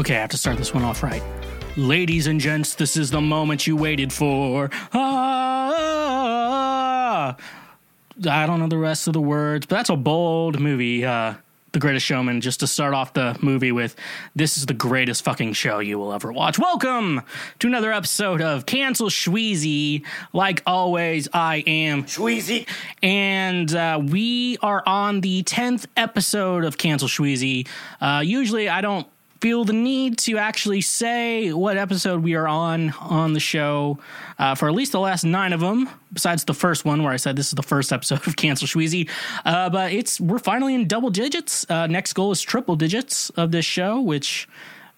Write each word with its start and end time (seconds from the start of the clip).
Okay, 0.00 0.16
I 0.16 0.20
have 0.20 0.30
to 0.30 0.38
start 0.38 0.56
this 0.56 0.72
one 0.72 0.82
off 0.82 1.02
right. 1.02 1.22
Ladies 1.76 2.26
and 2.26 2.40
gents, 2.40 2.74
this 2.74 2.96
is 2.96 3.10
the 3.10 3.20
moment 3.20 3.66
you 3.66 3.76
waited 3.76 4.10
for. 4.14 4.70
Ah, 4.94 6.16
I 8.26 8.46
don't 8.46 8.60
know 8.60 8.66
the 8.66 8.78
rest 8.78 9.08
of 9.08 9.12
the 9.12 9.20
words, 9.20 9.66
but 9.66 9.76
that's 9.76 9.90
a 9.90 9.96
bold 9.96 10.58
movie. 10.58 11.04
Uh, 11.04 11.34
the 11.72 11.78
Greatest 11.78 12.06
Showman, 12.06 12.40
just 12.40 12.60
to 12.60 12.66
start 12.66 12.94
off 12.94 13.12
the 13.12 13.36
movie 13.42 13.72
with, 13.72 13.94
this 14.34 14.56
is 14.56 14.64
the 14.64 14.72
greatest 14.72 15.22
fucking 15.22 15.52
show 15.52 15.80
you 15.80 15.98
will 15.98 16.14
ever 16.14 16.32
watch. 16.32 16.58
Welcome 16.58 17.20
to 17.58 17.66
another 17.66 17.92
episode 17.92 18.40
of 18.40 18.64
Cancel 18.64 19.10
Shweezy. 19.10 20.06
Like 20.32 20.62
always, 20.66 21.28
I 21.34 21.56
am 21.66 22.04
Shweezy. 22.04 22.66
and 23.02 23.74
uh, 23.74 24.00
we 24.02 24.56
are 24.62 24.82
on 24.86 25.20
the 25.20 25.42
10th 25.42 25.84
episode 25.94 26.64
of 26.64 26.78
Cancel 26.78 27.06
Shweezy. 27.06 27.68
Uh, 28.00 28.22
usually, 28.24 28.66
I 28.70 28.80
don't 28.80 29.06
feel 29.40 29.64
the 29.64 29.72
need 29.72 30.18
to 30.18 30.36
actually 30.36 30.80
say 30.80 31.52
what 31.52 31.76
episode 31.76 32.22
we 32.22 32.34
are 32.34 32.46
on 32.46 32.90
on 33.00 33.32
the 33.32 33.40
show 33.40 33.98
uh, 34.38 34.54
for 34.54 34.68
at 34.68 34.74
least 34.74 34.92
the 34.92 35.00
last 35.00 35.24
nine 35.24 35.52
of 35.52 35.60
them, 35.60 35.88
besides 36.12 36.44
the 36.44 36.54
first 36.54 36.84
one 36.84 37.02
where 37.02 37.12
I 37.12 37.16
said 37.16 37.36
this 37.36 37.48
is 37.48 37.54
the 37.54 37.62
first 37.62 37.92
episode 37.92 38.26
of 38.26 38.36
Cancel 38.36 38.66
Shweezy. 38.66 39.08
Uh, 39.44 39.70
but 39.70 39.92
it's 39.92 40.20
we're 40.20 40.38
finally 40.38 40.74
in 40.74 40.86
double 40.86 41.10
digits. 41.10 41.64
Uh, 41.70 41.86
next 41.86 42.12
goal 42.12 42.30
is 42.30 42.42
triple 42.42 42.76
digits 42.76 43.30
of 43.30 43.50
this 43.50 43.64
show, 43.64 44.00
which 44.00 44.48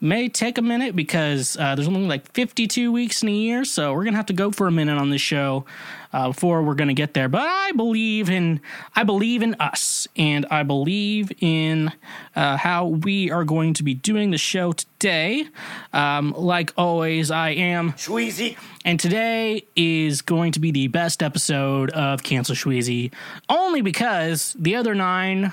may 0.03 0.29
take 0.29 0.59
a 0.59 0.63
minute 0.63 0.97
because 0.97 1.57
uh, 1.57 1.75
there's 1.75 1.87
only 1.87 2.07
like 2.09 2.31
52 2.33 2.91
weeks 2.91 3.23
in 3.23 3.29
a 3.29 3.33
year, 3.33 3.65
so 3.65 3.95
we're 3.95 4.05
gonna 4.05 4.17
have 4.17 4.27
to 4.27 4.33
go 4.33 4.51
for 4.51 4.67
a 4.67 4.73
minute 4.73 4.99
on 4.99 5.11
this 5.11 5.21
show 5.21 5.65
uh, 6.13 6.29
before 6.29 6.63
we're 6.63 6.75
gonna 6.75 6.93
get 6.93 7.15
there. 7.15 7.29
But 7.29 7.43
I 7.43 7.73
believe 7.73 8.29
in 8.29 8.61
I 8.97 9.05
believe 9.05 9.43
in 9.43 9.55
us, 9.61 10.09
and 10.17 10.45
I 10.51 10.65
believe 10.65 11.33
in 11.41 11.93
uh, 12.35 12.57
how 12.57 12.89
we 12.89 13.31
are 13.31 13.45
going 13.45 13.75
to 13.75 13.85
be 13.85 13.95
doing 13.95 14.33
the 14.33 14.39
show 14.39 14.73
today. 14.73 15.47
Um, 15.93 16.35
like 16.37 16.73
always, 16.77 17.31
I 17.31 17.51
am 17.51 17.93
Shweezy. 17.93 18.57
and 18.85 18.99
today 18.99 19.65
is 19.77 20.21
going 20.21 20.53
to 20.53 20.61
be 20.61 20.73
the 20.73 20.89
best 20.89 21.23
episode 21.23 21.91
of 21.91 22.23
Cancel 22.25 22.57
Shweezy, 22.57 23.13
only 23.49 23.83
because 23.83 24.57
the 24.59 24.75
other 24.75 24.95
nine 24.95 25.53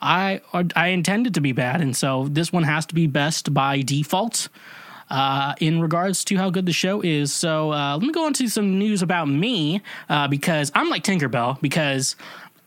I 0.00 0.40
I 0.74 0.88
intended 0.88 1.34
to 1.34 1.40
be 1.40 1.52
bad, 1.52 1.80
and 1.80 1.96
so 1.96 2.28
this 2.30 2.52
one 2.52 2.64
has 2.64 2.86
to 2.86 2.94
be 2.94 3.06
best 3.06 3.52
by 3.54 3.82
default. 3.82 4.48
Uh, 5.08 5.54
in 5.60 5.80
regards 5.80 6.24
to 6.24 6.36
how 6.36 6.50
good 6.50 6.66
the 6.66 6.72
show 6.72 7.00
is, 7.00 7.32
so 7.32 7.72
uh, 7.72 7.96
let 7.96 8.04
me 8.04 8.12
go 8.12 8.26
into 8.26 8.48
some 8.48 8.76
news 8.76 9.02
about 9.02 9.26
me 9.28 9.80
uh, 10.08 10.26
because 10.26 10.72
I'm 10.74 10.90
like 10.90 11.04
Tinkerbell 11.04 11.60
because 11.60 12.16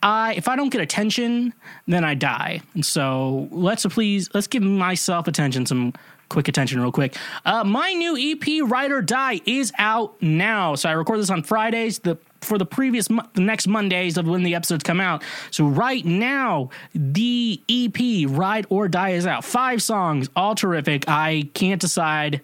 I 0.02 0.34
if 0.34 0.48
I 0.48 0.56
don't 0.56 0.70
get 0.70 0.80
attention, 0.80 1.52
then 1.86 2.02
I 2.02 2.14
die. 2.14 2.62
And 2.74 2.84
so 2.84 3.46
let's 3.50 3.84
please 3.86 4.30
let's 4.32 4.46
give 4.46 4.62
myself 4.62 5.28
attention 5.28 5.66
some 5.66 5.92
quick 6.30 6.48
attention 6.48 6.80
real 6.80 6.92
quick. 6.92 7.16
Uh, 7.44 7.64
my 7.64 7.92
new 7.92 8.16
EP, 8.16 8.62
Ride 8.70 8.92
or 8.92 9.02
Die, 9.02 9.40
is 9.44 9.72
out 9.76 10.20
now. 10.22 10.74
So 10.76 10.88
I 10.88 10.92
record 10.92 11.20
this 11.20 11.28
on 11.28 11.42
Fridays. 11.42 11.98
The 11.98 12.16
for 12.40 12.58
the 12.58 12.66
previous 12.66 13.08
the 13.08 13.40
next 13.40 13.66
Mondays 13.66 14.16
of 14.16 14.26
when 14.26 14.42
the 14.42 14.54
episodes 14.54 14.82
come 14.82 15.00
out. 15.00 15.22
So 15.50 15.66
right 15.66 16.04
now, 16.04 16.70
the 16.94 17.60
EP 17.68 18.28
Ride 18.28 18.66
or 18.70 18.88
Die 18.88 19.10
is 19.10 19.26
out. 19.26 19.44
Five 19.44 19.82
songs, 19.82 20.28
all 20.36 20.54
terrific. 20.54 21.08
I 21.08 21.50
can't 21.54 21.80
decide 21.80 22.40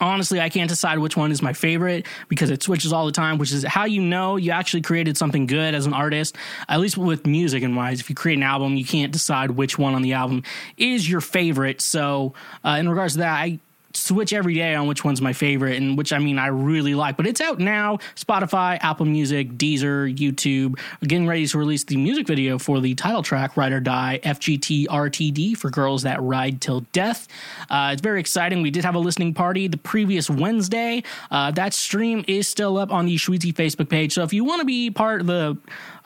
honestly 0.00 0.40
i 0.40 0.48
can't 0.48 0.68
decide 0.68 0.98
which 0.98 1.16
one 1.16 1.32
is 1.32 1.42
my 1.42 1.52
favorite 1.52 2.06
because 2.28 2.50
it 2.50 2.62
switches 2.62 2.92
all 2.92 3.06
the 3.06 3.12
time 3.12 3.38
which 3.38 3.52
is 3.52 3.64
how 3.64 3.84
you 3.84 4.00
know 4.00 4.36
you 4.36 4.50
actually 4.50 4.80
created 4.80 5.16
something 5.16 5.46
good 5.46 5.74
as 5.74 5.86
an 5.86 5.92
artist 5.92 6.36
at 6.68 6.78
least 6.78 6.96
with 6.96 7.26
music 7.26 7.62
and 7.62 7.76
wise 7.76 8.00
if 8.00 8.08
you 8.08 8.14
create 8.14 8.36
an 8.36 8.42
album 8.42 8.76
you 8.76 8.84
can't 8.84 9.12
decide 9.12 9.50
which 9.50 9.78
one 9.78 9.94
on 9.94 10.02
the 10.02 10.12
album 10.12 10.42
is 10.76 11.10
your 11.10 11.20
favorite 11.20 11.80
so 11.80 12.32
uh, 12.64 12.76
in 12.78 12.88
regards 12.88 13.14
to 13.14 13.18
that 13.18 13.32
i 13.32 13.58
switch 14.02 14.32
every 14.32 14.54
day 14.54 14.74
on 14.74 14.86
which 14.86 15.04
one's 15.04 15.20
my 15.20 15.32
favorite 15.32 15.76
and 15.76 15.96
which 15.96 16.12
I 16.12 16.18
mean 16.18 16.38
I 16.38 16.48
really 16.48 16.94
like. 16.94 17.16
But 17.16 17.26
it's 17.26 17.40
out 17.40 17.58
now. 17.58 17.98
Spotify, 18.14 18.78
Apple 18.80 19.06
Music, 19.06 19.52
Deezer, 19.52 20.14
YouTube. 20.16 20.78
Getting 21.02 21.26
ready 21.26 21.46
to 21.46 21.58
release 21.58 21.84
the 21.84 21.96
music 21.96 22.26
video 22.26 22.58
for 22.58 22.80
the 22.80 22.94
title 22.94 23.22
track 23.22 23.56
Ride 23.56 23.72
or 23.72 23.80
Die 23.80 24.20
FGT 24.22 24.86
RTD 24.86 25.56
for 25.56 25.70
girls 25.70 26.02
that 26.02 26.20
ride 26.22 26.60
till 26.60 26.80
death. 26.92 27.28
Uh, 27.70 27.90
it's 27.92 28.02
very 28.02 28.20
exciting. 28.20 28.62
We 28.62 28.70
did 28.70 28.84
have 28.84 28.94
a 28.94 28.98
listening 28.98 29.34
party 29.34 29.68
the 29.68 29.76
previous 29.76 30.30
Wednesday. 30.30 31.02
Uh, 31.30 31.50
that 31.52 31.74
stream 31.74 32.24
is 32.28 32.48
still 32.48 32.78
up 32.78 32.92
on 32.92 33.06
the 33.06 33.16
Shweezy 33.16 33.52
Facebook 33.52 33.88
page. 33.88 34.12
So 34.12 34.22
if 34.22 34.32
you 34.32 34.44
want 34.44 34.60
to 34.60 34.66
be 34.66 34.90
part 34.90 35.20
of 35.20 35.26
the 35.26 35.56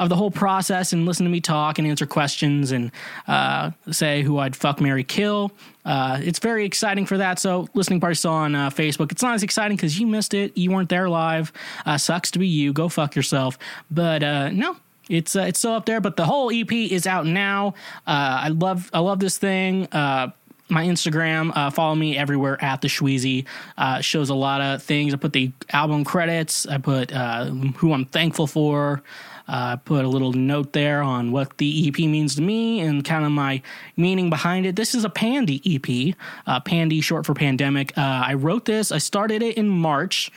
of 0.02 0.08
the 0.08 0.16
whole 0.16 0.30
process 0.30 0.92
and 0.92 1.06
listen 1.06 1.24
to 1.24 1.30
me 1.30 1.40
talk 1.40 1.78
and 1.78 1.86
answer 1.86 2.06
questions 2.06 2.72
and 2.72 2.90
uh, 3.28 3.70
say 3.90 4.22
who 4.22 4.38
I'd 4.38 4.56
fuck, 4.56 4.80
Mary, 4.80 5.04
kill. 5.04 5.52
Uh, 5.84 6.18
it's 6.22 6.38
very 6.38 6.64
exciting 6.64 7.06
for 7.06 7.18
that. 7.18 7.38
So, 7.38 7.68
listening 7.74 8.00
party 8.00 8.14
still 8.16 8.32
on 8.32 8.54
uh, 8.54 8.70
Facebook. 8.70 9.12
It's 9.12 9.22
not 9.22 9.34
as 9.34 9.42
exciting 9.42 9.76
because 9.76 9.98
you 9.98 10.06
missed 10.06 10.34
it. 10.34 10.56
You 10.56 10.70
weren't 10.70 10.88
there 10.88 11.08
live. 11.08 11.52
Uh, 11.86 11.98
sucks 11.98 12.30
to 12.32 12.38
be 12.38 12.46
you. 12.46 12.72
Go 12.72 12.88
fuck 12.88 13.16
yourself. 13.16 13.58
But 13.90 14.22
uh, 14.22 14.50
no, 14.50 14.76
it's 15.08 15.36
uh, 15.36 15.42
it's 15.42 15.58
still 15.58 15.74
up 15.74 15.86
there. 15.86 16.00
But 16.00 16.16
the 16.16 16.24
whole 16.24 16.50
EP 16.52 16.72
is 16.72 17.06
out 17.06 17.26
now. 17.26 17.74
Uh, 18.06 18.42
I 18.44 18.48
love 18.48 18.90
I 18.92 19.00
love 19.00 19.20
this 19.20 19.38
thing. 19.38 19.86
Uh, 19.92 20.30
my 20.72 20.84
Instagram, 20.84 21.52
uh, 21.54 21.70
follow 21.70 21.94
me 21.94 22.16
everywhere 22.16 22.62
at 22.64 22.80
the 22.80 22.88
Shweezy. 22.88 23.46
Uh, 23.76 24.00
shows 24.00 24.30
a 24.30 24.34
lot 24.34 24.60
of 24.60 24.82
things. 24.82 25.14
I 25.14 25.18
put 25.18 25.32
the 25.32 25.52
album 25.70 26.04
credits. 26.04 26.66
I 26.66 26.78
put 26.78 27.12
uh, 27.12 27.46
who 27.46 27.92
I'm 27.92 28.06
thankful 28.06 28.46
for. 28.46 29.02
Uh, 29.48 29.76
put 29.76 30.04
a 30.04 30.08
little 30.08 30.32
note 30.32 30.72
there 30.72 31.02
on 31.02 31.32
what 31.32 31.58
the 31.58 31.88
EP 31.88 31.98
means 31.98 32.36
to 32.36 32.42
me 32.42 32.80
and 32.80 33.04
kind 33.04 33.24
of 33.24 33.32
my 33.32 33.60
meaning 33.96 34.30
behind 34.30 34.66
it. 34.66 34.76
This 34.76 34.94
is 34.94 35.04
a 35.04 35.10
Pandy 35.10 35.60
EP, 35.66 36.16
uh, 36.46 36.60
Pandy 36.60 37.00
short 37.00 37.26
for 37.26 37.34
pandemic. 37.34 37.96
Uh, 37.98 38.22
I 38.26 38.34
wrote 38.34 38.64
this. 38.64 38.92
I 38.92 38.98
started 38.98 39.42
it 39.42 39.58
in 39.58 39.68
March 39.68 40.30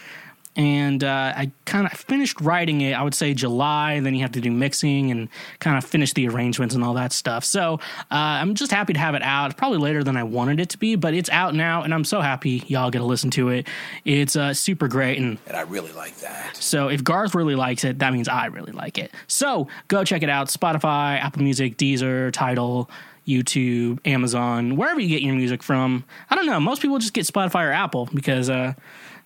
and 0.56 1.04
uh, 1.04 1.34
I 1.36 1.52
kind 1.66 1.86
of 1.86 1.94
finished 1.94 2.40
writing 2.40 2.82
it. 2.82 2.94
I 2.94 3.02
would 3.02 3.14
say 3.14 3.34
July. 3.34 4.00
Then 4.00 4.16
you 4.16 4.22
have 4.22 4.32
to 4.34 4.42
do 4.42 4.52
mixing 4.52 5.12
and 5.12 5.28
kind 5.60 5.78
of 5.78 5.84
finish 5.84 6.14
the 6.14 6.28
arrangements 6.28 6.76
and 6.76 6.84
all 6.84 6.94
that 6.94 7.12
stuff. 7.12 7.44
So 7.44 7.76
uh, 8.12 8.16
I'm 8.40 8.56
just 8.56 8.72
happy 8.72 8.94
to 8.94 9.00
have 9.00 9.16
it 9.16 9.22
out. 9.22 9.52
It's 9.52 9.60
probably 9.60 9.80
later 9.80 10.04
than 10.04 10.16
I 10.16 10.24
wanted 10.24 10.60
it 10.60 10.70
to 10.70 10.78
be, 10.78 10.96
but 10.96 11.14
it's 11.14 11.30
out 11.30 11.56
now, 11.56 11.84
and 11.84 11.94
I'm 11.94 12.04
so 12.06 12.22
happy 12.22 12.64
y'all 12.68 12.90
get 12.92 13.00
to 13.00 13.06
listen 13.06 13.30
to 13.32 13.50
it. 13.50 13.68
It's 14.06 14.36
uh, 14.36 14.54
super 14.54 14.88
great, 14.88 15.18
and 15.18 15.38
And 15.48 15.58
I 15.58 15.62
really 15.62 15.92
like 15.92 16.18
that. 16.18 16.56
so 16.58 16.88
if 16.88 17.04
Garth 17.04 17.36
really 17.36 17.56
likes 17.56 17.84
it, 17.84 18.00
that 18.00 18.14
means 18.14 18.28
I 18.28 18.46
really 18.48 18.72
like 18.72 18.98
it. 18.98 19.12
So 19.28 19.68
go 19.88 20.04
check 20.04 20.24
it 20.24 20.30
out. 20.30 20.48
Spotify, 20.48 21.20
Apple 21.20 21.44
Music, 21.44 21.78
Deezer, 21.78 22.32
Tidal. 22.32 22.90
YouTube, 23.28 23.98
Amazon, 24.06 24.76
wherever 24.76 25.00
you 25.00 25.08
get 25.08 25.24
your 25.24 25.34
music 25.34 25.64
from. 25.64 26.04
I 26.30 26.36
don't 26.36 26.46
know. 26.46 26.60
Most 26.60 26.80
people 26.80 27.00
just 27.00 27.14
get 27.14 27.26
Spotify 27.26 27.68
or 27.68 27.72
Apple 27.72 28.08
because 28.14 28.52
uh, 28.52 28.74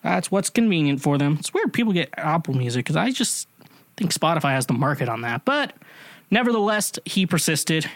that's 0.04 0.32
what's 0.32 0.50
convenient 0.50 1.02
for 1.02 1.18
them. 1.18 1.38
It's 1.40 1.54
weird 1.54 1.74
people 1.74 1.94
get 1.94 2.10
Apple 2.18 2.54
Music 2.54 2.86
because 2.86 2.96
I 2.96 3.12
just 3.12 3.48
think 3.98 4.14
Spotify 4.14 4.52
has 4.52 4.66
the 4.66 4.74
market 4.74 5.10
on 5.10 5.22
that. 5.22 5.46
But 5.46 5.74
nevertheless, 6.32 6.94
he 7.06 7.26
persisted, 7.26 7.90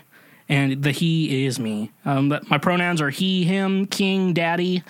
and 0.49 0.83
the 0.83 0.91
he 0.91 1.45
is 1.45 1.59
me. 1.59 1.91
Um, 2.05 2.29
but 2.29 2.49
my 2.49 2.57
pronouns 2.57 3.01
are 3.01 3.09
he, 3.09 3.43
him, 3.43 3.85
king, 3.87 4.33
daddy. 4.33 4.83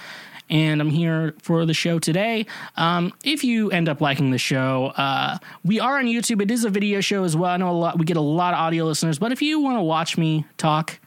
And 0.49 0.81
I'm 0.81 0.89
here 0.89 1.33
for 1.41 1.65
the 1.65 1.73
show 1.73 1.99
today. 1.99 2.45
Um, 2.75 3.13
if 3.23 3.43
you 3.43 3.71
end 3.71 3.87
up 3.87 4.01
liking 4.01 4.31
the 4.31 4.37
show, 4.37 4.87
uh, 4.97 5.37
we 5.63 5.79
are 5.79 5.97
on 5.97 6.05
YouTube. 6.05 6.41
It 6.41 6.51
is 6.51 6.65
a 6.65 6.69
video 6.69 6.99
show 7.01 7.23
as 7.23 7.35
well. 7.35 7.49
I 7.49 7.57
know 7.57 7.69
a 7.69 7.71
lot. 7.71 7.97
We 7.97 8.05
get 8.05 8.17
a 8.17 8.21
lot 8.21 8.53
of 8.53 8.59
audio 8.59 8.85
listeners, 8.85 9.17
but 9.17 9.31
if 9.31 9.41
you 9.41 9.61
want 9.61 9.77
to 9.77 9.81
watch 9.81 10.17
me 10.17 10.45
talk, 10.57 10.99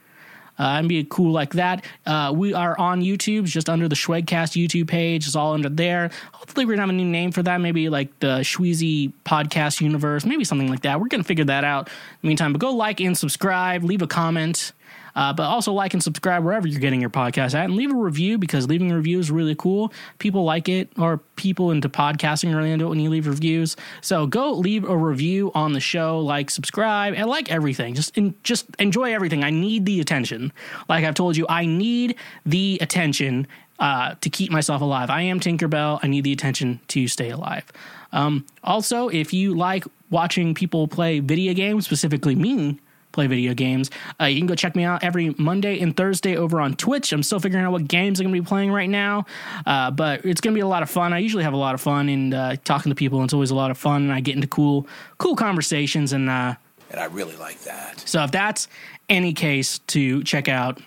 and 0.58 0.88
be 0.88 1.04
cool 1.08 1.32
like 1.32 1.52
that. 1.54 1.84
Uh, 2.04 2.32
we 2.34 2.54
are 2.54 2.78
on 2.78 3.02
YouTube, 3.02 3.44
just 3.44 3.68
under 3.68 3.88
the 3.88 3.94
Schwegcast 3.94 4.60
YouTube 4.60 4.88
page. 4.88 5.26
It's 5.26 5.36
all 5.36 5.52
under 5.54 5.68
there. 5.68 6.10
Hopefully, 6.32 6.64
we're 6.64 6.72
gonna 6.72 6.82
have 6.82 6.90
a 6.90 6.92
new 6.92 7.04
name 7.04 7.32
for 7.32 7.42
that. 7.42 7.60
Maybe 7.60 7.88
like 7.88 8.18
the 8.20 8.40
Schweezy 8.40 9.12
Podcast 9.24 9.80
Universe, 9.80 10.24
maybe 10.24 10.44
something 10.44 10.68
like 10.68 10.82
that. 10.82 11.00
We're 11.00 11.08
gonna 11.08 11.24
figure 11.24 11.44
that 11.44 11.64
out. 11.64 11.88
In 11.88 11.94
the 12.22 12.28
meantime, 12.28 12.52
but 12.52 12.60
go 12.60 12.70
like 12.70 13.00
and 13.00 13.16
subscribe, 13.16 13.82
leave 13.84 14.02
a 14.02 14.06
comment. 14.06 14.72
Uh, 15.16 15.32
but 15.32 15.44
also 15.44 15.72
like 15.72 15.94
and 15.94 16.02
subscribe 16.02 16.44
wherever 16.44 16.68
you're 16.68 16.78
getting 16.78 17.00
your 17.00 17.10
podcast 17.10 17.54
at, 17.54 17.64
and 17.64 17.74
leave 17.74 17.90
a 17.90 17.96
review 17.96 18.38
because 18.38 18.68
leaving 18.68 18.92
a 18.92 18.96
review 18.96 19.18
is 19.18 19.30
really 19.30 19.54
cool. 19.56 19.92
People 20.18 20.44
like 20.44 20.68
it, 20.68 20.90
or 20.98 21.18
people 21.36 21.70
into 21.70 21.88
podcasting 21.88 22.54
really 22.54 22.70
into 22.70 22.84
it 22.84 22.88
when 22.90 23.00
you 23.00 23.10
leave 23.10 23.26
reviews. 23.26 23.76
So 24.02 24.26
go 24.26 24.52
leave 24.52 24.84
a 24.84 24.96
review 24.96 25.50
on 25.54 25.72
the 25.72 25.80
show, 25.80 26.20
like, 26.20 26.50
subscribe, 26.50 27.14
and 27.14 27.26
like 27.28 27.50
everything. 27.50 27.94
Just 27.94 28.16
in, 28.16 28.34
just 28.44 28.66
enjoy 28.78 29.14
everything. 29.14 29.42
I 29.42 29.50
need 29.50 29.86
the 29.86 30.00
attention. 30.00 30.52
Like 30.88 31.04
I've 31.04 31.14
told 31.14 31.36
you, 31.36 31.46
I 31.48 31.66
need 31.66 32.16
the 32.44 32.78
attention 32.80 33.46
uh, 33.78 34.14
to 34.20 34.30
keep 34.30 34.50
myself 34.50 34.80
alive. 34.82 35.10
I 35.10 35.22
am 35.22 35.40
Tinkerbell. 35.40 36.00
I 36.02 36.06
need 36.08 36.24
the 36.24 36.32
attention 36.32 36.80
to 36.88 37.08
stay 37.08 37.30
alive. 37.30 37.64
Um, 38.12 38.46
also, 38.62 39.08
if 39.08 39.32
you 39.32 39.54
like 39.54 39.84
watching 40.10 40.54
people 40.54 40.88
play 40.88 41.20
video 41.20 41.54
games, 41.54 41.84
specifically 41.84 42.34
me 42.34 42.80
play 43.16 43.26
video 43.26 43.54
games. 43.54 43.90
Uh, 44.20 44.26
you 44.26 44.38
can 44.38 44.46
go 44.46 44.54
check 44.54 44.76
me 44.76 44.84
out 44.84 45.02
every 45.02 45.34
Monday 45.38 45.80
and 45.80 45.96
Thursday 45.96 46.36
over 46.36 46.60
on 46.60 46.74
Twitch. 46.76 47.12
I'm 47.12 47.22
still 47.22 47.40
figuring 47.40 47.64
out 47.64 47.72
what 47.72 47.88
games 47.88 48.20
I'm 48.20 48.26
going 48.26 48.36
to 48.36 48.42
be 48.42 48.46
playing 48.46 48.70
right 48.70 48.90
now, 48.90 49.24
uh, 49.64 49.90
but 49.90 50.24
it's 50.24 50.40
going 50.40 50.52
to 50.52 50.58
be 50.58 50.60
a 50.60 50.66
lot 50.68 50.82
of 50.82 50.90
fun. 50.90 51.12
I 51.12 51.18
usually 51.18 51.42
have 51.42 51.54
a 51.54 51.56
lot 51.56 51.74
of 51.74 51.80
fun 51.80 52.08
in 52.08 52.34
uh, 52.34 52.56
talking 52.64 52.90
to 52.90 52.94
people, 52.94 53.18
and 53.18 53.26
it's 53.26 53.34
always 53.34 53.50
a 53.50 53.54
lot 53.54 53.70
of 53.70 53.78
fun. 53.78 54.02
And 54.02 54.12
I 54.12 54.20
get 54.20 54.36
into 54.36 54.46
cool, 54.46 54.86
cool 55.18 55.34
conversations. 55.34 56.12
And 56.12 56.28
uh, 56.28 56.54
And 56.90 57.00
I 57.00 57.06
really 57.06 57.36
like 57.36 57.58
that. 57.62 58.00
so, 58.00 58.22
if 58.22 58.30
that's 58.30 58.68
any 59.08 59.32
case, 59.32 59.78
to 59.78 60.22
check 60.22 60.46
out 60.48 60.78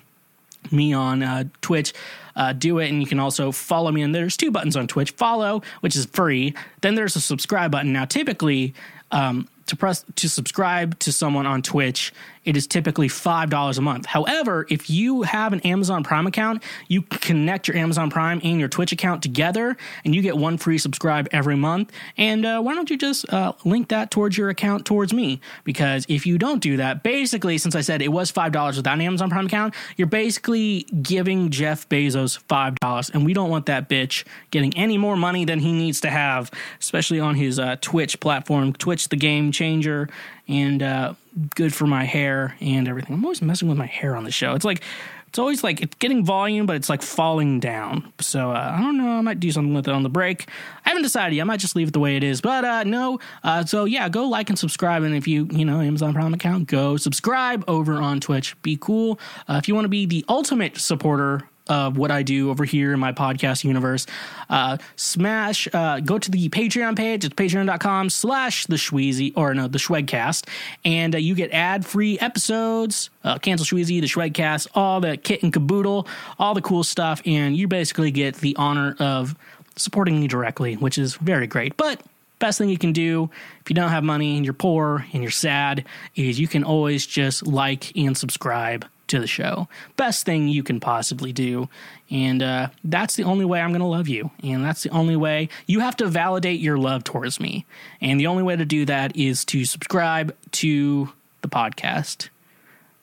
me 0.72 0.94
on 0.94 1.24
uh, 1.24 1.46
Twitch, 1.62 1.94
uh, 2.36 2.54
do 2.54 2.78
it. 2.78 2.90
And 2.90 3.02
you 3.02 3.08
can 3.08 3.20
also 3.20 3.52
follow 3.52 3.92
me. 3.92 4.04
And 4.04 4.14
there's 4.14 4.38
two 4.38 4.52
buttons 4.52 4.76
on 4.76 4.86
Twitch 4.88 5.12
follow, 5.12 5.64
which 5.80 5.96
is 5.96 6.06
free. 6.06 6.54
Then 6.82 6.94
there's 6.94 7.16
a 7.16 7.22
subscribe 7.22 7.72
button. 7.72 7.92
Now, 7.92 8.06
typically, 8.06 8.76
um, 9.12 9.48
to 9.70 9.76
press 9.76 10.06
to 10.16 10.30
subscribe 10.30 11.00
to 11.00 11.12
someone 11.12 11.46
on 11.46 11.62
Twitch, 11.62 12.14
it 12.46 12.58
is 12.58 12.68
typically 12.68 13.08
$5 13.08 13.78
a 13.78 13.82
month. 13.82 14.06
However, 14.06 14.66
if 14.70 14.90
you 14.90 15.24
have 15.24 15.54
an 15.54 15.60
Amazon 15.62 16.04
Prime 16.04 16.28
account, 16.28 16.64
you 16.88 17.02
connect 17.02 17.68
your 17.68 17.78
Amazon 17.78 18.10
Prime 18.10 18.40
and 18.44 18.60
your 18.60 18.70
Twitch 18.70 18.92
account 18.92 19.22
together 19.22 19.78
and 20.06 20.16
you 20.16 20.22
get 20.22 20.38
one 20.38 20.58
free 20.58 20.78
subscribe 20.78 21.28
every 21.32 21.56
month. 21.56 21.92
And 22.18 22.46
uh, 22.46 22.62
why 22.62 22.76
don't 22.76 22.90
you 22.90 22.98
just 22.98 23.32
uh, 23.32 23.54
link 23.66 23.90
that 23.90 24.12
towards 24.12 24.38
your 24.38 24.50
account 24.50 24.86
towards 24.86 25.14
me? 25.14 25.42
Because 25.64 26.06
if 26.10 26.26
you 26.26 26.38
don't 26.38 26.62
do 26.62 26.78
that, 26.78 27.04
basically, 27.04 27.58
since 27.58 27.76
I 27.76 27.82
said 27.82 28.02
it 28.02 28.12
was 28.12 28.32
$5 28.32 28.76
without 28.78 28.94
an 28.94 29.02
Amazon 29.02 29.30
Prime 29.30 29.46
account, 29.46 29.74
you're 29.98 30.08
basically 30.08 30.84
giving 31.02 31.50
Jeff 31.50 31.88
Bezos 31.90 32.42
$5. 32.46 33.14
And 33.14 33.26
we 33.26 33.34
don't 33.34 33.50
want 33.50 33.66
that 33.68 33.90
bitch 33.90 34.26
getting 34.52 34.76
any 34.78 34.98
more 34.98 35.16
money 35.16 35.46
than 35.46 35.60
he 35.60 35.72
needs 35.72 36.02
to 36.02 36.10
have, 36.10 36.52
especially 36.80 37.20
on 37.20 37.36
his 37.36 37.60
uh, 37.60 37.76
Twitch 37.82 38.20
platform, 38.20 38.74
Twitch 38.74 39.10
the 39.10 39.16
Game 39.16 39.52
Changer 39.52 40.10
and 40.50 40.84
uh, 40.84 41.14
good 41.56 41.74
for 41.74 41.88
my 41.88 42.04
hair 42.04 42.56
and 42.60 42.88
everything. 42.88 43.14
I'm 43.14 43.24
always 43.24 43.42
messing 43.42 43.70
with 43.70 43.78
my 43.78 43.86
hair 43.86 44.16
on 44.16 44.24
the 44.26 44.32
show. 44.32 44.56
It's 44.56 44.66
like 44.66 44.82
it's 45.28 45.38
always 45.38 45.64
like 45.64 45.80
it's 45.80 45.96
getting 45.98 46.26
volume, 46.26 46.66
but 46.66 46.76
it's 46.76 46.90
like 46.90 47.04
falling 47.04 47.60
down. 47.60 48.12
So 48.20 48.50
uh, 48.50 48.76
I 48.76 48.82
don't 48.82 48.98
know. 48.98 49.12
I 49.12 49.22
might 49.22 49.40
do 49.40 49.52
something 49.52 49.76
with 49.76 49.88
it 49.88 49.94
on 49.94 50.02
the 50.02 50.10
break. 50.10 50.50
I 50.86 50.90
haven't 50.90 51.04
decided. 51.04 51.36
Yet. 51.36 51.44
I 51.44 51.46
might 51.46 51.60
just 51.60 51.76
leave 51.76 51.90
it 51.90 51.94
the 51.94 52.00
way 52.00 52.18
it 52.18 52.24
is. 52.24 52.42
But 52.42 52.66
uh, 52.66 52.84
no. 52.84 53.20
Uh, 53.44 53.64
so 53.64 53.86
yeah, 53.86 54.10
go 54.10 54.28
like 54.28 54.50
and 54.50 54.58
subscribe. 54.58 55.04
And 55.04 55.16
if 55.16 55.28
you 55.28 55.48
you 55.52 55.66
know 55.66 55.82
Amazon 55.82 56.14
Prime 56.14 56.34
account, 56.34 56.68
go 56.68 56.98
subscribe 56.98 57.64
over 57.68 57.94
on 58.02 58.20
Twitch. 58.20 58.60
Be 58.64 58.76
cool. 58.82 59.20
Uh, 59.48 59.60
if 59.62 59.68
you 59.68 59.76
want 59.76 59.86
to 59.86 59.90
be 59.90 60.08
the 60.08 60.26
ultimate 60.28 60.80
supporter 60.80 61.48
of 61.70 61.98
what 61.98 62.12
I 62.12 62.24
do 62.24 62.50
over 62.50 62.66
here 62.66 62.92
in 62.94 63.00
my 63.00 63.14
podcast 63.14 63.64
universe, 63.64 64.06
uh, 64.50 64.78
smash, 64.96 65.68
uh, 65.74 66.00
go 66.00 66.18
to 66.18 66.32
the 66.32 66.50
Patreon 66.50 66.98
page. 66.98 67.24
It's 67.24 67.36
patreon.com 67.36 68.10
slash 68.10 68.66
the 68.66 68.76
Schweezy, 68.76 69.32
or 69.36 69.54
no, 69.54 69.68
the 69.68 69.78
Schwegcast. 69.78 70.48
And 70.84 71.16
uh, 71.16 71.20
you 71.20 71.36
get 71.36 71.52
ad 71.52 71.86
free 71.86 72.20
episodes, 72.20 73.10
uh, 73.24 73.38
Cancel 73.38 73.66
Schweezy, 73.66 74.02
the 74.02 74.08
Schwegcast, 74.08 74.68
all 74.74 75.00
the 75.00 75.16
kit 75.16 75.44
and 75.44 75.54
caboodle, 75.54 76.08
all 76.40 76.54
the 76.54 76.62
cool 76.62 76.84
stuff. 76.84 77.22
And 77.26 77.56
you 77.56 77.68
basically 77.68 78.12
get 78.12 78.36
the 78.36 78.56
honor 78.56 78.96
of 79.00 79.36
supporting 79.76 80.20
me 80.20 80.28
directly, 80.28 80.76
which 80.76 80.98
is 80.98 81.16
very 81.16 81.48
great. 81.48 81.78
But 81.78 82.02
best 82.40 82.58
thing 82.58 82.70
you 82.70 82.78
can 82.78 82.94
do 82.94 83.30
if 83.62 83.70
you 83.70 83.76
don't 83.76 83.90
have 83.90 84.04
money 84.04 84.38
and 84.38 84.46
you're 84.46 84.54
poor 84.54 85.06
and 85.14 85.22
you're 85.22 85.32
sad 85.32 85.86
is 86.16 86.40
you 86.40 86.48
can 86.48 86.64
always 86.64 87.06
just 87.06 87.46
like 87.46 87.96
and 87.96 88.18
subscribe 88.18 88.86
to 89.10 89.20
the 89.20 89.28
show. 89.28 89.68
Best 89.98 90.26
thing 90.26 90.48
you 90.48 90.64
can 90.64 90.80
possibly 90.80 91.32
do. 91.32 91.70
And 92.10 92.42
uh, 92.42 92.70
that's 92.84 93.16
the 93.16 93.24
only 93.24 93.46
way 93.46 93.62
I'm 93.62 93.72
going 93.72 93.82
to 93.82 93.88
love 93.88 94.08
you. 94.08 94.32
And 94.44 94.64
that's 94.64 94.84
the 94.84 94.90
only 94.90 95.16
way 95.16 95.50
you 95.68 95.82
have 95.82 95.96
to 95.98 96.08
validate 96.08 96.60
your 96.60 96.78
love 96.78 97.04
towards 97.04 97.40
me. 97.40 97.66
And 98.02 98.20
the 98.20 98.28
only 98.28 98.44
way 98.44 98.56
to 98.56 98.66
do 98.66 98.86
that 98.86 99.16
is 99.16 99.46
to 99.46 99.66
subscribe 99.66 100.36
to 100.54 101.10
the 101.42 101.48
podcast 101.48 102.30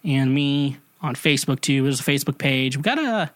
and 0.05 0.35
me 0.35 0.79
on 1.03 1.14
Facebook 1.14 1.61
too. 1.61 1.82
There's 1.82 2.00
a 2.00 2.05
Facebook 2.05 2.38
page. 2.38 2.76
We 2.76 2.82
got 2.82 2.97
to. 2.97 3.31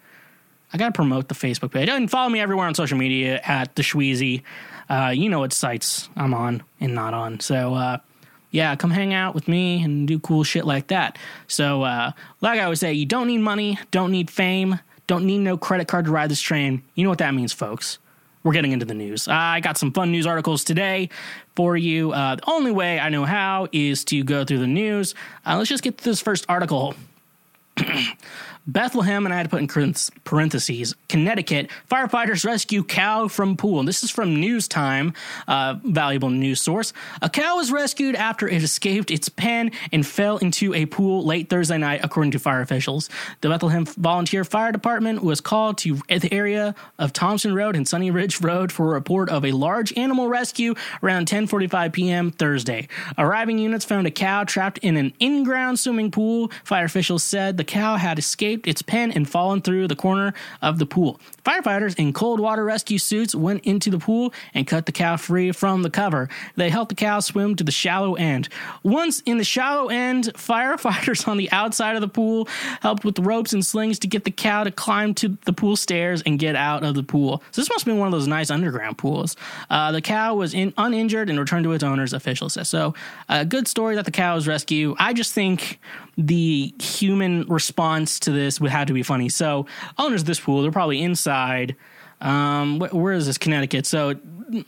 I 0.72 0.78
gotta 0.78 0.92
promote 0.92 1.26
the 1.26 1.34
Facebook 1.34 1.72
page 1.72 1.88
and 1.88 2.08
follow 2.08 2.28
me 2.28 2.38
everywhere 2.38 2.64
on 2.66 2.76
social 2.76 2.96
media 2.96 3.40
at 3.42 3.74
the 3.74 3.82
Schweezy. 3.82 4.42
Uh, 4.88 5.12
you 5.12 5.28
know 5.28 5.40
what 5.40 5.52
sites 5.52 6.08
I'm 6.14 6.32
on 6.32 6.62
and 6.78 6.94
not 6.94 7.12
on. 7.12 7.40
So 7.40 7.74
uh, 7.74 7.98
yeah, 8.50 8.74
come 8.76 8.90
hang 8.90 9.14
out 9.14 9.34
with 9.34 9.48
me 9.48 9.82
and 9.82 10.08
do 10.08 10.18
cool 10.18 10.42
shit 10.42 10.64
like 10.64 10.88
that. 10.88 11.18
So, 11.46 11.82
uh, 11.82 12.12
like 12.40 12.60
I 12.60 12.64
always 12.64 12.80
say, 12.80 12.92
you 12.92 13.06
don't 13.06 13.26
need 13.26 13.38
money, 13.38 13.78
don't 13.90 14.10
need 14.10 14.30
fame, 14.30 14.80
don't 15.06 15.24
need 15.24 15.38
no 15.38 15.56
credit 15.56 15.88
card 15.88 16.06
to 16.06 16.10
ride 16.10 16.30
this 16.30 16.40
train. 16.40 16.82
You 16.94 17.04
know 17.04 17.10
what 17.10 17.18
that 17.18 17.34
means, 17.34 17.52
folks. 17.52 17.98
We're 18.42 18.52
getting 18.52 18.72
into 18.72 18.86
the 18.86 18.94
news. 18.94 19.28
I 19.28 19.60
got 19.60 19.76
some 19.76 19.92
fun 19.92 20.10
news 20.10 20.26
articles 20.26 20.64
today 20.64 21.10
for 21.56 21.76
you. 21.76 22.12
Uh, 22.12 22.36
the 22.36 22.50
only 22.50 22.70
way 22.70 22.98
I 22.98 23.10
know 23.10 23.26
how 23.26 23.68
is 23.70 24.02
to 24.06 24.24
go 24.24 24.44
through 24.44 24.60
the 24.60 24.66
news. 24.66 25.14
Uh, 25.46 25.58
let's 25.58 25.68
just 25.68 25.82
get 25.82 25.98
to 25.98 26.04
this 26.04 26.20
first 26.20 26.46
article. 26.48 26.94
Bethlehem, 28.66 29.24
and 29.24 29.32
I 29.32 29.38
had 29.38 29.44
to 29.44 29.48
put 29.48 29.60
in 29.60 29.94
parentheses, 30.24 30.94
Connecticut, 31.08 31.70
firefighters 31.90 32.44
rescue 32.44 32.84
cow 32.84 33.28
from 33.28 33.56
pool. 33.56 33.80
And 33.80 33.88
this 33.88 34.04
is 34.04 34.10
from 34.10 34.36
News 34.36 34.68
Time, 34.68 35.14
uh, 35.48 35.76
valuable 35.84 36.30
news 36.30 36.60
source. 36.60 36.92
A 37.22 37.30
cow 37.30 37.56
was 37.56 37.72
rescued 37.72 38.14
after 38.14 38.48
it 38.48 38.62
escaped 38.62 39.10
its 39.10 39.28
pen 39.28 39.70
and 39.92 40.06
fell 40.06 40.36
into 40.38 40.74
a 40.74 40.86
pool 40.86 41.24
late 41.24 41.48
Thursday 41.48 41.78
night, 41.78 42.00
according 42.02 42.32
to 42.32 42.38
fire 42.38 42.60
officials. 42.60 43.08
The 43.40 43.48
Bethlehem 43.48 43.86
Volunteer 43.86 44.44
Fire 44.44 44.72
Department 44.72 45.22
was 45.22 45.40
called 45.40 45.78
to 45.78 45.98
the 46.08 46.32
area 46.32 46.74
of 46.98 47.12
Thompson 47.12 47.54
Road 47.54 47.76
and 47.76 47.88
Sunny 47.88 48.10
Ridge 48.10 48.40
Road 48.40 48.70
for 48.70 48.90
a 48.90 48.94
report 48.94 49.30
of 49.30 49.44
a 49.44 49.52
large 49.52 49.96
animal 49.96 50.28
rescue 50.28 50.74
around 51.02 51.26
10:45 51.26 51.92
p.m. 51.92 52.30
Thursday. 52.30 52.88
Arriving 53.18 53.58
units 53.58 53.84
found 53.84 54.06
a 54.06 54.10
cow 54.10 54.44
trapped 54.44 54.78
in 54.78 54.96
an 54.96 55.12
in-ground 55.18 55.78
swimming 55.78 56.10
pool. 56.10 56.50
Fire 56.64 56.84
officials 56.84 57.24
said 57.24 57.56
the 57.56 57.64
cow 57.64 57.96
had 57.96 58.18
escaped 58.18 58.49
escaped 58.50 58.66
its 58.66 58.82
pen 58.82 59.12
and 59.12 59.28
fallen 59.28 59.60
through 59.60 59.86
the 59.86 59.96
corner 59.96 60.34
of 60.60 60.78
the 60.78 60.86
pool. 60.86 61.20
Firefighters 61.44 61.98
in 61.98 62.12
cold 62.12 62.40
water 62.40 62.64
rescue 62.64 62.98
suits 62.98 63.34
went 63.34 63.64
into 63.64 63.90
the 63.90 63.98
pool 63.98 64.32
and 64.54 64.66
cut 64.66 64.86
the 64.86 64.92
cow 64.92 65.16
free 65.16 65.52
from 65.52 65.82
the 65.82 65.90
cover. 65.90 66.28
They 66.56 66.68
helped 66.70 66.88
the 66.88 66.94
cow 66.96 67.20
swim 67.20 67.54
to 67.56 67.64
the 67.64 67.70
shallow 67.70 68.14
end. 68.14 68.48
Once 68.82 69.20
in 69.20 69.38
the 69.38 69.44
shallow 69.44 69.88
end, 69.88 70.24
firefighters 70.34 71.28
on 71.28 71.36
the 71.36 71.50
outside 71.52 71.94
of 71.94 72.00
the 72.00 72.08
pool 72.08 72.48
helped 72.82 73.04
with 73.04 73.18
ropes 73.20 73.52
and 73.52 73.64
slings 73.64 73.98
to 74.00 74.08
get 74.08 74.24
the 74.24 74.30
cow 74.30 74.64
to 74.64 74.70
climb 74.70 75.14
to 75.14 75.36
the 75.44 75.52
pool 75.52 75.76
stairs 75.76 76.22
and 76.26 76.38
get 76.38 76.56
out 76.56 76.82
of 76.82 76.94
the 76.94 77.02
pool. 77.02 77.42
So 77.52 77.60
this 77.60 77.68
must 77.70 77.84
have 77.84 77.92
been 77.92 77.98
one 77.98 78.08
of 78.08 78.12
those 78.12 78.26
nice 78.26 78.50
underground 78.50 78.98
pools. 78.98 79.36
Uh, 79.68 79.92
the 79.92 80.02
cow 80.02 80.34
was 80.34 80.54
in, 80.54 80.74
uninjured 80.76 81.30
and 81.30 81.38
returned 81.38 81.64
to 81.64 81.72
its 81.72 81.84
owners, 81.84 82.12
officials 82.12 82.54
said. 82.54 82.66
So 82.66 82.94
a 83.28 83.44
good 83.44 83.68
story 83.68 83.94
that 83.94 84.04
the 84.04 84.10
cow 84.10 84.34
was 84.34 84.48
rescued. 84.48 84.96
I 84.98 85.12
just 85.12 85.32
think 85.32 85.78
the 86.20 86.74
human 86.78 87.46
response 87.46 88.20
to 88.20 88.30
this 88.30 88.60
would 88.60 88.70
have 88.70 88.86
to 88.88 88.92
be 88.92 89.02
funny. 89.02 89.28
So 89.28 89.66
owners 89.98 90.22
of 90.22 90.26
this 90.26 90.38
pool, 90.38 90.62
they're 90.62 90.70
probably 90.70 91.02
inside. 91.02 91.76
Um, 92.20 92.78
wh- 92.78 92.94
where 92.94 93.14
is 93.14 93.26
this 93.26 93.38
Connecticut? 93.38 93.86
So 93.86 94.14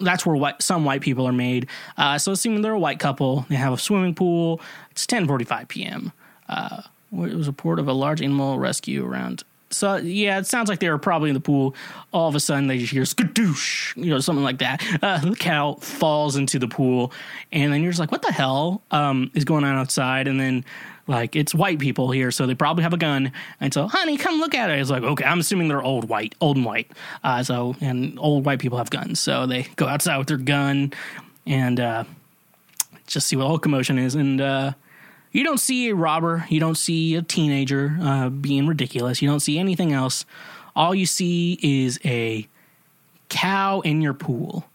that's 0.01 0.25
where 0.25 0.35
white, 0.37 0.63
some 0.63 0.85
white 0.85 1.03
people 1.03 1.27
are 1.27 1.33
made. 1.33 1.69
Uh, 1.99 2.17
so 2.19 2.33
assuming 2.33 2.63
they're 2.63 2.73
a 2.73 2.79
white 2.79 2.99
couple, 2.99 3.45
they 3.51 3.57
have 3.57 3.73
a 3.73 3.79
swimming 3.79 4.15
pool. 4.15 4.61
It's 4.91 5.07
10:45 5.07 5.69
p.m. 5.69 6.13
Uh, 6.49 6.83
it 7.13 7.35
was 7.37 7.49
a 7.49 7.51
report 7.51 7.79
of 7.79 7.89
a 7.89 7.93
large 7.93 8.23
animal 8.23 8.59
rescue 8.59 9.05
around. 9.05 9.45
So 9.69 9.97
yeah, 9.97 10.39
it 10.39 10.47
sounds 10.47 10.69
like 10.69 10.81
they 10.81 10.89
were 10.89 10.99
probably 10.99 11.31
in 11.31 11.35
the 11.35 11.41
pool. 11.41 11.75
All 12.13 12.29
of 12.29 12.35
a 12.35 12.41
sudden, 12.41 12.67
they 12.67 12.79
just 12.79 12.93
hear 12.93 13.03
skadoosh, 13.03 13.97
you 13.97 14.11
know, 14.11 14.21
something 14.21 14.45
like 14.45 14.59
that. 14.59 14.83
Uh, 15.03 15.19
the 15.19 15.37
cow 15.37 15.75
falls 15.75 16.37
into 16.37 16.59
the 16.59 16.69
pool, 16.69 17.13
and 17.51 17.73
then 17.73 17.83
you're 17.83 17.91
just 17.91 18.01
like, 18.01 18.13
"What 18.13 18.23
the 18.23 18.33
hell 18.33 18.83
um, 18.91 19.31
is 19.35 19.45
going 19.45 19.65
on 19.65 19.77
outside?" 19.77 20.29
And 20.29 20.39
then 20.39 20.65
like 21.07 21.35
it's 21.35 21.55
white 21.55 21.79
people 21.79 22.11
here, 22.11 22.31
so 22.31 22.47
they 22.47 22.55
probably 22.55 22.83
have 22.85 22.93
a 22.93 22.99
gun. 22.99 23.33
And 23.61 23.73
so, 23.75 23.89
honey, 23.89 24.17
come 24.17 24.39
look 24.39 24.55
at 24.55 24.71
it. 24.71 24.79
It's 24.79 24.91
like, 24.91 25.03
okay, 25.03 25.25
I'm 25.25 25.41
assuming 25.41 25.69
they're 25.69 25.83
old 25.83 26.09
white, 26.09 26.35
old 26.41 26.57
and 26.57 26.65
white. 26.65 26.91
Uh, 27.25 27.43
so, 27.43 27.77
and 27.81 28.19
old 28.19 28.45
white 28.45 28.61
people 28.61 28.79
have 28.79 28.91
guns, 28.91 29.21
so 29.21 29.47
they 29.47 29.65
go 29.77 29.87
outside 29.87 30.19
with 30.19 30.29
their 30.29 30.37
gun 30.37 30.93
and 31.47 31.81
uh, 31.81 32.05
just 33.07 33.27
see 33.27 33.37
what 33.37 33.47
all 33.47 33.59
commotion 33.59 33.99
is. 33.99 34.15
And 34.15 34.41
uh, 34.41 34.73
you 35.33 35.45
don't 35.45 35.59
see 35.59 35.89
a 35.89 35.95
robber, 35.95 36.47
you 36.49 36.61
don't 36.61 36.77
see 36.77 37.17
a 37.17 37.23
teenager 37.23 37.99
uh, 38.01 38.29
being 38.29 38.67
ridiculous, 38.67 39.21
you 39.23 39.29
don't 39.29 39.41
see 39.41 39.59
anything 39.59 39.93
else. 39.93 40.25
All 40.75 40.95
you 40.95 41.07
see 41.07 41.59
is 41.63 41.99
a 42.05 42.47
cow 43.29 43.81
in 43.81 44.01
your 44.01 44.15
pool, 44.15 44.67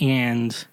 and 0.00 0.66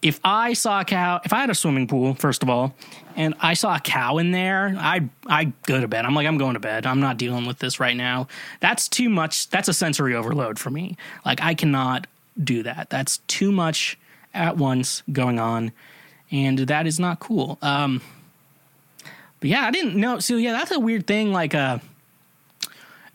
if 0.00 0.20
I 0.22 0.52
saw 0.52 0.80
a 0.80 0.84
cow, 0.84 1.20
if 1.24 1.32
I 1.32 1.40
had 1.40 1.50
a 1.50 1.54
swimming 1.54 1.86
pool, 1.86 2.14
first 2.14 2.42
of 2.42 2.48
all, 2.48 2.74
and 3.16 3.34
I 3.40 3.54
saw 3.54 3.74
a 3.74 3.80
cow 3.80 4.18
in 4.18 4.30
there, 4.30 4.74
I 4.78 5.08
I 5.26 5.52
go 5.66 5.80
to 5.80 5.88
bed. 5.88 6.04
I'm 6.04 6.14
like, 6.14 6.26
I'm 6.26 6.38
going 6.38 6.54
to 6.54 6.60
bed. 6.60 6.86
I'm 6.86 7.00
not 7.00 7.16
dealing 7.16 7.46
with 7.46 7.58
this 7.58 7.80
right 7.80 7.96
now. 7.96 8.28
That's 8.60 8.88
too 8.88 9.08
much. 9.08 9.50
That's 9.50 9.68
a 9.68 9.74
sensory 9.74 10.14
overload 10.14 10.58
for 10.58 10.70
me. 10.70 10.96
Like 11.24 11.42
I 11.42 11.54
cannot 11.54 12.06
do 12.42 12.62
that. 12.62 12.90
That's 12.90 13.18
too 13.26 13.50
much 13.50 13.98
at 14.34 14.56
once 14.56 15.02
going 15.10 15.40
on, 15.40 15.72
and 16.30 16.58
that 16.58 16.86
is 16.86 17.00
not 17.00 17.18
cool. 17.18 17.58
Um, 17.60 18.00
but 19.40 19.50
yeah, 19.50 19.66
I 19.66 19.72
didn't 19.72 19.96
know. 19.96 20.20
So 20.20 20.36
yeah, 20.36 20.52
that's 20.52 20.70
a 20.70 20.78
weird 20.78 21.08
thing. 21.08 21.32
Like 21.32 21.56
uh, 21.56 21.78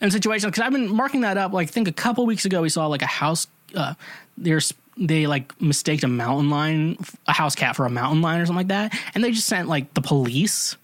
in 0.01 0.11
situations 0.11 0.51
because 0.51 0.63
I've 0.63 0.73
been 0.73 0.93
marking 0.93 1.21
that 1.21 1.37
up. 1.37 1.53
Like 1.53 1.69
I 1.69 1.71
think 1.71 1.87
a 1.87 1.93
couple 1.93 2.25
weeks 2.25 2.43
ago 2.43 2.61
we 2.61 2.69
saw 2.69 2.87
like 2.87 3.01
a 3.01 3.07
house. 3.07 3.47
Uh, 3.73 3.93
there's 4.37 4.73
they 4.97 5.27
like 5.27 5.59
mistaked 5.61 6.03
a 6.03 6.07
mountain 6.07 6.49
lion, 6.49 6.97
a 7.27 7.33
house 7.33 7.55
cat 7.55 7.75
for 7.75 7.85
a 7.85 7.89
mountain 7.89 8.21
lion 8.21 8.41
or 8.41 8.45
something 8.45 8.57
like 8.57 8.67
that, 8.67 8.97
and 9.13 9.23
they 9.23 9.31
just 9.31 9.47
sent 9.47 9.67
like 9.67 9.93
the 9.93 10.01
police 10.01 10.75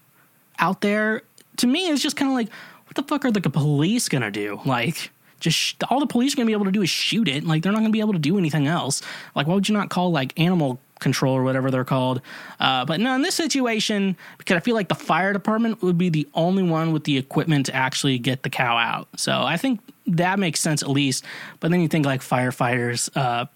out 0.58 0.80
there. 0.80 1.22
To 1.58 1.66
me, 1.66 1.88
it's 1.88 2.02
just 2.02 2.16
kind 2.16 2.30
of 2.30 2.34
like, 2.34 2.48
what 2.86 2.96
the 2.96 3.02
fuck 3.02 3.24
are 3.24 3.30
the 3.30 3.40
police 3.50 4.08
gonna 4.08 4.30
do? 4.30 4.60
Like, 4.64 5.10
just 5.40 5.56
sh- 5.56 5.74
all 5.88 6.00
the 6.00 6.06
police 6.06 6.34
are 6.34 6.36
gonna 6.36 6.46
be 6.46 6.52
able 6.52 6.64
to 6.64 6.72
do 6.72 6.82
is 6.82 6.90
shoot 6.90 7.28
it. 7.28 7.44
Like, 7.44 7.62
they're 7.62 7.72
not 7.72 7.78
gonna 7.78 7.90
be 7.90 8.00
able 8.00 8.14
to 8.14 8.18
do 8.18 8.38
anything 8.38 8.66
else. 8.66 9.02
Like, 9.34 9.46
why 9.46 9.54
would 9.54 9.68
you 9.68 9.74
not 9.74 9.90
call 9.90 10.10
like 10.10 10.38
animal 10.38 10.80
control 11.00 11.34
or 11.34 11.42
whatever 11.42 11.70
they're 11.70 11.84
called. 11.84 12.20
Uh, 12.60 12.84
but 12.84 13.00
no, 13.00 13.14
in 13.14 13.22
this 13.22 13.34
situation, 13.34 14.16
because 14.38 14.56
I 14.56 14.60
feel 14.60 14.74
like 14.74 14.88
the 14.88 14.94
fire 14.94 15.32
department 15.32 15.82
would 15.82 15.98
be 15.98 16.10
the 16.10 16.28
only 16.34 16.62
one 16.62 16.92
with 16.92 17.04
the 17.04 17.18
equipment 17.18 17.66
to 17.66 17.74
actually 17.74 18.18
get 18.18 18.42
the 18.42 18.50
cow 18.50 18.76
out. 18.76 19.08
So 19.16 19.42
I 19.42 19.56
think 19.56 19.80
that 20.06 20.38
makes 20.38 20.60
sense 20.60 20.82
at 20.82 20.90
least. 20.90 21.24
But 21.58 21.70
then 21.70 21.80
you 21.80 21.88
think 21.88 22.06
like 22.06 22.20
firefighters, 22.20 23.08
uh, 23.16 23.46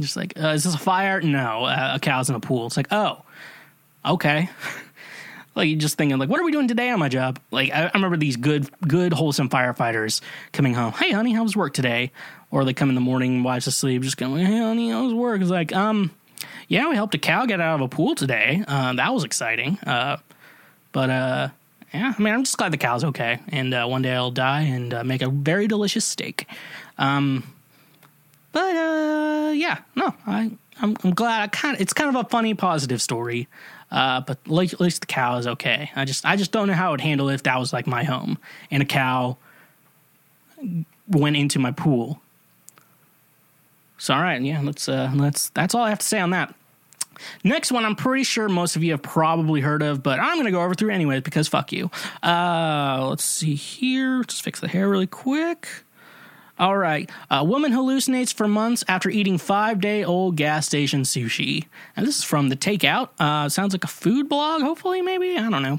just 0.00 0.16
like, 0.16 0.34
uh, 0.40 0.48
is 0.48 0.64
this 0.64 0.74
a 0.74 0.78
fire? 0.78 1.20
No, 1.20 1.64
uh, 1.64 1.92
a 1.94 2.00
cow's 2.00 2.28
in 2.28 2.36
a 2.36 2.40
pool. 2.40 2.66
It's 2.66 2.76
like, 2.76 2.88
oh, 2.90 3.22
okay. 4.04 4.48
like 5.54 5.68
you 5.68 5.76
just 5.76 5.96
thinking 5.96 6.18
like, 6.18 6.28
what 6.28 6.40
are 6.40 6.44
we 6.44 6.52
doing 6.52 6.68
today 6.68 6.90
on 6.90 6.98
my 6.98 7.08
job? 7.08 7.40
Like 7.50 7.70
I, 7.72 7.86
I 7.86 7.90
remember 7.94 8.16
these 8.16 8.36
good, 8.36 8.68
good, 8.86 9.12
wholesome 9.12 9.48
firefighters 9.48 10.20
coming 10.52 10.74
home. 10.74 10.92
Hey, 10.92 11.12
honey, 11.12 11.32
how 11.32 11.42
was 11.42 11.56
work 11.56 11.74
today? 11.74 12.12
Or 12.50 12.64
they 12.64 12.72
come 12.72 12.88
in 12.88 12.94
the 12.94 13.00
morning, 13.00 13.42
wives 13.42 13.66
asleep, 13.66 14.02
just 14.02 14.16
going, 14.16 14.46
hey, 14.46 14.58
honey, 14.58 14.90
how 14.90 15.04
was 15.04 15.12
work? 15.12 15.40
It's 15.40 15.50
like, 15.50 15.74
um, 15.74 16.10
yeah, 16.68 16.88
we 16.88 16.94
helped 16.94 17.14
a 17.14 17.18
cow 17.18 17.44
get 17.46 17.60
out 17.60 17.76
of 17.76 17.80
a 17.80 17.88
pool 17.88 18.14
today. 18.14 18.64
Uh, 18.66 18.94
that 18.94 19.12
was 19.12 19.24
exciting. 19.24 19.78
Uh, 19.80 20.18
but 20.92 21.10
uh, 21.10 21.48
yeah, 21.92 22.14
I 22.16 22.22
mean, 22.22 22.34
I'm 22.34 22.44
just 22.44 22.56
glad 22.56 22.72
the 22.72 22.78
cow's 22.78 23.04
okay, 23.04 23.40
and 23.48 23.72
uh, 23.72 23.86
one 23.86 24.02
day 24.02 24.12
I'll 24.12 24.30
die 24.30 24.62
and 24.62 24.92
uh, 24.92 25.04
make 25.04 25.22
a 25.22 25.28
very 25.28 25.66
delicious 25.66 26.04
steak. 26.04 26.46
Um, 26.98 27.42
but 28.58 28.76
uh, 28.76 29.52
yeah, 29.52 29.78
no, 29.94 30.12
I 30.26 30.50
I'm, 30.80 30.96
I'm 31.04 31.14
glad. 31.14 31.42
I 31.42 31.46
kind 31.46 31.76
of, 31.76 31.80
it's 31.80 31.92
kind 31.92 32.14
of 32.14 32.26
a 32.26 32.28
funny, 32.28 32.54
positive 32.54 33.00
story. 33.00 33.46
Uh, 33.90 34.20
but 34.20 34.38
at 34.44 34.80
least 34.80 35.00
the 35.00 35.06
cow 35.06 35.38
is 35.38 35.46
okay. 35.46 35.90
I 35.94 36.04
just 36.04 36.26
I 36.26 36.34
just 36.34 36.50
don't 36.50 36.66
know 36.66 36.74
how 36.74 36.88
I 36.88 36.90
would 36.90 37.00
handle 37.00 37.28
it 37.28 37.34
if 37.34 37.44
that 37.44 37.58
was 37.58 37.72
like 37.72 37.86
my 37.86 38.02
home 38.02 38.36
and 38.70 38.82
a 38.82 38.86
cow 38.86 39.36
went 41.08 41.36
into 41.36 41.58
my 41.58 41.70
pool. 41.70 42.20
So 43.96 44.12
all 44.12 44.22
right, 44.22 44.42
yeah, 44.42 44.60
let's 44.60 44.88
uh 44.88 45.12
let's 45.14 45.50
that's 45.50 45.74
all 45.74 45.84
I 45.84 45.90
have 45.90 46.00
to 46.00 46.06
say 46.06 46.18
on 46.18 46.30
that. 46.30 46.52
Next 47.44 47.72
one, 47.72 47.84
I'm 47.84 47.96
pretty 47.96 48.24
sure 48.24 48.48
most 48.48 48.76
of 48.76 48.82
you 48.84 48.92
have 48.92 49.02
probably 49.02 49.60
heard 49.60 49.82
of, 49.82 50.02
but 50.02 50.20
I'm 50.20 50.44
to 50.44 50.50
go 50.50 50.62
over 50.62 50.74
through 50.74 50.90
anyways 50.90 51.22
because 51.22 51.48
fuck 51.48 51.72
you. 51.72 51.90
Uh, 52.22 53.06
let's 53.08 53.24
see 53.24 53.54
here. 53.54 54.22
Just 54.24 54.42
fix 54.42 54.60
the 54.60 54.68
hair 54.68 54.88
really 54.88 55.06
quick. 55.06 55.68
All 56.58 56.76
right. 56.76 57.08
A 57.30 57.44
woman 57.44 57.72
hallucinates 57.72 58.34
for 58.34 58.48
months 58.48 58.82
after 58.88 59.08
eating 59.08 59.38
five 59.38 59.80
day 59.80 60.02
old 60.02 60.36
gas 60.36 60.66
station 60.66 61.02
sushi. 61.02 61.66
And 61.96 62.04
this 62.04 62.18
is 62.18 62.24
from 62.24 62.48
the 62.48 62.56
Takeout. 62.56 63.10
Uh, 63.18 63.48
sounds 63.48 63.72
like 63.72 63.84
a 63.84 63.88
food 63.88 64.28
blog, 64.28 64.62
hopefully, 64.62 65.00
maybe? 65.00 65.36
I 65.36 65.48
don't 65.48 65.62
know. 65.62 65.78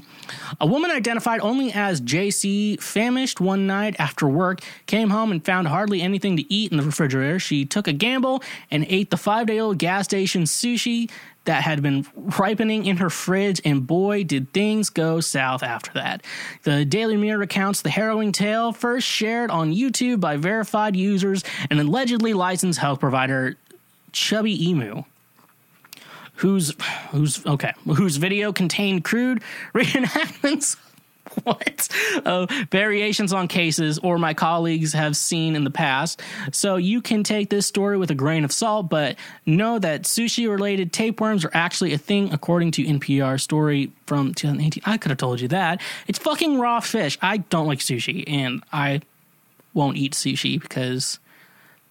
A 0.58 0.66
woman 0.66 0.90
identified 0.90 1.40
only 1.40 1.70
as 1.72 2.00
JC, 2.00 2.80
famished 2.80 3.40
one 3.40 3.66
night 3.66 3.96
after 3.98 4.26
work, 4.26 4.60
came 4.86 5.10
home 5.10 5.32
and 5.32 5.44
found 5.44 5.68
hardly 5.68 6.00
anything 6.00 6.38
to 6.38 6.52
eat 6.52 6.70
in 6.70 6.78
the 6.78 6.84
refrigerator. 6.84 7.38
She 7.38 7.66
took 7.66 7.86
a 7.86 7.92
gamble 7.92 8.42
and 8.70 8.86
ate 8.88 9.10
the 9.10 9.18
five 9.18 9.46
day 9.46 9.60
old 9.60 9.76
gas 9.76 10.06
station 10.06 10.44
sushi 10.44 11.10
that 11.44 11.62
had 11.62 11.82
been 11.82 12.06
ripening 12.14 12.86
in 12.86 12.98
her 12.98 13.10
fridge, 13.10 13.60
and 13.64 13.86
boy, 13.86 14.24
did 14.24 14.52
things 14.52 14.90
go 14.90 15.20
south 15.20 15.62
after 15.62 15.92
that. 15.94 16.24
The 16.64 16.84
Daily 16.84 17.16
Mirror 17.16 17.38
recounts 17.38 17.82
the 17.82 17.90
harrowing 17.90 18.32
tale, 18.32 18.72
first 18.72 19.06
shared 19.06 19.50
on 19.50 19.72
YouTube 19.72 20.20
by 20.20 20.36
verified 20.36 20.96
users 20.96 21.42
and 21.70 21.80
allegedly 21.80 22.34
licensed 22.34 22.78
health 22.78 23.00
provider 23.00 23.56
Chubby 24.12 24.68
Emu 24.68 25.04
whose 26.40 26.74
whose 27.10 27.44
okay 27.44 27.72
whose 27.84 28.16
video 28.16 28.50
contained 28.50 29.04
crude 29.04 29.42
reenactments 29.74 30.76
what 31.44 31.88
uh, 32.24 32.46
variations 32.70 33.32
on 33.32 33.48
cases 33.48 33.98
or 33.98 34.18
my 34.18 34.34
colleagues 34.34 34.92
have 34.92 35.16
seen 35.16 35.56
in 35.56 35.64
the 35.64 35.70
past. 35.70 36.22
So 36.52 36.76
you 36.76 37.00
can 37.00 37.22
take 37.22 37.50
this 37.50 37.66
story 37.66 37.96
with 37.96 38.10
a 38.10 38.14
grain 38.14 38.44
of 38.44 38.52
salt, 38.52 38.88
but 38.88 39.16
know 39.46 39.78
that 39.78 40.02
sushi 40.02 40.48
related 40.48 40.92
tapeworms 40.92 41.44
are 41.44 41.50
actually 41.52 41.92
a 41.92 41.98
thing 41.98 42.32
according 42.32 42.72
to 42.72 42.84
NPR 42.84 43.40
story 43.40 43.92
from 44.06 44.34
2018. 44.34 44.82
I 44.86 44.96
could 44.96 45.10
have 45.10 45.18
told 45.18 45.40
you 45.40 45.48
that. 45.48 45.80
It's 46.08 46.18
fucking 46.18 46.58
raw 46.58 46.80
fish. 46.80 47.18
I 47.22 47.38
don't 47.38 47.66
like 47.66 47.78
sushi 47.78 48.24
and 48.26 48.62
I 48.72 49.02
won't 49.74 49.96
eat 49.96 50.12
sushi 50.12 50.60
because 50.60 51.18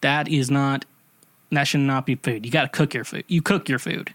that 0.02 0.28
is 0.28 0.52
not 0.52 0.86
that 1.52 1.64
should 1.64 1.80
not 1.80 2.06
be 2.06 2.14
food. 2.14 2.46
You 2.46 2.52
got 2.52 2.62
to 2.72 2.78
cook 2.78 2.94
your 2.94 3.04
food. 3.04 3.24
You 3.28 3.42
cook 3.42 3.70
your 3.70 3.80
food 3.80 4.14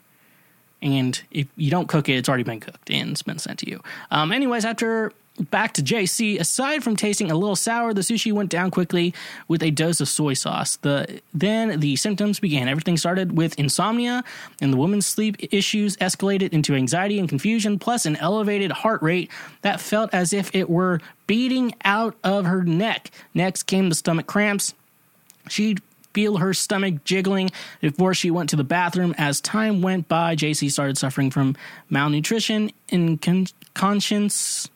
and 0.85 1.21
if 1.31 1.49
you 1.57 1.71
don't 1.71 1.89
cook 1.89 2.09
it, 2.09 2.13
it's 2.13 2.29
already 2.29 2.45
been 2.45 2.61
cooked 2.61 2.91
and 2.91 3.13
it's 3.13 3.23
been 3.23 3.39
sent 3.39 3.59
to 3.61 3.71
you. 3.71 3.81
Um, 4.11 4.31
anyways, 4.31 4.65
after 4.67 5.13
back 5.51 5.73
to 5.75 5.83
JC, 5.83 6.39
aside 6.39 6.85
from 6.85 6.95
tasting 6.95 7.31
a 7.31 7.35
little 7.35 7.57
sour, 7.57 7.93
the 7.93 8.03
sushi 8.03 8.33
went 8.33 8.51
down 8.51 8.71
quickly 8.71 9.15
with 9.49 9.63
a 9.63 9.71
dose 9.71 10.01
of 10.01 10.09
soy 10.09 10.35
sauce. 10.35 10.77
The 10.77 11.23
then 11.33 11.81
the 11.81 11.97
symptoms 11.97 12.39
began. 12.39 12.69
Everything 12.69 12.97
started 12.97 13.37
with 13.37 13.59
insomnia, 13.59 14.23
and 14.61 14.73
the 14.73 14.77
woman's 14.77 15.07
sleep 15.07 15.37
issues 15.53 15.97
escalated 15.97 16.53
into 16.53 16.75
anxiety 16.75 17.19
and 17.19 17.29
confusion, 17.29 17.79
plus 17.79 18.07
an 18.07 18.17
elevated 18.17 18.71
heart 18.71 19.03
rate 19.03 19.31
that 19.63 19.81
felt 19.81 20.11
as 20.13 20.33
if 20.33 20.55
it 20.55 20.69
were 20.69 21.01
beating 21.27 21.75
out 21.85 22.15
of 22.23 22.45
her 22.45 22.63
neck. 22.63 23.11
Next 23.33 23.65
came 23.65 23.89
the 23.89 23.95
stomach 23.95 24.27
cramps. 24.27 24.75
She 25.49 25.77
feel 26.15 26.39
her 26.39 26.55
stomach 26.55 27.05
jiggling 27.05 27.51
before 27.81 28.15
she 28.15 28.31
went 28.31 28.49
to 28.51 28.57
the 28.57 28.65
bathroom. 28.65 29.15
As 29.19 29.41
time 29.41 29.83
went 29.83 30.09
by, 30.09 30.37
JC 30.37 30.71
started 30.71 30.97
suffering 30.97 31.31
from 31.31 31.57
malnutrition, 31.91 32.71
inconscience, 32.89 34.69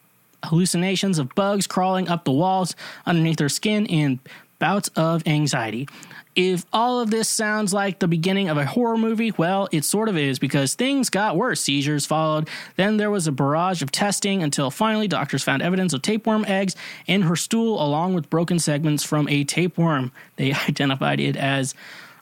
hallucinations 0.44 1.18
of 1.18 1.34
bugs 1.34 1.66
crawling 1.66 2.08
up 2.08 2.24
the 2.24 2.32
walls 2.32 2.76
underneath 3.06 3.38
her 3.38 3.48
skin, 3.48 3.86
and 3.86 4.18
bouts 4.58 4.88
of 4.96 5.26
anxiety. 5.26 5.88
If 6.34 6.64
all 6.72 7.00
of 7.00 7.10
this 7.10 7.28
sounds 7.28 7.74
like 7.74 7.98
the 7.98 8.06
beginning 8.06 8.48
of 8.48 8.56
a 8.56 8.64
horror 8.64 8.96
movie, 8.96 9.32
well, 9.36 9.68
it 9.72 9.84
sort 9.84 10.08
of 10.08 10.16
is 10.16 10.38
because 10.38 10.74
things 10.74 11.10
got 11.10 11.36
worse. 11.36 11.60
Seizures 11.60 12.06
followed. 12.06 12.48
Then 12.76 12.96
there 12.96 13.10
was 13.10 13.26
a 13.26 13.32
barrage 13.32 13.82
of 13.82 13.90
testing 13.90 14.40
until 14.42 14.70
finally 14.70 15.08
doctors 15.08 15.42
found 15.42 15.62
evidence 15.62 15.92
of 15.94 16.02
tapeworm 16.02 16.44
eggs 16.44 16.76
in 17.08 17.22
her 17.22 17.34
stool 17.34 17.82
along 17.82 18.14
with 18.14 18.30
broken 18.30 18.60
segments 18.60 19.02
from 19.02 19.28
a 19.28 19.42
tapeworm. 19.42 20.12
They 20.36 20.52
identified 20.68 21.18
it 21.18 21.36
as, 21.36 21.74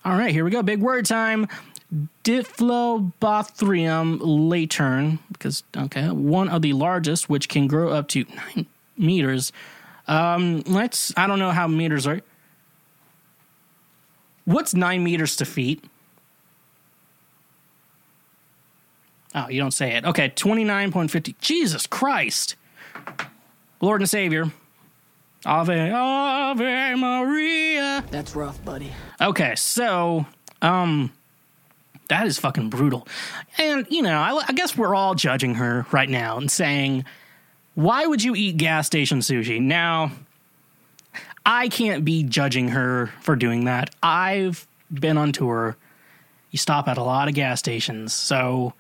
all 0.03 0.17
right, 0.17 0.33
here 0.33 0.45
we 0.45 0.51
go, 0.51 0.63
big 0.63 0.81
word 0.81 1.05
time. 1.05 1.47
Diphyllobothrium 2.25 4.19
latum, 4.21 5.19
because, 5.31 5.63
okay, 5.77 6.09
one 6.09 6.49
of 6.49 6.63
the 6.63 6.73
largest, 6.73 7.29
which 7.29 7.51
can 7.51 7.69
grow 7.69 7.91
up 7.91 8.09
to 8.09 8.25
nine 8.35 8.67
meters. 8.97 9.53
Um, 10.09 10.63
let's, 10.67 11.13
I 11.17 11.27
don't 11.27 11.39
know 11.39 11.51
how 11.51 11.67
meters 11.67 12.07
are. 12.07 12.21
What's 14.45 14.75
nine 14.75 15.03
meters 15.03 15.37
to 15.37 15.45
feet? 15.45 15.85
Oh, 19.35 19.49
you 19.49 19.61
don't 19.61 19.73
say 19.73 19.97
it. 19.97 20.05
Okay, 20.05 20.31
29.50. 20.31 21.35
Jesus 21.41 21.87
Christ. 21.87 22.57
Lord 23.81 24.01
and 24.01 24.09
Savior. 24.09 24.51
Ave, 25.45 25.91
Ave 25.91 26.95
Maria. 26.95 28.05
That's 28.11 28.35
rough, 28.35 28.65
buddy. 28.65 28.93
Okay, 29.21 29.55
so, 29.57 30.27
um, 30.63 31.13
that 32.09 32.27
is 32.27 32.39
fucking 32.39 32.71
brutal. 32.71 33.07
And, 33.59 33.87
you 33.91 34.03
know, 34.03 34.19
I, 34.19 34.43
I 34.49 34.53
guess 34.53 34.77
we're 34.77 34.95
all 34.95 35.15
judging 35.15 35.57
her 35.57 35.87
right 35.93 36.09
now 36.09 36.39
and 36.39 36.51
saying, 36.51 37.05
why 37.77 38.07
would 38.07 38.25
you 38.25 38.35
eat 38.35 38.57
gas 38.57 38.87
station 38.87 39.21
sushi? 39.21 39.61
Now, 39.61 40.11
I 41.45 41.69
can't 41.69 42.05
be 42.05 42.25
judging 42.25 42.69
her 42.69 43.13
for 43.21 43.37
doing 43.37 43.67
that. 43.67 43.95
I've 44.03 44.67
been 44.93 45.19
on 45.19 45.33
tour. 45.33 45.77
You 46.51 46.59
stop 46.59 46.89
at 46.89 46.97
a 46.97 47.03
lot 47.03 47.29
of 47.29 47.35
gas 47.35 47.59
stations. 47.59 48.15
So 48.15 48.73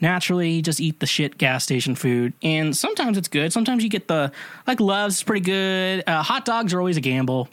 naturally, 0.00 0.52
you 0.52 0.62
just 0.62 0.80
eat 0.80 1.00
the 1.00 1.06
shit 1.06 1.36
gas 1.36 1.64
station 1.64 1.96
food. 1.96 2.32
And 2.42 2.76
sometimes 2.76 3.18
it's 3.18 3.26
good. 3.26 3.52
Sometimes 3.52 3.82
you 3.82 3.90
get 3.90 4.06
the, 4.06 4.30
like, 4.68 4.78
Love's 4.78 5.22
pretty 5.24 5.44
good. 5.44 6.04
Uh, 6.06 6.22
hot 6.22 6.44
dogs 6.44 6.72
are 6.72 6.78
always 6.78 6.96
a 6.96 7.00
gamble. 7.00 7.48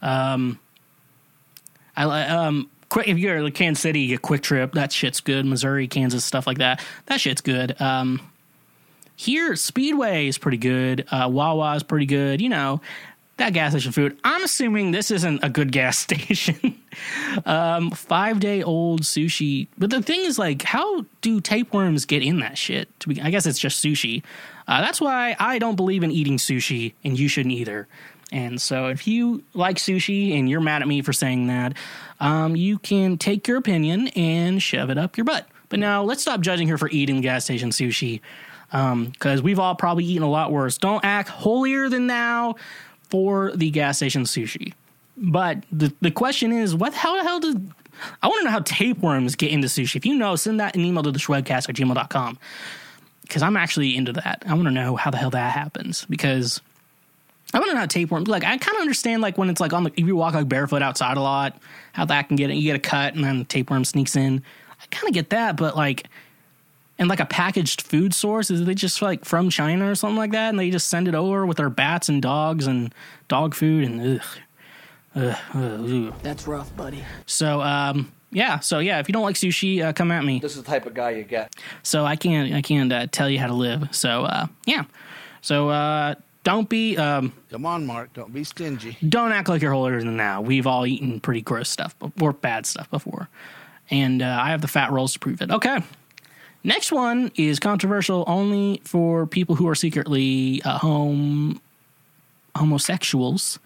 Um, 0.00 0.58
I, 1.94 2.04
um, 2.28 2.70
quick 2.88 3.08
if 3.08 3.18
you're 3.18 3.36
in 3.36 3.52
Kansas 3.52 3.82
City, 3.82 4.14
a 4.14 4.18
QuikTrip 4.18 4.72
that 4.72 4.90
shit's 4.90 5.20
good. 5.20 5.44
Missouri, 5.44 5.86
Kansas, 5.86 6.24
stuff 6.24 6.46
like 6.46 6.58
that. 6.58 6.82
That 7.06 7.20
shit's 7.20 7.42
good. 7.42 7.78
Um, 7.78 8.20
here, 9.16 9.56
Speedway 9.56 10.28
is 10.28 10.38
pretty 10.38 10.58
good. 10.58 11.06
Uh, 11.10 11.28
Wawa 11.32 11.74
is 11.74 11.82
pretty 11.82 12.06
good. 12.06 12.40
You 12.40 12.50
know, 12.50 12.80
that 13.38 13.52
gas 13.52 13.72
station 13.72 13.92
food. 13.92 14.18
I'm 14.24 14.44
assuming 14.44 14.90
this 14.90 15.10
isn't 15.10 15.42
a 15.42 15.48
good 15.48 15.72
gas 15.72 15.98
station. 16.06 16.80
um, 17.44 17.90
five 17.90 18.40
day 18.40 18.62
old 18.62 19.02
sushi. 19.02 19.68
But 19.76 19.90
the 19.90 20.02
thing 20.02 20.20
is, 20.20 20.38
like, 20.38 20.62
how 20.62 21.04
do 21.20 21.40
tapeworms 21.40 22.04
get 22.04 22.22
in 22.22 22.40
that 22.40 22.56
shit? 22.58 22.88
Be, 23.06 23.20
I 23.20 23.30
guess 23.30 23.46
it's 23.46 23.58
just 23.58 23.82
sushi. 23.84 24.22
Uh, 24.68 24.80
that's 24.80 25.00
why 25.00 25.36
I 25.38 25.58
don't 25.58 25.76
believe 25.76 26.02
in 26.02 26.10
eating 26.10 26.38
sushi, 26.38 26.94
and 27.04 27.18
you 27.18 27.28
shouldn't 27.28 27.54
either. 27.54 27.88
And 28.32 28.60
so, 28.60 28.88
if 28.88 29.06
you 29.06 29.44
like 29.54 29.76
sushi 29.76 30.36
and 30.36 30.50
you're 30.50 30.60
mad 30.60 30.82
at 30.82 30.88
me 30.88 31.00
for 31.00 31.12
saying 31.12 31.46
that, 31.46 31.74
um, 32.18 32.56
you 32.56 32.78
can 32.78 33.18
take 33.18 33.46
your 33.46 33.56
opinion 33.56 34.08
and 34.08 34.60
shove 34.60 34.90
it 34.90 34.98
up 34.98 35.16
your 35.16 35.24
butt. 35.24 35.46
But 35.68 35.78
now, 35.78 36.02
let's 36.02 36.22
stop 36.22 36.40
judging 36.40 36.68
her 36.68 36.78
for 36.78 36.88
eating 36.90 37.20
gas 37.20 37.44
station 37.44 37.70
sushi 37.70 38.20
because 38.70 39.40
um, 39.40 39.42
we've 39.42 39.58
all 39.58 39.74
probably 39.74 40.04
eaten 40.04 40.22
a 40.22 40.30
lot 40.30 40.52
worse. 40.52 40.78
Don't 40.78 41.04
act 41.04 41.28
holier 41.28 41.88
than 41.88 42.06
thou 42.06 42.56
for 43.08 43.52
the 43.54 43.70
gas 43.70 43.98
station 43.98 44.24
sushi. 44.24 44.72
but 45.16 45.64
the 45.70 45.92
the 46.00 46.10
question 46.10 46.52
is, 46.52 46.74
what 46.74 46.94
how 46.94 47.16
the 47.16 47.22
hell 47.22 47.40
did 47.40 47.72
I 48.22 48.28
want 48.28 48.40
to 48.40 48.44
know 48.44 48.50
how 48.50 48.60
tapeworms 48.60 49.36
get 49.36 49.50
into 49.50 49.68
sushi. 49.68 49.96
If 49.96 50.06
you 50.06 50.16
know, 50.16 50.36
send 50.36 50.60
that 50.60 50.76
an 50.76 50.84
email 50.84 51.02
to 51.02 51.10
the 51.10 51.18
schwegcast 51.18 51.68
at 51.68 51.74
gmail.com. 51.76 52.38
Because 53.22 53.42
I'm 53.42 53.56
actually 53.56 53.96
into 53.96 54.12
that. 54.12 54.44
I 54.46 54.54
want 54.54 54.66
to 54.66 54.70
know 54.70 54.96
how 54.96 55.10
the 55.10 55.16
hell 55.16 55.30
that 55.30 55.52
happens. 55.52 56.04
Because 56.04 56.60
I 57.52 57.58
want 57.58 57.70
to 57.70 57.74
know 57.74 57.80
how 57.80 57.86
tapeworms 57.86 58.28
like 58.28 58.44
I 58.44 58.56
kind 58.58 58.76
of 58.76 58.80
understand 58.80 59.22
like 59.22 59.38
when 59.38 59.50
it's 59.50 59.60
like 59.60 59.72
on 59.72 59.84
the 59.84 59.92
if 59.96 60.06
you 60.06 60.16
walk 60.16 60.34
like 60.34 60.48
barefoot 60.48 60.82
outside 60.82 61.16
a 61.16 61.20
lot, 61.20 61.58
how 61.92 62.04
that 62.04 62.28
can 62.28 62.36
get 62.36 62.50
it, 62.50 62.54
you 62.54 62.62
get 62.62 62.76
a 62.76 62.80
cut 62.80 63.14
and 63.14 63.24
then 63.24 63.38
the 63.38 63.44
tapeworm 63.44 63.84
sneaks 63.84 64.16
in. 64.16 64.42
I 64.80 64.86
kind 64.90 65.08
of 65.08 65.14
get 65.14 65.30
that, 65.30 65.56
but 65.56 65.76
like 65.76 66.08
and 66.98 67.08
like 67.08 67.20
a 67.20 67.26
packaged 67.26 67.82
food 67.82 68.14
source 68.14 68.50
is 68.50 68.64
they 68.64 68.74
just 68.74 69.02
like 69.02 69.24
from 69.24 69.50
China 69.50 69.90
or 69.90 69.94
something 69.94 70.16
like 70.16 70.32
that 70.32 70.48
and 70.50 70.58
they 70.58 70.70
just 70.70 70.88
send 70.88 71.08
it 71.08 71.14
over 71.14 71.44
with 71.46 71.56
their 71.58 71.70
bats 71.70 72.08
and 72.08 72.22
dogs 72.22 72.66
and 72.66 72.94
dog 73.28 73.54
food 73.54 73.84
and 73.84 74.20
ugh. 74.20 74.26
Ugh, 75.14 75.36
ugh, 75.54 76.14
That's 76.22 76.46
rough, 76.46 76.74
buddy. 76.76 77.02
So 77.26 77.60
um 77.60 78.12
yeah, 78.32 78.58
so 78.58 78.80
yeah, 78.80 78.98
if 78.98 79.08
you 79.08 79.12
don't 79.12 79.22
like 79.22 79.36
sushi, 79.36 79.82
uh, 79.82 79.92
come 79.92 80.10
at 80.10 80.24
me. 80.24 80.40
This 80.40 80.56
is 80.56 80.62
the 80.62 80.68
type 80.68 80.84
of 80.84 80.92
guy 80.94 81.10
you 81.10 81.24
get. 81.24 81.54
So 81.82 82.04
I 82.04 82.16
can't 82.16 82.52
I 82.52 82.62
can't 82.62 82.92
uh, 82.92 83.06
tell 83.10 83.30
you 83.30 83.38
how 83.38 83.46
to 83.46 83.54
live. 83.54 83.88
So 83.94 84.24
uh 84.24 84.46
yeah. 84.66 84.84
So 85.40 85.70
uh 85.70 86.14
don't 86.44 86.68
be 86.68 86.96
um 86.96 87.32
Come 87.50 87.66
on, 87.66 87.86
Mark. 87.86 88.12
Don't 88.12 88.32
be 88.32 88.44
stingy. 88.44 88.96
don't 89.08 89.32
act 89.32 89.48
like 89.48 89.62
you're 89.62 89.72
holier 89.72 90.00
than 90.00 90.16
now. 90.16 90.40
We've 90.42 90.66
all 90.66 90.86
eaten 90.86 91.20
pretty 91.20 91.40
gross 91.40 91.68
stuff 91.68 91.94
or 92.20 92.32
bad 92.32 92.66
stuff 92.66 92.90
before. 92.90 93.28
And 93.90 94.20
uh, 94.20 94.38
I 94.42 94.50
have 94.50 94.62
the 94.62 94.68
fat 94.68 94.90
rolls 94.92 95.12
to 95.12 95.18
prove 95.18 95.40
it. 95.40 95.50
Okay. 95.50 95.78
Next 96.66 96.90
one 96.90 97.30
is 97.36 97.60
controversial 97.60 98.24
only 98.26 98.80
for 98.82 99.24
people 99.24 99.54
who 99.54 99.68
are 99.68 99.76
secretly 99.76 100.60
uh, 100.64 100.78
home 100.78 101.60
homosexuals. 102.56 103.60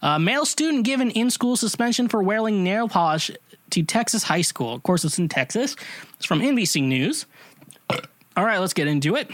Uh, 0.00 0.20
male 0.20 0.44
student 0.46 0.84
given 0.84 1.10
in 1.10 1.30
school 1.30 1.56
suspension 1.56 2.06
for 2.06 2.22
wearing 2.22 2.62
nail 2.62 2.88
polish 2.88 3.28
to 3.70 3.82
Texas 3.82 4.22
high 4.22 4.42
school. 4.42 4.72
Of 4.72 4.84
course, 4.84 5.04
it's 5.04 5.18
in 5.18 5.28
Texas. 5.28 5.74
It's 6.14 6.26
from 6.26 6.38
NBC 6.38 6.84
News. 6.84 7.26
All 8.36 8.44
right, 8.44 8.58
let's 8.58 8.72
get 8.72 8.86
into 8.86 9.16
it. 9.16 9.32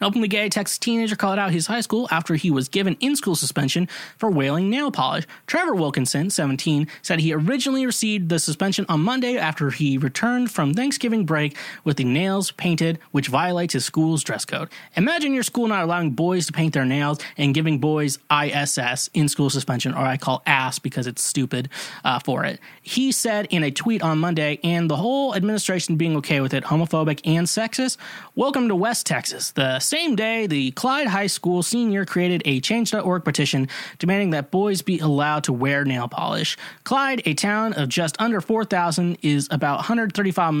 An 0.00 0.06
openly 0.06 0.28
gay 0.28 0.48
Texas 0.48 0.78
teenager 0.78 1.16
called 1.16 1.38
out 1.38 1.50
his 1.50 1.66
high 1.66 1.80
school 1.80 2.06
after 2.10 2.36
he 2.36 2.50
was 2.50 2.68
given 2.68 2.96
in 3.00 3.16
school 3.16 3.34
suspension 3.34 3.88
for 4.16 4.30
wearing 4.30 4.70
nail 4.70 4.92
polish. 4.92 5.26
Trevor 5.46 5.74
Wilkinson, 5.74 6.30
17, 6.30 6.86
said 7.02 7.18
he 7.18 7.32
originally 7.32 7.84
received 7.84 8.28
the 8.28 8.38
suspension 8.38 8.86
on 8.88 9.00
Monday 9.00 9.36
after 9.36 9.70
he 9.70 9.98
returned 9.98 10.50
from 10.52 10.72
Thanksgiving 10.72 11.26
break 11.26 11.56
with 11.82 11.96
the 11.96 12.04
nails 12.04 12.52
painted, 12.52 12.98
which 13.10 13.28
violates 13.28 13.72
his 13.72 13.84
school's 13.84 14.22
dress 14.22 14.44
code. 14.44 14.68
Imagine 14.94 15.34
your 15.34 15.42
school 15.42 15.66
not 15.66 15.82
allowing 15.82 16.12
boys 16.12 16.46
to 16.46 16.52
paint 16.52 16.74
their 16.74 16.84
nails 16.84 17.18
and 17.36 17.54
giving 17.54 17.78
boys 17.78 18.18
ISS, 18.30 19.10
in 19.14 19.28
school 19.28 19.50
suspension, 19.50 19.94
or 19.94 20.00
I 20.04 20.16
call 20.16 20.42
ass 20.46 20.78
because 20.78 21.06
it's 21.06 21.22
stupid 21.22 21.68
uh, 22.04 22.20
for 22.20 22.44
it. 22.44 22.60
He 22.82 23.10
said 23.10 23.48
in 23.50 23.64
a 23.64 23.70
tweet 23.70 24.02
on 24.02 24.18
Monday, 24.18 24.60
and 24.62 24.88
the 24.88 24.96
whole 24.96 25.34
administration 25.34 25.96
being 25.96 26.16
okay 26.18 26.40
with 26.40 26.54
it, 26.54 26.64
homophobic 26.64 27.20
and 27.24 27.46
sexist. 27.46 27.96
Welcome 28.36 28.68
to 28.68 28.76
West 28.76 29.06
Texas, 29.06 29.50
the 29.50 29.80
same 29.88 30.16
day, 30.16 30.46
the 30.46 30.70
Clyde 30.72 31.06
High 31.06 31.28
School 31.28 31.62
senior 31.62 32.04
created 32.04 32.42
a 32.44 32.60
Change.org 32.60 33.24
petition 33.24 33.68
demanding 33.98 34.30
that 34.30 34.50
boys 34.50 34.82
be 34.82 34.98
allowed 34.98 35.44
to 35.44 35.52
wear 35.52 35.82
nail 35.84 36.08
polish. 36.08 36.58
Clyde, 36.84 37.22
a 37.24 37.32
town 37.32 37.72
of 37.72 37.88
just 37.88 38.14
under 38.20 38.42
4,000, 38.42 39.16
is 39.22 39.48
about 39.50 39.76
135 39.76 40.54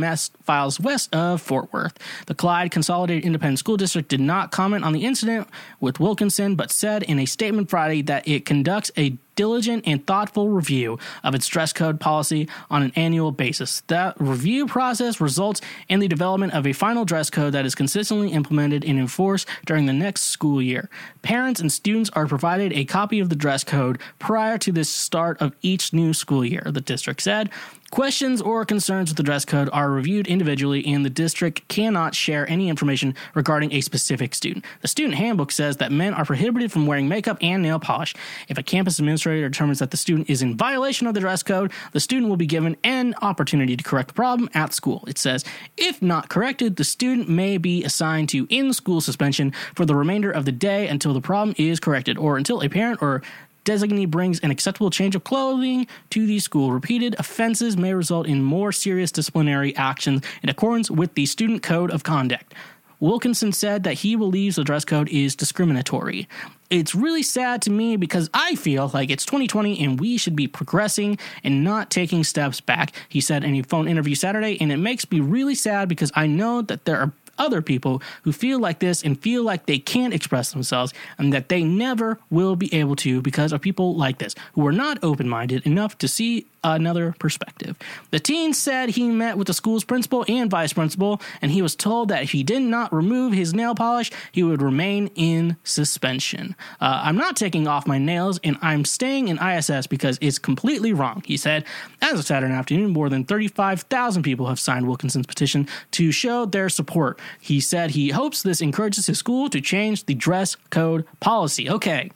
miles 0.46 0.80
west 0.80 1.14
of 1.14 1.42
Fort 1.42 1.70
Worth. 1.74 1.98
The 2.26 2.34
Clyde 2.34 2.70
Consolidated 2.70 3.24
Independent 3.24 3.58
School 3.58 3.76
District 3.76 4.08
did 4.08 4.20
not 4.20 4.50
comment 4.50 4.84
on 4.84 4.94
the 4.94 5.04
incident 5.04 5.46
with 5.78 6.00
Wilkinson, 6.00 6.54
but 6.54 6.70
said 6.70 7.02
in 7.02 7.18
a 7.18 7.26
statement 7.26 7.68
Friday 7.68 8.00
that 8.02 8.26
it 8.26 8.46
conducts 8.46 8.90
a 8.96 9.18
diligent 9.38 9.84
and 9.86 10.04
thoughtful 10.04 10.48
review 10.48 10.98
of 11.22 11.32
its 11.32 11.46
dress 11.46 11.72
code 11.72 12.00
policy 12.00 12.48
on 12.72 12.82
an 12.82 12.90
annual 12.96 13.30
basis. 13.30 13.82
That 13.86 14.20
review 14.20 14.66
process 14.66 15.20
results 15.20 15.60
in 15.88 16.00
the 16.00 16.08
development 16.08 16.54
of 16.54 16.66
a 16.66 16.72
final 16.72 17.04
dress 17.04 17.30
code 17.30 17.52
that 17.52 17.64
is 17.64 17.76
consistently 17.76 18.30
implemented 18.32 18.84
and 18.84 18.98
enforced 18.98 19.46
during 19.64 19.86
the 19.86 19.92
next 19.92 20.22
school 20.22 20.60
year. 20.60 20.90
Parents 21.22 21.60
and 21.60 21.72
students 21.72 22.10
are 22.14 22.26
provided 22.26 22.72
a 22.72 22.84
copy 22.84 23.20
of 23.20 23.28
the 23.28 23.36
dress 23.36 23.62
code 23.62 24.00
prior 24.18 24.58
to 24.58 24.72
the 24.72 24.82
start 24.82 25.40
of 25.40 25.54
each 25.62 25.92
new 25.92 26.12
school 26.12 26.44
year, 26.44 26.64
the 26.66 26.80
district 26.80 27.22
said. 27.22 27.48
Questions 27.90 28.42
or 28.42 28.66
concerns 28.66 29.08
with 29.08 29.16
the 29.16 29.22
dress 29.22 29.46
code 29.46 29.70
are 29.72 29.90
reviewed 29.90 30.26
individually, 30.26 30.86
and 30.86 31.06
the 31.06 31.10
district 31.10 31.66
cannot 31.68 32.14
share 32.14 32.48
any 32.48 32.68
information 32.68 33.14
regarding 33.34 33.72
a 33.72 33.80
specific 33.80 34.34
student. 34.34 34.66
The 34.82 34.88
student 34.88 35.14
handbook 35.14 35.50
says 35.50 35.78
that 35.78 35.90
men 35.90 36.12
are 36.12 36.26
prohibited 36.26 36.70
from 36.70 36.86
wearing 36.86 37.08
makeup 37.08 37.38
and 37.40 37.62
nail 37.62 37.78
polish. 37.80 38.14
If 38.46 38.58
a 38.58 38.62
campus 38.62 38.98
administrator 38.98 39.48
determines 39.48 39.78
that 39.78 39.90
the 39.90 39.96
student 39.96 40.28
is 40.28 40.42
in 40.42 40.54
violation 40.54 41.06
of 41.06 41.14
the 41.14 41.20
dress 41.20 41.42
code, 41.42 41.72
the 41.92 42.00
student 42.00 42.28
will 42.28 42.36
be 42.36 42.46
given 42.46 42.76
an 42.84 43.14
opportunity 43.22 43.74
to 43.74 43.82
correct 43.82 44.08
the 44.08 44.14
problem 44.14 44.50
at 44.52 44.74
school. 44.74 45.02
It 45.08 45.16
says, 45.16 45.42
if 45.78 46.02
not 46.02 46.28
corrected, 46.28 46.76
the 46.76 46.84
student 46.84 47.30
may 47.30 47.56
be 47.56 47.84
assigned 47.84 48.28
to 48.28 48.46
in 48.50 48.74
school 48.74 49.00
suspension 49.00 49.50
for 49.74 49.86
the 49.86 49.94
remainder 49.94 50.30
of 50.30 50.44
the 50.44 50.52
day 50.52 50.88
until 50.88 51.14
the 51.14 51.22
problem 51.22 51.54
is 51.56 51.80
corrected, 51.80 52.18
or 52.18 52.36
until 52.36 52.60
a 52.60 52.68
parent 52.68 53.00
or 53.00 53.22
designee 53.68 54.10
brings 54.10 54.40
an 54.40 54.50
acceptable 54.50 54.88
change 54.88 55.14
of 55.14 55.24
clothing 55.24 55.86
to 56.08 56.26
the 56.26 56.38
school. 56.38 56.72
Repeated 56.72 57.14
offenses 57.18 57.76
may 57.76 57.92
result 57.92 58.26
in 58.26 58.42
more 58.42 58.72
serious 58.72 59.12
disciplinary 59.12 59.76
actions 59.76 60.24
in 60.42 60.48
accordance 60.48 60.90
with 60.90 61.12
the 61.14 61.26
student 61.26 61.62
code 61.62 61.90
of 61.90 62.02
conduct. 62.02 62.54
Wilkinson 63.00 63.52
said 63.52 63.84
that 63.84 63.94
he 63.94 64.16
believes 64.16 64.56
the 64.56 64.64
dress 64.64 64.84
code 64.84 65.08
is 65.10 65.36
discriminatory. 65.36 66.26
It's 66.70 66.94
really 66.94 67.22
sad 67.22 67.62
to 67.62 67.70
me 67.70 67.96
because 67.96 68.28
I 68.34 68.54
feel 68.54 68.90
like 68.92 69.10
it's 69.10 69.24
2020 69.24 69.84
and 69.84 70.00
we 70.00 70.16
should 70.16 70.34
be 70.34 70.48
progressing 70.48 71.18
and 71.44 71.62
not 71.62 71.90
taking 71.90 72.24
steps 72.24 72.60
back, 72.60 72.92
he 73.08 73.20
said 73.20 73.44
in 73.44 73.54
a 73.54 73.62
phone 73.62 73.86
interview 73.86 74.14
Saturday. 74.14 74.58
And 74.60 74.72
it 74.72 74.78
makes 74.78 75.08
me 75.10 75.20
really 75.20 75.54
sad 75.54 75.88
because 75.88 76.10
I 76.16 76.26
know 76.26 76.62
that 76.62 76.86
there 76.86 76.98
are 76.98 77.12
other 77.38 77.62
people 77.62 78.02
who 78.22 78.32
feel 78.32 78.58
like 78.58 78.78
this 78.78 79.02
and 79.02 79.20
feel 79.20 79.42
like 79.42 79.66
they 79.66 79.78
can't 79.78 80.14
express 80.14 80.52
themselves 80.52 80.92
and 81.18 81.32
that 81.32 81.48
they 81.48 81.62
never 81.62 82.18
will 82.30 82.56
be 82.56 82.72
able 82.74 82.96
to 82.96 83.22
because 83.22 83.52
of 83.52 83.60
people 83.60 83.96
like 83.96 84.18
this 84.18 84.34
who 84.54 84.66
are 84.66 84.72
not 84.72 84.98
open 85.02 85.28
minded 85.28 85.66
enough 85.66 85.96
to 85.98 86.08
see 86.08 86.46
another 86.64 87.14
perspective. 87.18 87.76
The 88.10 88.20
teen 88.20 88.52
said 88.52 88.90
he 88.90 89.08
met 89.08 89.38
with 89.38 89.46
the 89.46 89.54
school's 89.54 89.84
principal 89.84 90.24
and 90.28 90.50
vice 90.50 90.72
principal, 90.72 91.20
and 91.40 91.50
he 91.50 91.62
was 91.62 91.74
told 91.74 92.08
that 92.08 92.22
if 92.22 92.32
he 92.32 92.42
did 92.42 92.62
not 92.62 92.92
remove 92.92 93.32
his 93.32 93.54
nail 93.54 93.74
polish, 93.74 94.10
he 94.32 94.42
would 94.42 94.62
remain 94.62 95.10
in 95.14 95.56
suspension. 95.64 96.56
Uh, 96.80 97.02
I'm 97.04 97.16
not 97.16 97.36
taking 97.36 97.66
off 97.66 97.86
my 97.86 97.98
nails, 97.98 98.38
and 98.42 98.56
I'm 98.62 98.84
staying 98.84 99.28
in 99.28 99.38
ISS 99.38 99.86
because 99.86 100.18
it's 100.20 100.38
completely 100.38 100.92
wrong, 100.92 101.22
he 101.24 101.36
said. 101.36 101.64
As 102.02 102.18
of 102.18 102.26
Saturday 102.26 102.54
afternoon, 102.54 102.90
more 102.90 103.08
than 103.08 103.24
35,000 103.24 104.22
people 104.22 104.46
have 104.46 104.60
signed 104.60 104.86
Wilkinson's 104.86 105.26
petition 105.26 105.68
to 105.92 106.10
show 106.12 106.44
their 106.44 106.68
support. 106.68 107.20
He 107.40 107.60
said 107.60 107.90
he 107.90 108.10
hopes 108.10 108.42
this 108.42 108.60
encourages 108.60 109.06
his 109.06 109.18
school 109.18 109.48
to 109.50 109.60
change 109.60 110.04
the 110.04 110.14
dress 110.14 110.56
code 110.70 111.06
policy. 111.20 111.68
Okay, 111.70 112.10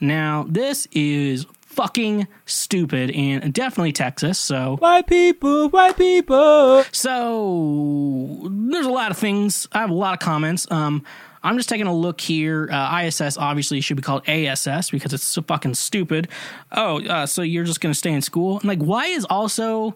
now 0.00 0.46
this 0.48 0.86
is 0.92 1.46
fucking 1.78 2.26
stupid 2.44 3.08
and 3.12 3.54
definitely 3.54 3.92
Texas. 3.92 4.36
So 4.36 4.78
White 4.78 5.06
people, 5.06 5.68
white 5.68 5.96
people. 5.96 6.82
so 6.90 8.48
there's 8.50 8.84
a 8.84 8.90
lot 8.90 9.12
of 9.12 9.16
things. 9.16 9.68
I 9.70 9.78
have 9.78 9.90
a 9.90 9.94
lot 9.94 10.12
of 10.12 10.18
comments. 10.18 10.66
Um, 10.72 11.04
I'm 11.44 11.56
just 11.56 11.68
taking 11.68 11.86
a 11.86 11.94
look 11.94 12.20
here. 12.20 12.68
Uh, 12.68 13.04
ISS 13.04 13.36
obviously 13.36 13.80
should 13.80 13.96
be 13.96 14.02
called 14.02 14.28
ASS 14.28 14.90
because 14.90 15.12
it's 15.12 15.24
so 15.24 15.40
fucking 15.40 15.74
stupid. 15.74 16.26
Oh, 16.72 17.00
uh, 17.06 17.26
so 17.26 17.42
you're 17.42 17.62
just 17.62 17.80
gonna 17.80 17.94
stay 17.94 18.12
in 18.12 18.22
school? 18.22 18.58
I'm 18.60 18.66
like, 18.66 18.80
why 18.80 19.06
is 19.06 19.24
also 19.30 19.94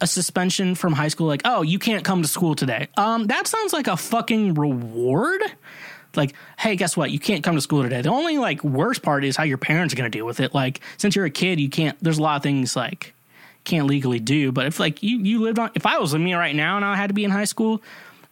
a 0.00 0.06
suspension 0.06 0.76
from 0.76 0.92
high 0.92 1.08
school 1.08 1.26
like, 1.26 1.42
oh, 1.44 1.62
you 1.62 1.80
can't 1.80 2.04
come 2.04 2.22
to 2.22 2.28
school 2.28 2.54
today? 2.54 2.86
Um, 2.96 3.26
that 3.26 3.48
sounds 3.48 3.72
like 3.72 3.88
a 3.88 3.96
fucking 3.96 4.54
reward 4.54 5.42
like, 6.16 6.34
hey, 6.58 6.76
guess 6.76 6.96
what? 6.96 7.10
You 7.10 7.18
can't 7.18 7.44
come 7.44 7.54
to 7.54 7.60
school 7.60 7.82
today. 7.82 8.02
The 8.02 8.10
only 8.10 8.38
like 8.38 8.62
worst 8.64 9.02
part 9.02 9.24
is 9.24 9.36
how 9.36 9.44
your 9.44 9.58
parents 9.58 9.94
are 9.94 9.96
going 9.96 10.10
to 10.10 10.16
deal 10.16 10.26
with 10.26 10.40
it. 10.40 10.54
Like, 10.54 10.80
since 10.96 11.16
you're 11.16 11.24
a 11.24 11.30
kid, 11.30 11.60
you 11.60 11.68
can't. 11.68 11.96
There's 12.02 12.18
a 12.18 12.22
lot 12.22 12.36
of 12.36 12.42
things 12.42 12.76
like 12.76 13.14
can't 13.64 13.86
legally 13.86 14.20
do. 14.20 14.52
But 14.52 14.66
if 14.66 14.78
like 14.78 15.02
you 15.02 15.18
you 15.18 15.40
lived 15.40 15.58
on, 15.58 15.70
if 15.74 15.86
I 15.86 15.98
was 15.98 16.14
me 16.14 16.34
right 16.34 16.54
now 16.54 16.76
and 16.76 16.84
I 16.84 16.96
had 16.96 17.08
to 17.08 17.14
be 17.14 17.24
in 17.24 17.30
high 17.30 17.44
school, 17.44 17.82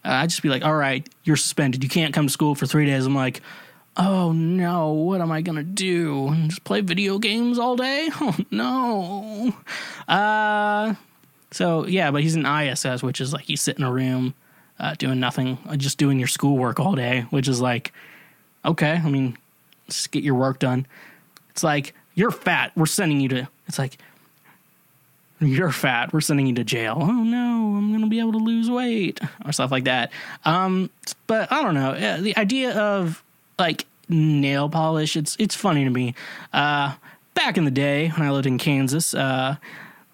uh, 0.05 0.09
I'd 0.09 0.29
just 0.29 0.41
be 0.41 0.49
like, 0.49 0.63
all 0.63 0.75
right, 0.75 1.07
you're 1.23 1.35
suspended. 1.35 1.83
You 1.83 1.89
can't 1.89 2.13
come 2.13 2.27
to 2.27 2.33
school 2.33 2.55
for 2.55 2.65
three 2.65 2.85
days. 2.85 3.05
I'm 3.05 3.15
like. 3.15 3.41
Oh 3.95 4.31
no, 4.31 4.89
what 4.89 5.21
am 5.21 5.31
I 5.31 5.43
gonna 5.43 5.61
do? 5.61 6.33
Just 6.47 6.63
play 6.63 6.81
video 6.81 7.19
games 7.19 7.59
all 7.59 7.75
day? 7.75 8.09
Oh 8.19 8.35
no. 8.49 9.53
Uh 10.11 10.95
so 11.51 11.85
yeah, 11.85 12.09
but 12.09 12.23
he's 12.23 12.35
an 12.35 12.47
ISS, 12.47 13.03
which 13.03 13.21
is 13.21 13.33
like 13.33 13.49
you 13.49 13.55
sit 13.55 13.77
in 13.77 13.83
a 13.83 13.91
room 13.91 14.33
uh, 14.83 14.95
doing 14.95 15.17
nothing, 15.17 15.57
uh, 15.69 15.77
just 15.77 15.97
doing 15.97 16.19
your 16.19 16.27
schoolwork 16.27 16.77
all 16.77 16.93
day, 16.93 17.21
which 17.29 17.47
is 17.47 17.61
like, 17.61 17.93
okay, 18.65 18.99
I 19.03 19.09
mean, 19.09 19.37
just 19.87 20.11
get 20.11 20.25
your 20.25 20.35
work 20.35 20.59
done. 20.59 20.85
It's 21.51 21.63
like, 21.63 21.93
you're 22.15 22.31
fat, 22.31 22.73
we're 22.75 22.85
sending 22.85 23.21
you 23.21 23.29
to, 23.29 23.47
it's 23.65 23.79
like, 23.79 23.97
you're 25.39 25.71
fat, 25.71 26.11
we're 26.11 26.19
sending 26.19 26.47
you 26.47 26.55
to 26.55 26.65
jail. 26.65 26.97
Oh 26.99 27.23
no, 27.23 27.77
I'm 27.77 27.91
going 27.91 28.01
to 28.01 28.09
be 28.09 28.19
able 28.19 28.33
to 28.33 28.39
lose 28.39 28.69
weight 28.69 29.21
or 29.45 29.53
stuff 29.53 29.71
like 29.71 29.85
that. 29.85 30.11
Um, 30.43 30.89
but 31.27 31.49
I 31.49 31.61
don't 31.61 31.75
know. 31.75 32.19
The 32.19 32.37
idea 32.37 32.77
of 32.77 33.23
like 33.57 33.85
nail 34.09 34.67
polish, 34.67 35.15
it's, 35.15 35.37
it's 35.39 35.55
funny 35.55 35.85
to 35.85 35.89
me. 35.89 36.13
Uh, 36.51 36.95
back 37.35 37.57
in 37.57 37.63
the 37.63 37.71
day 37.71 38.09
when 38.09 38.27
I 38.27 38.31
lived 38.31 38.47
in 38.47 38.57
Kansas, 38.57 39.13
uh, 39.13 39.55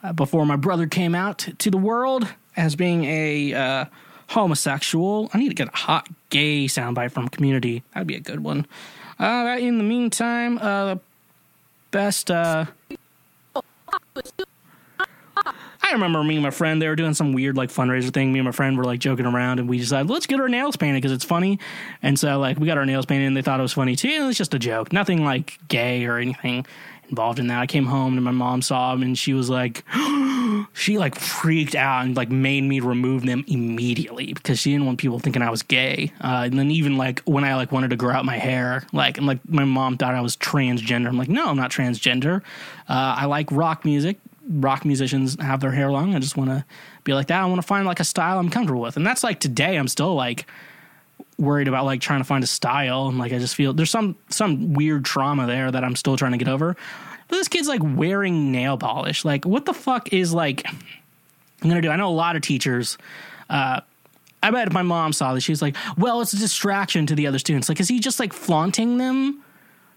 uh, 0.04 0.14
before 0.14 0.46
my 0.46 0.56
brother 0.56 0.86
came 0.86 1.16
out 1.16 1.48
to 1.58 1.72
the 1.72 1.78
world 1.78 2.28
as 2.56 2.76
being 2.76 3.06
a 3.06 3.54
uh, 3.54 3.86
homosexual. 4.30 5.30
I 5.34 5.40
need 5.40 5.50
to 5.50 5.56
get 5.56 5.68
a 5.68 5.76
hot 5.76 6.08
gay 6.30 6.66
soundbite 6.66 7.12
from 7.12 7.28
Community. 7.30 7.84
That'd 7.94 8.08
be 8.08 8.16
a 8.16 8.20
good 8.20 8.42
one. 8.42 8.66
Uh, 9.20 9.58
in 9.60 9.78
the 9.78 9.84
meantime, 9.84 10.58
uh, 10.60 10.96
best. 11.92 12.32
Uh, 12.32 12.66
I 15.82 15.94
remember 15.94 16.24
me 16.24 16.36
and 16.36 16.44
my 16.44 16.52
friend, 16.52 16.80
they 16.80 16.88
were 16.88 16.96
doing 16.96 17.16
some 17.16 17.34
weird 17.34 17.58
like 17.58 17.70
fundraiser 17.70 18.14
thing. 18.14 18.32
Me 18.32 18.40
and 18.40 18.46
my 18.46 18.52
friend 18.52 18.78
were 18.78 18.84
like 18.84 19.00
joking 19.00 19.26
around 19.26 19.60
and 19.60 19.68
we 19.68 19.80
decided, 19.80 20.10
let's 20.10 20.28
get 20.28 20.40
our 20.40 20.48
nails 20.48 20.76
painted 20.76 20.98
because 21.02 21.12
it's 21.12 21.26
funny. 21.26 21.58
And 22.04 22.20
so 22.20 22.38
like 22.38 22.60
we 22.60 22.68
got 22.68 22.78
our 22.78 22.86
nails 22.86 23.08
painted 23.08 23.26
and 23.26 23.36
they 23.36 23.42
thought 23.42 23.60
it 23.60 23.64
was 23.64 23.74
funny 23.74 23.96
too. 23.96 24.08
It 24.08 24.24
was 24.24 24.38
just 24.38 24.54
a 24.54 24.60
joke, 24.60 24.94
nothing 24.94 25.26
like 25.26 25.58
gay 25.68 26.06
or 26.06 26.18
anything 26.18 26.68
involved 27.10 27.40
in 27.40 27.48
that. 27.48 27.60
I 27.60 27.68
came 27.68 27.86
home 27.86 28.16
and 28.16 28.24
my 28.24 28.32
mom 28.32 28.62
saw 28.62 28.92
them 28.92 29.04
and 29.04 29.18
she 29.18 29.34
was 29.34 29.50
like, 29.50 29.84
she 30.74 30.98
like 30.98 31.18
freaked 31.20 31.76
out 31.76 32.06
and 32.06 32.16
like 32.16 32.30
made 32.30 32.64
me 32.64 32.80
remove 32.80 33.26
them 33.26 33.44
immediately 33.48 34.34
because 34.34 34.60
she 34.60 34.72
didn't 34.72 34.86
want 34.86 35.00
people 35.00 35.20
thinking 35.20 35.42
I 35.42 35.50
was 35.50 35.64
gay. 35.64 36.14
Uh, 36.22 36.44
and 36.46 36.58
then 36.58 36.72
even 36.72 36.98
like 36.98 37.22
when 37.22 37.44
I 37.44 37.56
like 37.56 37.72
wanted 37.72 37.90
to 37.90 37.96
grow 37.96 38.14
out 38.14 38.26
my 38.26 38.38
hair, 38.38 38.86
like 38.94 39.18
and 39.18 39.28
like 39.28 39.40
my 39.48 39.66
mom 39.66 39.98
thought 39.98 40.16
I 40.16 40.22
was 40.22 40.38
transgender. 40.38 41.08
I'm 41.08 41.18
like, 41.18 41.30
no, 41.30 41.50
I'm 41.50 41.58
not 41.58 41.72
transgender. 41.72 42.42
Uh, 42.88 43.16
I 43.18 43.26
like 43.26 43.52
rock 43.52 43.86
music. 43.86 44.20
Rock 44.52 44.84
musicians 44.84 45.40
have 45.42 45.60
their 45.60 45.72
hair 45.72 45.92
long. 45.92 46.16
I 46.16 46.20
just 46.20 46.36
want 46.36 46.50
to 46.50 46.66
be 47.04 47.14
like 47.14 47.28
that. 47.28 47.42
I 47.42 47.46
want 47.46 47.62
to 47.62 47.68
find 47.68 47.86
like 47.86 48.00
a 48.00 48.04
style 48.04 48.40
I'm 48.40 48.50
comfortable 48.50 48.82
with, 48.82 48.98
and 48.98 49.06
that's 49.06 49.24
like 49.24 49.40
today. 49.40 49.76
I'm 49.76 49.88
still 49.88 50.16
like 50.16 50.48
worried 51.40 51.68
about 51.68 51.86
like 51.86 52.02
trying 52.02 52.20
to 52.20 52.26
find 52.26 52.44
a 52.44 52.48
style 52.48 53.08
and 53.08 53.18
like 53.18 53.34
I 53.34 53.40
just 53.40 53.56
feel 53.56 53.74
there's 53.74 53.90
some 53.90 54.18
some 54.30 54.74
weird 54.74 55.06
trauma 55.06 55.48
there 55.48 55.72
that 55.72 55.84
I'm 55.84 55.96
still 55.96 56.18
trying 56.18 56.34
to 56.34 56.38
get 56.38 56.48
over. 56.48 56.76
But 57.28 57.36
this 57.36 57.48
kid's 57.48 57.68
like 57.68 57.82
wearing 57.84 58.52
nail 58.52 58.78
polish. 58.78 59.24
Like 59.24 59.46
what 59.46 59.66
the 59.66 59.74
fuck 59.74 60.14
is 60.14 60.34
like 60.34 60.66
I'm 61.62 61.70
gonna 61.70 61.82
do? 61.82 61.90
I 61.90 61.96
know 61.96 62.10
a 62.10 62.12
lot 62.12 62.36
of 62.36 62.42
teachers. 62.42 62.98
Uh, 63.50 63.82
I 64.42 64.52
bet 64.52 64.68
if 64.68 64.74
my 64.74 64.82
mom 64.82 65.12
saw 65.12 65.34
this, 65.34 65.44
she's 65.44 65.62
like, 65.62 65.76
"Well, 65.98 66.22
it's 66.22 66.34
a 66.34 66.38
distraction 66.38 67.06
to 67.08 67.16
the 67.16 67.28
other 67.28 67.40
students." 67.40 67.68
Like, 67.68 67.80
is 67.80 67.90
he 67.90 68.00
just 68.00 68.20
like 68.20 68.32
flaunting 68.32 68.98
them? 68.98 69.44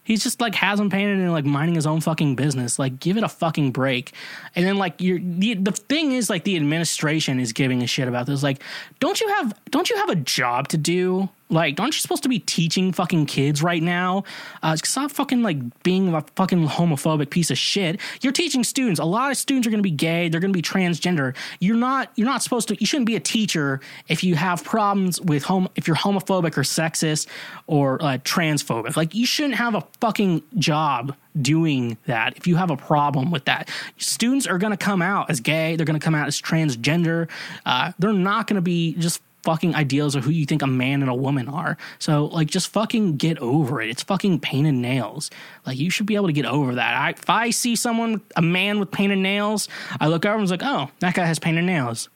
He's 0.04 0.22
just 0.22 0.40
like 0.40 0.54
has 0.56 0.78
them 0.78 0.90
painted 0.90 1.18
and 1.18 1.32
like 1.32 1.44
minding 1.44 1.76
his 1.76 1.86
own 1.86 2.00
fucking 2.00 2.34
business. 2.34 2.78
Like, 2.78 2.98
give 2.98 3.16
it 3.16 3.22
a 3.22 3.28
fucking 3.28 3.70
break. 3.70 4.12
And 4.56 4.66
then 4.66 4.76
like 4.76 5.00
you're 5.00 5.20
the 5.20 5.54
the 5.54 5.72
thing 5.72 6.12
is 6.12 6.28
like 6.28 6.44
the 6.44 6.56
administration 6.56 7.38
is 7.38 7.52
giving 7.52 7.82
a 7.82 7.86
shit 7.86 8.08
about 8.08 8.26
this. 8.26 8.42
Like, 8.42 8.62
don't 9.00 9.20
you 9.20 9.28
have 9.28 9.54
don't 9.70 9.88
you 9.88 9.96
have 9.96 10.10
a 10.10 10.16
job 10.16 10.68
to 10.68 10.76
do? 10.76 11.28
Like, 11.52 11.78
aren't 11.78 11.94
you 11.94 12.00
supposed 12.00 12.22
to 12.22 12.28
be 12.28 12.38
teaching 12.38 12.92
fucking 12.92 13.26
kids 13.26 13.62
right 13.62 13.82
now? 13.82 14.24
Uh, 14.62 14.76
stop 14.76 15.10
fucking 15.10 15.42
like 15.42 15.82
being 15.82 16.12
a 16.14 16.22
fucking 16.36 16.66
homophobic 16.66 17.30
piece 17.30 17.50
of 17.50 17.58
shit. 17.58 18.00
You're 18.22 18.32
teaching 18.32 18.64
students. 18.64 18.98
A 18.98 19.04
lot 19.04 19.30
of 19.30 19.36
students 19.36 19.66
are 19.68 19.70
going 19.70 19.82
to 19.82 19.82
be 19.82 19.90
gay. 19.90 20.28
They're 20.28 20.40
going 20.40 20.52
to 20.52 20.56
be 20.56 20.62
transgender. 20.62 21.34
You're 21.60 21.76
not. 21.76 22.10
You're 22.16 22.26
not 22.26 22.42
supposed 22.42 22.68
to. 22.68 22.80
You 22.80 22.86
shouldn't 22.86 23.06
be 23.06 23.16
a 23.16 23.20
teacher 23.20 23.80
if 24.08 24.24
you 24.24 24.34
have 24.34 24.64
problems 24.64 25.20
with 25.20 25.44
home. 25.44 25.68
If 25.76 25.86
you're 25.86 25.96
homophobic 25.96 26.56
or 26.56 26.62
sexist 26.62 27.26
or 27.66 28.02
uh, 28.02 28.18
transphobic, 28.18 28.96
like 28.96 29.14
you 29.14 29.26
shouldn't 29.26 29.56
have 29.56 29.74
a 29.74 29.84
fucking 30.00 30.42
job 30.56 31.14
doing 31.40 31.96
that 32.06 32.36
if 32.36 32.46
you 32.46 32.56
have 32.56 32.70
a 32.70 32.76
problem 32.76 33.30
with 33.30 33.46
that 33.46 33.66
students 33.96 34.46
are 34.46 34.58
going 34.58 34.70
to 34.70 34.76
come 34.76 35.00
out 35.00 35.30
as 35.30 35.40
gay 35.40 35.76
they're 35.76 35.86
going 35.86 35.98
to 35.98 36.04
come 36.04 36.14
out 36.14 36.26
as 36.26 36.38
transgender 36.38 37.26
uh, 37.64 37.90
they're 37.98 38.12
not 38.12 38.46
going 38.46 38.56
to 38.56 38.60
be 38.60 38.92
just 38.96 39.22
fucking 39.42 39.74
ideals 39.74 40.14
of 40.14 40.24
who 40.24 40.30
you 40.30 40.46
think 40.46 40.62
a 40.62 40.66
man 40.66 41.02
and 41.02 41.10
a 41.10 41.14
woman 41.14 41.48
are. 41.48 41.76
So 41.98 42.26
like 42.26 42.48
just 42.48 42.68
fucking 42.68 43.16
get 43.16 43.38
over 43.38 43.80
it. 43.80 43.90
It's 43.90 44.02
fucking 44.02 44.40
painted 44.40 44.74
nails. 44.74 45.30
Like 45.66 45.78
you 45.78 45.90
should 45.90 46.06
be 46.06 46.14
able 46.14 46.28
to 46.28 46.32
get 46.32 46.46
over 46.46 46.74
that. 46.74 46.94
I, 46.94 47.10
if 47.10 47.28
I 47.28 47.50
see 47.50 47.76
someone 47.76 48.20
a 48.36 48.42
man 48.42 48.78
with 48.78 48.90
painted 48.90 49.18
nails, 49.18 49.68
I 50.00 50.08
look 50.08 50.24
over 50.24 50.34
and 50.34 50.42
was 50.42 50.50
like, 50.50 50.62
"Oh, 50.62 50.90
that 51.00 51.14
guy 51.14 51.26
has 51.26 51.38
painted 51.38 51.64
nails." 51.64 52.08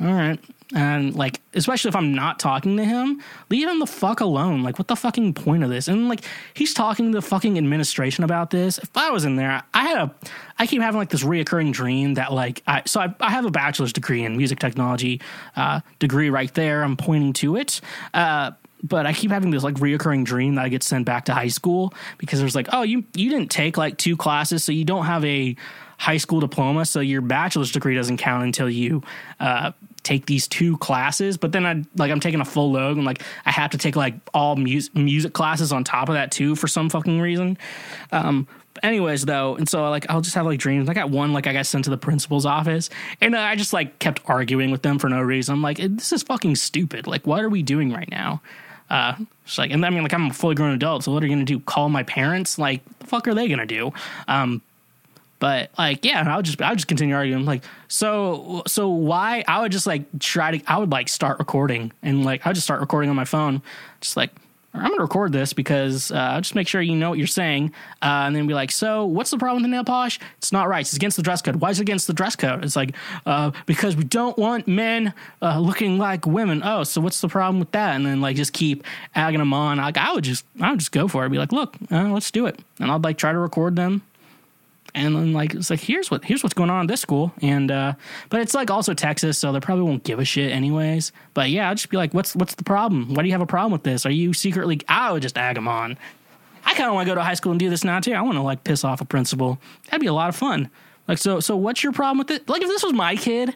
All 0.00 0.12
right. 0.12 0.38
And 0.72 1.16
like, 1.16 1.40
especially 1.52 1.88
if 1.88 1.96
I'm 1.96 2.14
not 2.14 2.38
talking 2.38 2.76
to 2.76 2.84
him, 2.84 3.20
leave 3.50 3.68
him 3.68 3.80
the 3.80 3.86
fuck 3.86 4.20
alone. 4.20 4.62
Like, 4.62 4.78
what 4.78 4.86
the 4.86 4.94
fucking 4.94 5.34
point 5.34 5.64
of 5.64 5.70
this? 5.70 5.88
And 5.88 6.08
like, 6.08 6.24
he's 6.54 6.72
talking 6.72 7.10
to 7.10 7.18
the 7.18 7.22
fucking 7.22 7.58
administration 7.58 8.22
about 8.22 8.50
this. 8.50 8.78
If 8.78 8.96
I 8.96 9.10
was 9.10 9.24
in 9.24 9.34
there, 9.34 9.62
I 9.74 9.82
had 9.82 9.98
a, 9.98 10.14
I 10.58 10.66
keep 10.66 10.80
having 10.80 10.98
like 10.98 11.10
this 11.10 11.24
reoccurring 11.24 11.72
dream 11.72 12.14
that 12.14 12.32
like, 12.32 12.62
I, 12.68 12.82
so 12.86 13.00
I, 13.00 13.12
I 13.20 13.30
have 13.30 13.44
a 13.44 13.50
bachelor's 13.50 13.92
degree 13.92 14.24
in 14.24 14.36
music 14.36 14.60
technology, 14.60 15.20
uh, 15.56 15.80
degree 15.98 16.30
right 16.30 16.54
there. 16.54 16.84
I'm 16.84 16.96
pointing 16.96 17.32
to 17.34 17.56
it. 17.56 17.80
Uh, 18.14 18.52
but 18.82 19.06
I 19.06 19.12
keep 19.12 19.30
having 19.30 19.50
this 19.50 19.62
like 19.62 19.74
reoccurring 19.74 20.24
dream 20.24 20.54
that 20.54 20.64
I 20.64 20.68
get 20.68 20.82
sent 20.82 21.04
back 21.04 21.26
to 21.26 21.34
high 21.34 21.48
school 21.48 21.92
because 22.16 22.38
there's 22.38 22.54
like, 22.54 22.68
oh, 22.72 22.82
you 22.82 23.04
you 23.14 23.28
didn't 23.28 23.50
take 23.50 23.76
like 23.76 23.98
two 23.98 24.16
classes, 24.16 24.64
so 24.64 24.72
you 24.72 24.84
don't 24.84 25.04
have 25.04 25.24
a 25.24 25.54
high 25.98 26.16
school 26.16 26.40
diploma, 26.40 26.86
so 26.86 27.00
your 27.00 27.20
bachelor's 27.20 27.72
degree 27.72 27.94
doesn't 27.94 28.16
count 28.16 28.42
until 28.42 28.70
you 28.70 29.02
uh, 29.38 29.72
take 30.02 30.26
these 30.26 30.48
two 30.48 30.76
classes. 30.78 31.36
But 31.36 31.52
then 31.52 31.66
I 31.66 31.84
like 31.96 32.10
I'm 32.10 32.20
taking 32.20 32.40
a 32.40 32.44
full 32.44 32.72
load 32.72 32.96
and 32.96 33.06
like 33.06 33.22
I 33.46 33.50
have 33.50 33.70
to 33.70 33.78
take 33.78 33.96
like 33.96 34.14
all 34.34 34.56
music 34.56 34.94
music 34.94 35.32
classes 35.32 35.72
on 35.72 35.84
top 35.84 36.08
of 36.08 36.14
that 36.14 36.30
too 36.30 36.56
for 36.56 36.68
some 36.68 36.90
fucking 36.90 37.20
reason. 37.20 37.58
Um, 38.12 38.46
anyways 38.82 39.24
though 39.24 39.56
and 39.56 39.68
so 39.68 39.90
like 39.90 40.08
i'll 40.08 40.20
just 40.20 40.34
have 40.34 40.46
like 40.46 40.58
dreams. 40.58 40.88
I 40.88 40.94
got 40.94 41.10
one 41.10 41.32
like 41.32 41.46
i 41.46 41.52
got 41.52 41.66
sent 41.66 41.84
to 41.84 41.90
the 41.90 41.98
principal's 41.98 42.46
office 42.46 42.88
and 43.20 43.34
uh, 43.34 43.40
i 43.40 43.56
just 43.56 43.72
like 43.72 43.98
kept 43.98 44.20
arguing 44.26 44.70
with 44.70 44.82
them 44.82 44.98
for 44.98 45.08
no 45.08 45.20
reason. 45.20 45.54
I'm 45.54 45.62
like 45.62 45.78
this 45.78 46.12
is 46.12 46.22
fucking 46.22 46.56
stupid. 46.56 47.06
Like 47.06 47.26
what 47.26 47.42
are 47.42 47.50
we 47.50 47.62
doing 47.62 47.92
right 47.92 48.08
now? 48.10 48.40
Uh 48.88 49.16
it's 49.44 49.58
like 49.58 49.70
and 49.70 49.84
i 49.84 49.90
mean 49.90 50.02
like 50.02 50.14
i'm 50.14 50.30
a 50.30 50.32
fully 50.32 50.54
grown 50.54 50.72
adult 50.72 51.04
so 51.04 51.12
what 51.12 51.22
are 51.22 51.26
you 51.26 51.32
gonna 51.32 51.44
do? 51.44 51.60
Call 51.60 51.88
my 51.88 52.04
parents? 52.04 52.58
Like 52.58 52.82
the 53.00 53.06
fuck 53.06 53.26
are 53.28 53.34
they 53.34 53.48
gonna 53.48 53.66
do? 53.66 53.92
Um 54.28 54.62
but 55.40 55.70
like 55.76 56.04
yeah 56.04 56.22
i 56.32 56.36
would 56.36 56.44
just 56.44 56.62
i 56.62 56.70
would 56.70 56.78
just 56.78 56.86
continue 56.86 57.14
arguing 57.14 57.44
like 57.44 57.64
so 57.88 58.62
so 58.68 58.88
why 58.88 59.42
i 59.48 59.60
would 59.60 59.72
just 59.72 59.86
like 59.86 60.04
try 60.20 60.56
to 60.56 60.72
i 60.72 60.78
would 60.78 60.92
like 60.92 61.08
start 61.08 61.38
recording 61.40 61.90
and 62.02 62.24
like 62.24 62.46
i 62.46 62.50
would 62.50 62.54
just 62.54 62.66
start 62.66 62.80
recording 62.80 63.10
on 63.10 63.16
my 63.16 63.24
phone 63.24 63.60
just 64.00 64.16
like 64.16 64.30
I'm 64.72 64.94
to 64.94 65.02
record 65.02 65.32
this 65.32 65.52
because 65.52 66.12
uh, 66.12 66.40
just 66.40 66.54
make 66.54 66.68
sure 66.68 66.80
you 66.80 66.94
know 66.94 67.10
what 67.10 67.18
you're 67.18 67.26
saying, 67.26 67.72
uh, 68.02 68.22
and 68.26 68.36
then 68.36 68.46
be 68.46 68.54
like, 68.54 68.70
"So, 68.70 69.04
what's 69.04 69.30
the 69.30 69.38
problem 69.38 69.62
with 69.62 69.70
the 69.70 69.74
nail 69.74 69.82
polish? 69.82 70.20
It's 70.38 70.52
not 70.52 70.68
right. 70.68 70.80
It's 70.82 70.94
against 70.94 71.16
the 71.16 71.24
dress 71.24 71.42
code. 71.42 71.56
Why 71.56 71.70
is 71.70 71.80
it 71.80 71.82
against 71.82 72.06
the 72.06 72.12
dress 72.12 72.36
code? 72.36 72.64
It's 72.64 72.76
like 72.76 72.94
uh, 73.26 73.50
because 73.66 73.96
we 73.96 74.04
don't 74.04 74.38
want 74.38 74.68
men 74.68 75.12
uh, 75.42 75.58
looking 75.58 75.98
like 75.98 76.24
women. 76.24 76.62
Oh, 76.64 76.84
so 76.84 77.00
what's 77.00 77.20
the 77.20 77.28
problem 77.28 77.58
with 77.58 77.72
that? 77.72 77.96
And 77.96 78.06
then 78.06 78.20
like 78.20 78.36
just 78.36 78.52
keep 78.52 78.84
agging 79.16 79.40
them 79.40 79.52
on. 79.52 79.78
Like 79.78 79.96
I 79.96 80.12
would 80.12 80.22
just, 80.22 80.44
I 80.60 80.70
would 80.70 80.78
just 80.78 80.92
go 80.92 81.08
for 81.08 81.26
it. 81.26 81.30
Be 81.30 81.38
like, 81.38 81.50
look, 81.50 81.76
uh, 81.90 82.08
let's 82.08 82.30
do 82.30 82.46
it, 82.46 82.60
and 82.78 82.92
I'd 82.92 83.02
like 83.02 83.18
try 83.18 83.32
to 83.32 83.38
record 83.38 83.74
them 83.74 84.02
and 84.94 85.14
then 85.14 85.32
like 85.32 85.54
it's 85.54 85.70
like 85.70 85.80
here's 85.80 86.10
what 86.10 86.24
here's 86.24 86.42
what's 86.42 86.54
going 86.54 86.70
on 86.70 86.82
at 86.82 86.88
this 86.88 87.00
school. 87.00 87.32
And 87.42 87.70
uh 87.70 87.94
but 88.28 88.40
it's 88.40 88.54
like 88.54 88.70
also 88.70 88.94
texas 88.94 89.38
so 89.38 89.52
they 89.52 89.60
probably 89.60 89.84
won't 89.84 90.04
give 90.04 90.18
a 90.18 90.24
shit 90.24 90.52
anyways. 90.52 91.12
But 91.34 91.50
yeah 91.50 91.68
i'll 91.68 91.74
just 91.74 91.90
be 91.90 91.96
like 91.96 92.14
what's 92.14 92.34
what's 92.34 92.54
the 92.54 92.64
problem? 92.64 93.14
Why 93.14 93.22
do 93.22 93.28
you 93.28 93.34
have 93.34 93.40
a 93.40 93.46
problem 93.46 93.72
with 93.72 93.82
this? 93.82 94.06
Are 94.06 94.10
you 94.10 94.32
secretly 94.32 94.80
i 94.88 95.12
would 95.12 95.22
just 95.22 95.36
ag 95.38 95.54
them 95.54 95.68
on. 95.68 95.96
I 96.64 96.74
kind 96.74 96.88
of 96.88 96.94
want 96.94 97.06
to 97.06 97.10
go 97.10 97.14
to 97.14 97.22
high 97.22 97.34
school 97.34 97.52
and 97.52 97.58
do 97.58 97.70
this 97.70 97.84
now 97.84 98.00
too. 98.00 98.12
I 98.12 98.20
want 98.22 98.36
to 98.36 98.42
like 98.42 98.64
piss 98.64 98.84
off 98.84 99.00
a 99.00 99.04
principal. 99.04 99.58
That'd 99.86 100.00
be 100.00 100.06
a 100.06 100.12
lot 100.12 100.28
of 100.28 100.36
fun. 100.36 100.70
Like 101.08 101.18
so 101.18 101.40
so 101.40 101.56
what's 101.56 101.82
your 101.82 101.92
problem 101.92 102.18
with 102.18 102.30
it? 102.30 102.48
Like 102.48 102.62
if 102.62 102.68
this 102.68 102.82
was 102.82 102.92
my 102.92 103.16
kid 103.16 103.54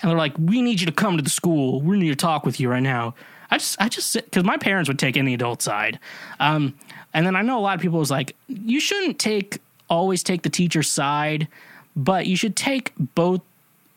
and 0.00 0.10
they're 0.10 0.18
like 0.18 0.34
we 0.38 0.62
need 0.62 0.80
you 0.80 0.86
to 0.86 0.92
come 0.92 1.16
to 1.16 1.22
the 1.22 1.30
school. 1.30 1.80
We 1.82 1.98
need 1.98 2.10
to 2.10 2.16
talk 2.16 2.44
with 2.44 2.60
you 2.60 2.68
right 2.68 2.82
now. 2.82 3.14
I 3.50 3.58
just 3.58 3.80
i 3.80 3.88
just 3.88 4.14
because 4.14 4.44
my 4.44 4.56
parents 4.56 4.88
would 4.88 4.98
take 4.98 5.16
any 5.16 5.34
adult 5.34 5.62
side. 5.62 5.98
Um 6.40 6.74
and 7.14 7.26
then 7.26 7.34
i 7.34 7.42
know 7.42 7.58
a 7.58 7.60
lot 7.60 7.74
of 7.74 7.80
people 7.80 7.98
was 7.98 8.10
like 8.10 8.36
you 8.46 8.78
shouldn't 8.78 9.18
take 9.18 9.58
always 9.88 10.22
take 10.22 10.42
the 10.42 10.50
teacher's 10.50 10.90
side, 10.90 11.48
but 11.94 12.26
you 12.26 12.36
should 12.36 12.56
take 12.56 12.92
both 12.98 13.40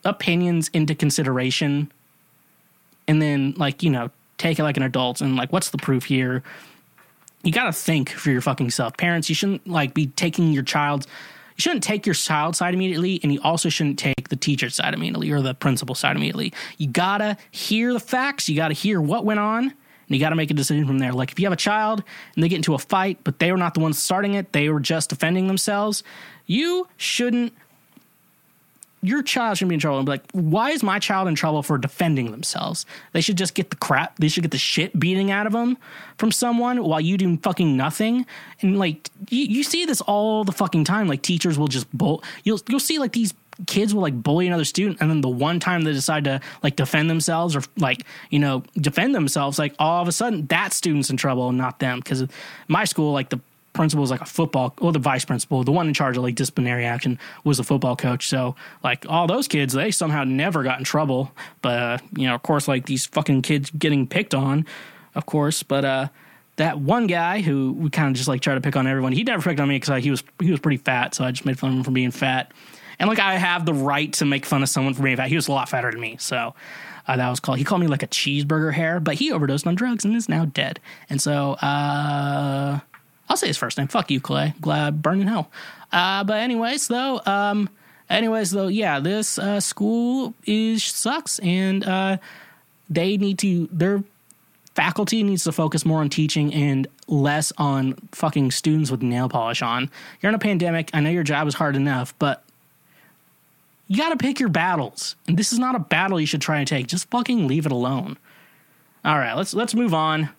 opinions 0.04 0.68
into 0.72 0.94
consideration 0.94 1.90
and 3.06 3.20
then 3.20 3.54
like, 3.56 3.82
you 3.82 3.90
know, 3.90 4.10
take 4.38 4.58
it 4.58 4.62
like 4.62 4.76
an 4.76 4.82
adult 4.82 5.20
and 5.20 5.36
like 5.36 5.52
what's 5.52 5.70
the 5.70 5.78
proof 5.78 6.04
here? 6.04 6.42
You 7.42 7.52
got 7.52 7.64
to 7.64 7.72
think 7.72 8.10
for 8.10 8.30
your 8.30 8.40
fucking 8.40 8.70
self. 8.70 8.96
Parents, 8.96 9.28
you 9.28 9.34
shouldn't 9.34 9.66
like 9.66 9.94
be 9.94 10.06
taking 10.06 10.52
your 10.52 10.62
child's 10.62 11.06
you 11.56 11.62
shouldn't 11.62 11.82
take 11.82 12.06
your 12.06 12.14
child's 12.14 12.56
side 12.56 12.72
immediately 12.72 13.20
and 13.22 13.30
you 13.30 13.40
also 13.42 13.68
shouldn't 13.68 13.98
take 13.98 14.30
the 14.30 14.36
teacher's 14.36 14.74
side 14.74 14.94
immediately 14.94 15.30
or 15.30 15.42
the 15.42 15.52
principal's 15.52 15.98
side 15.98 16.16
immediately. 16.16 16.54
You 16.78 16.88
got 16.88 17.18
to 17.18 17.36
hear 17.50 17.92
the 17.92 18.00
facts, 18.00 18.48
you 18.48 18.56
got 18.56 18.68
to 18.68 18.74
hear 18.74 18.98
what 18.98 19.26
went 19.26 19.40
on 19.40 19.74
and 20.10 20.16
you 20.16 20.20
got 20.20 20.30
to 20.30 20.36
make 20.36 20.50
a 20.50 20.54
decision 20.54 20.88
from 20.88 20.98
there. 20.98 21.12
Like 21.12 21.30
if 21.30 21.38
you 21.38 21.46
have 21.46 21.52
a 21.52 21.56
child 21.56 22.02
and 22.34 22.42
they 22.42 22.48
get 22.48 22.56
into 22.56 22.74
a 22.74 22.78
fight, 22.78 23.18
but 23.22 23.38
they 23.38 23.52
were 23.52 23.58
not 23.58 23.74
the 23.74 23.80
ones 23.80 23.96
starting 23.96 24.34
it, 24.34 24.52
they 24.52 24.68
were 24.68 24.80
just 24.80 25.08
defending 25.08 25.46
themselves, 25.46 26.02
you 26.46 26.88
shouldn't. 26.96 27.52
Your 29.02 29.22
child 29.22 29.56
shouldn't 29.56 29.70
be 29.70 29.74
in 29.74 29.80
trouble. 29.80 29.98
And 29.98 30.04
be 30.04 30.10
like, 30.10 30.30
why 30.32 30.72
is 30.72 30.82
my 30.82 30.98
child 30.98 31.28
in 31.28 31.36
trouble 31.36 31.62
for 31.62 31.78
defending 31.78 32.32
themselves? 32.32 32.84
They 33.12 33.22
should 33.22 33.38
just 33.38 33.54
get 33.54 33.70
the 33.70 33.76
crap. 33.76 34.18
They 34.18 34.28
should 34.28 34.42
get 34.42 34.50
the 34.50 34.58
shit 34.58 34.98
beating 34.98 35.30
out 35.30 35.46
of 35.46 35.52
them 35.52 35.78
from 36.18 36.32
someone 36.32 36.82
while 36.84 37.00
you 37.00 37.16
do 37.16 37.38
fucking 37.38 37.76
nothing. 37.76 38.26
And 38.60 38.78
like, 38.78 39.08
you, 39.30 39.44
you 39.44 39.62
see 39.62 39.86
this 39.86 40.00
all 40.02 40.44
the 40.44 40.52
fucking 40.52 40.84
time. 40.84 41.08
Like 41.08 41.22
teachers 41.22 41.56
will 41.56 41.68
just 41.68 41.90
bolt. 41.96 42.24
You'll 42.44 42.60
you'll 42.68 42.80
see 42.80 42.98
like 42.98 43.12
these 43.12 43.32
kids 43.66 43.94
will 43.94 44.02
like 44.02 44.22
bully 44.22 44.46
another 44.46 44.64
student 44.64 44.98
and 45.00 45.10
then 45.10 45.20
the 45.20 45.28
one 45.28 45.60
time 45.60 45.82
they 45.82 45.92
decide 45.92 46.24
to 46.24 46.40
like 46.62 46.76
defend 46.76 47.10
themselves 47.10 47.54
or 47.54 47.62
like 47.76 48.04
you 48.30 48.38
know 48.38 48.62
defend 48.76 49.14
themselves 49.14 49.58
like 49.58 49.74
all 49.78 50.02
of 50.02 50.08
a 50.08 50.12
sudden 50.12 50.46
that 50.46 50.72
student's 50.72 51.10
in 51.10 51.16
trouble 51.16 51.48
and 51.48 51.58
not 51.58 51.78
them 51.78 51.98
because 51.98 52.26
my 52.68 52.84
school 52.84 53.12
like 53.12 53.28
the 53.28 53.40
principal 53.72 54.00
was 54.00 54.10
like 54.10 54.20
a 54.20 54.26
football, 54.26 54.74
or 54.80 54.92
the 54.92 54.98
vice 54.98 55.24
principal, 55.24 55.62
the 55.64 55.72
one 55.72 55.88
in 55.88 55.94
charge 55.94 56.16
of 56.16 56.22
like 56.22 56.34
disciplinary 56.34 56.84
action 56.84 57.18
was 57.44 57.58
a 57.58 57.64
football 57.64 57.96
coach. 57.96 58.28
So 58.28 58.56
like 58.82 59.06
all 59.08 59.26
those 59.26 59.48
kids, 59.48 59.74
they 59.74 59.90
somehow 59.90 60.24
never 60.24 60.62
got 60.62 60.78
in 60.78 60.84
trouble. 60.84 61.32
But 61.62 61.78
uh, 61.78 61.98
you 62.16 62.26
know, 62.26 62.34
of 62.34 62.42
course, 62.42 62.68
like 62.68 62.86
these 62.86 63.06
fucking 63.06 63.42
kids 63.42 63.70
getting 63.70 64.06
picked 64.06 64.34
on, 64.34 64.66
of 65.14 65.26
course. 65.26 65.62
But 65.62 65.84
uh, 65.84 66.08
that 66.56 66.78
one 66.78 67.06
guy 67.06 67.40
who 67.40 67.72
we 67.72 67.90
kind 67.90 68.08
of 68.08 68.14
just 68.14 68.28
like 68.28 68.40
try 68.40 68.54
to 68.54 68.60
pick 68.60 68.76
on 68.76 68.86
everyone, 68.86 69.12
he 69.12 69.24
never 69.24 69.42
picked 69.42 69.60
on 69.60 69.68
me 69.68 69.76
because 69.76 69.90
like, 69.90 70.04
he 70.04 70.10
was 70.10 70.22
he 70.40 70.50
was 70.50 70.60
pretty 70.60 70.78
fat, 70.78 71.14
so 71.14 71.24
I 71.24 71.30
just 71.30 71.46
made 71.46 71.58
fun 71.58 71.70
of 71.70 71.76
him 71.76 71.84
for 71.84 71.90
being 71.90 72.10
fat. 72.10 72.52
And 73.00 73.08
like 73.08 73.18
I 73.18 73.34
have 73.36 73.66
the 73.66 73.74
right 73.74 74.12
to 74.14 74.26
make 74.26 74.46
fun 74.46 74.62
of 74.62 74.68
someone 74.68 74.94
for 74.94 75.02
being 75.02 75.16
fat. 75.16 75.28
He 75.28 75.34
was 75.34 75.48
a 75.48 75.52
lot 75.52 75.68
fatter 75.68 75.90
than 75.90 76.00
me, 76.00 76.16
so 76.20 76.54
uh, 77.08 77.16
that 77.16 77.28
was 77.28 77.40
called. 77.40 77.58
He 77.58 77.64
called 77.64 77.80
me 77.80 77.88
like 77.88 78.02
a 78.02 78.06
cheeseburger 78.06 78.72
hair, 78.72 79.00
but 79.00 79.14
he 79.14 79.32
overdosed 79.32 79.66
on 79.66 79.74
drugs 79.74 80.04
and 80.04 80.14
is 80.14 80.28
now 80.28 80.44
dead. 80.44 80.78
And 81.08 81.20
so 81.20 81.54
uh, 81.54 82.78
I'll 83.28 83.36
say 83.36 83.48
his 83.48 83.56
first 83.56 83.78
name. 83.78 83.88
Fuck 83.88 84.10
you, 84.10 84.20
Clay. 84.20 84.54
Glad 84.60 85.02
burn 85.02 85.20
in 85.20 85.26
hell. 85.26 85.50
Uh, 85.90 86.22
but 86.24 86.36
anyways, 86.38 86.88
though, 86.88 87.20
um, 87.26 87.70
anyways, 88.10 88.50
though, 88.50 88.68
yeah, 88.68 89.00
this 89.00 89.38
uh, 89.38 89.60
school 89.60 90.34
is 90.44 90.84
sucks, 90.84 91.38
and 91.40 91.82
uh, 91.84 92.18
they 92.90 93.16
need 93.16 93.38
to. 93.38 93.66
Their 93.72 94.04
faculty 94.74 95.22
needs 95.22 95.44
to 95.44 95.52
focus 95.52 95.86
more 95.86 96.00
on 96.00 96.10
teaching 96.10 96.54
and 96.54 96.86
less 97.08 97.52
on 97.58 97.94
fucking 98.12 98.50
students 98.50 98.90
with 98.90 99.02
nail 99.02 99.28
polish 99.28 99.62
on. 99.62 99.90
You're 100.20 100.28
in 100.28 100.34
a 100.34 100.38
pandemic. 100.38 100.90
I 100.92 101.00
know 101.00 101.10
your 101.10 101.24
job 101.24 101.48
is 101.48 101.54
hard 101.54 101.76
enough, 101.76 102.14
but 102.18 102.44
you 103.90 103.96
got 103.96 104.10
to 104.10 104.16
pick 104.16 104.38
your 104.38 104.48
battles. 104.48 105.16
And 105.26 105.36
this 105.36 105.52
is 105.52 105.58
not 105.58 105.74
a 105.74 105.80
battle 105.80 106.20
you 106.20 106.26
should 106.26 106.40
try 106.40 106.58
and 106.58 106.68
take. 106.68 106.86
Just 106.86 107.10
fucking 107.10 107.48
leave 107.48 107.66
it 107.66 107.72
alone. 107.72 108.18
All 109.04 109.18
right, 109.18 109.34
let's 109.34 109.52
let's 109.52 109.74
move 109.74 109.92
on. 109.92 110.30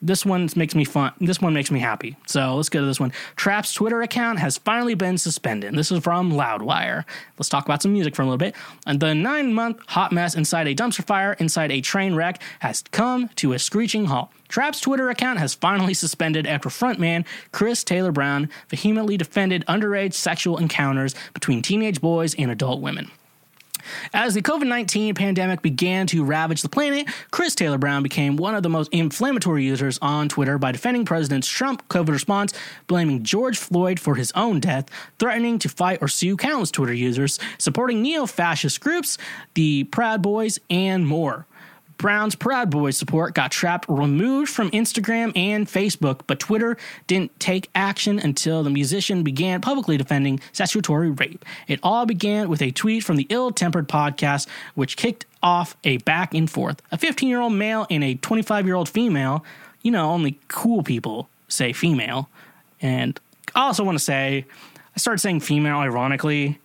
This 0.00 0.24
one 0.24 0.48
makes 0.54 0.76
me 0.76 0.84
fun. 0.84 1.12
This 1.20 1.40
one 1.40 1.54
makes 1.54 1.72
me 1.72 1.80
happy. 1.80 2.16
So 2.26 2.54
let's 2.54 2.68
go 2.68 2.80
to 2.80 2.86
this 2.86 3.00
one. 3.00 3.12
Trapt's 3.34 3.74
Twitter 3.74 4.00
account 4.00 4.38
has 4.38 4.56
finally 4.56 4.94
been 4.94 5.18
suspended. 5.18 5.74
This 5.74 5.90
is 5.90 6.02
from 6.04 6.32
Loudwire. 6.32 7.04
Let's 7.36 7.48
talk 7.48 7.64
about 7.64 7.82
some 7.82 7.92
music 7.92 8.14
for 8.14 8.22
a 8.22 8.24
little 8.24 8.38
bit. 8.38 8.54
And 8.86 9.00
the 9.00 9.12
nine 9.14 9.52
month 9.52 9.80
hot 9.88 10.12
mess 10.12 10.36
inside 10.36 10.68
a 10.68 10.74
dumpster 10.74 11.04
fire 11.04 11.32
inside 11.34 11.72
a 11.72 11.80
train 11.80 12.14
wreck 12.14 12.40
has 12.60 12.82
come 12.92 13.28
to 13.36 13.54
a 13.54 13.58
screeching 13.58 14.04
halt. 14.04 14.30
Trapt's 14.46 14.80
Twitter 14.80 15.10
account 15.10 15.40
has 15.40 15.54
finally 15.54 15.94
suspended 15.94 16.46
after 16.46 16.68
frontman 16.68 17.26
Chris 17.50 17.82
Taylor 17.82 18.12
Brown 18.12 18.48
vehemently 18.68 19.16
defended 19.16 19.64
underage 19.66 20.14
sexual 20.14 20.58
encounters 20.58 21.14
between 21.34 21.60
teenage 21.60 22.00
boys 22.00 22.34
and 22.36 22.50
adult 22.50 22.80
women. 22.80 23.10
As 24.12 24.34
the 24.34 24.42
COVID 24.42 24.66
19 24.66 25.14
pandemic 25.14 25.62
began 25.62 26.06
to 26.08 26.24
ravage 26.24 26.62
the 26.62 26.68
planet, 26.68 27.08
Chris 27.30 27.54
Taylor 27.54 27.78
Brown 27.78 28.02
became 28.02 28.36
one 28.36 28.54
of 28.54 28.62
the 28.62 28.68
most 28.68 28.92
inflammatory 28.92 29.64
users 29.64 29.98
on 30.00 30.28
Twitter 30.28 30.58
by 30.58 30.72
defending 30.72 31.04
President 31.04 31.44
Trump's 31.44 31.84
COVID 31.88 32.08
response, 32.08 32.52
blaming 32.86 33.22
George 33.22 33.58
Floyd 33.58 34.00
for 34.00 34.14
his 34.14 34.32
own 34.32 34.60
death, 34.60 34.88
threatening 35.18 35.58
to 35.58 35.68
fight 35.68 35.98
or 36.00 36.08
sue 36.08 36.36
countless 36.36 36.70
Twitter 36.70 36.94
users, 36.94 37.38
supporting 37.58 38.02
neo 38.02 38.26
fascist 38.26 38.80
groups, 38.80 39.18
the 39.54 39.84
Proud 39.84 40.22
Boys, 40.22 40.58
and 40.70 41.06
more. 41.06 41.46
Brown's 41.98 42.36
Proud 42.36 42.70
Boys 42.70 42.96
support 42.96 43.34
got 43.34 43.50
Trapt 43.50 43.84
removed 43.88 44.52
from 44.52 44.70
Instagram 44.70 45.36
and 45.36 45.66
Facebook, 45.66 46.20
but 46.28 46.38
Twitter 46.38 46.76
didn't 47.08 47.38
take 47.40 47.68
action 47.74 48.20
until 48.20 48.62
the 48.62 48.70
musician 48.70 49.24
began 49.24 49.60
publicly 49.60 49.96
defending 49.96 50.38
statutory 50.52 51.10
rape. 51.10 51.44
It 51.66 51.80
all 51.82 52.06
began 52.06 52.48
with 52.48 52.62
a 52.62 52.70
tweet 52.70 53.02
from 53.02 53.16
the 53.16 53.26
Ill 53.30 53.50
Tempered 53.50 53.88
podcast, 53.88 54.46
which 54.76 54.96
kicked 54.96 55.26
off 55.42 55.76
a 55.82 55.96
back 55.98 56.34
and 56.34 56.48
forth. 56.48 56.80
A 56.92 56.98
15 56.98 57.28
year 57.28 57.40
old 57.40 57.52
male 57.52 57.84
and 57.90 58.04
a 58.04 58.14
25 58.14 58.64
year 58.64 58.76
old 58.76 58.88
female, 58.88 59.44
you 59.82 59.90
know, 59.90 60.10
only 60.10 60.38
cool 60.46 60.84
people 60.84 61.28
say 61.48 61.72
female. 61.72 62.28
And 62.80 63.18
I 63.56 63.62
also 63.62 63.82
want 63.82 63.98
to 63.98 64.04
say, 64.04 64.46
I 64.94 64.98
started 64.98 65.18
saying 65.18 65.40
female 65.40 65.78
ironically, 65.78 66.60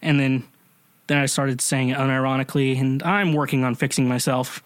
and 0.00 0.18
then 0.18 0.44
then 1.06 1.18
I 1.18 1.26
started 1.26 1.60
saying 1.60 1.90
it 1.90 1.98
unironically, 1.98 2.78
and 2.78 3.02
I'm 3.02 3.32
working 3.32 3.64
on 3.64 3.74
fixing 3.74 4.08
myself. 4.08 4.62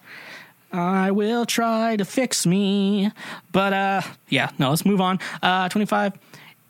I 0.71 1.11
will 1.11 1.45
try 1.45 1.95
to 1.95 2.05
fix 2.05 2.45
me. 2.45 3.11
But 3.51 3.73
uh 3.73 4.01
yeah, 4.29 4.51
no, 4.59 4.69
let's 4.69 4.85
move 4.85 5.01
on. 5.01 5.19
Uh 5.41 5.69
25 5.69 6.13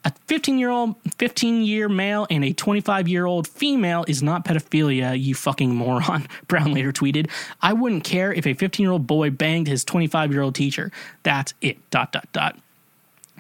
a 0.06 0.14
15 0.28 0.58
year 0.58 0.70
old 0.70 0.96
15 1.18 1.64
year 1.64 1.90
male 1.90 2.28
and 2.30 2.46
a 2.46 2.54
25 2.54 3.08
year 3.08 3.26
old 3.26 3.48
female 3.48 4.06
is 4.08 4.24
not 4.24 4.46
pedophilia, 4.46 5.20
you 5.20 5.36
fucking 5.36 5.76
moron. 5.76 6.28
Brown 6.48 6.74
later 6.74 6.92
tweeted, 6.92 7.30
I 7.62 7.74
wouldn't 7.74 8.04
care 8.04 8.32
if 8.32 8.48
a 8.48 8.54
15 8.54 8.84
year 8.84 8.92
old 8.92 9.08
boy 9.08 9.32
banged 9.32 9.68
his 9.68 9.84
25 9.84 10.32
year 10.32 10.42
old 10.42 10.56
teacher. 10.56 10.92
That's 11.24 11.54
it. 11.62 11.78
Dot 11.90 12.12
dot 12.12 12.28
dot. 12.32 12.58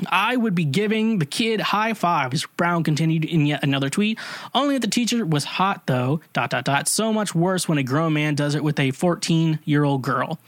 I 0.07 0.35
would 0.35 0.53
be 0.53 0.65
giving 0.65 1.19
the 1.19 1.25
kid 1.25 1.59
high 1.59 1.93
fives, 1.93 2.45
Brown 2.57 2.83
continued 2.83 3.25
in 3.25 3.45
yet 3.45 3.63
another 3.63 3.89
tweet. 3.89 4.19
Only 4.53 4.75
if 4.75 4.81
the 4.81 4.87
teacher 4.87 5.25
was 5.25 5.43
hot, 5.43 5.87
though, 5.87 6.21
dot, 6.33 6.51
dot, 6.51 6.65
dot. 6.65 6.87
So 6.87 7.11
much 7.11 7.33
worse 7.33 7.67
when 7.67 7.77
a 7.77 7.83
grown 7.83 8.13
man 8.13 8.35
does 8.35 8.55
it 8.55 8.63
with 8.63 8.79
a 8.79 8.91
14 8.91 9.59
year 9.65 9.83
old 9.83 10.03
girl. 10.03 10.39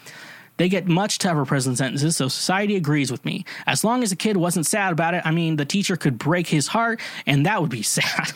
They 0.57 0.67
get 0.67 0.87
much 0.87 1.19
tougher 1.19 1.45
prison 1.45 1.77
sentences, 1.77 2.17
so 2.17 2.27
society 2.27 2.75
agrees 2.75 3.11
with 3.11 3.23
me. 3.23 3.45
As 3.65 3.85
long 3.85 4.03
as 4.03 4.09
the 4.09 4.17
kid 4.17 4.35
wasn't 4.35 4.65
sad 4.65 4.91
about 4.91 5.13
it, 5.13 5.21
I 5.25 5.31
mean, 5.31 5.55
the 5.55 5.63
teacher 5.63 5.95
could 5.95 6.17
break 6.17 6.47
his 6.47 6.67
heart, 6.67 6.99
and 7.25 7.45
that 7.45 7.61
would 7.61 7.71
be 7.71 7.81
sad. 7.83 8.33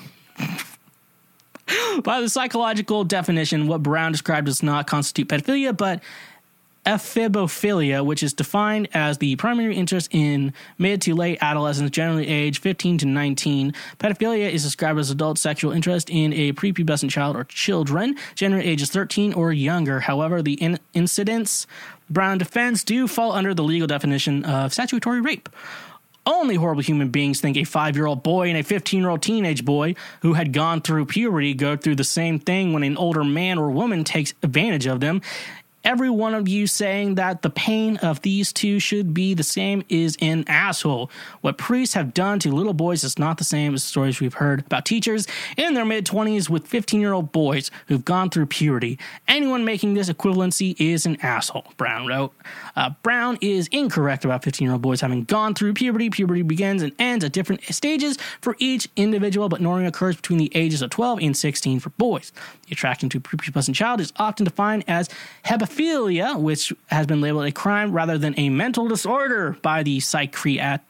By 2.03 2.21
the 2.21 2.29
psychological 2.29 3.03
definition, 3.03 3.67
what 3.67 3.83
Brown 3.83 4.13
described 4.13 4.45
does 4.45 4.63
not 4.63 4.87
constitute 4.87 5.27
pedophilia, 5.27 5.75
but 5.75 6.01
ephebophilia, 6.85 8.05
which 8.05 8.23
is 8.23 8.33
defined 8.33 8.89
as 8.93 9.17
the 9.17 9.35
primary 9.37 9.75
interest 9.75 10.09
in 10.11 10.53
mid 10.77 11.01
to 11.01 11.15
late 11.15 11.37
adolescence, 11.41 11.91
generally 11.91 12.27
age 12.27 12.59
15 12.59 12.99
to 12.99 13.05
19. 13.05 13.73
Pedophilia 13.99 14.49
is 14.49 14.63
described 14.63 14.99
as 14.99 15.09
adult 15.09 15.37
sexual 15.37 15.71
interest 15.71 16.09
in 16.09 16.33
a 16.33 16.51
prepubescent 16.53 17.09
child 17.09 17.35
or 17.35 17.45
children, 17.45 18.15
generally 18.35 18.65
ages 18.65 18.89
13 18.89 19.33
or 19.33 19.53
younger. 19.53 20.01
However, 20.01 20.41
the 20.41 20.53
in- 20.53 20.79
incidents 20.93 21.67
Brown 22.09 22.37
defends 22.37 22.83
do 22.83 23.07
fall 23.07 23.31
under 23.31 23.53
the 23.53 23.63
legal 23.63 23.87
definition 23.87 24.43
of 24.45 24.73
statutory 24.73 25.21
rape. 25.21 25.49
Only 26.25 26.55
horrible 26.55 26.83
human 26.83 27.09
beings 27.09 27.41
think 27.41 27.57
a 27.57 27.65
five 27.65 27.95
year 27.97 28.05
old 28.05 28.23
boy 28.23 28.47
and 28.47 28.57
a 28.57 28.63
15 28.63 29.01
year 29.01 29.09
old 29.09 29.21
teenage 29.21 29.65
boy 29.65 29.95
who 30.21 30.33
had 30.33 30.53
gone 30.53 30.81
through 30.81 31.05
puberty 31.05 31.53
go 31.53 31.75
through 31.75 31.95
the 31.95 32.03
same 32.03 32.39
thing 32.39 32.71
when 32.71 32.83
an 32.83 32.95
older 32.95 33.23
man 33.23 33.57
or 33.57 33.69
woman 33.71 34.03
takes 34.03 34.33
advantage 34.41 34.85
of 34.85 35.01
them 35.01 35.21
every 35.83 36.09
one 36.09 36.33
of 36.33 36.47
you 36.47 36.67
saying 36.67 37.15
that 37.15 37.41
the 37.41 37.49
pain 37.49 37.97
of 37.97 38.21
these 38.21 38.53
two 38.53 38.79
should 38.79 39.13
be 39.13 39.33
the 39.33 39.43
same 39.43 39.83
is 39.89 40.17
an 40.21 40.45
asshole. 40.47 41.11
What 41.41 41.57
priests 41.57 41.93
have 41.95 42.13
done 42.13 42.39
to 42.39 42.51
little 42.51 42.73
boys 42.73 43.03
is 43.03 43.19
not 43.19 43.37
the 43.37 43.43
same 43.43 43.73
as 43.73 43.83
stories 43.83 44.19
we've 44.19 44.35
heard 44.35 44.65
about 44.65 44.85
teachers 44.85 45.27
in 45.57 45.73
their 45.73 45.85
mid 45.85 46.05
20s 46.05 46.49
with 46.49 46.65
15 46.67 47.01
year 47.01 47.13
old 47.13 47.31
boys 47.31 47.69
who've 47.87 48.05
gone 48.05 48.29
through 48.29 48.45
puberty. 48.47 48.97
Anyone 49.27 49.65
making 49.65 49.93
this 49.93 50.09
equivalency 50.09 50.75
is 50.79 51.05
an 51.05 51.17
asshole, 51.21 51.73
Brown 51.77 52.07
wrote. 52.07 52.33
Uh, 52.75 52.91
Brown 53.03 53.37
is 53.41 53.67
incorrect 53.67 54.25
about 54.25 54.43
15 54.43 54.65
year 54.65 54.73
old 54.73 54.81
boys 54.81 55.01
having 55.01 55.23
gone 55.25 55.53
through 55.53 55.73
puberty. 55.73 56.09
Puberty 56.09 56.41
begins 56.41 56.81
and 56.81 56.93
ends 56.99 57.25
at 57.25 57.31
different 57.31 57.63
stages 57.65 58.17
for 58.41 58.55
each 58.59 58.87
individual, 58.95 59.49
but 59.49 59.61
normally 59.61 59.85
occurs 59.85 60.15
between 60.15 60.39
the 60.39 60.51
ages 60.55 60.81
of 60.81 60.89
12 60.89 61.19
and 61.19 61.35
16 61.35 61.79
for 61.79 61.89
boys. 61.91 62.31
The 62.67 62.73
attraction 62.73 63.09
to 63.09 63.19
prepubescent 63.19 63.75
child 63.75 63.99
is 63.99 64.13
often 64.17 64.45
defined 64.45 64.83
as 64.87 65.09
hebephilia, 65.45 65.72
which 65.77 66.73
has 66.87 67.07
been 67.07 67.21
labeled 67.21 67.45
a 67.45 67.51
crime 67.51 67.91
rather 67.91 68.17
than 68.17 68.37
a 68.37 68.49
mental 68.49 68.87
disorder 68.87 69.57
by 69.61 69.83
the 69.83 69.99
psychiat- 69.99 70.81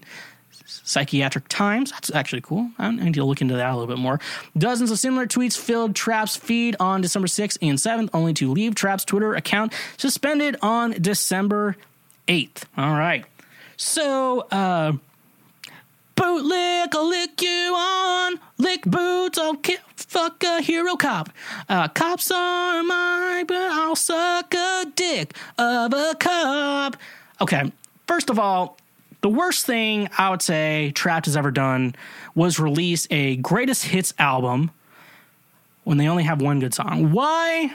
Psychiatric 0.65 1.48
Times. 1.50 1.91
That's 1.91 2.13
actually 2.13 2.41
cool. 2.41 2.69
I 2.78 2.91
need 2.91 3.13
to 3.13 3.24
look 3.24 3.41
into 3.41 3.56
that 3.56 3.69
a 3.69 3.76
little 3.76 3.88
bit 3.88 4.02
more. 4.02 4.19
Dozens 4.58 4.91
of 4.91 5.00
similar 5.00 5.28
tweets 5.28 5.58
filled 5.58 5.96
Trapt's 5.96 6.36
feed 6.36 6.76
on 6.80 7.02
December 7.02 7.28
6th 7.28 7.58
and 7.62 7.78
7th, 7.78 8.10
only 8.13 8.34
to 8.36 8.52
leave 8.52 8.76
Trapt's 8.76 9.06
Twitter 9.06 9.36
account 9.36 9.74
suspended 9.98 10.58
on 10.62 10.91
December 10.91 11.76
8th. 12.28 12.63
All 12.78 12.93
right. 12.93 13.26
So, 13.78 14.41
uh, 14.52 14.93
Bootlick, 16.24 16.96
I'll 16.96 17.10
lick 17.10 17.42
you 17.42 17.76
on. 17.76 18.40
Lick 18.58 18.84
boots, 18.84 19.38
I'll 19.38 19.58
ki- 19.58 19.76
fuck 19.98 20.42
a 20.44 20.62
hero 20.62 20.96
cop. 20.96 21.30
Uh, 21.68 21.90
cops 21.90 22.32
are 22.32 22.82
mine, 22.82 23.46
but 23.46 23.58
I'll 23.58 23.98
suck 23.98 24.54
a 24.54 24.86
dick 24.96 25.36
of 25.58 25.94
a 25.94 26.16
cop. 26.18 26.96
Okay, 27.42 27.74
first 28.08 28.30
of 28.30 28.40
all, 28.40 28.78
the 29.20 29.28
worst 29.28 29.66
thing 29.66 30.08
I 30.18 30.30
would 30.30 30.42
say 30.42 30.94
Trapt 30.96 31.26
has 31.26 31.36
ever 31.36 31.52
done 31.52 31.94
was 32.36 32.58
release 32.58 33.06
a 33.12 33.36
greatest 33.36 33.84
hits 33.84 34.14
album 34.18 34.72
when 35.84 35.98
they 35.98 36.08
only 36.08 36.24
have 36.24 36.42
one 36.42 36.62
good 36.62 36.74
song. 36.74 37.12
Why? 37.12 37.74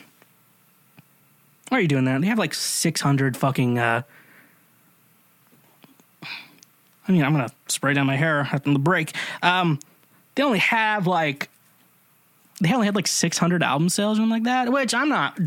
Why 1.68 1.78
are 1.78 1.80
you 1.82 1.88
doing 1.88 2.06
that? 2.06 2.22
They 2.22 2.28
have 2.28 2.38
like 2.38 2.54
600 2.54 3.36
fucking 3.36 3.78
uh, 3.78 4.02
I 7.08 7.12
mean, 7.12 7.24
I'm 7.24 7.32
gonna 7.32 7.50
spray 7.68 7.94
down 7.94 8.06
my 8.06 8.16
hair 8.16 8.40
after 8.52 8.72
the 8.72 8.78
break. 8.78 9.14
Um, 9.42 9.80
they 10.34 10.42
only 10.42 10.58
have 10.58 11.06
like 11.06 11.48
they 12.60 12.72
only 12.72 12.86
had 12.86 12.94
like 12.94 13.06
600 13.06 13.62
album 13.62 13.88
sales 13.88 14.18
or 14.18 14.20
something 14.20 14.30
like 14.30 14.44
that, 14.44 14.70
which 14.70 14.92
I'm 14.94 15.08
not. 15.08 15.38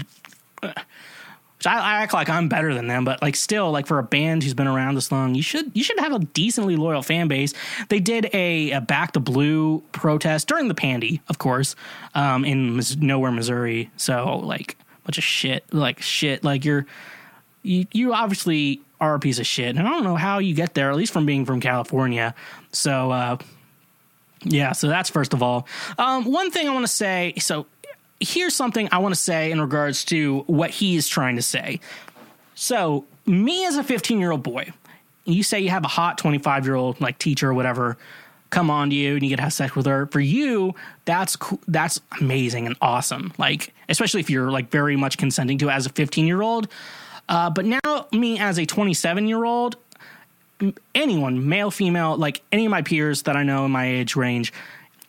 which 0.62 1.67
I, 1.67 1.78
I 1.78 2.02
act 2.02 2.13
like 2.13 2.30
I'm 2.30 2.50
better 2.50 2.74
than 2.74 2.88
them, 2.88 3.06
but 3.06 3.21
like 3.21 3.36
still, 3.36 3.71
like 3.71 3.86
for 3.86 4.00
a 4.00 4.04
band 4.04 4.43
who's 4.43 4.54
been 4.54 4.67
around 4.67 4.95
this 4.95 5.12
long, 5.12 5.36
you 5.36 5.43
should 5.43 5.71
you 5.76 5.84
should 5.84 6.00
have 6.00 6.13
a 6.13 6.19
decently 6.19 6.76
loyal 6.76 7.04
fan 7.04 7.28
base. 7.28 7.54
They 7.89 8.00
did 8.00 8.30
a, 8.34 8.71
a 8.71 8.82
Back 8.82 9.12
to 9.13 9.19
Blue 9.19 9.82
protest 9.91 10.47
during 10.47 10.67
the 10.67 10.74
pandy, 10.74 11.21
of 11.28 11.38
course, 11.38 11.76
um, 12.15 12.43
in 12.45 12.78
Mis- 12.78 12.95
nowhere 12.95 13.32
Missouri. 13.32 13.91
So 13.97 14.38
like 14.38 14.78
bunch 15.04 15.17
of 15.17 15.24
shit, 15.24 15.71
like 15.74 16.02
shit, 16.02 16.43
like 16.43 16.65
you're 16.65 16.86
you 17.63 17.86
you 17.91 18.13
obviously 18.13 18.82
are 19.02 19.16
a 19.16 19.20
piece 19.20 19.40
of 19.40 19.46
shit, 19.46 19.76
and 19.76 19.86
I 19.86 19.92
don't 19.92 20.04
know 20.04 20.16
how 20.16 20.40
you 20.40 20.54
get 20.54 20.74
there, 20.74 20.90
at 20.90 20.96
least 20.96 21.12
from 21.12 21.26
being 21.26 21.46
from 21.46 21.60
California. 21.60 22.34
So 22.72 23.12
uh, 23.12 23.38
yeah, 24.44 24.72
so 24.72 24.88
that's 24.88 25.10
first 25.10 25.34
of 25.34 25.44
all. 25.44 25.68
Um, 25.98 26.24
one 26.26 26.52
thing 26.52 26.70
I 26.70 26.74
want 26.74 26.86
to 26.86 26.92
say, 26.92 27.34
so 27.38 27.66
here's 28.20 28.56
something 28.56 28.88
I 28.92 29.00
want 29.00 29.14
to 29.14 29.20
say 29.20 29.52
in 29.52 29.60
regards 29.60 30.06
to 30.06 30.44
what 30.48 30.70
he 30.70 30.96
is 30.96 31.08
trying 31.08 31.36
to 31.36 31.42
say. 31.42 31.82
So, 32.56 33.06
me 33.26 33.66
as 33.66 33.76
a 33.76 33.84
15 33.84 34.20
year 34.20 34.32
old 34.32 34.44
boy, 34.44 34.72
you 35.26 35.44
say 35.44 35.60
you 35.60 35.70
have 35.70 35.84
a 35.84 35.90
hot 35.90 36.18
25 36.18 36.66
year 36.66 36.76
old 36.76 37.02
like 37.02 37.18
teacher 37.18 37.50
or 37.50 37.54
whatever 37.54 37.98
come 38.52 38.70
on 38.70 38.90
to 38.90 38.96
you 38.96 39.14
and 39.14 39.24
you 39.24 39.30
get 39.30 39.38
to 39.38 39.42
have 39.42 39.54
sex 39.54 39.76
with 39.76 39.88
her. 39.88 40.06
For 40.08 40.20
you, 40.20 40.76
that's 41.06 41.36
cool, 41.36 41.60
that's 41.68 42.00
amazing 42.20 42.68
and 42.68 42.76
awesome. 42.82 43.34
Like, 43.38 43.74
especially 43.90 44.20
if 44.20 44.30
you're 44.30 44.52
like 44.52 44.70
very 44.70 44.96
much 44.96 45.18
consenting 45.18 45.58
to 45.60 45.70
it 45.70 45.72
as 45.72 45.88
a 45.88 45.90
15 45.90 46.28
year 46.28 46.42
old. 46.42 46.68
Uh, 47.32 47.50
but 47.50 47.65
now, 47.65 48.08
me 48.12 48.38
as 48.39 48.60
a 48.60 48.65
27 48.65 49.26
year 49.26 49.46
old, 49.46 49.78
anyone, 50.94 51.48
male, 51.48 51.72
female, 51.72 52.17
like 52.17 52.44
any 52.52 52.65
of 52.65 52.72
my 52.72 52.82
peers 52.82 53.24
that 53.24 53.38
I 53.38 53.44
know 53.44 53.63
in 53.63 53.72
my 53.72 53.88
age 53.88 54.17
range, 54.17 54.52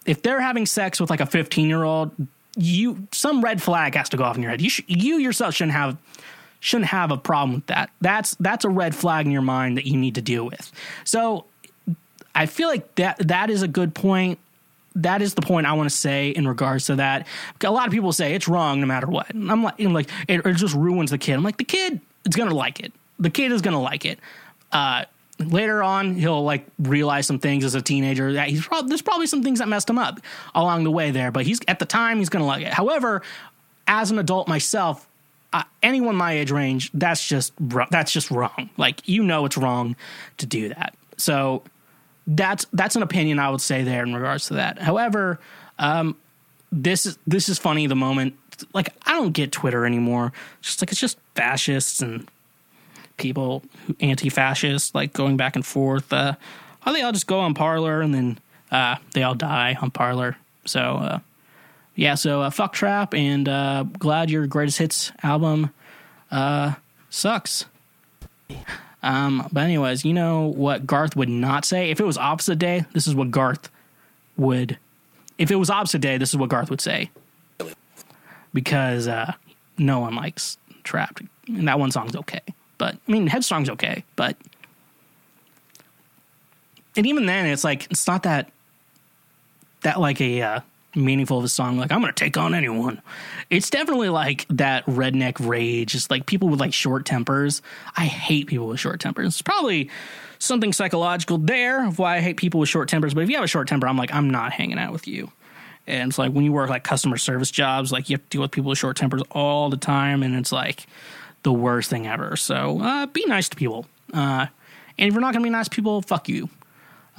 if 0.06 0.22
they're 0.22 0.40
having 0.40 0.64
sex 0.64 1.00
with 1.00 1.10
like 1.10 1.20
a 1.20 1.26
15 1.26 1.68
year 1.68 1.82
old, 1.82 2.12
you 2.56 3.08
some 3.10 3.42
red 3.42 3.60
flag 3.60 3.96
has 3.96 4.08
to 4.10 4.16
go 4.16 4.22
off 4.22 4.36
in 4.36 4.42
your 4.42 4.52
head. 4.52 4.60
You 4.60 4.70
sh- 4.70 4.82
you 4.86 5.16
yourself 5.16 5.54
shouldn't 5.54 5.72
have 5.72 5.96
shouldn't 6.60 6.90
have 6.90 7.10
a 7.10 7.16
problem 7.16 7.56
with 7.56 7.66
that. 7.66 7.90
That's 8.00 8.36
that's 8.36 8.64
a 8.64 8.68
red 8.68 8.94
flag 8.94 9.26
in 9.26 9.32
your 9.32 9.42
mind 9.42 9.76
that 9.76 9.86
you 9.86 9.96
need 9.96 10.14
to 10.14 10.22
deal 10.22 10.44
with. 10.44 10.70
So 11.02 11.46
I 12.36 12.46
feel 12.46 12.68
like 12.68 12.94
that 12.94 13.18
that 13.26 13.50
is 13.50 13.62
a 13.62 13.68
good 13.68 13.96
point. 13.96 14.38
That 14.94 15.22
is 15.22 15.34
the 15.34 15.42
point 15.42 15.66
I 15.66 15.72
want 15.72 15.90
to 15.90 15.96
say 15.96 16.28
in 16.28 16.46
regards 16.46 16.86
to 16.86 16.96
that. 16.96 17.26
A 17.64 17.70
lot 17.70 17.88
of 17.88 17.92
people 17.92 18.12
say 18.12 18.34
it's 18.34 18.46
wrong 18.46 18.80
no 18.80 18.86
matter 18.86 19.08
what. 19.08 19.34
I'm 19.34 19.64
like, 19.64 19.80
I'm 19.80 19.92
like 19.92 20.08
it, 20.28 20.46
it 20.46 20.54
just 20.54 20.74
ruins 20.74 21.10
the 21.10 21.18
kid. 21.18 21.32
I'm 21.32 21.42
like 21.42 21.56
the 21.56 21.64
kid 21.64 22.00
is 22.26 22.36
gonna 22.36 22.54
like 22.54 22.80
it. 22.80 22.92
The 23.18 23.30
kid 23.30 23.52
is 23.52 23.62
gonna 23.62 23.80
like 23.80 24.04
it. 24.04 24.18
Uh, 24.70 25.04
later 25.38 25.82
on 25.82 26.14
he'll 26.14 26.44
like 26.44 26.66
realize 26.78 27.26
some 27.26 27.38
things 27.38 27.64
as 27.64 27.74
a 27.74 27.82
teenager 27.82 28.34
that 28.34 28.48
he's 28.48 28.64
probably 28.64 28.88
there's 28.88 29.02
probably 29.02 29.26
some 29.26 29.42
things 29.42 29.58
that 29.58 29.68
messed 29.68 29.88
him 29.88 29.98
up 29.98 30.20
along 30.54 30.84
the 30.84 30.90
way 30.90 31.10
there 31.10 31.30
but 31.32 31.44
he's 31.44 31.60
at 31.68 31.78
the 31.78 31.84
time 31.84 32.18
he's 32.18 32.28
gonna 32.28 32.46
like 32.46 32.64
it 32.64 32.72
however 32.72 33.22
as 33.86 34.10
an 34.10 34.18
adult 34.18 34.46
myself 34.46 35.08
uh, 35.52 35.62
anyone 35.82 36.16
my 36.16 36.32
age 36.32 36.50
range 36.50 36.90
that's 36.94 37.26
just 37.26 37.52
that's 37.90 38.12
just 38.12 38.30
wrong 38.30 38.70
like 38.76 39.06
you 39.08 39.22
know 39.22 39.44
it's 39.44 39.56
wrong 39.56 39.96
to 40.38 40.46
do 40.46 40.68
that 40.68 40.94
so 41.16 41.62
that's 42.26 42.66
that's 42.72 42.96
an 42.96 43.02
opinion 43.02 43.38
i 43.38 43.50
would 43.50 43.60
say 43.60 43.82
there 43.82 44.02
in 44.02 44.14
regards 44.14 44.46
to 44.46 44.54
that 44.54 44.78
however 44.78 45.40
um 45.78 46.16
this 46.70 47.04
is 47.04 47.18
this 47.26 47.48
is 47.48 47.58
funny 47.58 47.86
the 47.86 47.96
moment 47.96 48.34
like 48.72 48.90
i 49.06 49.12
don't 49.12 49.32
get 49.32 49.52
twitter 49.52 49.84
anymore. 49.86 50.32
Just 50.60 50.82
like 50.82 50.90
it's 50.90 51.00
just 51.00 51.18
fascists 51.34 52.00
and 52.00 52.26
people 53.16 53.62
anti-fascist 54.00 54.94
like 54.94 55.12
going 55.12 55.36
back 55.36 55.54
and 55.56 55.64
forth. 55.64 56.12
Uh 56.12 56.34
they 56.86 57.02
all 57.02 57.12
just 57.12 57.26
go 57.26 57.40
on 57.40 57.54
Parler 57.54 58.00
and 58.00 58.14
then 58.14 58.38
uh 58.70 58.96
they 59.12 59.22
all 59.22 59.34
die 59.34 59.76
on 59.80 59.90
Parler 59.90 60.36
so 60.64 60.80
uh 60.80 61.18
yeah 61.94 62.14
so 62.14 62.42
uh, 62.42 62.50
fuck 62.50 62.74
Trapt 62.74 63.14
and 63.16 63.48
uh 63.48 63.84
glad 63.98 64.30
your 64.30 64.46
greatest 64.46 64.78
hits 64.78 65.12
album 65.22 65.70
uh 66.30 66.74
sucks. 67.10 67.66
Um 69.02 69.48
but 69.52 69.62
anyways 69.62 70.04
you 70.04 70.12
know 70.12 70.46
what 70.46 70.86
garth 70.86 71.16
would 71.16 71.28
not 71.28 71.64
say? 71.64 71.90
If 71.90 72.00
it 72.00 72.04
was 72.04 72.18
opposite 72.18 72.58
day 72.58 72.84
this 72.92 73.06
is 73.06 73.14
what 73.14 73.30
garth 73.30 73.70
would 74.36 74.78
if 75.38 75.50
it 75.50 75.56
was 75.56 75.70
opposite 75.70 76.00
day 76.00 76.18
this 76.18 76.30
is 76.30 76.36
what 76.36 76.48
garth 76.48 76.70
would 76.70 76.80
say 76.80 77.10
because 78.52 79.08
uh 79.08 79.32
no 79.78 80.00
one 80.00 80.14
likes 80.14 80.58
Trapt 80.84 81.26
and 81.46 81.68
that 81.68 81.78
one 81.78 81.90
song's 81.90 82.16
okay 82.16 82.42
but 82.82 82.96
I 83.06 83.12
mean, 83.12 83.28
Headstrong's 83.28 83.70
okay, 83.70 84.02
but 84.16 84.36
and 86.96 87.06
even 87.06 87.26
then, 87.26 87.46
it's 87.46 87.62
like 87.62 87.86
it's 87.92 88.08
not 88.08 88.24
that 88.24 88.50
that 89.82 90.00
like 90.00 90.20
a 90.20 90.42
uh, 90.42 90.60
meaningful 90.96 91.38
of 91.38 91.44
a 91.44 91.48
song. 91.48 91.78
Like 91.78 91.92
I'm 91.92 92.00
gonna 92.00 92.12
take 92.12 92.36
on 92.36 92.56
anyone. 92.56 93.00
It's 93.50 93.70
definitely 93.70 94.08
like 94.08 94.46
that 94.48 94.84
redneck 94.86 95.36
rage. 95.38 95.94
It's 95.94 96.10
like 96.10 96.26
people 96.26 96.48
with 96.48 96.58
like 96.58 96.74
short 96.74 97.06
tempers. 97.06 97.62
I 97.96 98.06
hate 98.06 98.48
people 98.48 98.66
with 98.66 98.80
short 98.80 98.98
tempers. 98.98 99.28
It's 99.28 99.42
probably 99.42 99.88
something 100.40 100.72
psychological 100.72 101.38
there 101.38 101.86
of 101.86 102.00
why 102.00 102.16
I 102.16 102.20
hate 102.20 102.36
people 102.36 102.58
with 102.58 102.68
short 102.68 102.88
tempers. 102.88 103.14
But 103.14 103.22
if 103.22 103.30
you 103.30 103.36
have 103.36 103.44
a 103.44 103.46
short 103.46 103.68
temper, 103.68 103.86
I'm 103.86 103.96
like 103.96 104.12
I'm 104.12 104.28
not 104.28 104.52
hanging 104.52 104.80
out 104.80 104.92
with 104.92 105.06
you. 105.06 105.30
And 105.86 106.10
it's 106.10 106.18
like 106.18 106.32
when 106.32 106.44
you 106.44 106.52
work 106.52 106.70
like 106.70 106.84
customer 106.84 107.16
service 107.16 107.50
jobs, 107.50 107.92
like 107.92 108.08
you 108.08 108.14
have 108.14 108.22
to 108.22 108.28
deal 108.28 108.42
with 108.42 108.50
people 108.50 108.70
with 108.70 108.78
short 108.78 108.96
tempers 108.96 109.22
all 109.30 109.68
the 109.70 109.76
time, 109.76 110.22
and 110.22 110.34
it's 110.34 110.52
like 110.52 110.86
the 111.42 111.52
worst 111.52 111.90
thing 111.90 112.06
ever. 112.06 112.36
So 112.36 112.80
uh, 112.80 113.06
be 113.06 113.24
nice 113.26 113.48
to 113.48 113.56
people. 113.56 113.86
Uh, 114.12 114.46
and 114.98 115.08
if 115.08 115.14
you're 115.14 115.20
not 115.20 115.32
going 115.32 115.42
to 115.42 115.46
be 115.46 115.50
nice 115.50 115.68
to 115.68 115.74
people, 115.74 116.02
fuck 116.02 116.28
you. 116.28 116.48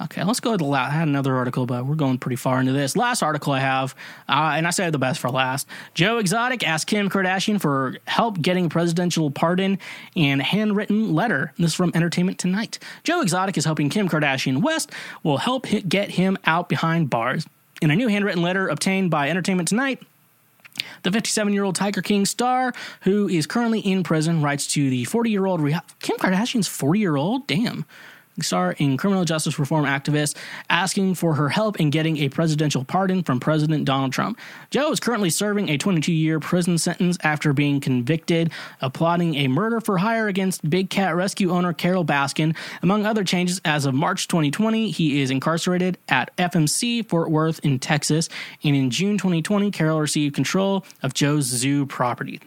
Okay, 0.00 0.24
let's 0.24 0.40
go 0.40 0.50
to 0.50 0.56
the 0.56 0.64
last. 0.64 0.90
I 0.90 0.96
had 0.96 1.06
another 1.06 1.36
article, 1.36 1.66
but 1.66 1.86
we're 1.86 1.94
going 1.94 2.18
pretty 2.18 2.34
far 2.34 2.58
into 2.58 2.72
this. 2.72 2.96
Last 2.96 3.22
article 3.22 3.52
I 3.52 3.60
have, 3.60 3.94
uh, 4.28 4.54
and 4.56 4.66
I 4.66 4.70
saved 4.70 4.92
the 4.92 4.98
best 4.98 5.20
for 5.20 5.30
last. 5.30 5.68
Joe 5.94 6.18
Exotic 6.18 6.66
asked 6.66 6.88
Kim 6.88 7.08
Kardashian 7.08 7.60
for 7.60 7.96
help 8.08 8.40
getting 8.42 8.68
presidential 8.68 9.30
pardon 9.30 9.78
and 10.16 10.42
handwritten 10.42 11.14
letter. 11.14 11.52
This 11.58 11.68
is 11.70 11.74
from 11.74 11.92
Entertainment 11.94 12.40
Tonight. 12.40 12.80
Joe 13.04 13.20
Exotic 13.20 13.56
is 13.56 13.66
hoping 13.66 13.88
Kim 13.88 14.08
Kardashian 14.08 14.62
West 14.62 14.90
will 15.22 15.38
help 15.38 15.66
get 15.88 16.10
him 16.10 16.38
out 16.44 16.68
behind 16.68 17.08
bars. 17.08 17.46
In 17.82 17.90
a 17.90 17.96
new 17.96 18.08
handwritten 18.08 18.42
letter 18.42 18.68
obtained 18.68 19.10
by 19.10 19.28
Entertainment 19.28 19.68
Tonight, 19.68 20.02
the 21.02 21.12
57 21.12 21.52
year 21.52 21.64
old 21.64 21.74
Tiger 21.74 22.02
King 22.02 22.24
star, 22.24 22.72
who 23.02 23.28
is 23.28 23.46
currently 23.46 23.80
in 23.80 24.02
prison, 24.02 24.42
writes 24.42 24.66
to 24.68 24.90
the 24.90 25.04
40 25.04 25.30
year 25.30 25.46
old 25.46 25.60
Kim 26.00 26.16
Kardashian's 26.16 26.68
40 26.68 27.00
year 27.00 27.16
old? 27.16 27.46
Damn 27.46 27.84
star 28.42 28.74
and 28.78 28.98
criminal 28.98 29.24
justice 29.24 29.58
reform 29.58 29.84
activist, 29.84 30.36
asking 30.68 31.14
for 31.14 31.34
her 31.34 31.48
help 31.48 31.80
in 31.80 31.90
getting 31.90 32.18
a 32.18 32.28
presidential 32.28 32.84
pardon 32.84 33.22
from 33.22 33.40
President 33.40 33.84
Donald 33.84 34.12
Trump. 34.12 34.38
Joe 34.70 34.90
is 34.90 35.00
currently 35.00 35.30
serving 35.30 35.68
a 35.68 35.78
22 35.78 36.12
year 36.12 36.40
prison 36.40 36.78
sentence 36.78 37.18
after 37.22 37.52
being 37.52 37.80
convicted 37.80 38.50
of 38.80 38.92
plotting 38.92 39.34
a 39.36 39.48
murder 39.48 39.80
for 39.80 39.98
hire 39.98 40.28
against 40.28 40.68
Big 40.68 40.90
Cat 40.90 41.14
Rescue 41.14 41.50
owner 41.50 41.72
Carole 41.72 42.04
Baskin. 42.04 42.56
Among 42.82 43.06
other 43.06 43.24
changes, 43.24 43.60
as 43.64 43.86
of 43.86 43.94
March 43.94 44.28
2020, 44.28 44.90
he 44.90 45.20
is 45.20 45.30
incarcerated 45.30 45.98
at 46.08 46.36
FMC 46.36 47.08
Fort 47.08 47.30
Worth 47.30 47.60
in 47.60 47.78
Texas. 47.78 48.28
And 48.62 48.74
in 48.74 48.90
June 48.90 49.18
2020, 49.18 49.70
Carol 49.70 50.00
received 50.00 50.34
control 50.34 50.84
of 51.02 51.14
Joe's 51.14 51.44
zoo 51.46 51.86
property. 51.86 52.40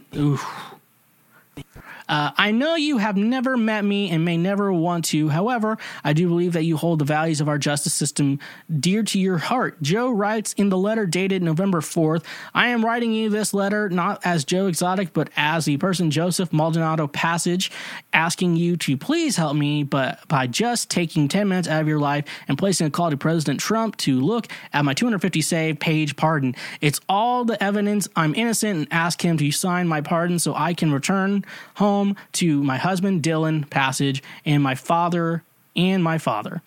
Uh, 2.10 2.32
I 2.38 2.52
know 2.52 2.76
you 2.76 2.98
have 2.98 3.18
never 3.18 3.58
met 3.58 3.84
me 3.84 4.10
and 4.12 4.24
may 4.24 4.38
never 4.38 4.72
want 4.72 5.06
to. 5.06 5.30
However, 5.30 5.78
I 6.04 6.14
do 6.14 6.28
believe 6.28 6.54
that 6.54 6.64
you 6.64 6.78
hold 6.78 7.00
the 7.00 7.06
values 7.06 7.42
of 7.42 7.50
our 7.50 7.58
justice 7.58 7.94
system 7.94 8.40
dear 8.80 9.04
to 9.04 9.20
your 9.20 9.38
heart. 9.38 9.82
Joe 9.82 10.12
writes 10.12 10.54
in 10.54 10.70
the 10.70 10.78
letter 10.78 11.06
dated 11.06 11.44
November 11.44 11.82
4th 11.82 12.24
I 12.54 12.70
am 12.70 12.84
writing 12.84 13.14
you 13.14 13.30
this 13.30 13.54
letter 13.54 13.90
not 13.90 14.22
as 14.24 14.46
Joe 14.46 14.68
Exotic, 14.68 15.14
but 15.14 15.30
as 15.36 15.66
the 15.66 15.78
person 15.78 16.12
Joseph 16.12 16.54
Maldonado 16.54 17.08
Passage, 17.08 17.72
asking 18.14 18.56
you 18.56 18.78
to 18.78 18.98
please 18.98 19.36
help 19.36 19.56
me, 19.56 19.84
but 19.84 20.26
by 20.28 20.48
just 20.48 20.90
taking 20.90 21.28
10 21.28 21.48
minutes 21.48 21.68
out 21.68 21.82
of 21.82 21.88
your 21.88 22.00
life 22.00 22.26
and 22.48 22.58
placing 22.58 22.88
a 22.88 22.90
call 22.90 23.10
to 23.10 23.18
President 23.18 23.60
Trump 23.60 23.98
to 23.98 24.20
look 24.20 24.48
at 24.74 24.86
my 24.86 24.94
250 24.94 25.42
save 25.42 25.80
page 25.80 26.16
pardon. 26.16 26.56
It's 26.82 27.02
all 27.10 27.44
the 27.46 27.62
evidence 27.62 28.08
I'm 28.16 28.34
innocent 28.36 28.78
and 28.78 28.88
ask 28.92 29.24
him 29.24 29.38
to 29.38 29.52
sign 29.52 29.88
my 29.88 30.02
pardon 30.02 30.40
so 30.40 30.54
I 30.56 30.74
can 30.74 30.92
return 30.92 31.44
home 31.76 31.97
home 31.98 32.16
to 32.34 32.64
my 32.64 32.78
husband, 32.78 33.24
Dillon 33.24 33.64
Passage, 33.64 34.22
and 34.46 34.62
my 34.62 34.76
father 34.76 35.44
and 35.76 36.04
my 36.04 36.18
father. 36.18 36.62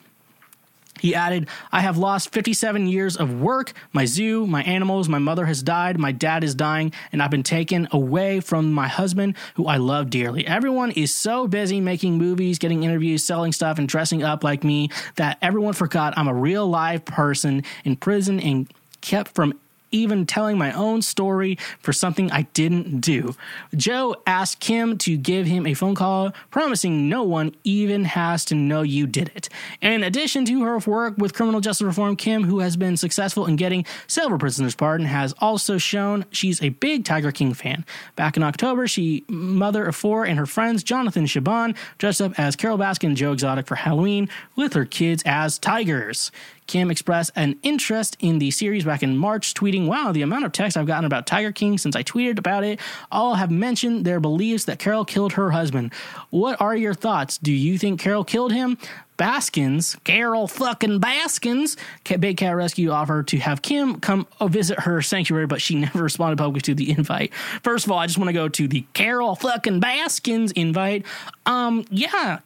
He 1.01 1.15
added, 1.15 1.49
I 1.73 1.81
have 1.81 1.97
lost 1.97 2.31
57 2.31 2.87
years 2.87 3.17
of 3.17 3.41
work, 3.41 3.73
my 3.93 4.05
zoo, 4.05 4.47
my 4.47 4.63
animals, 4.65 5.09
my 5.09 5.19
mother 5.19 5.47
has 5.47 5.63
died, 5.63 5.99
my 5.99 6.13
dad 6.13 6.45
is 6.45 6.55
dying, 6.55 6.93
and 7.11 7.23
I've 7.23 7.31
been 7.31 7.43
taken 7.43 7.89
away 7.91 8.41
from 8.41 8.73
my 8.73 8.87
husband, 8.87 9.35
who 9.55 9.67
I 9.67 9.79
love 9.79 10.11
dearly. 10.11 10.47
Everyone 10.47 10.91
is 10.91 11.15
so 11.15 11.47
busy 11.47 11.81
making 11.81 12.19
movies, 12.19 12.59
getting 12.59 12.83
interviews, 12.83 13.25
selling 13.25 13.53
stuff, 13.53 13.79
and 13.79 13.89
dressing 13.89 14.23
up 14.23 14.45
like 14.45 14.63
me 14.63 14.91
that 15.17 15.39
everyone 15.41 15.73
forgot 15.73 16.13
I'm 16.19 16.29
a 16.29 16.35
real 16.35 16.69
live 16.69 17.07
person 17.07 17.63
in 17.85 17.97
prison 17.97 18.39
and 18.39 18.71
kept 19.01 19.35
from 19.35 19.59
even 19.91 20.27
telling 20.27 20.59
my 20.59 20.73
own 20.73 21.03
story 21.03 21.59
for 21.81 21.93
something 21.93 22.31
I 22.31 22.43
didn't 22.55 23.01
do. 23.01 23.35
Joe 23.77 24.17
asked 24.27 24.61
Kim 24.61 24.99
to 24.99 25.17
give 25.17 25.47
him 25.47 25.67
a 25.67 25.75
phone 25.75 25.95
call, 25.95 26.33
promising 26.51 27.09
no 27.09 27.23
one 27.23 27.55
even 27.65 28.05
has 28.05 28.45
to 28.47 28.55
know 28.55 28.83
you 28.83 29.07
did 29.07 29.31
it. 29.35 29.49
In 29.81 30.03
addition 30.03 30.45
to 30.47 30.65
her 30.65 30.79
work 30.79 31.17
with 31.19 31.35
criminal 31.35 31.61
justice 31.61 31.87
reform, 31.87 32.17
Kim, 32.17 32.45
who 32.45 32.61
has 32.61 32.77
been 32.77 32.97
successful 32.97 33.47
in 33.47 33.57
getting 33.57 33.85
several 34.07 34.39
prisoners 34.39 34.75
pardoned, 34.75 35.09
has 35.09 35.35
also 35.41 35.79
shown 35.79 36.25
she's 36.31 36.63
a 36.63 36.71
big 36.71 37.05
Tiger 37.05 37.33
King 37.33 37.55
fan. 37.55 37.85
Back 38.17 38.37
in 38.37 38.43
October, 38.43 38.87
she, 38.89 39.25
mother 39.29 39.85
of 39.85 39.97
four, 39.97 40.25
and 40.25 40.39
her 40.39 40.47
friends 40.47 40.83
Jonathan 40.83 41.27
Cheban 41.27 41.77
dressed 41.99 42.21
up 42.21 42.39
as 42.39 42.57
Carole 42.57 42.79
Baskin 42.79 43.09
and 43.09 43.17
Joe 43.17 43.33
Exotic 43.33 43.67
for 43.67 43.75
Halloween 43.75 44.29
with 44.57 44.75
her 44.75 44.85
kids 44.85 45.23
as 45.27 45.59
tigers. 45.59 46.31
Kim 46.71 46.89
expressed 46.89 47.33
an 47.35 47.59
interest 47.65 48.17
in 48.21 48.39
the 48.39 48.53
series 48.53 48.85
back 48.85 49.03
in 49.03 49.19
March, 49.19 49.55
tweeting, 49.55 49.89
Wow, 49.89 50.13
the 50.13 50.23
amount 50.23 50.45
of 50.45 50.53
texts 50.53 50.77
I've 50.77 50.87
gotten 50.87 51.05
about 51.05 51.27
Tiger 51.27 51.51
King 51.51 51.79
since 51.79 51.97
I 51.97 52.05
tweeted 52.05 52.39
about 52.39 52.63
it 52.63 52.79
all 53.11 53.35
have 53.35 53.51
mentioned 53.51 54.05
their 54.05 54.21
beliefs 54.21 54.67
that 54.67 54.79
Carol 54.79 55.05
killed 55.05 55.33
her 55.33 55.51
husband. 55.51 55.93
What 56.31 56.61
are 56.61 56.77
your 56.77 56.95
thoughts? 56.95 57.39
Do 57.39 57.51
you 57.51 57.77
think 57.77 57.99
Carol 57.99 58.23
killed 58.23 58.53
him? 58.53 58.79
Baskins, 59.17 59.97
Carol 60.05 60.47
fucking 60.47 61.01
Baskins, 61.01 61.77
Big 62.05 62.37
Cat 62.37 62.55
Rescue 62.55 62.91
offered 62.91 63.27
to 63.29 63.39
have 63.39 63.63
Kim 63.63 63.99
come 63.99 64.29
visit 64.41 64.79
her 64.79 65.03
sanctuary, 65.03 65.47
but 65.47 65.61
she 65.61 65.75
never 65.81 66.05
responded 66.05 66.39
publicly 66.39 66.61
to 66.63 66.75
the 66.75 66.93
invite. 66.93 67.35
First 67.65 67.85
of 67.85 67.91
all, 67.91 67.99
I 67.99 68.07
just 68.07 68.17
want 68.17 68.29
to 68.29 68.33
go 68.33 68.49
to 68.49 68.69
the 68.69 68.87
Carol 68.93 69.35
fucking 69.35 69.81
Baskins 69.81 70.53
invite. 70.53 71.05
Um, 71.47 71.85
yeah, 71.91 72.39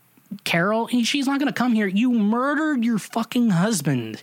Carol, 0.44 0.88
she's 0.88 1.26
not 1.26 1.38
going 1.38 1.52
to 1.52 1.56
come 1.56 1.72
here. 1.72 1.86
You 1.86 2.12
murdered 2.12 2.84
your 2.84 2.98
fucking 2.98 3.50
husband. 3.50 4.22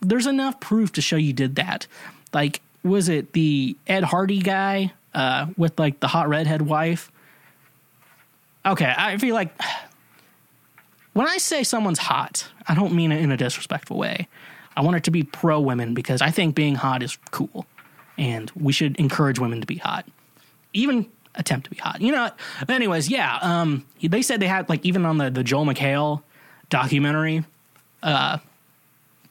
There's 0.00 0.26
enough 0.26 0.60
proof 0.60 0.92
to 0.92 1.00
show 1.00 1.16
you 1.16 1.32
did 1.32 1.56
that. 1.56 1.86
Like, 2.32 2.60
was 2.82 3.08
it 3.08 3.32
the 3.32 3.76
Ed 3.86 4.04
Hardy 4.04 4.40
guy 4.40 4.92
uh, 5.14 5.46
with 5.56 5.78
like 5.78 6.00
the 6.00 6.08
hot 6.08 6.28
redhead 6.28 6.62
wife? 6.62 7.10
Okay, 8.66 8.92
I 8.96 9.16
feel 9.16 9.34
like 9.34 9.50
when 11.14 11.26
I 11.26 11.38
say 11.38 11.64
someone's 11.64 11.98
hot, 11.98 12.46
I 12.66 12.74
don't 12.74 12.92
mean 12.92 13.12
it 13.12 13.20
in 13.20 13.32
a 13.32 13.36
disrespectful 13.36 13.96
way. 13.96 14.28
I 14.76 14.82
want 14.82 14.96
it 14.96 15.04
to 15.04 15.10
be 15.10 15.24
pro 15.24 15.58
women 15.58 15.94
because 15.94 16.22
I 16.22 16.30
think 16.30 16.54
being 16.54 16.74
hot 16.74 17.02
is 17.02 17.18
cool 17.30 17.66
and 18.16 18.50
we 18.54 18.72
should 18.72 18.96
encourage 18.96 19.38
women 19.38 19.60
to 19.60 19.66
be 19.66 19.76
hot. 19.76 20.06
Even 20.72 21.10
attempt 21.38 21.64
to 21.64 21.70
be 21.70 21.76
hot. 21.76 22.00
You 22.00 22.12
know. 22.12 22.30
Anyways, 22.68 23.08
yeah. 23.08 23.38
Um, 23.40 23.86
they 24.02 24.22
said 24.22 24.40
they 24.40 24.48
had 24.48 24.68
like 24.68 24.84
even 24.84 25.06
on 25.06 25.18
the 25.18 25.30
the 25.30 25.42
Joel 25.42 25.64
McHale 25.64 26.22
documentary, 26.68 27.44
uh, 28.02 28.38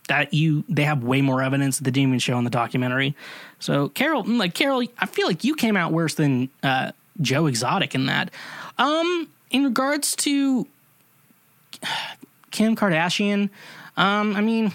that 0.07 0.33
you 0.33 0.63
they 0.67 0.83
have 0.83 1.03
way 1.03 1.21
more 1.21 1.41
evidence 1.41 1.79
they 1.79 1.91
didn't 1.91 2.09
even 2.09 2.19
show 2.19 2.37
in 2.37 2.43
the 2.43 2.49
documentary. 2.49 3.15
So 3.59 3.89
Carol, 3.89 4.23
mm, 4.23 4.39
like 4.39 4.53
Carol, 4.53 4.83
I 4.97 5.05
feel 5.05 5.27
like 5.27 5.43
you 5.43 5.55
came 5.55 5.77
out 5.77 5.91
worse 5.91 6.15
than 6.15 6.49
uh, 6.63 6.91
Joe 7.21 7.45
Exotic 7.45 7.93
in 7.93 8.07
that. 8.07 8.31
Um, 8.77 9.29
in 9.51 9.63
regards 9.63 10.15
to 10.17 10.67
Kim 12.51 12.75
Kardashian, 12.75 13.49
um, 13.97 14.35
I 14.35 14.41
mean, 14.41 14.71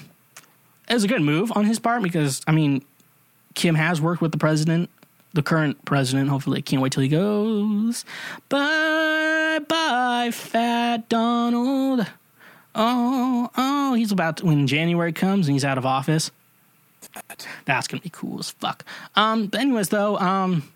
it 0.88 0.94
was 0.94 1.04
a 1.04 1.08
good 1.08 1.22
move 1.22 1.52
on 1.54 1.64
his 1.64 1.78
part 1.78 2.02
because 2.02 2.42
I 2.46 2.52
mean, 2.52 2.84
Kim 3.54 3.74
has 3.74 4.00
worked 4.00 4.22
with 4.22 4.32
the 4.32 4.38
president 4.38 4.90
the 5.34 5.42
current 5.42 5.84
president. 5.84 6.28
Hopefully, 6.28 6.58
I 6.58 6.60
can't 6.62 6.82
wait 6.82 6.92
till 6.92 7.02
he 7.02 7.08
goes. 7.08 8.04
Bye 8.48 9.60
bye, 9.68 10.30
Fat 10.32 11.08
Donald. 11.08 12.06
Oh, 12.74 13.50
oh, 13.56 13.94
he's 13.94 14.12
about 14.12 14.38
to, 14.38 14.46
when 14.46 14.66
January 14.66 15.12
comes 15.12 15.46
and 15.46 15.54
he's 15.54 15.64
out 15.64 15.78
of 15.78 15.84
office. 15.86 16.30
That's 17.64 17.86
gonna 17.86 18.00
be 18.00 18.10
cool 18.10 18.38
as 18.38 18.50
fuck. 18.50 18.84
Um, 19.16 19.46
but 19.46 19.60
anyways, 19.60 19.90
though, 19.90 20.16
um, 20.18 20.70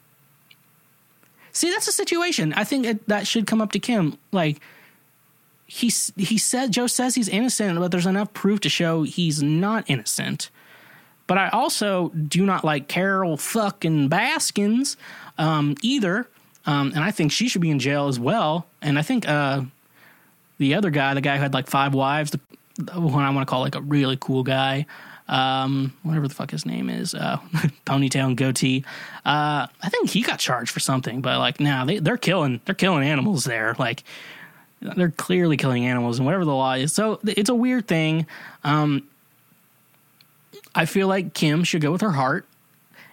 see, 1.53 1.71
that's 1.71 1.89
a 1.89 1.93
situation. 1.93 2.53
I 2.53 2.65
think 2.65 2.87
it, 2.87 3.09
that 3.09 3.27
should 3.27 3.47
come 3.47 3.63
up 3.63 3.73
to 3.73 3.79
Kim. 3.79 4.19
Like, 4.33 4.61
he 5.67 5.91
he 6.17 6.39
said 6.39 6.73
Joe 6.73 6.87
says 6.87 7.15
he's 7.15 7.29
innocent, 7.29 7.79
but 7.79 7.91
there's 7.91 8.07
enough 8.07 8.33
proof 8.33 8.61
to 8.61 8.69
show 8.69 9.03
he's 9.03 9.43
not 9.43 9.85
innocent. 9.89 10.51
But 11.27 11.39
I 11.39 11.49
also 11.49 12.11
do 12.11 12.47
not 12.47 12.65
like 12.65 12.89
Carol 12.89 13.37
fucking 13.37 14.09
Baskins 14.09 14.97
um, 15.39 15.75
either. 15.83 16.29
Um, 16.67 16.93
and 16.95 17.01
I 17.03 17.11
think 17.11 17.33
she 17.33 17.49
should 17.49 17.61
be 17.63 17.71
in 17.71 17.79
jail 17.79 18.09
as 18.09 18.19
well. 18.19 18.67
And 18.83 18.99
I 18.99 19.03
think 19.03 19.29
uh, 19.29 19.63
the 20.59 20.75
other 20.75 20.91
guy, 20.91 21.15
the 21.15 21.21
guy 21.21 21.37
who 21.37 21.43
had 21.43 21.55
like 21.55 21.69
five 21.69 21.95
wives, 21.95 22.33
the, 22.33 22.41
one 23.01 23.25
I 23.25 23.31
want 23.31 23.47
to 23.47 23.51
call 23.51 23.61
like 23.61 23.75
a 23.75 23.81
really 23.81 24.19
cool 24.21 24.43
guy, 24.43 24.87
um, 25.29 25.93
whatever 26.03 26.29
the 26.29 26.35
fuck 26.35 26.51
his 26.51 26.67
name 26.67 26.89
is, 26.89 27.15
uh, 27.15 27.39
ponytail 27.87 28.27
and 28.27 28.37
goatee. 28.37 28.85
Uh, 29.25 29.67
I 29.83 29.89
think 29.89 30.11
he 30.11 30.23
got 30.23 30.39
charged 30.39 30.71
for 30.71 30.81
something, 30.81 31.21
but 31.21 31.39
like 31.39 31.61
now 31.61 31.85
they 31.85 31.99
they're 31.99 32.17
killing 32.17 32.61
they're 32.65 32.75
killing 32.75 33.07
animals 33.07 33.45
there. 33.45 33.75
Like 33.79 34.05
they're 34.81 35.11
clearly 35.11 35.57
killing 35.57 35.87
animals 35.87 36.19
and 36.19 36.27
whatever 36.27 36.45
the 36.45 36.55
law 36.55 36.75
is. 36.75 36.93
So 36.93 37.19
it's 37.25 37.51
a 37.51 37.55
weird 37.55 37.89
thing. 37.89 38.27
Um, 38.63 39.09
I 40.77 40.85
feel 40.85 41.09
like 41.09 41.35
Kim 41.35 41.65
should 41.65 41.81
go 41.81 41.91
with 41.91 42.03
her 42.03 42.13
heart. 42.13 42.47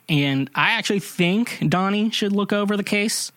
And 0.09 0.49
I 0.53 0.71
actually 0.71 0.99
think 0.99 1.63
Donnie 1.67 2.11
should 2.11 2.33
look 2.33 2.51
over 2.51 2.75
the 2.75 2.83
case 2.83 3.31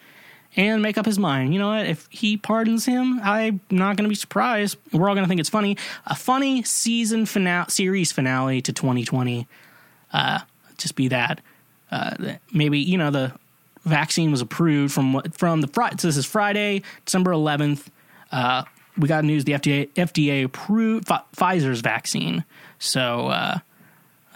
and 0.56 0.82
make 0.82 0.98
up 0.98 1.06
his 1.06 1.18
mind. 1.18 1.54
You 1.54 1.60
know 1.60 1.68
what? 1.68 1.86
If 1.86 2.08
he 2.10 2.36
pardons 2.36 2.86
him, 2.86 3.20
I'm 3.22 3.60
not 3.70 3.96
going 3.96 4.04
to 4.04 4.08
be 4.08 4.16
surprised. 4.16 4.76
We're 4.92 5.08
all 5.08 5.14
going 5.14 5.24
to 5.24 5.28
think 5.28 5.38
it's 5.38 5.48
funny. 5.48 5.76
A 6.06 6.16
funny 6.16 6.64
season 6.64 7.24
finale, 7.24 7.70
series 7.70 8.10
finale 8.10 8.60
to 8.62 8.72
2020. 8.72 9.46
Uh, 10.12 10.40
just 10.76 10.96
be 10.96 11.08
that. 11.08 11.40
Uh, 11.90 12.34
maybe 12.52 12.80
you 12.80 12.98
know 12.98 13.12
the 13.12 13.32
vaccine 13.84 14.32
was 14.32 14.40
approved 14.40 14.92
from 14.92 15.22
from 15.32 15.60
the 15.60 15.68
Friday. 15.68 15.96
So 15.98 16.08
this 16.08 16.16
is 16.16 16.26
Friday, 16.26 16.82
December 17.04 17.30
11th. 17.30 17.86
Uh, 18.32 18.64
we 18.98 19.06
got 19.06 19.24
news 19.24 19.44
the 19.44 19.52
FDA 19.52 19.88
FDA 19.90 20.44
approved 20.44 21.06
Pfizer's 21.06 21.80
vaccine. 21.80 22.44
So 22.78 23.28
uh, 23.28 23.58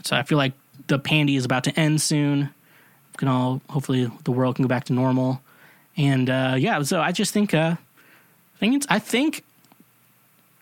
so 0.04 0.16
I 0.16 0.22
feel 0.22 0.38
like 0.38 0.52
the 0.86 0.98
pandy 0.98 1.36
is 1.36 1.44
about 1.44 1.64
to 1.64 1.78
end 1.78 2.00
soon. 2.00 2.40
We 2.40 3.16
can 3.16 3.28
all 3.28 3.60
hopefully 3.68 4.10
the 4.24 4.32
world 4.32 4.56
can 4.56 4.64
go 4.64 4.68
back 4.68 4.84
to 4.84 4.92
normal. 4.92 5.40
And 5.96 6.30
uh, 6.30 6.54
yeah, 6.58 6.82
so 6.82 7.00
I 7.00 7.12
just 7.12 7.32
think 7.32 7.54
uh, 7.54 7.76
I 7.76 8.58
think 8.58 8.76
it's 8.76 8.86
I 8.88 8.98
think 8.98 9.44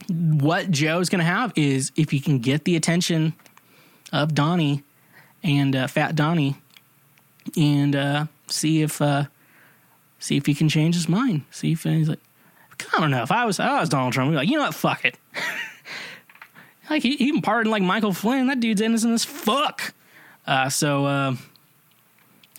what 0.08 0.70
Joe's 0.70 1.08
going 1.08 1.20
to 1.20 1.24
have 1.24 1.52
is 1.56 1.92
if 1.96 2.10
he 2.10 2.20
can 2.20 2.38
get 2.38 2.64
the 2.64 2.76
attention 2.76 3.34
of 4.12 4.34
Donnie 4.34 4.82
and 5.42 5.76
uh, 5.76 5.86
Fat 5.86 6.14
Donnie, 6.14 6.56
and 7.56 7.94
uh, 7.94 8.26
see 8.48 8.82
if 8.82 9.00
uh, 9.00 9.24
see 10.18 10.36
if 10.36 10.46
he 10.46 10.54
can 10.54 10.68
change 10.68 10.94
his 10.94 11.08
mind. 11.08 11.42
See 11.50 11.72
if 11.72 11.82
he's 11.82 12.08
like, 12.08 12.20
I 12.96 13.00
don't 13.00 13.10
know. 13.10 13.22
If 13.22 13.32
I 13.32 13.44
was 13.44 13.60
I 13.60 13.80
was 13.80 13.88
Donald 13.88 14.12
Trump, 14.12 14.28
I'd 14.28 14.32
be 14.32 14.36
like, 14.36 14.48
you 14.48 14.56
know 14.56 14.64
what, 14.64 14.74
fuck 14.74 15.04
it. 15.04 15.16
Like 16.90 17.02
he 17.02 17.10
even 17.10 17.42
pardoned 17.42 17.70
like 17.70 17.82
Michael 17.82 18.12
Flynn. 18.12 18.46
That 18.46 18.60
dude's 18.60 18.80
innocent 18.80 19.12
as 19.12 19.24
fuck. 19.24 19.94
Uh, 20.46 20.68
so 20.68 21.04
uh, 21.04 21.36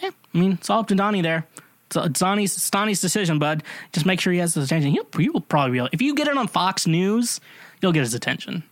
yeah, 0.01 0.11
I 0.33 0.37
mean 0.37 0.53
it's 0.53 0.69
all 0.69 0.81
up 0.81 0.87
to 0.87 0.95
Donnie 0.95 1.21
there. 1.21 1.45
It's, 1.87 1.95
it's 1.95 2.19
Donnie's, 2.19 2.55
it's 2.55 2.69
Donnie's 2.69 3.01
decision, 3.01 3.39
bud. 3.39 3.63
Just 3.93 4.05
make 4.05 4.21
sure 4.21 4.31
he 4.31 4.39
has 4.39 4.53
his 4.53 4.65
attention. 4.65 4.91
He'll, 4.91 5.07
he'll 5.17 5.41
probably 5.41 5.71
be 5.71 5.77
able, 5.79 5.89
if 5.91 6.01
you 6.01 6.13
get 6.13 6.27
it 6.27 6.37
on 6.37 6.47
Fox 6.47 6.85
News, 6.85 7.41
you'll 7.81 7.93
get 7.93 8.01
his 8.01 8.13
attention. 8.13 8.63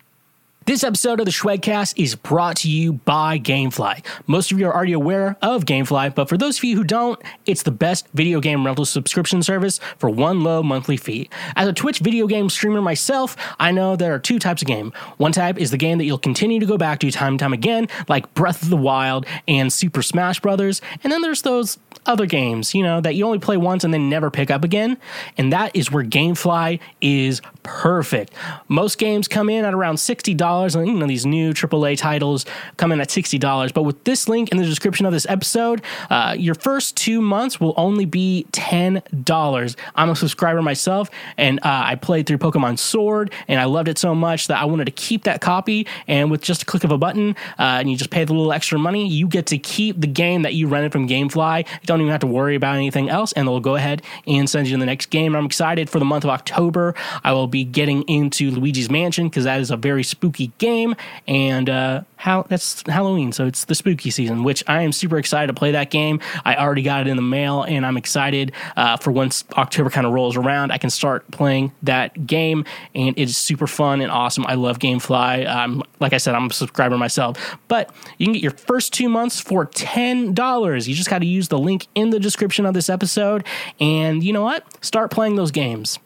This 0.67 0.83
episode 0.83 1.21
of 1.21 1.25
the 1.25 1.31
Schwegcast 1.31 1.93
is 1.95 2.15
brought 2.15 2.57
to 2.57 2.69
you 2.69 2.91
by 2.91 3.39
Gamefly. 3.39 4.03
Most 4.27 4.51
of 4.51 4.59
you 4.59 4.67
are 4.67 4.75
already 4.75 4.91
aware 4.91 5.37
of 5.41 5.63
Gamefly, 5.63 6.13
but 6.13 6.27
for 6.27 6.35
those 6.35 6.57
of 6.57 6.65
you 6.65 6.75
who 6.75 6.83
don't, 6.83 7.21
it's 7.45 7.63
the 7.63 7.71
best 7.71 8.05
video 8.13 8.41
game 8.41 8.65
rental 8.65 8.83
subscription 8.83 9.41
service 9.41 9.79
for 9.97 10.09
one 10.09 10.43
low 10.43 10.61
monthly 10.61 10.97
fee. 10.97 11.29
As 11.55 11.69
a 11.69 11.73
Twitch 11.73 11.99
video 11.99 12.27
game 12.27 12.49
streamer 12.49 12.81
myself, 12.81 13.37
I 13.57 13.71
know 13.71 13.95
there 13.95 14.13
are 14.13 14.19
two 14.19 14.39
types 14.39 14.61
of 14.61 14.67
game. 14.67 14.91
One 15.15 15.31
type 15.31 15.57
is 15.57 15.71
the 15.71 15.77
game 15.77 15.99
that 15.99 16.03
you'll 16.03 16.17
continue 16.17 16.59
to 16.59 16.65
go 16.65 16.77
back 16.77 16.99
to 16.99 17.11
time 17.11 17.35
and 17.35 17.39
time 17.39 17.53
again, 17.53 17.87
like 18.09 18.33
Breath 18.33 18.61
of 18.61 18.69
the 18.69 18.75
Wild 18.75 19.25
and 19.47 19.71
Super 19.71 20.01
Smash 20.01 20.41
Brothers, 20.41 20.81
and 21.01 21.13
then 21.13 21.21
there's 21.21 21.43
those 21.43 21.79
other 22.05 22.25
games, 22.25 22.75
you 22.75 22.83
know, 22.83 22.99
that 22.99 23.15
you 23.15 23.25
only 23.25 23.39
play 23.39 23.55
once 23.55 23.85
and 23.85 23.93
then 23.93 24.09
never 24.09 24.29
pick 24.29 24.51
up 24.51 24.65
again, 24.65 24.97
and 25.37 25.53
that 25.53 25.73
is 25.73 25.93
where 25.93 26.03
Gamefly 26.03 26.81
is 26.99 27.41
perfect. 27.67 28.33
Most 28.67 28.97
games 28.97 29.27
come 29.27 29.49
in 29.49 29.63
at 29.63 29.73
around 29.73 29.95
$60 29.95 30.37
you 30.85 30.93
know 30.93 31.07
these 31.07 31.25
new 31.25 31.53
AAA 31.53 31.97
titles 31.97 32.45
come 32.77 32.91
in 32.91 33.01
at 33.01 33.11
sixty 33.11 33.37
dollars. 33.37 33.71
But 33.71 33.83
with 33.83 34.03
this 34.03 34.27
link 34.27 34.49
in 34.49 34.57
the 34.57 34.65
description 34.65 35.05
of 35.05 35.13
this 35.13 35.25
episode, 35.29 35.81
uh, 36.09 36.35
your 36.37 36.55
first 36.55 36.95
two 36.95 37.21
months 37.21 37.59
will 37.59 37.73
only 37.77 38.05
be 38.05 38.45
ten 38.51 39.01
dollars. 39.23 39.75
I'm 39.95 40.09
a 40.09 40.15
subscriber 40.15 40.61
myself, 40.61 41.09
and 41.37 41.59
uh, 41.59 41.83
I 41.85 41.95
played 41.95 42.27
through 42.27 42.39
Pokemon 42.39 42.79
Sword, 42.79 43.31
and 43.47 43.59
I 43.59 43.65
loved 43.65 43.87
it 43.87 43.97
so 43.97 44.15
much 44.15 44.47
that 44.47 44.61
I 44.61 44.65
wanted 44.65 44.85
to 44.85 44.91
keep 44.91 45.23
that 45.23 45.41
copy. 45.41 45.87
And 46.07 46.31
with 46.31 46.41
just 46.41 46.63
a 46.63 46.65
click 46.65 46.83
of 46.83 46.91
a 46.91 46.97
button, 46.97 47.35
uh, 47.59 47.79
and 47.79 47.89
you 47.89 47.97
just 47.97 48.09
pay 48.09 48.23
the 48.23 48.33
little 48.33 48.53
extra 48.53 48.79
money, 48.79 49.07
you 49.07 49.27
get 49.27 49.45
to 49.47 49.57
keep 49.57 49.99
the 49.99 50.07
game 50.07 50.43
that 50.43 50.53
you 50.53 50.67
rented 50.67 50.91
from 50.91 51.07
GameFly. 51.07 51.59
You 51.59 51.85
don't 51.85 52.01
even 52.01 52.11
have 52.11 52.21
to 52.21 52.27
worry 52.27 52.55
about 52.55 52.75
anything 52.75 53.09
else, 53.09 53.33
and 53.33 53.47
they'll 53.47 53.59
go 53.59 53.75
ahead 53.75 54.01
and 54.25 54.49
send 54.49 54.67
you 54.67 54.77
the 54.77 54.85
next 54.85 55.07
game. 55.07 55.35
I'm 55.35 55.45
excited 55.45 55.89
for 55.89 55.99
the 55.99 56.05
month 56.05 56.23
of 56.23 56.29
October. 56.29 56.93
I 57.23 57.33
will 57.33 57.47
be 57.47 57.56
getting 57.63 58.03
into 58.03 58.51
Luigi's 58.51 58.89
Mansion 58.89 59.27
because 59.29 59.45
that 59.45 59.59
is 59.59 59.71
a 59.71 59.77
very 59.77 60.03
spooky 60.03 60.51
game, 60.57 60.95
and 61.27 61.69
uh, 61.69 62.01
how 62.17 62.43
that's 62.43 62.83
Halloween, 62.87 63.31
so 63.31 63.45
it's 63.45 63.65
the 63.65 63.75
spooky 63.75 64.09
season, 64.09 64.43
which 64.43 64.63
I 64.67 64.81
am 64.81 64.91
super 64.91 65.17
excited 65.17 65.47
to 65.47 65.53
play 65.53 65.71
that 65.71 65.91
game. 65.91 66.19
I 66.45 66.55
already 66.55 66.81
got 66.81 67.01
it 67.01 67.09
in 67.09 67.15
the 67.15 67.21
mail, 67.21 67.63
and 67.63 67.85
I'm 67.85 67.97
excited 67.97 68.51
uh, 68.75 68.97
for 68.97 69.11
once 69.11 69.43
October 69.57 69.89
kind 69.89 70.07
of 70.07 70.13
rolls 70.13 70.35
around, 70.35 70.71
I 70.71 70.77
can 70.77 70.89
start 70.89 71.29
playing 71.31 71.71
that 71.83 72.25
game, 72.27 72.65
and 72.95 73.17
it's 73.17 73.37
super 73.37 73.67
fun 73.67 74.01
and 74.01 74.11
awesome. 74.11 74.45
I 74.47 74.55
love 74.55 74.79
GameFly. 74.79 75.83
Like 75.99 76.13
I 76.13 76.17
said, 76.17 76.35
I'm 76.35 76.47
a 76.47 76.53
subscriber 76.53 76.97
myself, 76.97 77.57
but 77.67 77.93
you 78.17 78.25
can 78.25 78.33
get 78.33 78.41
your 78.41 78.51
first 78.51 78.93
two 78.93 79.09
months 79.09 79.39
for 79.39 79.65
ten 79.65 80.33
dollars. 80.33 80.87
You 80.87 80.95
just 80.95 81.09
got 81.09 81.19
to 81.19 81.25
use 81.25 81.47
the 81.49 81.59
link 81.59 81.87
in 81.95 82.09
the 82.09 82.19
description 82.19 82.65
of 82.65 82.73
this 82.73 82.89
episode, 82.89 83.43
and 83.79 84.23
you 84.23 84.33
know 84.33 84.43
what? 84.43 84.83
Start 84.83 85.11
playing 85.11 85.35
those 85.35 85.51
games. 85.51 85.99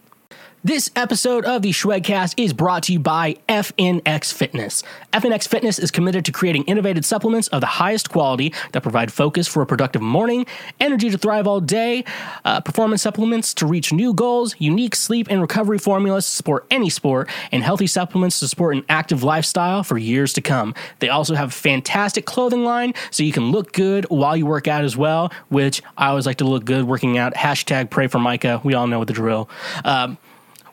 This 0.64 0.91
episode 0.95 1.43
of 1.45 1.64
the 1.64 1.72
Schwegcast 1.72 2.36
is 2.38 2.53
brought 2.53 2.84
to 2.84 2.93
you 2.93 2.99
by 2.99 3.38
FNX 3.49 4.32
Fitness. 4.32 4.84
FNX 5.12 5.47
Fitness 5.47 5.80
is 5.80 5.89
committed 5.89 6.24
to 6.26 6.32
creating 6.32 6.66
innovative 6.66 7.03
supplements 7.03 7.47
of 7.47 7.62
the 7.62 7.66
highest 7.66 8.12
quality 8.12 8.53
that 8.72 8.84
provide 8.84 9.12
focus 9.12 9.47
for 9.47 9.64
a 9.64 9.66
productive 9.66 10.03
morning, 10.03 10.45
energy 10.80 11.09
to 11.09 11.18
thrive 11.18 11.47
all 11.47 11.62
day, 11.62 12.03
uh, 12.45 12.62
performance 12.62 13.01
supplements 13.01 13.55
to 13.55 13.66
reach 13.66 13.91
new 13.91 14.14
goals, 14.14 14.55
unique 14.59 14.93
sleep 14.93 15.26
and 15.32 15.41
recovery 15.41 15.80
formulas 15.80 16.26
to 16.26 16.32
support 16.32 16.68
any 16.70 16.91
sport, 16.91 17.28
and 17.51 17.64
healthy 17.64 17.88
supplements 17.88 18.39
to 18.39 18.47
support 18.47 18.76
an 18.76 18.86
active 18.88 19.24
lifestyle 19.24 19.84
for 19.84 19.97
years 19.97 20.32
to 20.32 20.41
come. 20.41 20.76
They 20.99 21.09
also 21.09 21.34
have 21.34 21.49
a 21.49 21.51
fantastic 21.51 22.28
clothing 22.28 22.64
line 22.64 22.93
so 23.09 23.24
you 23.24 23.34
can 23.34 23.49
look 23.49 23.74
good 23.74 24.05
while 24.09 24.38
you 24.38 24.45
work 24.45 24.68
out 24.68 24.84
as 24.84 24.95
well, 24.95 25.34
which 25.49 25.82
I 25.97 26.09
always 26.09 26.28
like 26.28 26.38
to 26.38 26.45
look 26.45 26.66
good 26.66 26.84
working 26.84 27.18
out. 27.18 27.34
Hashtag 27.34 27.89
pray 27.89 28.05
for 28.05 28.20
Micah. 28.20 28.62
We 28.64 28.76
all 28.76 28.86
know 28.86 29.03
the 29.05 29.14
drill. 29.14 29.49
Um, 29.84 30.20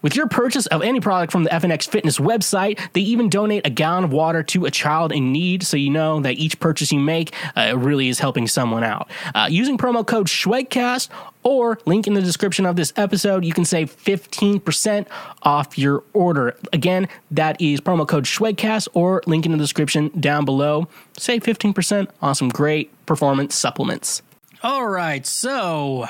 with 0.03 0.17
your 0.17 0.27
purchase 0.27 0.67
of 0.67 0.83
any 0.83 1.01
product 1.01 1.33
from 1.33 1.45
the 1.45 1.51
FNX 1.51 1.89
Fitness 1.89 2.19
website, 2.19 2.79
they 2.93 3.01
even 3.01 3.29
donate 3.29 3.67
a 3.67 3.71
gallon 3.71 4.05
of 4.05 4.13
water 4.13 4.43
to 4.45 4.65
a 4.65 4.71
child 4.71 5.13
in 5.13 5.33
need, 5.33 5.63
so 5.63 5.77
you 5.77 5.91
know 5.91 6.21
that 6.21 6.35
each 6.35 6.61
purchase 6.61 6.93
you 6.93 7.01
make 7.01 7.35
uh, 7.57 7.75
really 7.77 8.09
is 8.09 8.19
helping 8.19 8.47
someone 8.47 8.85
out. 8.85 9.11
Uh, 9.35 9.49
using 9.51 9.79
promo 9.79 10.07
code 10.07 10.27
SCHWEGCAST 10.27 11.09
or 11.43 11.79
link 11.87 12.07
in 12.07 12.15
the 12.15 12.23
description 12.23 12.67
of 12.67 12.77
this 12.77 12.93
episode, 12.97 13.45
you 13.45 13.53
can 13.53 13.65
save 13.65 13.97
15% 13.97 15.07
off 15.43 15.79
your 15.79 16.05
order. 16.13 16.57
Again, 16.73 17.09
that 17.31 17.61
is 17.61 17.81
promo 17.81 18.07
code 18.07 18.25
SCHWEGCAST 18.25 18.89
or 18.95 19.23
link 19.27 19.47
in 19.47 19.53
the 19.53 19.59
description 19.59 20.09
down 20.21 20.45
below. 20.45 20.89
Save 21.17 21.43
15% 21.43 22.09
on 22.21 22.35
some 22.35 22.49
great 22.49 22.91
performance 23.07 23.55
supplements. 23.55 24.23
All 24.63 24.89
right, 24.89 25.25
so 25.25 26.09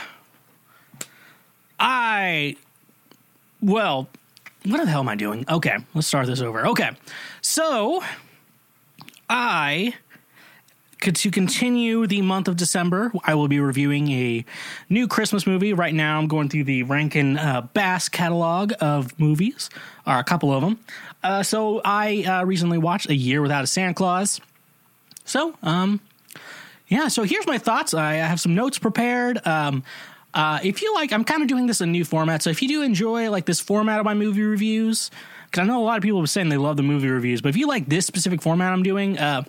I 1.78 2.56
well, 3.60 4.08
what 4.64 4.78
the 4.78 4.86
hell 4.86 5.00
am 5.00 5.08
I 5.08 5.14
doing? 5.14 5.44
Okay, 5.48 5.76
let's 5.94 6.06
start 6.06 6.26
this 6.26 6.40
over. 6.40 6.66
Okay, 6.68 6.90
so 7.40 8.02
I 9.28 9.94
could 11.00 11.16
to 11.16 11.30
continue 11.30 12.06
the 12.06 12.22
month 12.22 12.48
of 12.48 12.56
December, 12.56 13.12
I 13.24 13.34
will 13.34 13.48
be 13.48 13.60
reviewing 13.60 14.10
a 14.10 14.44
new 14.88 15.06
Christmas 15.06 15.46
movie. 15.46 15.72
Right 15.72 15.94
now, 15.94 16.18
I'm 16.18 16.26
going 16.26 16.48
through 16.48 16.64
the 16.64 16.82
Rankin 16.82 17.38
uh, 17.38 17.62
Bass 17.72 18.08
catalog 18.08 18.72
of 18.80 19.18
movies, 19.18 19.70
or 20.06 20.18
a 20.18 20.24
couple 20.24 20.52
of 20.52 20.62
them. 20.62 20.78
Uh, 21.22 21.42
so 21.42 21.80
I 21.84 22.24
uh, 22.24 22.44
recently 22.44 22.78
watched 22.78 23.08
A 23.08 23.14
Year 23.14 23.42
Without 23.42 23.64
a 23.64 23.66
Santa 23.66 23.94
Claus. 23.94 24.40
So, 25.24 25.54
um, 25.62 26.00
yeah. 26.88 27.08
So 27.08 27.22
here's 27.22 27.46
my 27.46 27.58
thoughts. 27.58 27.94
I 27.94 28.14
have 28.14 28.40
some 28.40 28.54
notes 28.54 28.78
prepared. 28.78 29.44
Um, 29.46 29.84
uh, 30.34 30.60
if 30.62 30.82
you 30.82 30.94
like, 30.94 31.12
I'm 31.12 31.24
kind 31.24 31.42
of 31.42 31.48
doing 31.48 31.66
this 31.66 31.80
in 31.80 31.88
a 31.88 31.92
new 31.92 32.04
format. 32.04 32.42
So 32.42 32.50
if 32.50 32.62
you 32.62 32.68
do 32.68 32.82
enjoy 32.82 33.30
like 33.30 33.46
this 33.46 33.60
format 33.60 33.98
of 33.98 34.04
my 34.04 34.14
movie 34.14 34.42
reviews, 34.42 35.10
because 35.46 35.62
I 35.62 35.66
know 35.66 35.82
a 35.82 35.84
lot 35.84 35.96
of 35.96 36.02
people 36.02 36.20
have 36.20 36.30
saying 36.30 36.48
they 36.48 36.58
love 36.58 36.76
the 36.76 36.82
movie 36.82 37.08
reviews, 37.08 37.40
but 37.40 37.48
if 37.48 37.56
you 37.56 37.66
like 37.66 37.86
this 37.86 38.06
specific 38.06 38.42
format 38.42 38.72
I'm 38.72 38.82
doing, 38.82 39.18
uh, 39.18 39.44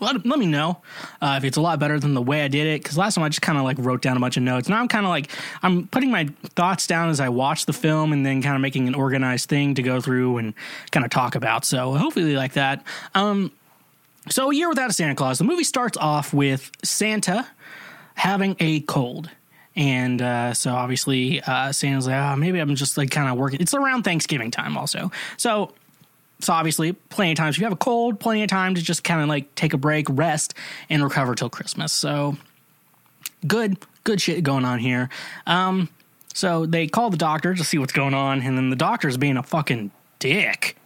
let, 0.00 0.24
let 0.24 0.38
me 0.38 0.46
know 0.46 0.80
uh, 1.20 1.34
if 1.36 1.44
it's 1.44 1.58
a 1.58 1.60
lot 1.60 1.78
better 1.78 2.00
than 2.00 2.14
the 2.14 2.22
way 2.22 2.42
I 2.42 2.48
did 2.48 2.66
it. 2.66 2.82
Because 2.82 2.96
last 2.96 3.14
time 3.14 3.24
I 3.24 3.28
just 3.28 3.42
kind 3.42 3.58
of 3.58 3.64
like 3.64 3.76
wrote 3.78 4.00
down 4.00 4.16
a 4.16 4.20
bunch 4.20 4.36
of 4.38 4.42
notes. 4.42 4.68
Now 4.68 4.80
I'm 4.80 4.88
kind 4.88 5.04
of 5.04 5.10
like 5.10 5.30
I'm 5.62 5.86
putting 5.88 6.10
my 6.10 6.28
thoughts 6.56 6.86
down 6.86 7.10
as 7.10 7.20
I 7.20 7.28
watch 7.28 7.66
the 7.66 7.72
film, 7.72 8.12
and 8.12 8.24
then 8.24 8.42
kind 8.42 8.54
of 8.54 8.62
making 8.62 8.88
an 8.88 8.94
organized 8.94 9.48
thing 9.48 9.74
to 9.74 9.82
go 9.82 10.00
through 10.00 10.38
and 10.38 10.54
kind 10.90 11.04
of 11.04 11.10
talk 11.10 11.34
about. 11.34 11.64
So 11.64 11.94
hopefully, 11.94 12.30
you 12.30 12.36
like 12.36 12.54
that. 12.54 12.82
Um, 13.14 13.52
so 14.28 14.50
a 14.50 14.54
year 14.54 14.68
without 14.68 14.90
a 14.90 14.92
Santa 14.92 15.14
Claus. 15.14 15.38
The 15.38 15.44
movie 15.44 15.64
starts 15.64 15.98
off 15.98 16.32
with 16.32 16.70
Santa 16.82 17.46
having 18.14 18.56
a 18.58 18.80
cold. 18.80 19.30
And 19.76 20.20
uh, 20.20 20.54
so 20.54 20.72
obviously, 20.74 21.40
uh, 21.42 21.72
Santa's 21.72 22.06
like, 22.06 22.16
oh, 22.16 22.36
maybe 22.36 22.58
I'm 22.58 22.74
just 22.74 22.96
like 22.96 23.10
kind 23.10 23.28
of 23.28 23.38
working. 23.38 23.60
It's 23.60 23.74
around 23.74 24.02
Thanksgiving 24.02 24.50
time 24.50 24.76
also. 24.76 25.10
So, 25.36 25.72
so 26.40 26.52
obviously, 26.52 26.92
plenty 26.92 27.32
of 27.32 27.38
times. 27.38 27.56
If 27.56 27.60
you 27.60 27.66
have 27.66 27.72
a 27.72 27.76
cold, 27.76 28.18
plenty 28.18 28.42
of 28.42 28.48
time 28.48 28.74
to 28.74 28.82
just 28.82 29.04
kind 29.04 29.20
of 29.22 29.28
like 29.28 29.54
take 29.54 29.72
a 29.72 29.78
break, 29.78 30.06
rest, 30.10 30.54
and 30.88 31.02
recover 31.02 31.34
till 31.34 31.50
Christmas. 31.50 31.92
So, 31.92 32.36
good, 33.46 33.78
good 34.04 34.20
shit 34.20 34.42
going 34.42 34.64
on 34.64 34.80
here. 34.80 35.08
Um, 35.46 35.88
so 36.34 36.66
they 36.66 36.86
call 36.86 37.10
the 37.10 37.16
doctor 37.16 37.54
to 37.54 37.64
see 37.64 37.78
what's 37.78 37.92
going 37.92 38.14
on, 38.14 38.42
and 38.42 38.56
then 38.56 38.70
the 38.70 38.76
doctor's 38.76 39.16
being 39.16 39.36
a 39.36 39.42
fucking 39.42 39.90
dick 40.18 40.76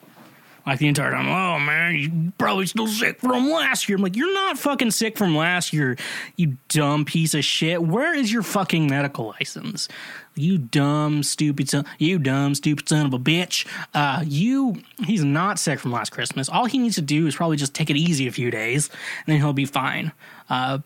like 0.66 0.78
the 0.78 0.88
entire 0.88 1.10
time. 1.10 1.28
Oh 1.28 1.58
man, 1.58 1.94
you 1.94 2.32
probably 2.38 2.66
still 2.66 2.86
sick 2.86 3.20
from 3.20 3.50
last 3.50 3.88
year. 3.88 3.96
I'm 3.96 4.02
like, 4.02 4.16
you're 4.16 4.32
not 4.32 4.58
fucking 4.58 4.90
sick 4.90 5.18
from 5.18 5.36
last 5.36 5.72
year, 5.72 5.96
you 6.36 6.56
dumb 6.68 7.04
piece 7.04 7.34
of 7.34 7.44
shit. 7.44 7.82
Where 7.82 8.14
is 8.14 8.32
your 8.32 8.42
fucking 8.42 8.86
medical 8.86 9.28
license? 9.38 9.88
You 10.36 10.58
dumb 10.58 11.22
stupid 11.22 11.68
son. 11.68 11.84
You 11.98 12.18
dumb 12.18 12.54
stupid 12.54 12.88
son 12.88 13.06
of 13.06 13.14
a 13.14 13.18
bitch. 13.18 13.66
Uh, 13.94 14.24
you. 14.26 14.82
He's 15.04 15.24
not 15.24 15.58
sick 15.58 15.78
from 15.78 15.92
last 15.92 16.10
Christmas. 16.10 16.48
All 16.48 16.64
he 16.64 16.78
needs 16.78 16.96
to 16.96 17.02
do 17.02 17.26
is 17.26 17.36
probably 17.36 17.56
just 17.56 17.74
take 17.74 17.90
it 17.90 17.96
easy 17.96 18.26
a 18.26 18.32
few 18.32 18.50
days, 18.50 18.88
and 19.26 19.32
then 19.32 19.36
he'll 19.40 19.52
be 19.52 19.64
fine. 19.64 20.12
Uh, 20.50 20.78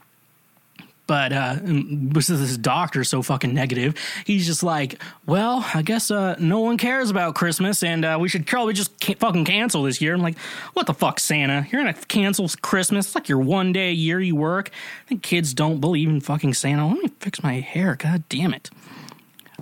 but 1.09 1.33
uh, 1.33 1.57
this 1.65 2.31
is 2.31 2.39
this 2.39 2.57
doctor 2.57 3.03
so 3.03 3.23
fucking 3.23 3.53
negative. 3.53 3.97
He's 4.25 4.47
just 4.47 4.63
like, 4.63 5.03
well, 5.27 5.67
I 5.75 5.83
guess 5.83 6.13
uh, 6.13 6.37
no 6.39 6.61
one 6.61 6.77
cares 6.77 7.11
about 7.11 7.35
Christmas, 7.35 7.83
and 7.83 8.05
uh, 8.05 8.19
we 8.21 8.29
should 8.29 8.47
probably 8.47 8.75
just 8.75 8.93
fucking 9.17 9.47
cancel 9.47 9.83
this 9.83 10.01
year. 10.01 10.15
I'm 10.15 10.21
like, 10.21 10.39
what 10.75 10.87
the 10.87 10.95
fuck, 10.95 11.19
Santa? 11.19 11.67
You're 11.73 11.81
gonna 11.81 11.95
cancel 11.95 12.47
Christmas? 12.61 13.07
It's 13.07 13.15
like 13.15 13.29
your 13.29 13.41
one 13.41 13.73
day 13.73 13.89
a 13.89 13.93
year 13.93 14.21
you 14.21 14.37
work. 14.37 14.71
I 14.71 15.09
think 15.09 15.23
kids 15.23 15.55
don't 15.55 15.81
believe 15.81 16.11
in 16.11 16.21
fucking 16.21 16.55
Santa. 16.55 16.87
Let 16.87 17.03
me 17.03 17.09
fix 17.21 17.43
my 17.43 17.55
hair. 17.55 17.97
God 17.97 18.23
damn 18.29 18.53
it. 18.55 18.71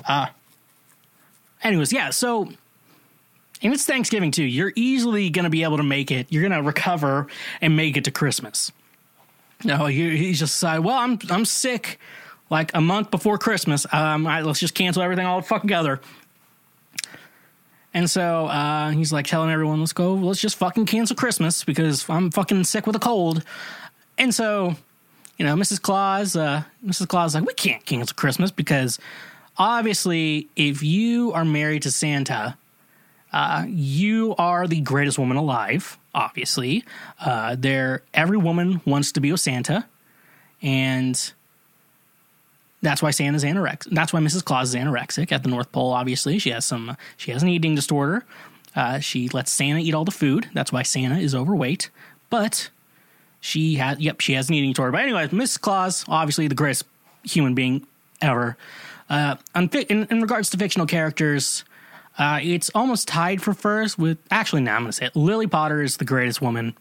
Uh. 0.07 0.27
Anyways, 1.63 1.93
yeah. 1.93 2.11
So 2.11 2.51
and 3.63 3.73
it's 3.73 3.87
Thanksgiving 3.87 4.33
too. 4.33 4.45
You're 4.45 4.73
easily 4.75 5.31
going 5.31 5.45
to 5.45 5.51
be 5.51 5.63
able 5.63 5.79
to 5.79 5.83
make 5.83 6.11
it. 6.11 6.27
You're 6.31 6.43
going 6.43 6.53
to 6.53 6.63
recover 6.63 7.29
and 7.61 7.77
make 7.77 7.97
it 7.97 8.05
to 8.05 8.11
Christmas. 8.11 8.73
No, 9.65 9.87
he, 9.87 10.17
he's 10.17 10.39
just 10.39 10.55
decided, 10.55 10.85
well, 10.85 10.97
I'm 10.97 11.19
I'm 11.31 11.45
sick 11.45 11.99
like 12.51 12.75
a 12.75 12.81
month 12.81 13.11
before 13.11 13.39
Christmas. 13.39 13.87
Um, 13.93 14.27
right, 14.27 14.45
let's 14.45 14.61
just 14.61 14.75
cancel 14.75 15.03
everything 15.03 15.27
all 15.27 15.43
together. 15.43 16.01
And 17.95 18.11
so 18.11 18.47
uh, 18.47 18.91
he's 18.91 19.11
like 19.11 19.27
telling 19.27 19.51
everyone, 19.51 19.81
let's 19.81 19.95
go, 19.95 20.13
let's 20.13 20.41
just 20.41 20.57
fucking 20.57 20.85
cancel 20.85 21.17
Christmas 21.17 21.65
because 21.65 22.09
I'm 22.11 22.31
fucking 22.31 22.65
sick 22.65 22.87
with 22.87 22.95
a 22.95 22.99
cold. 22.99 23.43
And 24.19 24.35
so, 24.35 24.77
you 25.39 25.47
know, 25.47 25.57
Mrs. 25.57 25.81
Claus, 25.81 26.37
uh, 26.37 26.65
Mrs. 26.85 27.09
Claus 27.09 27.35
like, 27.35 27.47
we 27.47 27.55
can't 27.55 27.85
cancel 27.87 28.15
Christmas 28.15 28.51
because 28.51 28.99
obviously, 29.57 30.49
if 30.57 30.83
you 30.83 31.33
are 31.33 31.45
married 31.45 31.83
to 31.83 31.91
Santa, 31.91 32.59
uh, 33.33 33.65
you 33.69 34.35
are 34.37 34.67
the 34.67 34.81
greatest 34.81 35.19
woman 35.19 35.37
alive 35.37 35.99
obviously. 36.17 36.83
Uh, 37.21 37.55
there, 37.57 38.03
every 38.15 38.39
woman 38.39 38.81
wants 38.85 39.13
to 39.13 39.21
be 39.21 39.31
with 39.31 39.41
Santa, 39.41 39.87
and 40.63 41.33
that's 42.83 43.03
why 43.03 43.11
Santa's 43.11 43.45
anorexic. 43.45 43.89
That's 43.93 44.13
why 44.13 44.21
Mrs. 44.21 44.45
Claus 44.45 44.71
is 44.71 44.75
anorexic 44.75 45.31
at 45.31 45.43
the 45.43 45.49
North 45.49 45.71
Pole. 45.71 45.93
Obviously, 45.93 46.39
she 46.39 46.51
has 46.51 46.65
some. 46.65 46.97
She 47.17 47.31
has 47.31 47.43
an 47.43 47.51
eating 47.51 47.75
disorder. 47.77 48.25
Uh, 48.75 48.99
she 48.99 49.29
lets 49.29 49.53
Santa 49.53 49.79
eat 49.79 49.95
all 49.95 50.05
the 50.05 50.11
food. 50.11 50.49
That's 50.55 50.73
why 50.73 50.83
Santa 50.83 51.19
is 51.19 51.35
overweight. 51.35 51.91
But 52.31 52.71
she 53.41 53.77
has. 53.77 54.01
Yep, 54.01 54.23
she 54.23 54.33
has 54.33 54.49
an 54.49 54.55
eating 54.55 54.73
disorder. 54.73 54.93
But 54.93 55.03
anyway, 55.03 55.29
Mrs. 55.29 55.61
Claus, 55.61 56.05
obviously 56.09 56.49
the 56.49 56.55
greatest 56.55 56.85
human 57.23 57.55
being 57.55 57.87
ever. 58.23 58.57
Uh, 59.09 59.37
in, 59.55 60.07
in 60.11 60.21
regards 60.21 60.51
to 60.51 60.57
fictional 60.57 60.87
characters, 60.87 61.65
uh, 62.19 62.41
it's 62.43 62.71
almost 62.75 63.09
tied 63.09 63.43
for 63.43 63.55
first 63.55 63.99
with. 63.99 64.19
Actually, 64.31 64.63
now 64.63 64.77
I'm 64.77 64.83
going 64.83 64.93
to 64.93 64.97
say 64.97 65.07
it. 65.07 65.17
Lily 65.17 65.47
Potter 65.47 65.83
is 65.83 65.99
the 65.99 66.05
greatest 66.05 66.41
woman, 66.41 66.77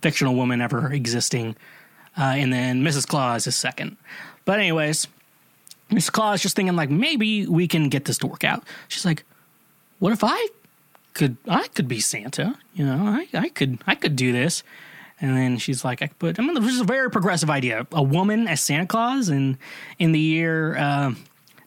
fictional 0.00 0.34
woman 0.34 0.60
ever 0.60 0.92
existing. 0.92 1.56
Uh, 2.16 2.34
and 2.36 2.52
then 2.52 2.82
Mrs. 2.82 3.06
Claus 3.06 3.46
is 3.46 3.56
second. 3.56 3.96
But, 4.44 4.58
anyways, 4.58 5.08
Mrs. 5.90 6.12
Claus 6.12 6.42
just 6.42 6.56
thinking, 6.56 6.76
like, 6.76 6.90
maybe 6.90 7.46
we 7.46 7.68
can 7.68 7.88
get 7.88 8.06
this 8.06 8.18
to 8.18 8.26
work 8.26 8.44
out. 8.44 8.64
She's 8.88 9.04
like, 9.04 9.24
what 9.98 10.12
if 10.12 10.24
I 10.24 10.48
could 11.14 11.36
I 11.46 11.68
could 11.68 11.88
be 11.88 12.00
Santa? 12.00 12.58
You 12.74 12.86
know, 12.86 13.04
I, 13.06 13.28
I 13.34 13.48
could 13.50 13.78
I 13.86 13.94
could 13.94 14.16
do 14.16 14.32
this. 14.32 14.62
And 15.20 15.36
then 15.36 15.58
she's 15.58 15.84
like, 15.84 16.02
I 16.02 16.08
could 16.08 16.18
put 16.18 16.40
I 16.40 16.42
mean 16.42 16.54
this 16.54 16.74
is 16.74 16.80
a 16.80 16.84
very 16.84 17.10
progressive 17.10 17.50
idea. 17.50 17.86
A 17.92 18.02
woman 18.02 18.48
as 18.48 18.60
Santa 18.60 18.86
Claus 18.86 19.28
and 19.28 19.58
in 19.98 20.12
the 20.12 20.18
year 20.18 20.76
uh, 20.76 21.14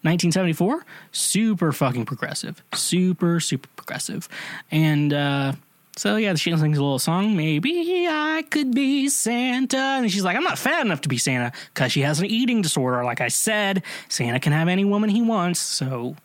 1974, 0.05 0.85
super 1.11 1.71
fucking 1.71 2.05
progressive, 2.05 2.63
super 2.73 3.39
super 3.39 3.67
progressive, 3.75 4.29
and 4.71 5.13
uh, 5.13 5.53
so 5.97 6.17
yeah, 6.17 6.35
she 6.35 6.51
sings 6.51 6.77
a 6.77 6.81
little 6.81 6.99
song. 6.99 7.35
Maybe 7.35 8.07
I 8.09 8.43
could 8.49 8.73
be 8.73 9.07
Santa, 9.09 9.77
and 9.77 10.11
she's 10.11 10.23
like, 10.23 10.35
I'm 10.35 10.43
not 10.43 10.57
fat 10.57 10.85
enough 10.85 11.01
to 11.01 11.09
be 11.09 11.17
Santa 11.17 11.51
because 11.73 11.91
she 11.91 12.01
has 12.01 12.19
an 12.19 12.25
eating 12.25 12.61
disorder. 12.61 13.03
Like 13.03 13.21
I 13.21 13.29
said, 13.29 13.83
Santa 14.09 14.39
can 14.39 14.53
have 14.53 14.67
any 14.67 14.85
woman 14.85 15.09
he 15.09 15.21
wants, 15.21 15.59
so 15.59 16.15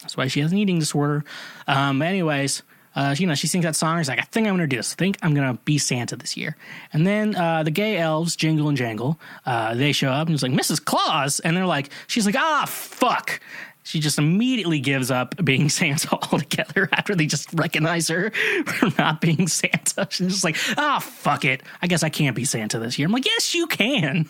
that's 0.00 0.16
why 0.16 0.28
she 0.28 0.40
has 0.40 0.52
an 0.52 0.58
eating 0.58 0.78
disorder. 0.78 1.24
Um, 1.66 2.00
anyways, 2.00 2.62
uh, 2.98 3.14
you 3.16 3.28
know, 3.28 3.34
she 3.36 3.46
sings 3.46 3.64
that 3.64 3.76
song. 3.76 3.96
She's 3.98 4.08
like, 4.08 4.18
I 4.18 4.24
think 4.24 4.48
I'm 4.48 4.56
going 4.56 4.68
to 4.68 4.74
do 4.74 4.76
this. 4.76 4.92
I 4.92 4.96
think 4.96 5.18
I'm 5.22 5.32
going 5.32 5.46
to 5.46 5.62
be 5.62 5.78
Santa 5.78 6.16
this 6.16 6.36
year. 6.36 6.56
And 6.92 7.06
then 7.06 7.36
uh, 7.36 7.62
the 7.62 7.70
gay 7.70 7.96
elves, 7.96 8.34
Jingle 8.34 8.68
and 8.68 8.76
Jangle, 8.76 9.20
uh, 9.46 9.74
they 9.74 9.92
show 9.92 10.10
up 10.10 10.26
and 10.26 10.34
it's 10.34 10.42
like, 10.42 10.50
Mrs. 10.50 10.84
Claus. 10.84 11.38
And 11.38 11.56
they're 11.56 11.64
like, 11.64 11.90
she's 12.08 12.26
like, 12.26 12.34
ah, 12.34 12.64
fuck. 12.66 13.40
She 13.84 14.00
just 14.00 14.18
immediately 14.18 14.80
gives 14.80 15.12
up 15.12 15.36
being 15.44 15.68
Santa 15.68 16.12
altogether 16.32 16.88
after 16.90 17.14
they 17.14 17.26
just 17.26 17.48
recognize 17.54 18.08
her 18.08 18.30
for 18.66 18.90
not 18.98 19.20
being 19.20 19.46
Santa. 19.46 20.08
She's 20.10 20.32
just 20.32 20.44
like, 20.44 20.56
ah, 20.76 20.98
fuck 20.98 21.44
it. 21.44 21.62
I 21.80 21.86
guess 21.86 22.02
I 22.02 22.08
can't 22.08 22.34
be 22.34 22.44
Santa 22.44 22.80
this 22.80 22.98
year. 22.98 23.06
I'm 23.06 23.12
like, 23.12 23.26
yes, 23.26 23.54
you 23.54 23.68
can. 23.68 24.28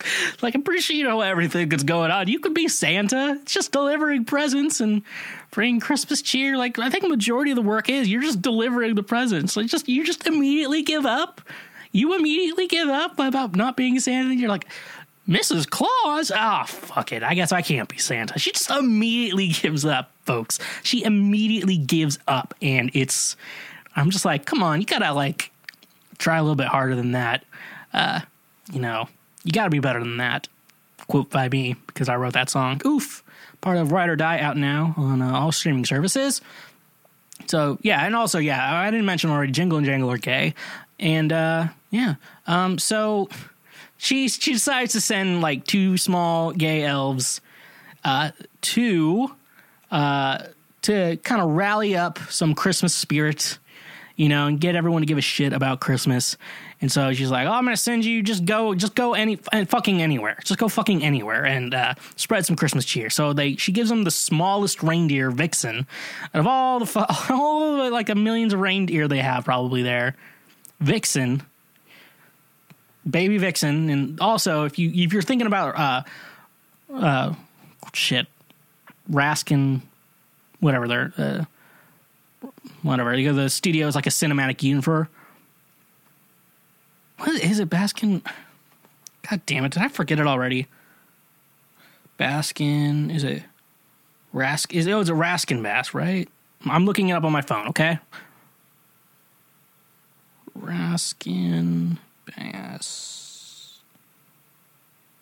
like, 0.42 0.54
I'm 0.54 0.62
pretty 0.62 0.80
sure 0.80 0.96
you 0.96 1.04
know 1.04 1.20
everything 1.20 1.68
that's 1.68 1.82
going 1.82 2.10
on. 2.10 2.28
You 2.28 2.40
could 2.40 2.54
be 2.54 2.68
Santa. 2.68 3.38
It's 3.42 3.52
just 3.52 3.72
delivering 3.72 4.24
presents 4.24 4.80
and 4.80 5.02
bringing 5.50 5.80
Christmas 5.80 6.22
cheer. 6.22 6.56
Like, 6.56 6.78
I 6.78 6.90
think 6.90 7.06
majority 7.08 7.50
of 7.50 7.56
the 7.56 7.62
work 7.62 7.88
is 7.88 8.08
you're 8.08 8.22
just 8.22 8.42
delivering 8.42 8.94
the 8.94 9.02
presents. 9.02 9.56
Like, 9.56 9.66
just 9.66 9.88
you 9.88 10.04
just 10.04 10.26
immediately 10.26 10.82
give 10.82 11.06
up. 11.06 11.40
You 11.92 12.14
immediately 12.14 12.66
give 12.66 12.88
up 12.88 13.18
about 13.18 13.56
not 13.56 13.76
being 13.76 13.98
Santa. 13.98 14.34
You're 14.34 14.50
like, 14.50 14.66
Mrs. 15.28 15.68
Claus? 15.68 16.32
Ah, 16.34 16.62
oh, 16.62 16.66
fuck 16.66 17.12
it. 17.12 17.22
I 17.22 17.34
guess 17.34 17.52
I 17.52 17.60
can't 17.60 17.88
be 17.88 17.98
Santa. 17.98 18.38
She 18.38 18.50
just 18.50 18.70
immediately 18.70 19.48
gives 19.62 19.84
up, 19.84 20.10
folks. 20.24 20.58
She 20.82 21.04
immediately 21.04 21.76
gives 21.76 22.18
up. 22.26 22.54
And 22.62 22.90
it's, 22.94 23.36
I'm 23.94 24.10
just 24.10 24.24
like, 24.24 24.46
come 24.46 24.62
on, 24.62 24.80
you 24.80 24.86
gotta 24.86 25.12
like 25.12 25.50
try 26.18 26.38
a 26.38 26.42
little 26.42 26.56
bit 26.56 26.68
harder 26.68 26.94
than 26.94 27.12
that. 27.12 27.44
Uh, 27.92 28.20
you 28.72 28.80
know, 28.80 29.08
you 29.48 29.52
gotta 29.52 29.70
be 29.70 29.78
better 29.78 29.98
than 29.98 30.18
that. 30.18 30.46
Quote 31.06 31.30
by 31.30 31.48
me, 31.48 31.74
because 31.86 32.10
I 32.10 32.16
wrote 32.16 32.34
that 32.34 32.50
song. 32.50 32.82
Oof. 32.84 33.24
Part 33.62 33.78
of 33.78 33.92
Ride 33.92 34.10
or 34.10 34.16
Die 34.16 34.38
out 34.40 34.58
now 34.58 34.92
on 34.98 35.22
uh, 35.22 35.32
all 35.32 35.52
streaming 35.52 35.86
services. 35.86 36.42
So, 37.46 37.78
yeah, 37.80 38.04
and 38.04 38.14
also, 38.14 38.38
yeah, 38.38 38.78
I 38.78 38.90
didn't 38.90 39.06
mention 39.06 39.30
already, 39.30 39.52
Jingle 39.52 39.78
and 39.78 39.86
Jangle 39.86 40.10
are 40.10 40.18
gay. 40.18 40.52
And, 41.00 41.32
uh, 41.32 41.68
yeah. 41.90 42.16
Um, 42.46 42.78
so 42.78 43.30
she 43.96 44.28
she 44.28 44.52
decides 44.52 44.92
to 44.92 45.00
send 45.00 45.40
like 45.40 45.64
two 45.64 45.96
small 45.96 46.52
gay 46.52 46.84
elves 46.84 47.40
uh, 48.04 48.32
to 48.60 49.34
uh, 49.90 50.42
to 50.82 51.16
kind 51.24 51.40
of 51.40 51.52
rally 51.52 51.96
up 51.96 52.18
some 52.28 52.54
Christmas 52.54 52.94
spirit, 52.94 53.58
you 54.14 54.28
know, 54.28 54.46
and 54.46 54.60
get 54.60 54.76
everyone 54.76 55.00
to 55.00 55.06
give 55.06 55.18
a 55.18 55.22
shit 55.22 55.54
about 55.54 55.80
Christmas. 55.80 56.36
And 56.80 56.92
so 56.92 57.12
she's 57.12 57.30
like, 57.30 57.48
"Oh, 57.48 57.52
I'm 57.52 57.64
gonna 57.64 57.76
send 57.76 58.04
you. 58.04 58.22
Just 58.22 58.44
go, 58.44 58.74
just 58.74 58.94
go 58.94 59.14
any 59.14 59.38
and 59.52 59.68
fucking 59.68 60.00
anywhere. 60.00 60.38
Just 60.44 60.60
go 60.60 60.68
fucking 60.68 61.02
anywhere 61.02 61.44
and 61.44 61.74
uh, 61.74 61.94
spread 62.14 62.46
some 62.46 62.54
Christmas 62.54 62.84
cheer." 62.84 63.10
So 63.10 63.32
they 63.32 63.56
she 63.56 63.72
gives 63.72 63.88
them 63.88 64.04
the 64.04 64.12
smallest 64.12 64.82
reindeer, 64.82 65.30
Vixen, 65.30 65.86
out 66.34 66.40
of 66.40 66.46
all 66.46 66.78
the 66.78 67.06
all 67.30 67.78
the, 67.78 67.90
like 67.90 68.06
the 68.06 68.14
millions 68.14 68.52
of 68.52 68.60
reindeer 68.60 69.08
they 69.08 69.18
have 69.18 69.44
probably 69.44 69.82
there. 69.82 70.14
Vixen 70.80 71.42
baby 73.08 73.38
vixen 73.38 73.88
and 73.88 74.20
also 74.20 74.64
if 74.64 74.78
you 74.78 74.90
if 74.94 75.12
you're 75.12 75.22
thinking 75.22 75.46
about 75.46 75.78
uh 75.78 76.02
uh 76.94 77.34
shit 77.94 78.26
raskin 79.10 79.80
whatever 80.60 80.88
they're 80.88 81.12
uh 81.16 81.44
whatever 82.82 83.16
the 83.16 83.48
studio 83.48 83.86
is 83.86 83.94
like 83.94 84.06
a 84.06 84.10
cinematic 84.10 84.84
for 84.84 85.08
what 87.18 87.40
is 87.42 87.58
it 87.58 87.68
baskin 87.68 88.22
god 89.28 89.40
damn 89.46 89.64
it 89.64 89.72
did 89.72 89.82
i 89.82 89.88
forget 89.88 90.18
it 90.18 90.26
already 90.26 90.66
baskin 92.18 93.14
is 93.14 93.24
it 93.24 93.42
rask 94.34 94.72
is 94.72 94.86
it, 94.86 94.92
oh, 94.92 95.00
it's 95.00 95.10
a 95.10 95.14
raskin 95.14 95.62
bass 95.62 95.94
right 95.94 96.28
i'm 96.66 96.84
looking 96.84 97.08
it 97.08 97.12
up 97.12 97.24
on 97.24 97.32
my 97.32 97.42
phone 97.42 97.68
okay 97.68 97.98
raskin 100.58 101.98
Bass. 102.36 103.80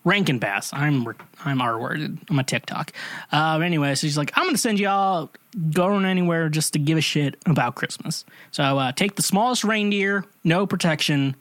Rankin 0.04 0.38
Bass. 0.38 0.72
I'm 0.72 1.06
I'm 1.44 1.60
R 1.60 1.78
worded. 1.78 2.18
I'm 2.28 2.38
a 2.38 2.44
TikTok. 2.44 2.92
Uh, 3.32 3.58
anyway, 3.60 3.94
so 3.94 4.06
she's 4.06 4.16
like, 4.16 4.32
I'm 4.36 4.46
gonna 4.46 4.58
send 4.58 4.78
y'all 4.78 5.30
going 5.72 6.04
anywhere 6.04 6.48
just 6.48 6.72
to 6.74 6.78
give 6.78 6.96
a 6.98 7.00
shit 7.00 7.36
about 7.46 7.74
Christmas. 7.74 8.24
So 8.52 8.78
uh, 8.78 8.92
take 8.92 9.16
the 9.16 9.22
smallest 9.22 9.64
reindeer, 9.64 10.24
no 10.44 10.66
protection, 10.66 11.34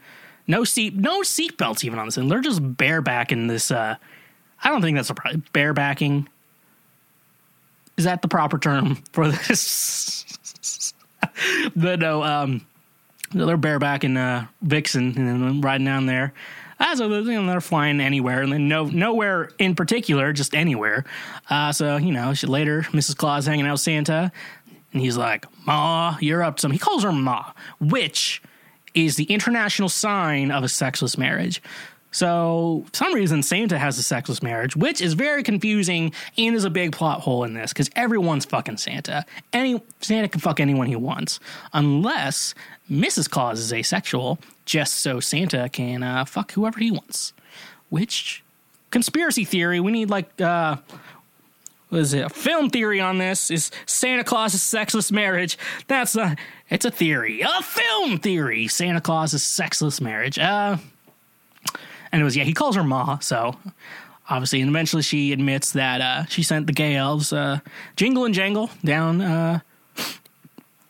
no 0.46 0.64
seat, 0.64 0.94
no 0.94 1.22
seat 1.22 1.56
belts 1.58 1.84
even 1.84 1.98
on 1.98 2.06
this, 2.06 2.16
and 2.16 2.30
they're 2.30 2.40
just 2.40 2.62
barebacking 2.62 3.48
this. 3.48 3.70
Uh, 3.70 3.96
I 4.62 4.68
don't 4.68 4.82
think 4.82 4.96
that's 4.96 5.10
a 5.10 5.14
problem. 5.14 5.44
Barebacking. 5.52 6.26
Is 7.96 8.04
that 8.04 8.22
the 8.22 8.28
proper 8.28 8.58
term 8.58 8.96
for 9.12 9.28
this? 9.28 10.94
but 11.76 11.98
no, 12.00 12.22
um, 12.22 12.66
they're 13.32 13.58
barebacking 13.58 14.16
uh, 14.16 14.46
Vixen 14.62 15.16
and 15.16 15.64
riding 15.64 15.86
down 15.86 16.06
there. 16.06 16.32
Uh, 16.78 16.94
so 16.94 17.08
you 17.08 17.40
know, 17.40 17.46
they're 17.46 17.60
flying 17.60 18.00
anywhere, 18.00 18.42
and 18.42 18.52
then 18.52 18.68
no 18.68 18.84
nowhere 18.84 19.50
in 19.58 19.74
particular, 19.74 20.32
just 20.32 20.54
anywhere. 20.54 21.04
Uh, 21.48 21.72
so 21.72 21.96
you 21.96 22.12
know, 22.12 22.34
she, 22.34 22.46
later 22.46 22.82
Mrs. 22.90 23.16
Claus 23.16 23.46
hanging 23.46 23.66
out 23.66 23.72
with 23.72 23.80
Santa, 23.80 24.30
and 24.92 25.00
he's 25.00 25.16
like, 25.16 25.46
"Ma, 25.66 26.16
you're 26.20 26.42
up 26.42 26.56
to 26.56 26.60
some." 26.60 26.72
He 26.72 26.78
calls 26.78 27.02
her 27.02 27.12
Ma, 27.12 27.52
which 27.80 28.42
is 28.96 29.14
the 29.14 29.24
international 29.24 29.88
sign 29.88 30.50
of 30.50 30.64
a 30.64 30.68
sexless 30.68 31.16
marriage. 31.16 31.62
So, 32.10 32.84
for 32.86 32.96
some 32.96 33.12
reason, 33.12 33.42
Santa 33.42 33.78
has 33.78 33.98
a 33.98 34.02
sexless 34.02 34.42
marriage, 34.42 34.74
which 34.74 35.02
is 35.02 35.12
very 35.12 35.42
confusing 35.42 36.12
and 36.38 36.56
is 36.56 36.64
a 36.64 36.70
big 36.70 36.92
plot 36.92 37.20
hole 37.20 37.44
in 37.44 37.52
this 37.52 37.74
because 37.74 37.90
everyone's 37.94 38.46
fucking 38.46 38.78
Santa. 38.78 39.26
Any 39.52 39.82
Santa 40.00 40.28
can 40.28 40.40
fuck 40.40 40.58
anyone 40.58 40.86
he 40.86 40.96
wants, 40.96 41.40
unless 41.74 42.54
Mrs. 42.90 43.28
Claus 43.28 43.60
is 43.60 43.70
asexual, 43.70 44.38
just 44.64 44.94
so 44.94 45.20
Santa 45.20 45.68
can 45.68 46.02
uh, 46.02 46.24
fuck 46.24 46.52
whoever 46.52 46.80
he 46.80 46.90
wants. 46.90 47.34
Which 47.90 48.42
conspiracy 48.90 49.44
theory? 49.44 49.78
We 49.78 49.92
need 49.92 50.08
like 50.08 50.40
uh, 50.40 50.76
what 51.88 52.00
is 52.00 52.14
it? 52.14 52.24
A 52.24 52.28
film 52.28 52.70
theory 52.70 53.00
on 53.00 53.18
this 53.18 53.50
is 53.50 53.70
Santa 53.86 54.24
Claus's 54.24 54.62
sexless 54.62 55.12
marriage. 55.12 55.56
That's 55.86 56.16
a 56.16 56.36
it's 56.68 56.84
a 56.84 56.90
theory, 56.90 57.42
a 57.42 57.62
film 57.62 58.18
theory. 58.18 58.68
Santa 58.68 59.00
Claus's 59.00 59.42
sexless 59.42 60.00
marriage. 60.00 60.38
Uh 60.38 60.78
anyways, 62.12 62.36
yeah, 62.36 62.44
he 62.44 62.52
calls 62.52 62.76
her 62.76 62.84
Ma, 62.84 63.18
so 63.18 63.56
obviously, 64.28 64.60
and 64.60 64.70
eventually 64.70 65.02
she 65.02 65.32
admits 65.32 65.72
that 65.72 66.00
uh, 66.00 66.24
she 66.26 66.42
sent 66.42 66.66
the 66.66 66.72
gay 66.72 66.96
elves 66.96 67.32
uh, 67.32 67.60
jingle 67.96 68.24
and 68.24 68.34
jangle 68.34 68.70
down 68.84 69.20
uh, 69.20 69.60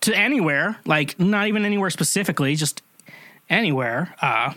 to 0.00 0.16
anywhere, 0.16 0.78
like 0.84 1.18
not 1.18 1.48
even 1.48 1.64
anywhere 1.64 1.90
specifically, 1.90 2.54
just 2.54 2.82
anywhere, 3.50 4.14
uh, 4.22 4.52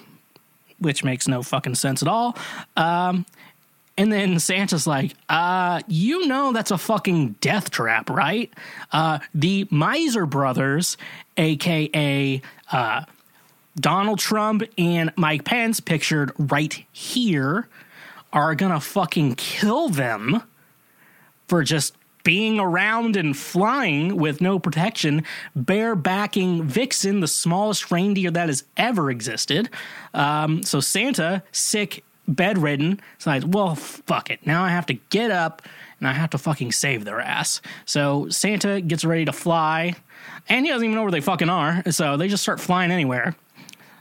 which 0.79 1.03
makes 1.03 1.27
no 1.27 1.43
fucking 1.43 1.75
sense 1.75 2.01
at 2.01 2.07
all. 2.07 2.37
Um, 2.77 3.25
and 3.99 4.13
then 4.13 4.39
Santa's 4.39 4.87
like, 4.87 5.13
uh, 5.27 5.81
you 5.89 6.25
know 6.25 6.53
that's 6.53 6.71
a 6.71 6.77
fucking 6.77 7.35
death 7.41 7.69
trap, 7.69 8.09
right? 8.09 8.49
Uh, 8.93 9.19
the 9.33 9.67
Miser 9.69 10.25
brothers, 10.25 10.95
aka 11.35 12.41
uh, 12.71 13.03
Donald 13.75 14.19
Trump 14.19 14.63
and 14.77 15.11
Mike 15.17 15.43
Pence, 15.43 15.81
pictured 15.81 16.31
right 16.37 16.81
here, 16.93 17.67
are 18.31 18.55
gonna 18.55 18.79
fucking 18.79 19.35
kill 19.35 19.89
them 19.89 20.43
for 21.49 21.61
just 21.61 21.93
being 22.23 22.57
around 22.57 23.17
and 23.17 23.35
flying 23.35 24.15
with 24.15 24.39
no 24.39 24.59
protection, 24.59 25.25
barebacking 25.57 26.63
Vixen, 26.63 27.19
the 27.19 27.27
smallest 27.27 27.91
reindeer 27.91 28.31
that 28.31 28.47
has 28.47 28.63
ever 28.77 29.11
existed. 29.11 29.69
Um, 30.13 30.63
so 30.63 30.79
Santa, 30.79 31.43
sick, 31.51 32.03
bedridden, 32.35 33.01
decides, 33.17 33.45
well, 33.45 33.75
fuck 33.75 34.29
it. 34.29 34.45
Now 34.45 34.63
I 34.63 34.69
have 34.69 34.85
to 34.87 34.93
get 34.93 35.31
up 35.31 35.61
and 35.99 36.07
I 36.07 36.13
have 36.13 36.29
to 36.31 36.37
fucking 36.37 36.71
save 36.71 37.05
their 37.05 37.19
ass. 37.19 37.61
So 37.85 38.29
Santa 38.29 38.81
gets 38.81 39.03
ready 39.03 39.25
to 39.25 39.33
fly, 39.33 39.95
and 40.47 40.65
he 40.65 40.71
doesn't 40.71 40.85
even 40.85 40.95
know 40.95 41.03
where 41.03 41.11
they 41.11 41.21
fucking 41.21 41.49
are. 41.49 41.83
So 41.91 42.17
they 42.17 42.27
just 42.27 42.43
start 42.43 42.59
flying 42.59 42.91
anywhere. 42.91 43.35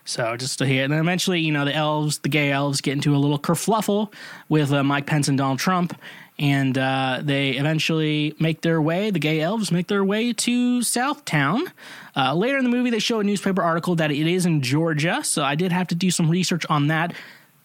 So 0.04 0.36
just 0.36 0.58
to 0.60 0.66
hear, 0.66 0.84
and 0.84 0.92
then 0.92 1.00
eventually, 1.00 1.40
you 1.40 1.52
know, 1.52 1.66
the 1.66 1.74
elves, 1.74 2.18
the 2.20 2.30
gay 2.30 2.50
elves, 2.50 2.80
get 2.80 2.92
into 2.92 3.14
a 3.14 3.18
little 3.18 3.38
kerfluffle 3.38 4.10
with 4.48 4.72
uh, 4.72 4.82
Mike 4.82 5.06
Pence 5.06 5.28
and 5.28 5.36
Donald 5.36 5.58
Trump, 5.58 5.94
and 6.38 6.78
uh, 6.78 7.20
they 7.22 7.50
eventually 7.50 8.34
make 8.38 8.62
their 8.62 8.80
way. 8.80 9.10
The 9.10 9.18
gay 9.18 9.40
elves 9.40 9.70
make 9.70 9.88
their 9.88 10.04
way 10.04 10.32
to 10.32 10.78
Southtown. 10.80 11.70
Uh, 12.16 12.32
later 12.34 12.56
in 12.56 12.64
the 12.64 12.70
movie, 12.70 12.88
they 12.88 13.00
show 13.00 13.20
a 13.20 13.24
newspaper 13.24 13.60
article 13.60 13.96
that 13.96 14.10
it 14.10 14.26
is 14.26 14.46
in 14.46 14.62
Georgia. 14.62 15.22
So 15.24 15.42
I 15.42 15.56
did 15.56 15.72
have 15.72 15.88
to 15.88 15.94
do 15.94 16.10
some 16.10 16.30
research 16.30 16.64
on 16.70 16.86
that. 16.86 17.12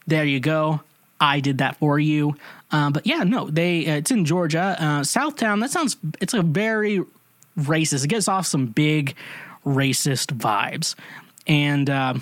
There 0.07 0.25
you 0.25 0.39
go. 0.39 0.81
I 1.19 1.39
did 1.39 1.59
that 1.59 1.77
for 1.77 1.97
you. 1.99 2.35
Uh, 2.71 2.89
but 2.89 3.05
yeah, 3.05 3.23
no, 3.23 3.49
they 3.49 3.87
uh, 3.87 3.95
it's 3.95 4.11
in 4.11 4.25
Georgia. 4.25 4.75
Uh, 4.77 5.01
Southtown. 5.01 5.61
That 5.61 5.71
sounds. 5.71 5.95
It's 6.19 6.33
a 6.33 6.41
very 6.41 7.01
racist. 7.57 8.03
It 8.03 8.09
gets 8.09 8.27
off 8.27 8.45
some 8.45 8.65
big 8.65 9.15
racist 9.65 10.35
vibes. 10.35 10.95
And 11.47 11.89
uh, 11.89 12.15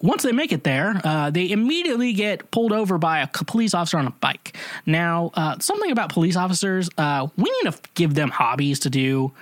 once 0.00 0.24
they 0.24 0.32
make 0.32 0.52
it 0.52 0.64
there, 0.64 1.00
uh, 1.04 1.30
they 1.30 1.50
immediately 1.50 2.12
get 2.12 2.50
pulled 2.50 2.72
over 2.72 2.98
by 2.98 3.20
a 3.20 3.26
police 3.26 3.72
officer 3.72 3.98
on 3.98 4.06
a 4.06 4.10
bike. 4.10 4.56
Now, 4.84 5.30
uh, 5.34 5.58
something 5.60 5.90
about 5.90 6.12
police 6.12 6.36
officers, 6.36 6.90
we 6.98 7.44
need 7.62 7.72
to 7.72 7.78
give 7.94 8.14
them 8.14 8.30
hobbies 8.30 8.80
to 8.80 8.90
do. 8.90 9.32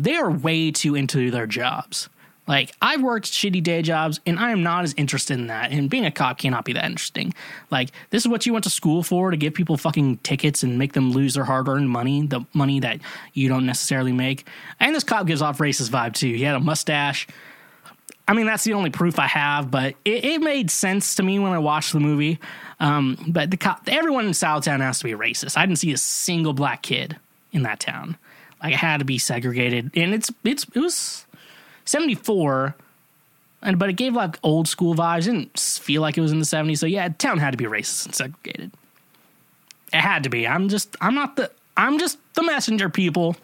They 0.00 0.14
are 0.14 0.30
way 0.30 0.70
too 0.70 0.94
into 0.94 1.30
their 1.30 1.46
jobs. 1.46 2.08
Like, 2.48 2.74
I've 2.80 3.02
worked 3.02 3.26
shitty 3.26 3.62
day 3.62 3.82
jobs, 3.82 4.20
and 4.24 4.38
I 4.38 4.50
am 4.50 4.62
not 4.62 4.82
as 4.82 4.94
interested 4.96 5.38
in 5.38 5.48
that. 5.48 5.70
And 5.70 5.90
being 5.90 6.06
a 6.06 6.10
cop 6.10 6.38
cannot 6.38 6.64
be 6.64 6.72
that 6.72 6.86
interesting. 6.86 7.34
Like, 7.70 7.90
this 8.08 8.22
is 8.22 8.28
what 8.28 8.46
you 8.46 8.54
went 8.54 8.64
to 8.64 8.70
school 8.70 9.02
for 9.02 9.30
to 9.30 9.36
give 9.36 9.52
people 9.52 9.76
fucking 9.76 10.18
tickets 10.18 10.62
and 10.62 10.78
make 10.78 10.94
them 10.94 11.12
lose 11.12 11.34
their 11.34 11.44
hard 11.44 11.68
earned 11.68 11.90
money, 11.90 12.26
the 12.26 12.40
money 12.54 12.80
that 12.80 13.00
you 13.34 13.50
don't 13.50 13.66
necessarily 13.66 14.12
make. 14.12 14.46
And 14.80 14.94
this 14.94 15.04
cop 15.04 15.26
gives 15.26 15.42
off 15.42 15.58
racist 15.58 15.90
vibe, 15.90 16.14
too. 16.14 16.32
He 16.32 16.42
had 16.42 16.56
a 16.56 16.60
mustache. 16.60 17.28
I 18.26 18.32
mean, 18.32 18.46
that's 18.46 18.64
the 18.64 18.72
only 18.72 18.90
proof 18.90 19.18
I 19.18 19.26
have, 19.26 19.70
but 19.70 19.94
it, 20.04 20.24
it 20.24 20.40
made 20.40 20.70
sense 20.70 21.16
to 21.16 21.22
me 21.22 21.38
when 21.38 21.52
I 21.52 21.58
watched 21.58 21.92
the 21.92 22.00
movie. 22.00 22.38
Um, 22.80 23.18
but 23.28 23.50
the 23.50 23.56
cop, 23.58 23.82
everyone 23.88 24.24
in 24.24 24.32
Southtown 24.32 24.80
has 24.80 24.98
to 24.98 25.04
be 25.04 25.12
racist. 25.12 25.56
I 25.56 25.66
didn't 25.66 25.78
see 25.78 25.92
a 25.92 25.98
single 25.98 26.54
black 26.54 26.82
kid 26.82 27.16
in 27.52 27.62
that 27.62 27.80
town. 27.80 28.16
Like, 28.62 28.72
it 28.72 28.78
had 28.78 28.98
to 28.98 29.04
be 29.04 29.18
segregated, 29.18 29.90
and 29.94 30.12
it's 30.12 30.32
it's 30.44 30.66
it 30.74 30.80
was 30.80 31.26
seventy 31.88 32.14
four, 32.14 32.74
and 33.62 33.78
but 33.78 33.88
it 33.88 33.94
gave 33.94 34.14
like 34.14 34.38
old 34.42 34.68
school 34.68 34.94
vibes. 34.94 35.20
It 35.20 35.32
didn't 35.32 35.58
feel 35.58 36.02
like 36.02 36.18
it 36.18 36.20
was 36.20 36.32
in 36.32 36.38
the 36.38 36.44
seventies. 36.44 36.80
So 36.80 36.86
yeah, 36.86 37.08
town 37.08 37.38
had 37.38 37.52
to 37.52 37.56
be 37.56 37.64
racist 37.64 38.06
and 38.06 38.14
segregated. 38.14 38.72
It 39.92 40.00
had 40.00 40.22
to 40.24 40.30
be. 40.30 40.46
I'm 40.46 40.68
just 40.68 40.96
I'm 41.00 41.14
not 41.14 41.36
the 41.36 41.50
I'm 41.76 41.98
just 41.98 42.18
the 42.34 42.42
messenger 42.42 42.88
people. 42.88 43.36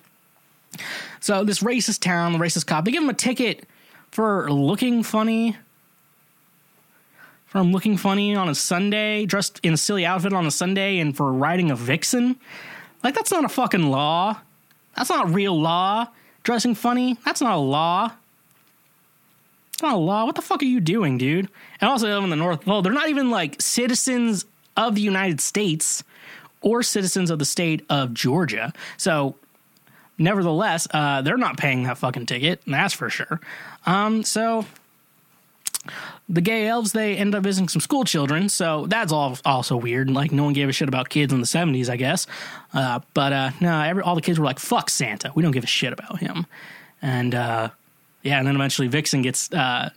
So 1.20 1.44
this 1.44 1.60
racist 1.60 2.00
town, 2.00 2.32
the 2.32 2.38
racist 2.38 2.66
cop, 2.66 2.84
they 2.84 2.90
give 2.90 3.02
him 3.02 3.08
a 3.08 3.14
ticket 3.14 3.66
for 4.10 4.50
looking 4.50 5.02
funny. 5.02 5.56
From 7.46 7.70
looking 7.70 7.96
funny 7.96 8.34
on 8.34 8.48
a 8.48 8.54
Sunday, 8.54 9.26
dressed 9.26 9.60
in 9.62 9.72
a 9.72 9.76
silly 9.76 10.04
outfit 10.04 10.32
on 10.32 10.44
a 10.44 10.50
Sunday, 10.50 10.98
and 10.98 11.16
for 11.16 11.32
riding 11.32 11.70
a 11.70 11.76
vixen. 11.76 12.34
Like, 13.04 13.14
that's 13.14 13.30
not 13.30 13.44
a 13.44 13.48
fucking 13.48 13.90
law. 13.90 14.40
That's 14.96 15.08
not 15.08 15.32
real 15.32 15.60
law. 15.60 16.08
Dressing 16.42 16.74
funny, 16.74 17.16
that's 17.24 17.40
not 17.40 17.54
a 17.54 17.60
law. 17.60 18.10
It's 19.74 19.82
not 19.82 19.94
a 19.94 19.98
law. 19.98 20.24
What 20.24 20.36
the 20.36 20.42
fuck 20.42 20.62
are 20.62 20.66
you 20.66 20.78
doing, 20.78 21.18
dude? 21.18 21.48
And 21.80 21.90
also, 21.90 22.06
they 22.06 22.14
live 22.14 22.22
in 22.22 22.30
the 22.30 22.36
North 22.36 22.64
Pole. 22.64 22.80
They're 22.80 22.92
not 22.92 23.08
even 23.08 23.30
like 23.30 23.60
citizens 23.60 24.44
of 24.76 24.94
the 24.94 25.00
United 25.00 25.40
States 25.40 26.04
or 26.60 26.84
citizens 26.84 27.28
of 27.28 27.40
the 27.40 27.44
state 27.44 27.84
of 27.90 28.14
Georgia. 28.14 28.72
So, 28.96 29.34
nevertheless, 30.16 30.86
uh, 30.92 31.22
they're 31.22 31.36
not 31.36 31.56
paying 31.56 31.82
that 31.82 31.98
fucking 31.98 32.26
ticket. 32.26 32.62
and 32.66 32.74
That's 32.74 32.94
for 32.94 33.10
sure. 33.10 33.40
Um, 33.84 34.22
so 34.22 34.64
the 36.28 36.40
gay 36.40 36.68
elves 36.68 36.92
they 36.92 37.16
end 37.16 37.34
up 37.34 37.42
visiting 37.42 37.68
some 37.68 37.80
school 37.80 38.04
children, 38.04 38.48
so 38.48 38.86
that's 38.86 39.10
all 39.10 39.36
also 39.44 39.76
weird. 39.76 40.08
Like 40.08 40.30
no 40.30 40.44
one 40.44 40.52
gave 40.52 40.68
a 40.68 40.72
shit 40.72 40.86
about 40.86 41.08
kids 41.08 41.32
in 41.32 41.40
the 41.40 41.46
seventies, 41.46 41.90
I 41.90 41.96
guess. 41.96 42.28
Uh, 42.72 43.00
but 43.12 43.32
uh, 43.32 43.50
no, 43.60 43.80
every, 43.80 44.04
all 44.04 44.14
the 44.14 44.22
kids 44.22 44.38
were 44.38 44.44
like, 44.44 44.60
"Fuck 44.60 44.88
Santa, 44.88 45.32
we 45.34 45.42
don't 45.42 45.50
give 45.52 45.64
a 45.64 45.66
shit 45.66 45.92
about 45.92 46.20
him." 46.20 46.46
And 47.02 47.34
uh, 47.34 47.70
yeah, 48.24 48.38
and 48.38 48.46
then 48.46 48.56
eventually 48.56 48.88
Vixen 48.88 49.22
gets 49.22 49.52
uh, 49.52 49.90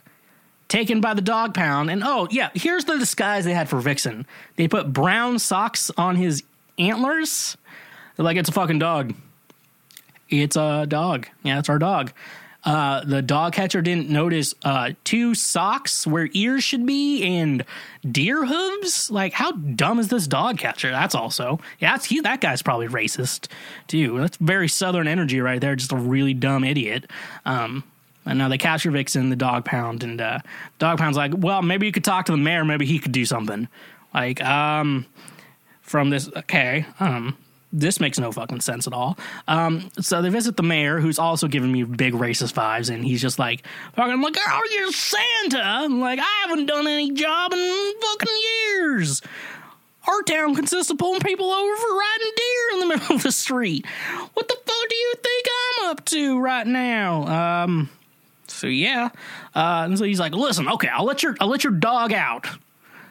taken 0.68 1.00
by 1.00 1.14
the 1.14 1.22
dog 1.22 1.54
pound. 1.54 1.90
And 1.90 2.02
oh 2.04 2.28
yeah, 2.30 2.50
here's 2.54 2.84
the 2.84 2.98
disguise 2.98 3.44
they 3.44 3.54
had 3.54 3.68
for 3.68 3.80
Vixen. 3.80 4.26
They 4.56 4.68
put 4.68 4.92
brown 4.92 5.38
socks 5.38 5.90
on 5.96 6.14
his 6.16 6.44
antlers. 6.78 7.56
They're 8.16 8.24
like, 8.24 8.36
"It's 8.36 8.48
a 8.48 8.52
fucking 8.52 8.78
dog." 8.78 9.14
It's 10.28 10.56
a 10.56 10.84
dog. 10.86 11.26
Yeah, 11.42 11.58
it's 11.58 11.70
our 11.70 11.78
dog. 11.78 12.12
Uh, 12.64 13.02
the 13.04 13.22
dog 13.22 13.54
catcher 13.54 13.80
didn't 13.80 14.10
notice 14.10 14.54
uh, 14.62 14.90
two 15.04 15.34
socks 15.34 16.06
where 16.06 16.28
ears 16.32 16.62
should 16.62 16.84
be 16.84 17.22
and 17.22 17.64
deer 18.10 18.44
hooves. 18.44 19.10
Like, 19.10 19.32
how 19.32 19.52
dumb 19.52 19.98
is 19.98 20.08
this 20.08 20.26
dog 20.26 20.58
catcher? 20.58 20.90
That's 20.90 21.14
also 21.14 21.60
yeah, 21.78 21.92
that's, 21.92 22.06
he, 22.06 22.20
that 22.20 22.42
guy's 22.42 22.60
probably 22.60 22.88
racist 22.88 23.48
too. 23.86 24.18
That's 24.18 24.36
very 24.36 24.68
southern 24.68 25.08
energy 25.08 25.40
right 25.40 25.60
there. 25.60 25.76
Just 25.76 25.92
a 25.92 25.96
really 25.96 26.34
dumb 26.34 26.62
idiot. 26.62 27.08
Um, 27.46 27.84
and 28.28 28.38
now 28.38 28.48
they 28.48 28.58
capture 28.58 28.90
Vixen, 28.90 29.30
the 29.30 29.36
dog 29.36 29.64
pound, 29.64 30.04
and 30.04 30.20
uh, 30.20 30.38
dog 30.78 30.98
pound's 30.98 31.16
like, 31.16 31.32
well, 31.36 31.62
maybe 31.62 31.86
you 31.86 31.92
could 31.92 32.04
talk 32.04 32.26
to 32.26 32.32
the 32.32 32.38
mayor. 32.38 32.64
Maybe 32.64 32.86
he 32.86 32.98
could 32.98 33.12
do 33.12 33.24
something. 33.24 33.68
Like, 34.14 34.42
um, 34.44 35.06
from 35.80 36.10
this, 36.10 36.30
okay, 36.36 36.86
um, 37.00 37.36
this 37.72 38.00
makes 38.00 38.18
no 38.18 38.32
fucking 38.32 38.60
sense 38.60 38.86
at 38.86 38.92
all. 38.92 39.18
Um, 39.46 39.90
so 40.00 40.22
they 40.22 40.30
visit 40.30 40.56
the 40.56 40.62
mayor, 40.62 41.00
who's 41.00 41.18
also 41.18 41.48
giving 41.48 41.72
me 41.72 41.84
big 41.84 42.14
racist 42.14 42.54
vibes, 42.54 42.92
and 42.92 43.04
he's 43.04 43.20
just 43.20 43.38
like, 43.38 43.66
fucking, 43.94 44.20
like, 44.20 44.36
oh, 44.38 44.68
you're 44.72 44.92
Santa. 44.92 45.60
I'm 45.62 46.00
like, 46.00 46.18
I 46.18 46.46
haven't 46.46 46.66
done 46.66 46.86
any 46.86 47.12
job 47.12 47.52
in 47.52 47.92
fucking 48.00 48.36
years. 48.42 49.22
Our 50.06 50.22
town 50.22 50.54
consists 50.54 50.90
of 50.90 50.96
pulling 50.98 51.20
people 51.20 51.50
over 51.50 51.76
for 51.76 51.96
riding 51.96 52.32
deer 52.36 52.70
in 52.72 52.80
the 52.80 52.86
middle 52.96 53.16
of 53.16 53.22
the 53.22 53.32
street. 53.32 53.86
What 54.34 54.48
the 54.48 54.54
fuck 54.54 54.88
do 54.88 54.96
you 54.96 55.14
think 55.22 55.46
I'm 55.80 55.90
up 55.90 56.04
to 56.06 56.40
right 56.40 56.66
now? 56.66 57.64
Um, 57.64 57.90
so 58.58 58.66
yeah, 58.66 59.10
uh, 59.54 59.82
and 59.84 59.98
so 59.98 60.04
he's 60.04 60.20
like, 60.20 60.34
listen, 60.34 60.68
okay, 60.68 60.88
I'll 60.88 61.04
let 61.04 61.22
your 61.22 61.36
I'll 61.40 61.48
let 61.48 61.64
your 61.64 61.72
dog 61.72 62.12
out. 62.12 62.46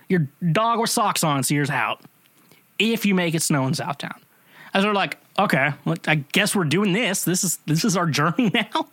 Your 0.09 0.27
dog 0.51 0.79
with 0.79 0.89
socks 0.89 1.23
on, 1.23 1.39
its 1.39 1.51
ears 1.51 1.69
out. 1.69 2.01
If 2.79 3.05
you 3.05 3.13
make 3.13 3.35
it 3.35 3.41
snow 3.41 3.67
in 3.67 3.73
Southtown. 3.73 4.15
As 4.73 4.83
they're 4.83 4.93
like, 4.93 5.17
okay, 5.39 5.71
well, 5.85 5.95
I 6.07 6.15
guess 6.15 6.55
we're 6.55 6.65
doing 6.65 6.93
this. 6.93 7.23
This 7.23 7.43
is 7.43 7.57
this 7.65 7.83
is 7.83 7.97
our 7.97 8.05
journey 8.05 8.51
now. 8.53 8.87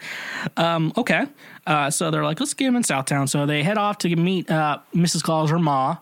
Um, 0.56 0.92
okay, 0.96 1.26
uh, 1.66 1.90
so 1.90 2.10
they're 2.10 2.24
like, 2.24 2.40
let's 2.40 2.54
get 2.54 2.68
him 2.68 2.76
in 2.76 2.82
Southtown. 2.82 3.28
So 3.28 3.46
they 3.46 3.62
head 3.62 3.78
off 3.78 3.98
to 3.98 4.16
meet 4.16 4.50
uh, 4.50 4.78
Mrs. 4.94 5.22
Claus, 5.22 5.50
her 5.50 5.58
ma, 5.58 5.98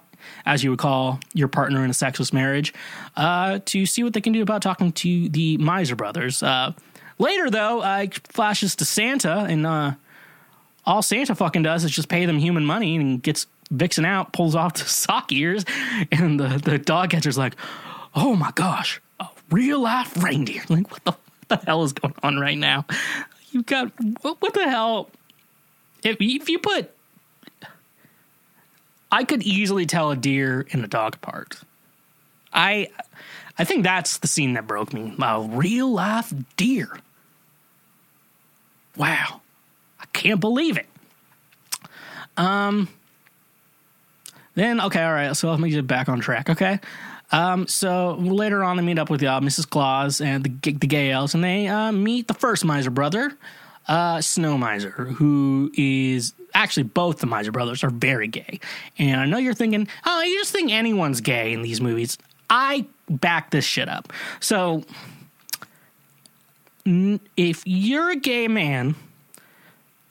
as 0.47 0.63
you 0.63 0.71
would 0.71 0.79
call 0.79 1.21
your 1.35 1.49
partner 1.49 1.85
in 1.85 1.91
a 1.91 1.95
sexless 1.95 2.33
marriage, 2.33 2.73
uh, 3.17 3.61
to 3.67 3.87
see 3.87 4.03
what 4.03 4.13
they 4.13 4.21
can 4.21 4.33
do 4.33 4.43
about 4.43 4.63
talking 4.63 4.93
to 4.93 5.29
the 5.29 5.57
Miser 5.59 5.97
brothers. 5.97 6.43
Uh, 6.43 6.73
later, 7.19 7.51
though, 7.51 7.81
uh, 7.81 8.07
flashes 8.25 8.77
to 8.77 8.85
Santa, 8.85 9.47
and 9.49 9.67
uh, 9.67 9.93
all 10.85 11.03
Santa 11.03 11.35
fucking 11.35 11.63
does 11.63 11.85
is 11.85 11.91
just 11.91 12.09
pay 12.09 12.27
them 12.27 12.39
human 12.39 12.65
money 12.65 12.97
and 12.97 13.23
gets 13.23 13.47
Vixen 13.71 14.05
out, 14.05 14.33
pulls 14.33 14.55
off 14.55 14.75
the 14.75 14.81
sock 14.87 15.33
ears, 15.33 15.65
and 16.11 16.39
the, 16.39 16.61
the 16.63 16.79
dog 16.79 17.11
catcher's 17.11 17.39
like, 17.39 17.57
oh 18.15 18.37
my 18.37 18.51
gosh, 18.55 19.01
a 19.21 19.29
real 19.51 19.81
life 19.81 20.23
reindeer. 20.23 20.63
Like, 20.69 20.91
what 20.91 21.05
the, 21.05 21.13
what 21.13 21.61
the 21.61 21.67
hell 21.67 21.83
is 21.85 21.93
going 21.93 22.15
on 22.23 22.39
right 22.39 22.59
now? 22.59 22.85
You've 23.51 23.67
got, 23.67 23.93
what, 24.23 24.41
what 24.41 24.55
the 24.55 24.69
hell? 24.69 25.11
If, 26.03 26.17
if 26.21 26.49
you 26.49 26.59
put, 26.59 26.91
I 29.11 29.25
could 29.25 29.43
easily 29.43 29.87
tell 29.87 30.11
a 30.11 30.17
deer 30.17 30.67
and 30.73 30.85
a 30.85 30.89
dog 30.89 31.15
apart. 31.17 31.61
I, 32.53 32.89
I 33.59 33.65
think 33.65 33.85
that's 33.85 34.19
the 34.19 34.27
scene 34.27 34.55
that 34.55 34.67
broke 34.67 34.93
me. 34.93 35.15
A 35.21 35.41
real 35.41 35.93
life 35.93 36.33
deer. 36.57 36.99
Wow. 38.97 39.42
Can't 40.13 40.41
believe 40.41 40.77
it. 40.77 40.87
Um, 42.37 42.89
then 44.55 44.81
okay, 44.81 45.03
all 45.03 45.13
right. 45.13 45.37
So 45.37 45.51
let 45.51 45.61
me 45.61 45.71
get 45.71 45.87
back 45.87 46.09
on 46.09 46.21
track. 46.21 46.51
Okay. 46.51 46.81
Um, 47.31 47.67
so 47.67 48.17
later 48.19 48.63
on, 48.63 48.77
they 48.77 48.83
meet 48.83 48.99
up 48.99 49.09
with 49.09 49.23
uh, 49.23 49.41
Mrs. 49.41 49.69
Claus 49.69 50.21
and 50.21 50.45
the 50.45 50.73
the 50.73 50.87
gay 50.87 51.11
elves, 51.11 51.35
and 51.35 51.43
they 51.43 51.67
uh, 51.67 51.93
meet 51.93 52.29
the 52.29 52.35
first 52.35 52.65
Miser 52.65 52.91
brother, 52.91 53.33
uh, 53.89 54.21
Snow 54.21 54.59
Miser, 54.59 54.91
who 54.91 55.71
is 55.75 56.35
actually 56.55 56.83
both 56.85 57.19
the 57.19 57.27
Miser 57.27 57.51
brothers 57.51 57.83
are 57.83 57.91
very 57.91 58.29
gay. 58.29 58.61
And 58.99 59.19
I 59.21 59.25
know 59.25 59.39
you're 59.39 59.55
thinking, 59.55 59.89
oh, 60.05 60.23
you 60.23 60.39
just 60.39 60.53
think 60.53 60.71
anyone's 60.71 61.23
gay 61.23 61.53
in 61.53 61.63
these 61.63 61.81
movies. 61.81 62.19
I 62.51 62.87
back 63.09 63.51
this 63.51 63.65
shit 63.65 63.89
up. 63.89 64.13
So 64.41 64.85
if 66.85 67.63
you're 67.65 68.11
a 68.11 68.17
gay 68.17 68.49
man 68.49 68.95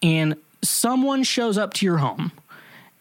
and 0.01 0.35
someone 0.61 1.23
shows 1.23 1.57
up 1.57 1.73
to 1.75 1.85
your 1.85 1.97
home 1.97 2.31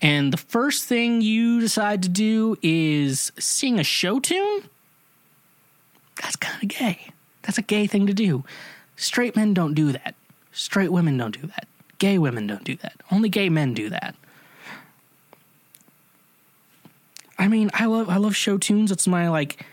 and 0.03 0.32
the 0.32 0.38
first 0.38 0.84
thing 0.84 1.20
you 1.20 1.61
decide 1.61 2.03
to 2.05 2.09
do 2.09 2.57
is 2.62 3.32
sing 3.38 3.78
a 3.78 3.84
show 3.84 4.18
tune, 4.18 4.62
that's 6.20 6.36
kind 6.36 6.62
of 6.62 6.68
gay. 6.68 7.12
That's 7.42 7.59
a 7.59 7.62
gay 7.62 7.86
thing 7.86 8.07
to 8.07 8.14
do. 8.14 8.44
Straight 8.96 9.36
men 9.36 9.55
don't 9.55 9.74
do 9.74 9.92
that. 9.92 10.14
Straight 10.53 10.90
women 10.90 11.16
don't 11.16 11.38
do 11.38 11.46
that. 11.48 11.68
Gay 11.98 12.18
women 12.18 12.46
don't 12.46 12.64
do 12.64 12.76
that. 12.76 12.94
Only 13.11 13.28
gay 13.28 13.48
men 13.48 13.74
do 13.74 13.90
that. 13.90 14.14
I 17.38 17.48
mean, 17.48 17.70
I 17.72 17.86
love 17.86 18.09
I 18.09 18.16
love 18.16 18.36
show 18.36 18.59
tunes. 18.59 18.90
It's 18.90 19.07
my 19.07 19.28
like 19.28 19.64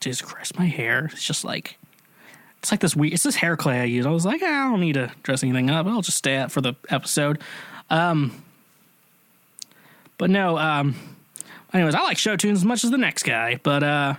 just 0.00 0.24
Christ, 0.24 0.58
my 0.58 0.66
hair. 0.66 1.10
It's 1.12 1.24
just 1.24 1.44
like 1.44 1.78
it's 2.64 2.70
like 2.70 2.80
this 2.80 2.96
weird 2.96 3.12
it's 3.12 3.24
this 3.24 3.36
hair 3.36 3.58
clay 3.58 3.80
I 3.80 3.84
use. 3.84 4.06
I 4.06 4.10
was 4.10 4.24
like, 4.24 4.42
I 4.42 4.70
don't 4.70 4.80
need 4.80 4.94
to 4.94 5.12
dress 5.22 5.42
anything 5.42 5.68
up. 5.68 5.86
I'll 5.86 6.00
just 6.00 6.16
stay 6.16 6.36
out 6.36 6.50
for 6.50 6.62
the 6.62 6.72
episode. 6.88 7.42
Um 7.90 8.42
but 10.16 10.30
no, 10.30 10.56
um 10.56 10.94
anyways, 11.74 11.94
I 11.94 12.00
like 12.00 12.16
show 12.16 12.36
tunes 12.36 12.60
as 12.60 12.64
much 12.64 12.82
as 12.82 12.90
the 12.90 12.96
next 12.96 13.24
guy. 13.24 13.60
But 13.62 13.82
uh 13.82 14.14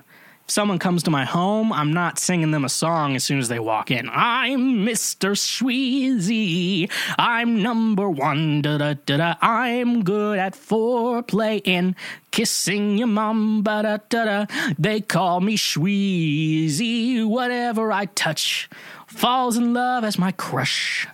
someone 0.48 0.80
comes 0.80 1.04
to 1.04 1.12
my 1.12 1.26
home, 1.26 1.74
I'm 1.74 1.94
not 1.94 2.20
singing 2.20 2.52
them 2.52 2.66
a 2.66 2.70
song 2.70 3.16
as 3.16 3.24
soon 3.24 3.40
as 3.40 3.48
they 3.48 3.60
walk 3.60 3.92
in. 3.92 4.10
I'm 4.12 4.86
Mr. 4.86 5.32
Sweezy. 5.36 6.90
I'm 7.18 7.62
number 7.62 8.10
one. 8.10 8.62
Da 8.62 8.78
da 8.78 8.94
da 9.06 9.18
da. 9.18 9.36
I'm 9.42 10.04
good 10.04 10.40
at 10.40 10.54
foreplay 10.54 11.62
and 11.66 11.96
kissing 12.32 12.98
your 12.98 13.08
mom. 13.08 13.64
Ba 13.64 13.82
da 13.84 13.98
da 14.10 14.26
da. 14.46 14.74
They 14.78 15.02
call 15.02 15.42
me 15.42 15.58
Sweezy. 15.58 17.26
Whatever 17.26 17.92
I 17.92 18.06
touch 18.06 18.70
falls 19.08 19.58
in 19.58 19.74
love 19.74 20.04
as 20.04 20.18
my 20.18 20.32
crush. 20.32 21.08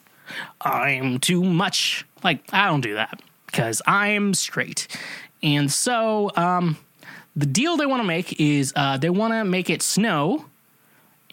I'm 0.61 1.19
too 1.19 1.43
much. 1.43 2.05
Like, 2.23 2.43
I 2.53 2.67
don't 2.67 2.81
do 2.81 2.95
that 2.95 3.21
because 3.45 3.81
I'm 3.85 4.33
straight. 4.33 4.87
And 5.43 5.71
so, 5.71 6.31
um, 6.35 6.77
the 7.35 7.45
deal 7.45 7.77
they 7.77 7.85
want 7.85 8.01
to 8.01 8.07
make 8.07 8.39
is 8.39 8.73
uh, 8.75 8.97
they 8.97 9.09
want 9.09 9.33
to 9.33 9.43
make 9.43 9.69
it 9.69 9.81
snow 9.81 10.45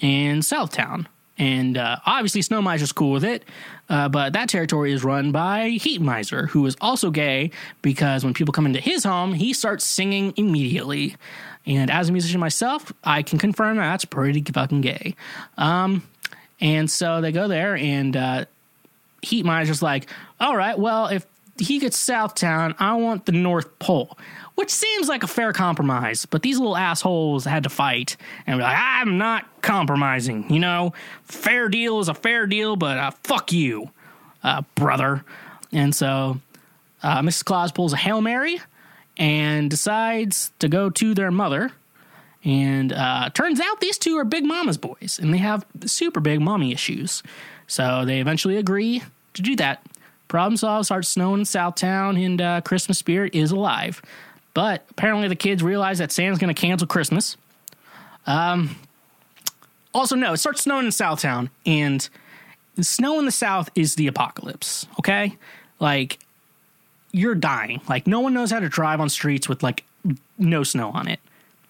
in 0.01 0.41
Southtown. 0.41 1.07
And 1.39 1.77
uh, 1.77 1.99
obviously, 2.05 2.43
Snow 2.43 2.61
Miser's 2.61 2.91
cool 2.91 3.13
with 3.13 3.25
it, 3.25 3.45
uh, 3.89 4.09
but 4.09 4.33
that 4.33 4.49
territory 4.49 4.93
is 4.93 5.05
run 5.05 5.31
by 5.31 5.71
Heat 5.71 6.01
Miser, 6.01 6.47
who 6.47 6.67
is 6.67 6.77
also 6.81 7.13
gay 7.13 7.53
because 7.81 8.25
when 8.25 8.35
people 8.35 8.53
come 8.53 8.67
into 8.67 8.81
his 8.81 9.05
home, 9.05 9.35
he 9.35 9.53
starts 9.53 9.85
singing 9.85 10.35
immediately. 10.37 11.15
And 11.65 11.91
as 11.91 12.09
a 12.09 12.13
musician 12.13 12.41
myself, 12.41 12.93
I 13.05 13.23
can 13.23 13.39
confirm 13.39 13.77
that 13.77 13.83
that's 13.83 14.05
pretty 14.05 14.43
fucking 14.43 14.81
gay. 14.81 15.15
Um, 15.57 16.03
and 16.61 16.91
so 16.91 17.21
they 17.21 17.31
go 17.31 17.47
there, 17.47 17.77
and 17.77 18.17
uh, 18.17 18.45
Heat 19.23 19.45
Miser's 19.45 19.81
like, 19.81 20.09
all 20.41 20.57
right, 20.57 20.77
well, 20.77 21.07
if 21.07 21.25
he 21.59 21.79
gets 21.79 21.97
Southtown, 21.97 22.75
I 22.79 22.95
want 22.95 23.27
the 23.27 23.33
North 23.33 23.79
Pole 23.79 24.17
which 24.59 24.71
seems 24.71 25.09
like 25.09 25.23
a 25.23 25.29
fair 25.29 25.53
compromise. 25.53 26.27
But 26.27 26.43
these 26.43 26.59
little 26.59 26.77
assholes 26.77 27.45
had 27.45 27.63
to 27.63 27.69
fight 27.69 28.17
and 28.45 28.59
be 28.59 28.65
like, 28.65 28.77
I'm 28.77 29.17
not 29.17 29.47
compromising. 29.63 30.53
You 30.53 30.59
know, 30.59 30.95
fair 31.23 31.69
deal 31.69 32.01
is 32.01 32.09
a 32.09 32.15
fair 32.15 32.45
deal, 32.49 32.75
but 32.75 32.99
uh, 32.99 33.13
fuck 33.23 33.53
you, 33.53 33.91
uh, 34.43 34.63
brother. 34.75 35.25
And 35.71 35.95
so 35.95 36.41
uh, 37.05 37.21
Mrs. 37.21 37.45
Claus 37.45 37.71
pulls 37.71 37.93
a 37.93 37.97
Hail 37.97 38.21
Mary 38.21 38.61
and 39.17 39.71
decides 39.71 40.51
to 40.59 40.69
go 40.69 40.91
to 40.91 41.15
their 41.15 41.31
mother. 41.31 41.71
And 42.43 42.93
uh, 42.93 43.31
turns 43.33 43.61
out 43.61 43.79
these 43.79 43.97
two 43.97 44.19
are 44.19 44.25
Big 44.25 44.45
Mama's 44.45 44.77
boys 44.77 45.21
and 45.23 45.33
they 45.33 45.39
have 45.39 45.65
super 45.87 46.19
big 46.19 46.41
mommy 46.41 46.73
issues. 46.73 47.23
So 47.69 48.05
they 48.05 48.19
eventually 48.19 48.57
agree 48.57 49.05
to 49.35 49.43
do 49.43 49.55
that. 49.55 49.87
Problem 50.29 50.59
solved, 50.59 50.85
starts 50.85 51.09
snowing 51.09 51.41
in 51.41 51.47
Southtown, 51.47 52.23
and 52.23 52.41
uh, 52.41 52.61
Christmas 52.61 52.99
spirit 52.99 53.35
is 53.35 53.51
alive. 53.51 54.03
But 54.53 54.85
apparently, 54.91 55.27
the 55.27 55.37
kids 55.37 55.63
realize 55.63 55.99
that 55.99 56.13
Santa's 56.13 56.39
going 56.39 56.55
to 56.55 56.61
cancel 56.61 56.87
Christmas. 56.87 57.39
Um, 58.27 58.77
also, 59.95 60.15
no, 60.17 60.35
it 60.35 60.37
starts 60.37 60.63
snowing 60.63 60.85
in 60.85 60.93
Southtown, 60.93 61.49
and 61.65 62.07
snow 62.79 63.19
in 63.19 63.25
the 63.25 63.33
South 63.33 63.71
is 63.75 63.95
the 63.95 64.07
apocalypse. 64.07 64.87
Okay, 64.99 65.37
like 65.81 66.19
you're 67.11 67.35
dying. 67.35 67.81
Like 67.89 68.07
no 68.07 68.21
one 68.21 68.35
knows 68.35 68.51
how 68.51 68.61
to 68.61 68.69
drive 68.69 69.01
on 69.01 69.09
streets 69.09 69.49
with 69.49 69.63
like 69.63 69.85
no 70.39 70.63
snow 70.63 70.91
on 70.91 71.09
it. 71.09 71.21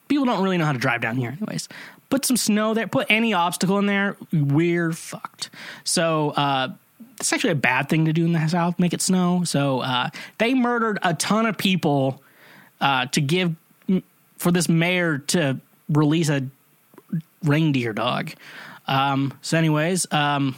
People 0.09 0.25
don't 0.25 0.43
really 0.43 0.59
know 0.59 0.65
how 0.65 0.73
to 0.73 0.79
drive 0.79 1.01
down 1.01 1.17
here, 1.17 1.31
anyways. 1.31 1.69
Put 2.11 2.25
some 2.25 2.37
snow 2.37 2.75
there. 2.75 2.89
Put 2.89 3.07
any 3.09 3.35
obstacle 3.35 3.79
in 3.79 3.87
there. 3.87 4.17
We're 4.33 4.93
fucked. 4.93 5.51
So. 5.85 6.31
uh 6.31 6.71
it's 7.21 7.33
actually 7.33 7.51
a 7.51 7.57
bad 7.57 7.89
thing 7.89 8.05
to 8.05 8.13
do 8.13 8.25
in 8.25 8.33
the 8.33 8.47
South, 8.49 8.79
make 8.79 8.93
it 8.93 9.03
snow. 9.03 9.45
So 9.45 9.81
uh, 9.81 10.11
they 10.39 10.55
murdered 10.55 10.99
a 11.03 11.15
ton 11.15 11.47
of 11.47 11.59
people 11.59 12.23
uh, 12.81 13.07
to 13.07 13.21
give 13.21 13.55
for 14.39 14.53
this 14.53 14.69
mayor 14.69 15.19
to 15.19 15.59
release 15.89 16.29
a 16.29 16.47
reindeer 17.43 17.93
dog. 17.93 18.33
Um, 18.87 19.35
so, 19.43 19.59
anyways, 19.59 20.11
um, 20.13 20.55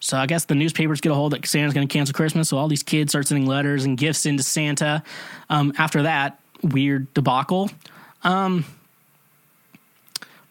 so 0.00 0.16
I 0.16 0.26
guess 0.26 0.44
the 0.44 0.54
newspapers 0.54 1.00
get 1.00 1.10
a 1.10 1.14
hold 1.14 1.32
that 1.32 1.46
Santa's 1.46 1.74
going 1.74 1.88
to 1.88 1.92
cancel 1.92 2.12
Christmas. 2.12 2.50
So 2.50 2.56
all 2.56 2.68
these 2.68 2.82
kids 2.82 3.12
start 3.12 3.26
sending 3.26 3.46
letters 3.46 3.84
and 3.84 3.96
gifts 3.96 4.26
into 4.26 4.42
Santa. 4.42 5.02
Um, 5.50 5.72
after 5.78 6.02
that 6.02 6.38
weird 6.62 7.12
debacle. 7.14 7.70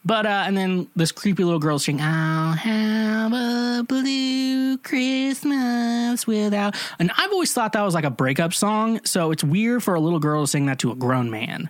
But 0.07 0.25
uh, 0.25 0.45
and 0.47 0.55
then 0.55 0.87
this 0.95 1.11
creepy 1.11 1.43
little 1.43 1.59
girl 1.59 1.79
singing, 1.79 2.01
"I'll 2.01 2.53
have 2.53 3.33
a 3.33 3.83
blue 3.83 4.77
Christmas 4.77 6.25
without." 6.25 6.77
And 6.97 7.11
I've 7.17 7.31
always 7.33 7.51
thought 7.51 7.73
that 7.73 7.81
was 7.81 7.93
like 7.93 8.05
a 8.05 8.09
breakup 8.09 8.53
song, 8.53 9.01
so 9.03 9.31
it's 9.31 9.43
weird 9.43 9.83
for 9.83 9.95
a 9.95 9.99
little 9.99 10.19
girl 10.19 10.43
to 10.43 10.47
sing 10.47 10.67
that 10.67 10.79
to 10.79 10.93
a 10.93 10.95
grown 10.95 11.29
man. 11.29 11.69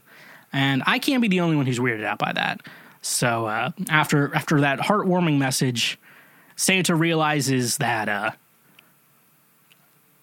And 0.53 0.83
I 0.85 0.99
can't 0.99 1.23
be 1.23 1.27
the 1.27 1.39
only 1.39 1.55
one 1.55 1.65
who's 1.65 1.79
weirded 1.79 2.05
out 2.05 2.19
by 2.19 2.31
that. 2.31 2.61
So 3.01 3.47
uh, 3.47 3.71
after 3.89 4.35
after 4.35 4.61
that 4.61 4.81
heartwarming 4.81 5.39
message, 5.39 5.97
Santa 6.55 6.93
realizes 6.93 7.77
that 7.77 8.07
uh, 8.07 8.31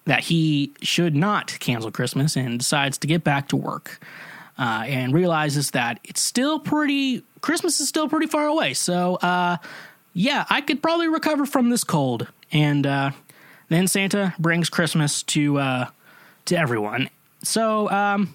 that 0.05 0.21
he 0.21 0.71
should 0.81 1.17
not 1.17 1.57
cancel 1.59 1.91
Christmas 1.91 2.37
and 2.37 2.59
decides 2.59 2.97
to 2.99 3.07
get 3.07 3.25
back 3.25 3.49
to 3.49 3.57
work. 3.57 3.99
Uh, 4.57 4.85
and 4.87 5.13
realizes 5.13 5.71
that 5.71 5.99
it's 6.05 6.21
still 6.21 6.59
pretty 6.59 7.25
Christmas 7.41 7.79
is 7.79 7.87
still 7.89 8.07
pretty 8.09 8.25
far 8.25 8.47
away. 8.47 8.73
So, 8.73 9.15
uh, 9.15 9.57
yeah, 10.13 10.45
I 10.49 10.61
could 10.61 10.81
probably 10.81 11.07
recover 11.07 11.45
from 11.45 11.69
this 11.69 11.83
cold. 11.83 12.27
And 12.51 12.87
uh, 12.87 13.11
then 13.69 13.87
Santa 13.87 14.33
brings 14.39 14.69
Christmas 14.69 15.21
to 15.23 15.59
uh, 15.59 15.89
to 16.45 16.57
everyone. 16.57 17.09
So, 17.43 17.89
um, 17.91 18.33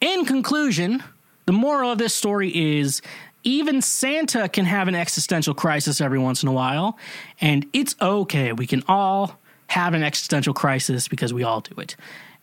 in 0.00 0.24
conclusion, 0.24 1.02
the 1.46 1.52
moral 1.52 1.90
of 1.90 1.98
this 1.98 2.14
story 2.14 2.78
is 2.78 3.02
even 3.42 3.80
Santa 3.82 4.48
can 4.48 4.64
have 4.64 4.86
an 4.86 4.94
existential 4.94 5.54
crisis 5.54 6.00
every 6.00 6.18
once 6.18 6.42
in 6.42 6.48
a 6.48 6.52
while, 6.52 6.98
and 7.40 7.66
it's 7.72 7.96
okay. 8.00 8.52
We 8.52 8.66
can 8.66 8.82
all 8.86 9.38
have 9.68 9.94
an 9.94 10.02
existential 10.02 10.54
crisis 10.54 11.08
because 11.08 11.32
we 11.32 11.42
all 11.42 11.60
do 11.60 11.80
it. 11.80 11.96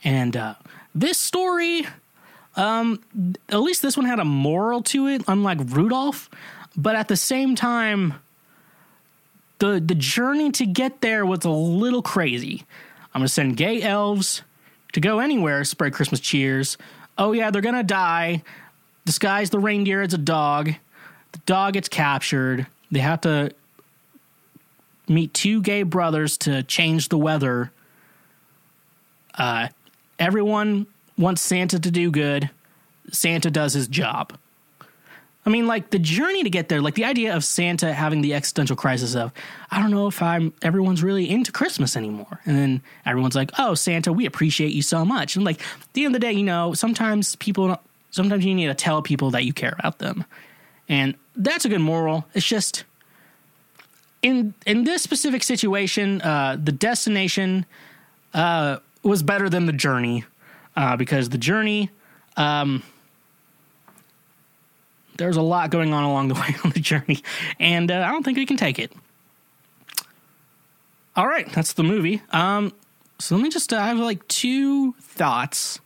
And 0.03 0.36
uh, 0.36 0.55
this 0.93 1.17
story 1.17 1.88
um, 2.55 3.01
at 3.49 3.59
least 3.61 3.81
this 3.81 3.97
one 3.97 4.05
had 4.05 4.19
a 4.19 4.25
moral 4.25 4.81
to 4.83 5.07
it, 5.07 5.23
unlike 5.27 5.59
Rudolph. 5.61 6.29
But 6.75 6.95
at 6.95 7.07
the 7.07 7.15
same 7.17 7.55
time, 7.55 8.15
the 9.59 9.79
the 9.83 9.95
journey 9.95 10.51
to 10.51 10.65
get 10.65 11.01
there 11.01 11.25
was 11.25 11.45
a 11.45 11.49
little 11.49 12.01
crazy. 12.01 12.63
I'm 13.13 13.19
gonna 13.19 13.29
send 13.29 13.57
gay 13.57 13.81
elves 13.81 14.41
to 14.93 14.99
go 14.99 15.19
anywhere, 15.19 15.63
spread 15.63 15.93
Christmas 15.93 16.19
cheers. 16.19 16.77
Oh 17.17 17.31
yeah, 17.31 17.51
they're 17.51 17.61
gonna 17.61 17.83
die. 17.83 18.43
Disguise 19.05 19.49
the 19.49 19.59
reindeer 19.59 20.01
as 20.01 20.13
a 20.13 20.17
dog. 20.17 20.71
The 21.33 21.39
dog 21.45 21.73
gets 21.73 21.89
captured. 21.89 22.67
They 22.91 22.99
have 22.99 23.21
to 23.21 23.51
meet 25.07 25.33
two 25.33 25.61
gay 25.61 25.83
brothers 25.83 26.37
to 26.39 26.63
change 26.63 27.09
the 27.09 27.17
weather. 27.17 27.71
Uh, 29.35 29.67
everyone 30.19 30.87
wants 31.18 31.41
Santa 31.41 31.80
to 31.80 31.91
do 31.91 32.11
good. 32.11 32.49
Santa 33.11 33.51
does 33.51 33.74
his 33.74 33.88
job. 33.88 34.34
I 35.45 35.49
mean, 35.49 35.68
like 35.68 35.89
the 35.89 35.99
journey 35.99 36.43
to 36.43 36.49
get 36.49 36.70
there, 36.70 36.82
like 36.82 36.95
the 36.95 37.03
idea 37.03 37.36
of 37.36 37.43
Santa 37.43 37.93
having 37.93 38.22
the 38.22 38.34
existential 38.34 38.78
crisis 38.78 39.14
of, 39.14 39.34
I 39.72 39.82
don't 39.82 39.91
know 39.91 40.07
if 40.07 40.22
I'm 40.22 40.53
everyone's 40.61 41.03
really 41.03 41.30
into 41.30 41.51
Christmas 41.51 41.97
anymore. 41.97 42.39
And 42.45 42.57
then 42.57 42.82
everyone's 43.05 43.36
like, 43.36 43.51
oh, 43.59 43.74
Santa, 43.76 44.14
we 44.14 44.26
appreciate 44.26 44.72
you 44.72 44.82
so 44.82 45.03
much. 45.03 45.36
And 45.36 45.43
like 45.43 45.59
at 45.59 45.93
the 45.93 46.05
end 46.05 46.16
of 46.16 46.22
the 46.22 46.26
day, 46.26 46.32
you 46.32 46.43
know, 46.43 46.74
sometimes 46.74 47.36
people, 47.36 47.78
sometimes 48.11 48.45
you 48.45 48.55
need 48.55 48.68
to 48.68 48.74
tell 48.74 49.01
people 49.01 49.32
that 49.32 49.43
you 49.43 49.51
care 49.51 49.76
about 49.80 49.99
them. 49.99 50.24
And 50.88 51.16
that's 51.36 51.66
a 51.66 51.70
good 51.70 51.82
moral. 51.82 52.26
It's 52.34 52.45
just 52.45 52.86
in 54.22 54.53
in 54.66 54.86
this 54.86 55.01
specific 55.01 55.43
situation, 55.43 56.22
uh, 56.22 56.57
the 56.61 56.72
destination 56.72 57.66
uh, 58.34 58.78
was 59.03 59.22
better 59.22 59.49
than 59.49 59.66
the 59.66 59.74
journey 59.74 60.24
uh, 60.76 60.95
because 60.95 61.30
the 61.30 61.38
journey, 61.38 61.89
um, 62.38 62.84
there's 65.17 65.38
a 65.38 65.41
lot 65.41 65.69
going 65.69 65.93
on 65.93 66.03
along 66.03 66.28
the 66.30 66.34
way 66.36 66.55
on 66.63 66.71
the 66.71 66.80
journey, 66.80 67.21
and 67.59 67.91
uh, 67.91 68.05
I 68.07 68.11
don't 68.11 68.24
think 68.24 68.38
we 68.38 68.45
can 68.45 68.57
take 68.57 68.80
it. 68.80 68.91
All 71.15 71.28
right, 71.28 71.51
that's 71.51 71.74
the 71.74 71.84
movie. 71.84 72.21
Um, 72.32 72.74
so 73.19 73.36
let 73.36 73.43
me 73.43 73.49
just, 73.49 73.71
uh, 73.71 73.78
I 73.78 73.88
have 73.88 73.99
like 73.99 74.28
two 74.28 74.93
thoughts, 74.93 75.80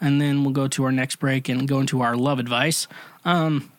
and 0.00 0.20
then 0.20 0.44
we'll 0.44 0.52
go 0.52 0.68
to 0.68 0.84
our 0.84 0.92
next 0.92 1.16
break 1.16 1.48
and 1.48 1.66
go 1.66 1.80
into 1.80 2.00
our 2.02 2.16
love 2.16 2.38
advice. 2.38 2.86
Um, 3.24 3.70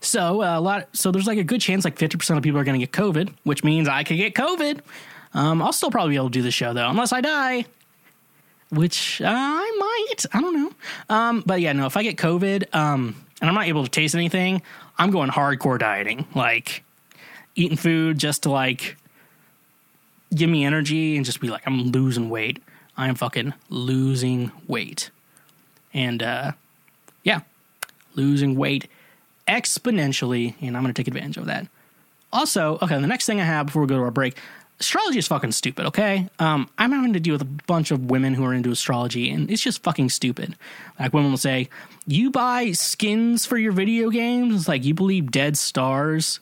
so 0.00 0.42
uh, 0.42 0.58
a 0.58 0.60
lot, 0.60 0.88
so 0.92 1.10
there's 1.10 1.26
like 1.26 1.38
a 1.38 1.44
good 1.44 1.60
chance 1.60 1.84
like 1.84 1.96
50% 1.98 2.36
of 2.36 2.42
people 2.42 2.60
are 2.60 2.64
going 2.64 2.78
to 2.78 2.86
get 2.86 2.92
COVID, 2.92 3.32
which 3.44 3.64
means 3.64 3.88
I 3.88 4.04
could 4.04 4.18
get 4.18 4.34
COVID. 4.34 4.80
Um, 5.32 5.62
I'll 5.62 5.72
still 5.72 5.90
probably 5.90 6.12
be 6.12 6.16
able 6.16 6.28
to 6.28 6.32
do 6.32 6.42
the 6.42 6.50
show 6.50 6.72
though, 6.72 6.88
unless 6.88 7.12
I 7.12 7.20
die 7.20 7.66
which 8.70 9.20
uh, 9.20 9.26
I 9.28 9.76
might. 9.78 10.26
I 10.32 10.40
don't 10.40 10.54
know. 10.54 10.72
Um, 11.08 11.42
but 11.46 11.60
yeah, 11.60 11.72
no, 11.72 11.86
if 11.86 11.96
I 11.96 12.02
get 12.02 12.16
COVID 12.16 12.74
um, 12.74 13.16
and 13.40 13.48
I'm 13.48 13.54
not 13.54 13.66
able 13.66 13.84
to 13.84 13.90
taste 13.90 14.14
anything, 14.14 14.62
I'm 14.98 15.10
going 15.10 15.30
hardcore 15.30 15.78
dieting, 15.78 16.26
like 16.34 16.84
eating 17.54 17.76
food 17.76 18.18
just 18.18 18.44
to 18.44 18.50
like 18.50 18.96
give 20.34 20.50
me 20.50 20.64
energy 20.64 21.16
and 21.16 21.24
just 21.24 21.40
be 21.40 21.48
like, 21.48 21.62
I'm 21.66 21.90
losing 21.90 22.28
weight. 22.28 22.62
I 22.96 23.08
am 23.08 23.14
fucking 23.14 23.54
losing 23.68 24.52
weight. 24.66 25.10
And 25.92 26.22
uh, 26.22 26.52
yeah, 27.22 27.40
losing 28.14 28.56
weight 28.56 28.88
exponentially, 29.46 30.54
and 30.60 30.76
I'm 30.76 30.84
to 30.84 30.92
take 30.92 31.08
advantage 31.08 31.36
of 31.36 31.46
that. 31.46 31.68
Also, 32.32 32.78
okay, 32.82 33.00
the 33.00 33.06
next 33.06 33.26
thing 33.26 33.40
I 33.40 33.44
have 33.44 33.66
before 33.66 33.82
we 33.82 33.88
go 33.88 33.96
to 33.96 34.02
our 34.02 34.10
break 34.10 34.36
astrology 34.80 35.18
is 35.18 35.28
fucking 35.28 35.52
stupid, 35.52 35.86
okay? 35.86 36.28
Um, 36.38 36.68
I'm 36.78 36.92
having 36.92 37.12
to 37.14 37.20
deal 37.20 37.34
with 37.34 37.42
a 37.42 37.62
bunch 37.66 37.90
of 37.90 38.10
women 38.10 38.34
who 38.34 38.44
are 38.44 38.54
into 38.54 38.70
astrology, 38.70 39.30
and 39.30 39.50
it's 39.50 39.62
just 39.62 39.82
fucking 39.82 40.10
stupid. 40.10 40.56
Like, 40.98 41.12
women 41.12 41.30
will 41.30 41.38
say, 41.38 41.68
You 42.06 42.30
buy 42.30 42.72
skins 42.72 43.46
for 43.46 43.56
your 43.56 43.72
video 43.72 44.10
games? 44.10 44.54
It's 44.54 44.68
like, 44.68 44.84
you 44.84 44.94
believe 44.94 45.30
dead 45.30 45.56
stars 45.56 46.40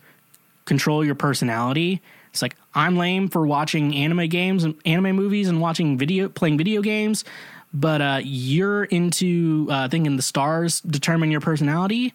control 0.65 1.05
your 1.05 1.15
personality? 1.15 2.01
It's 2.31 2.43
like, 2.43 2.57
I'm 2.75 2.97
lame 2.97 3.29
for 3.29 3.47
watching 3.47 3.95
anime 3.95 4.29
games 4.29 4.65
and 4.65 4.75
anime 4.85 5.15
movies 5.15 5.49
and 5.49 5.61
watching 5.61 5.97
video, 5.97 6.29
playing 6.29 6.59
video 6.59 6.83
games, 6.83 7.25
but 7.73 8.01
uh, 8.01 8.21
you're 8.25 8.85
into 8.85 9.69
uh, 9.71 9.89
thinking 9.89 10.17
the 10.17 10.23
stars 10.23 10.81
determine 10.81 11.31
your 11.31 11.41
personality. 11.41 12.13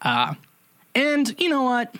Uh, 0.00 0.34
and 0.94 1.38
you 1.38 1.50
know 1.50 1.64
what? 1.64 1.94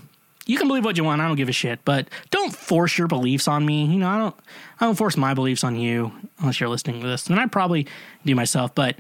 You 0.49 0.59
can 0.59 0.67
believe 0.67 0.85
what 0.85 0.97
you 0.97 1.05
want. 1.05 1.21
I 1.21 1.29
don't 1.29 1.37
give 1.37 1.51
a 1.51 1.53
shit, 1.53 1.85
but 1.85 2.09
don't 2.31 2.55
force 2.57 2.97
your 2.97 3.07
beliefs 3.07 3.47
on 3.47 3.65
me. 3.65 3.85
You 3.85 3.99
know, 3.99 4.09
I 4.09 4.19
don't, 4.19 4.35
I 4.81 4.87
don't 4.87 4.95
force 4.97 5.17
my 5.17 5.35
beliefs 5.35 5.63
on 5.63 5.77
you 5.77 6.11
unless 6.41 6.59
you're 6.59 6.71
listening 6.71 7.03
to 7.03 7.07
this. 7.07 7.29
And 7.29 7.39
I 7.39 7.47
probably 7.47 7.87
do 8.25 8.35
myself, 8.35 8.75
but 8.75 8.97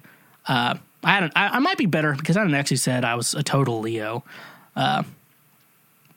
uh, 0.46 0.76
I 1.02 1.10
hadn't. 1.10 1.32
I, 1.34 1.48
I, 1.48 1.58
might 1.58 1.78
be 1.78 1.86
better 1.86 2.12
because 2.14 2.36
I 2.36 2.40
hadn't 2.40 2.54
actually 2.54 2.76
said 2.76 3.02
I 3.02 3.14
was 3.14 3.32
a 3.32 3.42
total 3.42 3.80
Leo. 3.80 4.24
Uh, 4.76 5.04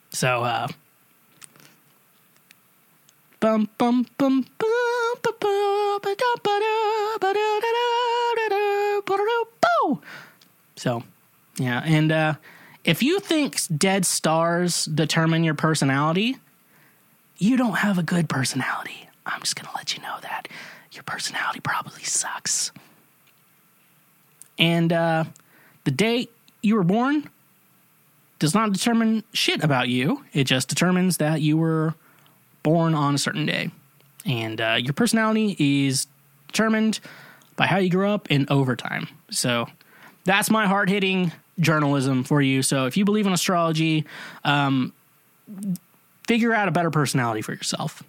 so, 0.09 0.43
uh, 0.43 0.67
bum 3.39 3.69
bum 3.77 4.05
bum 4.17 4.45
so 10.75 11.03
yeah, 11.57 11.83
and 11.85 12.11
uh, 12.11 12.33
if 12.83 13.03
you 13.03 13.19
think 13.19 13.59
dead 13.77 14.05
stars 14.05 14.85
determine 14.85 15.43
your 15.43 15.53
personality, 15.53 16.37
you 17.37 17.57
don't 17.57 17.77
have 17.77 17.97
a 17.97 18.03
good 18.03 18.29
personality. 18.29 19.07
I'm 19.25 19.41
just 19.41 19.55
going 19.55 19.67
to 19.67 19.75
let 19.75 19.95
you 19.95 20.01
know 20.01 20.17
that. 20.21 20.47
Your 20.91 21.03
personality 21.03 21.59
probably 21.59 22.03
sucks. 22.03 22.71
And 24.57 24.91
uh, 24.91 25.25
the 25.83 25.91
date 25.91 26.31
you 26.61 26.75
were 26.75 26.83
born 26.83 27.29
does 28.39 28.53
not 28.53 28.73
determine 28.73 29.23
shit 29.33 29.63
about 29.63 29.87
you. 29.87 30.23
It 30.33 30.45
just 30.45 30.67
determines 30.67 31.17
that 31.17 31.41
you 31.41 31.57
were 31.57 31.95
born 32.63 32.93
on 32.93 33.15
a 33.15 33.17
certain 33.17 33.45
day. 33.45 33.71
And 34.25 34.59
uh, 34.59 34.77
your 34.79 34.93
personality 34.93 35.55
is 35.59 36.07
determined 36.47 36.99
by 37.55 37.67
how 37.67 37.77
you 37.77 37.89
grew 37.89 38.09
up 38.09 38.27
and 38.29 38.49
over 38.51 38.75
time. 38.75 39.07
So 39.29 39.67
that's 40.25 40.49
my 40.49 40.67
hard 40.67 40.89
hitting 40.89 41.31
journalism 41.61 42.23
for 42.23 42.41
you. 42.41 42.61
So 42.61 42.85
if 42.85 42.97
you 42.97 43.05
believe 43.05 43.25
in 43.25 43.33
astrology, 43.33 44.05
um, 44.43 44.93
figure 46.27 46.53
out 46.53 46.67
a 46.67 46.71
better 46.71 46.91
personality 46.91 47.41
for 47.41 47.53
yourself. 47.53 48.03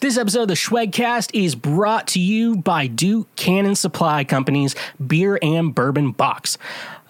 This 0.00 0.16
episode 0.16 0.42
of 0.42 0.48
the 0.48 0.54
Schwegcast 0.54 1.30
is 1.34 1.54
brought 1.54 2.06
to 2.08 2.20
you 2.20 2.56
by 2.56 2.86
Duke 2.86 3.28
Cannon 3.36 3.74
Supply 3.74 4.24
Company's 4.24 4.74
Beer 5.06 5.38
and 5.42 5.74
Bourbon 5.74 6.12
Box. 6.12 6.56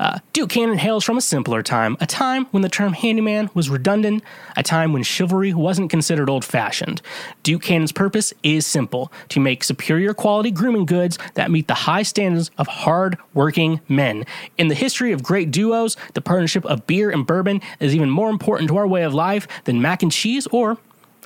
Uh, 0.00 0.18
Duke 0.32 0.48
Cannon 0.48 0.78
hails 0.78 1.04
from 1.04 1.18
a 1.18 1.20
simpler 1.20 1.62
time, 1.62 1.94
a 2.00 2.06
time 2.06 2.46
when 2.46 2.62
the 2.62 2.70
term 2.70 2.94
handyman 2.94 3.50
was 3.52 3.68
redundant, 3.68 4.24
a 4.56 4.62
time 4.62 4.94
when 4.94 5.02
chivalry 5.02 5.52
wasn't 5.52 5.90
considered 5.90 6.30
old 6.30 6.42
fashioned. 6.42 7.02
Duke 7.42 7.60
Cannon's 7.60 7.92
purpose 7.92 8.32
is 8.42 8.66
simple 8.66 9.12
to 9.28 9.38
make 9.38 9.62
superior 9.62 10.14
quality 10.14 10.50
grooming 10.50 10.86
goods 10.86 11.18
that 11.34 11.50
meet 11.50 11.68
the 11.68 11.74
high 11.74 12.02
standards 12.02 12.50
of 12.56 12.66
hard 12.66 13.18
working 13.34 13.82
men. 13.90 14.24
In 14.56 14.68
the 14.68 14.74
history 14.74 15.12
of 15.12 15.22
great 15.22 15.50
duos, 15.50 15.98
the 16.14 16.22
partnership 16.22 16.64
of 16.64 16.86
beer 16.86 17.10
and 17.10 17.26
bourbon 17.26 17.60
is 17.78 17.94
even 17.94 18.08
more 18.08 18.30
important 18.30 18.70
to 18.70 18.78
our 18.78 18.86
way 18.86 19.02
of 19.02 19.12
life 19.12 19.46
than 19.64 19.82
mac 19.82 20.02
and 20.02 20.10
cheese 20.10 20.46
or 20.46 20.78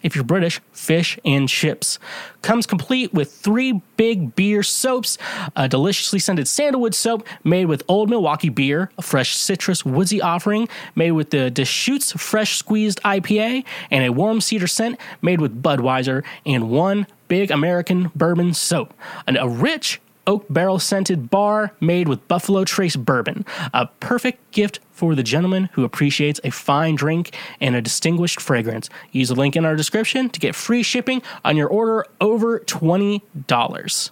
if 0.05 0.14
you're 0.14 0.22
British, 0.22 0.61
fish 0.70 1.18
and 1.24 1.48
chips. 1.48 1.98
Comes 2.42 2.66
complete 2.66 3.12
with 3.12 3.32
three 3.32 3.80
big 3.96 4.36
beer 4.36 4.62
soaps, 4.62 5.18
a 5.57 5.68
deliciously 5.68 6.20
scented 6.20 6.46
sandalwood 6.46 6.94
soap 6.94 7.26
made 7.42 7.66
with 7.66 7.82
Old 7.88 8.09
Milwaukee 8.09 8.50
beer, 8.50 8.90
a 8.98 9.02
fresh 9.02 9.34
citrus 9.34 9.84
woodsy 9.84 10.20
offering 10.20 10.68
made 10.94 11.12
with 11.12 11.30
the 11.30 11.50
Deschutes 11.50 12.12
fresh 12.12 12.57
squeezed 12.57 13.00
IPA, 13.02 13.64
and 13.90 14.05
a 14.05 14.12
warm 14.12 14.40
cedar 14.40 14.68
scent 14.68 15.00
made 15.22 15.40
with 15.40 15.61
Budweiser, 15.62 16.22
and 16.46 16.70
one 16.70 17.07
big 17.26 17.50
American 17.50 18.12
bourbon 18.14 18.52
soap. 18.52 18.92
And 19.26 19.38
a 19.38 19.48
rich 19.48 20.00
oak 20.27 20.47
barrel 20.49 20.79
scented 20.79 21.31
bar 21.31 21.72
made 21.81 22.09
with 22.09 22.27
Buffalo 22.29 22.64
Trace 22.64 22.97
bourbon. 22.97 23.45
A 23.72 23.87
perfect 24.01 24.51
gift 24.53 24.81
for 24.93 25.14
the 25.14 25.22
gentleman 25.22 25.68
who 25.72 25.85
appreciates 25.85 26.41
a 26.45 26.51
fine 26.51 26.95
drink 26.95 27.35
and 27.61 27.75
a 27.75 27.83
distinguished 27.83 28.41
fragrance. 28.41 28.89
Use 29.12 29.29
the 29.29 29.35
link 29.35 29.57
in 29.57 29.64
our 29.64 29.77
description 29.77 30.29
to 30.31 30.41
get 30.41 30.55
free 30.55 30.83
shipping 30.83 31.22
on 31.45 31.57
your 31.57 31.68
order 31.68 32.07
over 32.20 32.61
$20. 32.61 34.11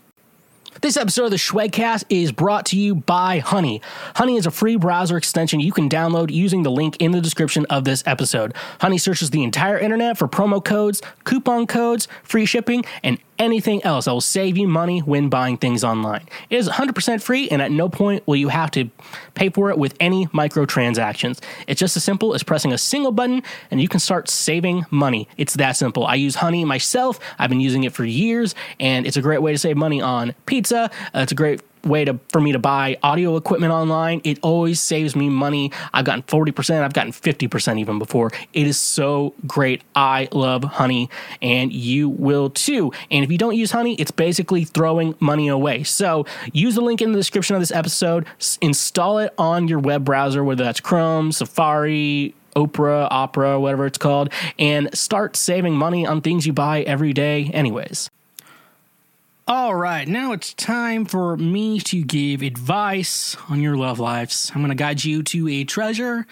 This 0.83 0.97
episode 0.97 1.26
of 1.26 1.30
the 1.30 1.37
Schwegcast 1.37 2.07
is 2.09 2.33
brought 2.33 2.66
to 2.66 2.76
you 2.76 2.97
by 2.97 3.39
Honey. 3.39 3.80
Honey 4.16 4.37
is 4.37 4.47
a 4.47 4.51
free 4.51 4.74
browser 4.74 5.16
extension 5.16 5.61
you 5.61 5.70
can 5.70 5.89
download 5.89 6.33
using 6.33 6.64
the 6.64 6.72
link 6.72 6.97
in 6.97 7.12
the 7.12 7.20
description 7.20 7.64
of 7.66 7.85
this 7.85 8.03
episode. 8.05 8.53
Honey 8.80 8.99
searches 8.99 9.30
the 9.30 9.45
entire 9.45 9.78
internet 9.78 10.18
for 10.18 10.26
promo 10.26 10.62
codes, 10.62 11.01
coupon 11.22 11.68
codes, 11.68 12.09
free 12.24 12.47
shipping, 12.47 12.85
and 13.05 13.20
anything 13.39 13.83
else 13.85 14.05
that 14.05 14.12
will 14.12 14.20
save 14.20 14.57
you 14.57 14.68
money 14.68 15.01
when 15.01 15.28
buying 15.28 15.57
things 15.57 15.83
online. 15.83 16.22
It 16.51 16.57
is 16.57 16.68
100% 16.68 17.22
free, 17.22 17.49
and 17.49 17.62
at 17.62 17.70
no 17.70 17.89
point 17.89 18.26
will 18.26 18.37
you 18.37 18.49
have 18.49 18.70
to 18.72 18.91
pay 19.35 19.49
for 19.51 19.70
it 19.70 19.78
with 19.78 19.95
any 20.01 20.26
microtransactions. 20.26 21.41
It's 21.66 21.78
just 21.80 21.97
as 21.97 22.05
simple 22.05 22.35
as 22.35 22.43
pressing 22.43 22.72
a 22.72 22.78
single 22.78 23.12
button, 23.12 23.43
and 23.70 23.80
you 23.80 23.89
can 23.89 24.01
start 24.01 24.28
saving 24.28 24.85
money. 24.91 25.28
It's 25.37 25.55
that 25.55 25.72
simple. 25.76 26.07
I 26.07 26.16
use 26.16 26.37
Honey 26.37 26.64
myself, 26.64 27.18
I've 27.39 27.51
been 27.51 27.61
using 27.61 27.85
it 27.85 27.93
for 27.93 28.05
years, 28.05 28.55
and 28.78 29.07
it's 29.07 29.16
a 29.16 29.22
great 29.22 29.43
way 29.43 29.53
to 29.53 29.59
save 29.59 29.76
money 29.76 30.01
on 30.01 30.35
pizza. 30.47 30.72
Uh, 30.73 30.89
it's 31.14 31.33
a 31.33 31.37
great 31.37 31.61
way 31.85 32.05
to 32.05 32.18
for 32.31 32.41
me 32.41 32.53
to 32.53 32.59
buy 32.59 32.97
audio 33.03 33.37
equipment 33.37 33.73
online. 33.73 34.20
It 34.25 34.39
always 34.43 34.81
saves 34.81 35.16
me 35.16 35.29
money. 35.29 35.73
I've 35.93 36.05
gotten 36.05 36.23
40%, 36.23 36.83
I've 36.83 36.93
gotten 36.93 37.12
50% 37.12 37.79
even 37.79 37.99
before. 37.99 38.31
It 38.53 38.66
is 38.66 38.77
so 38.77 39.35
great. 39.47 39.83
I 39.95 40.29
love 40.33 40.64
honey 40.64 41.11
and 41.41 41.73
you 41.73 42.09
will 42.09 42.51
too. 42.51 42.93
And 43.11 43.25
if 43.25 43.31
you 43.31 43.39
don't 43.39 43.57
use 43.57 43.73
honey, 43.73 43.95
it's 43.97 44.11
basically 44.11 44.64
throwing 44.64 45.14
money 45.20 45.49
away. 45.49 45.83
So, 45.83 46.27
use 46.53 46.75
the 46.75 46.81
link 46.81 47.03
in 47.03 47.12
the 47.12 47.18
description 47.18 47.57
of 47.57 47.62
this 47.62 47.73
episode, 47.73 48.27
install 48.61 49.18
it 49.18 49.35
on 49.39 49.68
your 49.68 49.79
web 49.79 50.05
browser 50.05 50.45
whether 50.45 50.64
that's 50.64 50.81
Chrome, 50.81 51.33
Safari, 51.33 52.35
Opera, 52.55 53.09
Opera, 53.11 53.59
whatever 53.61 53.87
it's 53.87 53.99
called, 53.99 54.31
and 54.59 54.89
start 54.97 55.37
saving 55.37 55.75
money 55.75 56.07
on 56.07 56.20
things 56.20 56.47
you 56.47 56.53
buy 56.53 56.83
every 56.83 57.12
day 57.12 57.45
anyways. 57.53 58.11
All 59.49 59.74
right, 59.74 60.07
now 60.07 60.30
it's 60.30 60.55
time 60.55 61.05
for 61.05 61.36
me 61.36 61.80
to 61.80 62.05
give 62.05 62.43
advice 62.43 63.36
on 63.49 63.61
your 63.61 63.76
love 63.76 63.99
lives. 63.99 64.53
I'm 64.55 64.61
going 64.61 64.68
to 64.68 64.76
guide 64.76 65.03
you 65.03 65.24
to 65.24 65.49
a 65.49 65.64
treasure 65.64 66.28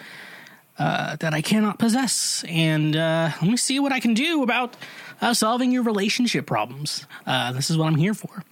uh, 0.79 1.17
that 1.17 1.33
I 1.33 1.41
cannot 1.41 1.77
possess, 1.77 2.45
and 2.47 2.95
uh, 2.95 3.31
let 3.41 3.51
me 3.51 3.57
see 3.57 3.81
what 3.81 3.91
I 3.91 3.99
can 3.99 4.13
do 4.13 4.43
about 4.43 4.77
uh, 5.19 5.33
solving 5.33 5.73
your 5.73 5.83
relationship 5.83 6.45
problems. 6.45 7.05
Uh, 7.27 7.51
this 7.51 7.69
is 7.69 7.77
what 7.77 7.87
I'm 7.87 7.97
here 7.97 8.13
for. 8.13 8.45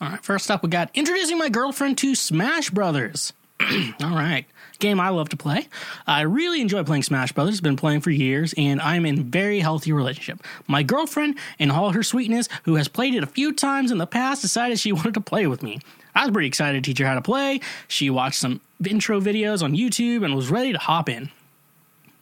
All 0.00 0.10
right, 0.10 0.24
first 0.24 0.48
up, 0.48 0.62
we 0.62 0.68
got 0.68 0.90
introducing 0.94 1.36
my 1.36 1.48
girlfriend 1.48 1.98
to 1.98 2.14
Smash 2.14 2.70
Brothers. 2.70 3.32
All 3.60 4.10
right 4.10 4.46
game 4.84 5.00
I 5.00 5.08
love 5.08 5.30
to 5.30 5.36
play. 5.36 5.66
I 6.06 6.22
really 6.22 6.60
enjoy 6.60 6.84
playing 6.84 7.04
Smash 7.04 7.32
Brothers. 7.32 7.60
Been 7.60 7.76
playing 7.76 8.02
for 8.02 8.10
years, 8.10 8.54
and 8.58 8.80
I'm 8.82 9.06
in 9.06 9.18
a 9.18 9.22
very 9.22 9.60
healthy 9.60 9.92
relationship. 9.92 10.42
My 10.66 10.82
girlfriend, 10.82 11.38
in 11.58 11.70
all 11.70 11.92
her 11.92 12.02
sweetness, 12.02 12.50
who 12.64 12.74
has 12.74 12.86
played 12.86 13.14
it 13.14 13.22
a 13.22 13.26
few 13.26 13.54
times 13.54 13.90
in 13.90 13.96
the 13.96 14.06
past, 14.06 14.42
decided 14.42 14.78
she 14.78 14.92
wanted 14.98 15.14
to 15.14 15.22
play 15.22 15.46
with 15.46 15.62
me. 15.62 15.80
I 16.14 16.22
was 16.22 16.32
pretty 16.32 16.48
excited 16.48 16.84
to 16.84 16.90
teach 16.90 16.98
her 16.98 17.06
how 17.06 17.14
to 17.14 17.22
play. 17.22 17.60
She 17.88 18.10
watched 18.10 18.38
some 18.38 18.60
intro 18.86 19.20
videos 19.20 19.62
on 19.62 19.74
YouTube 19.74 20.22
and 20.22 20.36
was 20.36 20.50
ready 20.50 20.72
to 20.72 20.78
hop 20.78 21.08
in. 21.08 21.30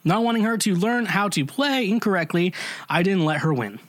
Not 0.05 0.23
wanting 0.23 0.43
her 0.43 0.57
to 0.57 0.75
learn 0.75 1.05
how 1.05 1.27
to 1.29 1.45
play 1.45 1.89
incorrectly, 1.89 2.53
I 2.89 3.03
didn't 3.03 3.25
let 3.25 3.41
her 3.41 3.53
win. 3.53 3.79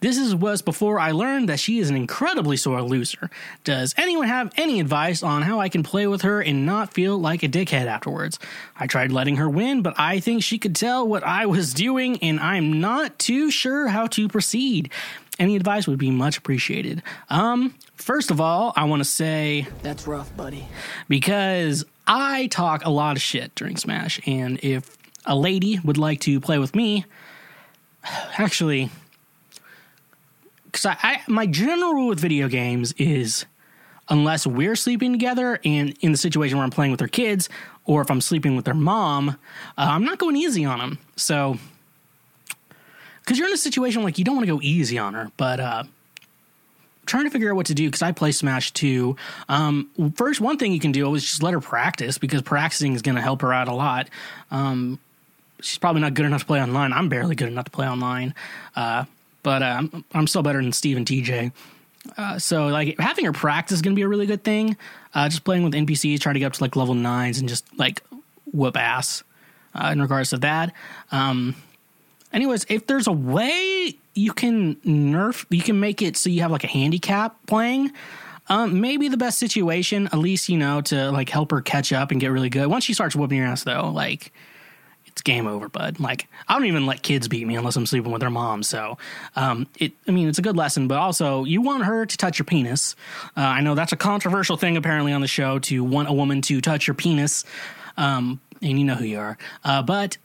This 0.00 0.16
is, 0.16 0.34
was 0.34 0.62
before 0.62 0.98
I 0.98 1.12
learned 1.12 1.50
that 1.50 1.60
she 1.60 1.78
is 1.78 1.90
an 1.90 1.96
incredibly 1.96 2.56
sore 2.56 2.80
loser. 2.82 3.30
Does 3.64 3.94
anyone 3.98 4.28
have 4.28 4.50
any 4.56 4.80
advice 4.80 5.22
on 5.22 5.42
how 5.42 5.60
I 5.60 5.68
can 5.68 5.82
play 5.82 6.06
with 6.06 6.22
her 6.22 6.40
and 6.40 6.64
not 6.64 6.94
feel 6.94 7.18
like 7.18 7.42
a 7.42 7.48
dickhead 7.48 7.86
afterwards? 7.86 8.38
I 8.74 8.86
tried 8.86 9.12
letting 9.12 9.36
her 9.36 9.48
win, 9.48 9.82
but 9.82 9.94
I 9.98 10.18
think 10.20 10.42
she 10.42 10.58
could 10.58 10.74
tell 10.74 11.06
what 11.06 11.22
I 11.22 11.44
was 11.44 11.74
doing, 11.74 12.16
and 12.22 12.40
I'm 12.40 12.80
not 12.80 13.18
too 13.18 13.50
sure 13.50 13.88
how 13.88 14.06
to 14.08 14.26
proceed. 14.26 14.90
Any 15.38 15.54
advice 15.54 15.86
would 15.86 15.98
be 15.98 16.10
much 16.10 16.38
appreciated. 16.38 17.02
Um, 17.28 17.74
first 17.94 18.30
of 18.30 18.40
all, 18.40 18.72
I 18.76 18.84
want 18.84 19.00
to 19.00 19.08
say 19.08 19.66
that's 19.82 20.06
rough, 20.06 20.34
buddy. 20.34 20.66
Because 21.08 21.84
I 22.06 22.46
talk 22.46 22.86
a 22.86 22.90
lot 22.90 23.16
of 23.16 23.22
shit 23.22 23.54
during 23.54 23.76
Smash, 23.76 24.18
and 24.26 24.58
if 24.62 24.96
a 25.26 25.36
lady 25.36 25.78
would 25.78 25.98
like 25.98 26.20
to 26.20 26.40
play 26.40 26.58
with 26.58 26.74
me, 26.74 27.04
actually, 28.38 28.90
because 30.70 30.86
I, 30.86 30.96
I, 31.02 31.20
my 31.26 31.46
general 31.46 31.94
rule 31.94 32.08
with 32.08 32.20
video 32.20 32.48
games 32.48 32.92
is 32.92 33.46
unless 34.08 34.46
we're 34.46 34.76
sleeping 34.76 35.12
together 35.12 35.60
and 35.64 35.96
in 36.00 36.12
the 36.12 36.18
situation 36.18 36.58
where 36.58 36.64
I'm 36.64 36.70
playing 36.70 36.90
with 36.90 36.98
their 36.98 37.08
kids 37.08 37.48
or 37.84 38.00
if 38.02 38.10
I'm 38.10 38.20
sleeping 38.20 38.56
with 38.56 38.64
their 38.64 38.74
mom, 38.74 39.30
uh, 39.30 39.34
I'm 39.76 40.04
not 40.04 40.18
going 40.18 40.36
easy 40.36 40.64
on 40.64 40.78
them. 40.78 40.98
So, 41.16 41.58
because 43.20 43.38
you're 43.38 43.48
in 43.48 43.54
a 43.54 43.58
situation 43.58 44.02
like 44.02 44.18
you 44.18 44.24
don't 44.24 44.36
want 44.36 44.46
to 44.46 44.52
go 44.52 44.60
easy 44.62 44.98
on 44.98 45.14
her, 45.14 45.30
but 45.36 45.60
uh, 45.60 45.84
trying 47.06 47.24
to 47.24 47.30
figure 47.30 47.50
out 47.50 47.56
what 47.56 47.66
to 47.66 47.74
do 47.74 47.86
because 47.86 48.02
I 48.02 48.12
play 48.12 48.32
Smash 48.32 48.72
2. 48.72 49.16
Um, 49.48 49.90
first, 50.16 50.40
one 50.40 50.58
thing 50.58 50.72
you 50.72 50.80
can 50.80 50.92
do 50.92 51.12
is 51.14 51.24
just 51.24 51.42
let 51.42 51.54
her 51.54 51.60
practice 51.60 52.18
because 52.18 52.42
practicing 52.42 52.94
is 52.94 53.02
going 53.02 53.16
to 53.16 53.22
help 53.22 53.42
her 53.42 53.52
out 53.52 53.68
a 53.68 53.74
lot. 53.74 54.08
Um, 54.50 54.98
she's 55.60 55.78
probably 55.78 56.00
not 56.00 56.14
good 56.14 56.26
enough 56.26 56.42
to 56.42 56.46
play 56.46 56.60
online. 56.60 56.92
I'm 56.92 57.08
barely 57.08 57.34
good 57.34 57.48
enough 57.48 57.66
to 57.66 57.70
play 57.70 57.88
online, 57.88 58.34
uh, 58.76 59.04
but 59.42 59.62
I'm, 59.62 60.04
I'm 60.12 60.26
still 60.26 60.42
better 60.42 60.60
than 60.60 60.72
Steve 60.72 60.96
and 60.96 61.06
TJ. 61.06 61.52
Uh, 62.16 62.38
so 62.38 62.68
like 62.68 62.98
having 62.98 63.24
her 63.24 63.32
practice 63.32 63.76
is 63.76 63.82
going 63.82 63.94
to 63.94 63.98
be 63.98 64.02
a 64.02 64.08
really 64.08 64.26
good 64.26 64.42
thing. 64.42 64.76
Uh, 65.14 65.28
just 65.28 65.44
playing 65.44 65.64
with 65.64 65.74
NPCs, 65.74 66.20
trying 66.20 66.34
to 66.34 66.40
get 66.40 66.46
up 66.46 66.52
to 66.54 66.62
like 66.62 66.76
level 66.76 66.94
nines 66.94 67.38
and 67.38 67.48
just 67.48 67.66
like 67.78 68.02
whoop 68.52 68.76
ass 68.76 69.22
uh, 69.74 69.90
in 69.92 70.00
regards 70.00 70.30
to 70.30 70.38
that. 70.38 70.72
Um, 71.12 71.54
anyways, 72.32 72.66
if 72.68 72.86
there's 72.86 73.06
a 73.06 73.12
way 73.12 73.96
you 74.14 74.32
can 74.32 74.76
nerf, 74.76 75.44
you 75.50 75.62
can 75.62 75.80
make 75.80 76.02
it 76.02 76.16
so 76.16 76.30
you 76.30 76.42
have 76.42 76.50
like 76.50 76.64
a 76.64 76.68
handicap 76.68 77.36
playing. 77.46 77.92
Um, 78.48 78.80
maybe 78.80 79.08
the 79.08 79.16
best 79.16 79.38
situation, 79.38 80.06
at 80.06 80.18
least 80.18 80.48
you 80.48 80.58
know, 80.58 80.80
to 80.82 81.12
like 81.12 81.28
help 81.28 81.52
her 81.52 81.60
catch 81.60 81.92
up 81.92 82.10
and 82.10 82.20
get 82.20 82.28
really 82.28 82.50
good. 82.50 82.66
Once 82.66 82.84
she 82.84 82.94
starts 82.94 83.14
whooping 83.14 83.38
your 83.38 83.46
ass, 83.46 83.62
though, 83.62 83.90
like 83.90 84.32
it's 85.20 85.22
game 85.22 85.46
over, 85.46 85.68
bud. 85.68 86.00
Like 86.00 86.28
I 86.48 86.54
don't 86.54 86.66
even 86.66 86.86
let 86.86 87.02
kids 87.02 87.28
beat 87.28 87.46
me 87.46 87.54
unless 87.54 87.76
I'm 87.76 87.84
sleeping 87.84 88.10
with 88.10 88.20
their 88.20 88.30
mom. 88.30 88.62
So, 88.62 88.96
um, 89.36 89.66
it. 89.78 89.92
I 90.08 90.12
mean, 90.12 90.28
it's 90.28 90.38
a 90.38 90.42
good 90.42 90.56
lesson, 90.56 90.88
but 90.88 90.96
also 90.98 91.44
you 91.44 91.60
want 91.60 91.84
her 91.84 92.06
to 92.06 92.16
touch 92.16 92.38
your 92.38 92.46
penis. 92.46 92.96
Uh, 93.36 93.40
I 93.40 93.60
know 93.60 93.74
that's 93.74 93.92
a 93.92 93.96
controversial 93.96 94.56
thing 94.56 94.76
apparently 94.78 95.12
on 95.12 95.20
the 95.20 95.28
show 95.28 95.58
to 95.60 95.84
want 95.84 96.08
a 96.08 96.12
woman 96.12 96.40
to 96.42 96.60
touch 96.62 96.86
your 96.86 96.94
penis, 96.94 97.44
um, 97.98 98.40
and 98.62 98.78
you 98.78 98.84
know 98.84 98.94
who 98.94 99.04
you 99.04 99.18
are. 99.18 99.36
Uh, 99.62 99.82
but 99.82 100.16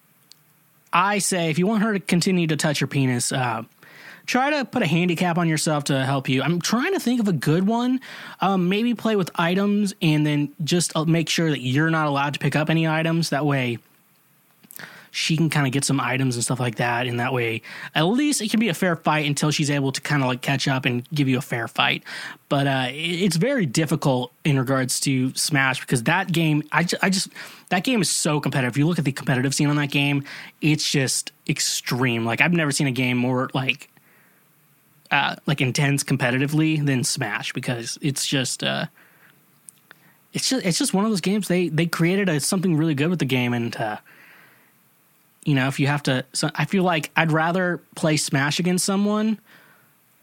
I 0.93 1.17
say 1.17 1.49
if 1.49 1.59
you 1.59 1.67
want 1.67 1.83
her 1.83 1.93
to 1.93 1.99
continue 1.99 2.47
to 2.47 2.55
touch 2.55 2.79
your 2.79 2.87
penis, 2.87 3.33
uh, 3.33 3.63
try 4.25 4.51
to 4.51 4.63
put 4.63 4.81
a 4.81 4.87
handicap 4.87 5.37
on 5.37 5.49
yourself 5.49 5.85
to 5.85 6.05
help 6.05 6.29
you. 6.29 6.41
I'm 6.41 6.61
trying 6.61 6.93
to 6.93 7.01
think 7.01 7.19
of 7.19 7.27
a 7.27 7.33
good 7.33 7.67
one. 7.67 7.99
Um, 8.39 8.69
maybe 8.69 8.93
play 8.93 9.17
with 9.17 9.29
items 9.35 9.93
and 10.01 10.25
then 10.25 10.53
just 10.63 10.95
uh, 10.95 11.03
make 11.03 11.27
sure 11.27 11.49
that 11.49 11.59
you're 11.59 11.89
not 11.89 12.07
allowed 12.07 12.35
to 12.35 12.39
pick 12.39 12.55
up 12.55 12.69
any 12.69 12.87
items. 12.87 13.31
That 13.31 13.45
way, 13.45 13.79
she 15.15 15.37
can 15.37 15.49
kind 15.49 15.65
of 15.65 15.71
get 15.71 15.85
some 15.85 16.01
items 16.01 16.35
and 16.35 16.43
stuff 16.43 16.59
like 16.59 16.75
that. 16.75 17.07
And 17.07 17.21
that 17.21 17.31
way, 17.31 17.61
at 17.95 18.01
least 18.01 18.41
it 18.41 18.51
can 18.51 18.59
be 18.59 18.67
a 18.67 18.73
fair 18.73 18.97
fight 18.97 19.25
until 19.25 19.49
she's 19.49 19.69
able 19.69 19.93
to 19.93 20.01
kind 20.01 20.21
of 20.21 20.27
like 20.27 20.41
catch 20.41 20.67
up 20.67 20.83
and 20.83 21.09
give 21.11 21.29
you 21.29 21.37
a 21.37 21.41
fair 21.41 21.69
fight. 21.69 22.03
But 22.49 22.67
uh, 22.67 22.87
it's 22.89 23.37
very 23.37 23.65
difficult 23.65 24.33
in 24.43 24.59
regards 24.59 24.99
to 25.01 25.33
Smash 25.33 25.79
because 25.79 26.03
that 26.03 26.33
game, 26.33 26.63
I 26.73 26.83
just, 26.83 27.01
I 27.01 27.09
just, 27.09 27.29
that 27.69 27.85
game 27.85 28.01
is 28.01 28.09
so 28.09 28.41
competitive. 28.41 28.73
If 28.73 28.77
you 28.77 28.87
look 28.87 28.99
at 28.99 29.05
the 29.05 29.13
competitive 29.13 29.55
scene 29.55 29.69
on 29.69 29.77
that 29.77 29.89
game, 29.89 30.25
it's 30.59 30.91
just 30.91 31.31
extreme. 31.47 32.25
Like 32.25 32.41
I've 32.41 32.51
never 32.51 32.73
seen 32.73 32.87
a 32.87 32.91
game 32.91 33.15
more 33.15 33.49
like, 33.53 33.89
uh, 35.11 35.37
like 35.45 35.61
intense 35.61 36.03
competitively 36.03 36.85
than 36.85 37.05
Smash 37.05 37.53
because 37.53 37.97
it's 38.01 38.27
just, 38.27 38.65
uh, 38.65 38.87
it's 40.33 40.49
just 40.49 40.65
it's 40.65 40.77
just 40.77 40.93
one 40.93 41.05
of 41.05 41.11
those 41.11 41.21
games 41.21 41.47
they 41.47 41.69
they 41.69 41.85
created 41.85 42.27
a, 42.27 42.41
something 42.41 42.75
really 42.75 42.93
good 42.93 43.07
with 43.07 43.19
the 43.19 43.25
game 43.25 43.53
and 43.53 43.73
uh, 43.77 43.95
you 45.45 45.53
know, 45.55 45.67
if 45.67 45.79
you 45.79 45.87
have 45.87 46.03
to, 46.03 46.25
so 46.33 46.49
I 46.55 46.65
feel 46.65 46.83
like 46.83 47.11
I'd 47.15 47.31
rather 47.31 47.79
play 47.95 48.17
Smash 48.17 48.59
against 48.59 48.83
someone 48.83 49.39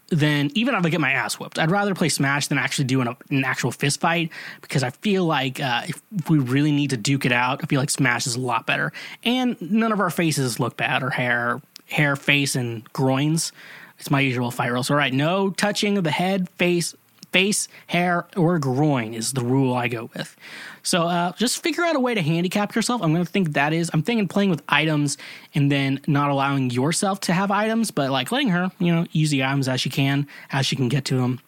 than 0.09 0.51
even 0.53 0.75
if 0.75 0.85
I 0.85 0.89
get 0.89 0.99
my 0.99 1.11
ass 1.11 1.39
whooped. 1.39 1.57
I'd 1.57 1.71
rather 1.71 1.95
play 1.95 2.09
Smash 2.09 2.47
than 2.47 2.57
actually 2.57 2.85
do 2.85 3.01
an, 3.01 3.15
an 3.29 3.45
actual 3.45 3.71
fist 3.71 4.01
fight 4.01 4.31
because 4.61 4.83
I 4.83 4.89
feel 4.91 5.25
like 5.25 5.59
uh, 5.59 5.83
if 5.85 6.29
we 6.29 6.39
really 6.39 6.71
need 6.71 6.91
to 6.91 6.97
duke 6.97 7.25
it 7.25 7.31
out, 7.31 7.61
I 7.63 7.67
feel 7.67 7.79
like 7.79 7.89
Smash 7.89 8.27
is 8.27 8.35
a 8.35 8.41
lot 8.41 8.67
better. 8.67 8.91
And 9.23 9.59
none 9.61 9.91
of 9.91 9.99
our 9.99 10.09
faces 10.09 10.59
look 10.59 10.77
bad 10.77 11.03
or 11.03 11.09
hair, 11.09 11.61
hair, 11.87 12.15
face, 12.15 12.55
and 12.55 12.83
groins. 12.93 13.53
It's 13.97 14.11
my 14.11 14.19
usual 14.19 14.51
fight 14.51 14.71
rules. 14.71 14.91
All 14.91 14.97
right, 14.97 15.13
no 15.13 15.51
touching 15.51 15.97
of 15.97 16.03
the 16.03 16.11
head, 16.11 16.49
face, 16.51 16.93
face, 17.33 17.67
hair, 17.87 18.27
or 18.37 18.59
groin 18.59 19.13
is 19.13 19.33
the 19.33 19.43
rule 19.43 19.73
I 19.73 19.89
go 19.89 20.09
with. 20.15 20.35
So 20.83 21.03
uh, 21.03 21.31
just 21.33 21.63
figure 21.63 21.83
out 21.83 21.95
a 21.95 21.99
way 21.99 22.13
to 22.13 22.21
handicap 22.21 22.75
yourself. 22.75 23.01
I'm 23.01 23.13
going 23.13 23.25
to 23.25 23.31
think 23.31 23.53
that 23.53 23.73
is. 23.73 23.89
I'm 23.93 24.03
thinking 24.03 24.27
playing 24.27 24.49
with 24.49 24.61
items 24.69 25.17
and 25.55 25.71
then 25.71 25.99
not 26.07 26.29
allowing 26.29 26.69
yourself 26.69 27.19
to 27.21 27.33
have 27.33 27.51
items, 27.51 27.91
but 27.91 28.11
like 28.11 28.31
letting 28.31 28.49
her, 28.49 28.71
you 28.79 28.93
know, 28.93 29.05
use 29.11 29.31
the 29.31 29.43
items 29.43 29.67
as 29.67 29.81
she 29.81 29.89
can, 29.89 30.27
as 30.51 30.65
she 30.65 30.75
can 30.75 30.89
get 30.89 31.05
to 31.05 31.17
them. 31.17 31.41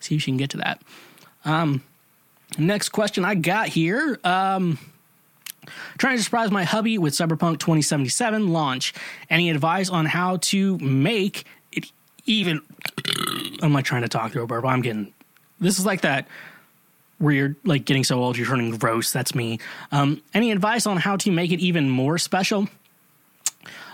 See 0.00 0.16
if 0.16 0.22
she 0.22 0.30
can 0.30 0.38
get 0.38 0.50
to 0.50 0.58
that. 0.58 0.82
Um, 1.44 1.82
next 2.58 2.90
question 2.90 3.24
I 3.24 3.34
got 3.34 3.68
here. 3.68 4.18
Um, 4.24 4.78
trying 5.98 6.16
to 6.16 6.22
surprise 6.22 6.50
my 6.50 6.64
hubby 6.64 6.98
with 6.98 7.14
Cyberpunk 7.14 7.58
2077 7.60 8.48
launch. 8.48 8.92
Any 9.28 9.50
advice 9.50 9.88
on 9.88 10.06
how 10.06 10.38
to 10.38 10.78
make 10.78 11.44
it 11.72 11.90
even? 12.26 12.60
I'm 13.62 13.72
like 13.72 13.84
trying 13.84 14.02
to 14.02 14.08
talk 14.08 14.32
to 14.32 14.42
a 14.42 14.46
burp. 14.46 14.64
I'm 14.64 14.82
getting. 14.82 15.12
This 15.60 15.78
is 15.78 15.86
like 15.86 16.02
that 16.02 16.26
where 17.18 17.34
you're 17.34 17.56
like 17.64 17.84
getting 17.84 18.02
so 18.02 18.18
old 18.22 18.36
you're 18.36 18.46
turning 18.46 18.76
gross. 18.76 19.12
That's 19.12 19.34
me. 19.34 19.58
Um, 19.92 20.22
any 20.34 20.50
advice 20.50 20.86
on 20.86 20.96
how 20.96 21.16
to 21.18 21.30
make 21.30 21.52
it 21.52 21.60
even 21.60 21.88
more 21.88 22.18
special? 22.18 22.66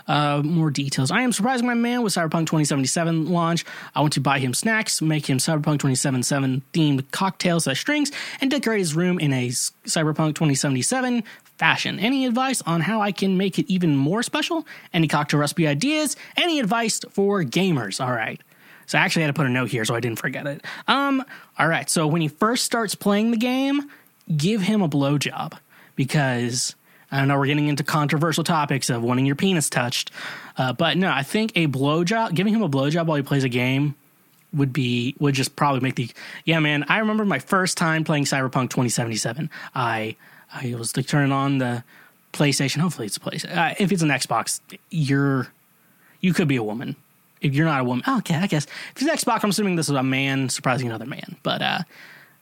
Uh, 0.07 0.41
more 0.41 0.71
details. 0.71 1.11
I 1.11 1.21
am 1.21 1.33
surprising 1.33 1.67
my 1.67 1.73
man 1.73 2.01
with 2.01 2.13
Cyberpunk 2.13 2.47
2077 2.47 3.29
launch. 3.29 3.65
I 3.93 3.99
want 3.99 4.13
to 4.13 4.21
buy 4.21 4.39
him 4.39 4.53
snacks, 4.53 5.01
make 5.01 5.29
him 5.29 5.37
Cyberpunk 5.37 5.79
2077 5.79 6.61
themed 6.71 7.11
cocktails 7.11 7.65
slash 7.65 7.83
drinks, 7.83 8.11
and 8.39 8.49
decorate 8.49 8.79
his 8.79 8.95
room 8.95 9.19
in 9.19 9.33
a 9.33 9.49
Cyberpunk 9.49 10.35
2077 10.35 11.25
fashion. 11.57 11.99
Any 11.99 12.25
advice 12.25 12.61
on 12.61 12.79
how 12.79 13.01
I 13.01 13.11
can 13.11 13.37
make 13.37 13.59
it 13.59 13.69
even 13.69 13.97
more 13.97 14.23
special? 14.23 14.65
Any 14.93 15.09
cocktail 15.09 15.41
recipe 15.41 15.67
ideas? 15.67 16.15
Any 16.37 16.61
advice 16.61 17.01
for 17.09 17.43
gamers? 17.43 17.99
All 17.99 18.13
right. 18.13 18.39
So 18.87 18.97
I 18.97 19.01
actually 19.01 19.23
had 19.23 19.27
to 19.27 19.33
put 19.33 19.45
a 19.45 19.49
note 19.49 19.69
here 19.69 19.85
so 19.85 19.93
I 19.93 19.99
didn't 19.99 20.17
forget 20.17 20.47
it. 20.47 20.65
Um, 20.87 21.23
all 21.59 21.67
right. 21.67 21.89
So 21.89 22.07
when 22.07 22.21
he 22.21 22.29
first 22.29 22.63
starts 22.63 22.95
playing 22.95 23.31
the 23.31 23.37
game, 23.37 23.89
give 24.35 24.61
him 24.61 24.81
a 24.81 24.89
blowjob 24.89 25.53
because 25.95 26.75
I 27.11 27.19
don't 27.19 27.27
know 27.27 27.37
we're 27.37 27.47
getting 27.47 27.67
into 27.67 27.83
controversial 27.83 28.43
topics 28.43 28.89
of 28.89 29.03
wanting 29.03 29.25
your 29.25 29.35
penis 29.35 29.69
touched, 29.69 30.11
uh, 30.57 30.73
but 30.73 30.97
no, 30.97 31.11
I 31.11 31.23
think 31.23 31.51
a 31.55 31.67
blowjob, 31.67 32.33
giving 32.33 32.53
him 32.53 32.63
a 32.63 32.69
blowjob 32.69 33.05
while 33.05 33.17
he 33.17 33.23
plays 33.23 33.43
a 33.43 33.49
game 33.49 33.95
would 34.53 34.71
be 34.71 35.13
would 35.19 35.35
just 35.35 35.55
probably 35.55 35.81
make 35.81 35.95
the 35.95 36.09
yeah 36.45 36.59
man. 36.59 36.85
I 36.87 36.99
remember 36.99 37.25
my 37.25 37.39
first 37.39 37.77
time 37.77 38.03
playing 38.03 38.23
Cyberpunk 38.23 38.69
2077. 38.69 39.49
I 39.75 40.15
I 40.53 40.75
was 40.75 40.95
like 40.95 41.07
turning 41.07 41.31
on 41.31 41.57
the 41.57 41.83
PlayStation. 42.33 42.77
Hopefully 42.77 43.07
it's 43.07 43.17
a 43.17 43.21
place. 43.21 43.43
Uh, 43.43 43.73
if 43.77 43.91
it's 43.91 44.01
an 44.01 44.09
Xbox, 44.09 44.61
you're 44.89 45.47
you 46.21 46.33
could 46.33 46.47
be 46.47 46.55
a 46.55 46.63
woman 46.63 46.95
if 47.41 47.53
you're 47.53 47.65
not 47.65 47.81
a 47.81 47.83
woman, 47.83 48.03
okay, 48.19 48.35
I 48.35 48.47
guess 48.47 48.65
if 48.95 49.01
it's 49.01 49.23
Xbox, 49.23 49.43
I'm 49.43 49.49
assuming 49.49 49.75
this 49.75 49.89
is 49.89 49.95
a 49.95 50.03
man 50.03 50.49
surprising 50.49 50.87
another 50.87 51.05
man. 51.05 51.37
But 51.43 51.61
uh, 51.61 51.79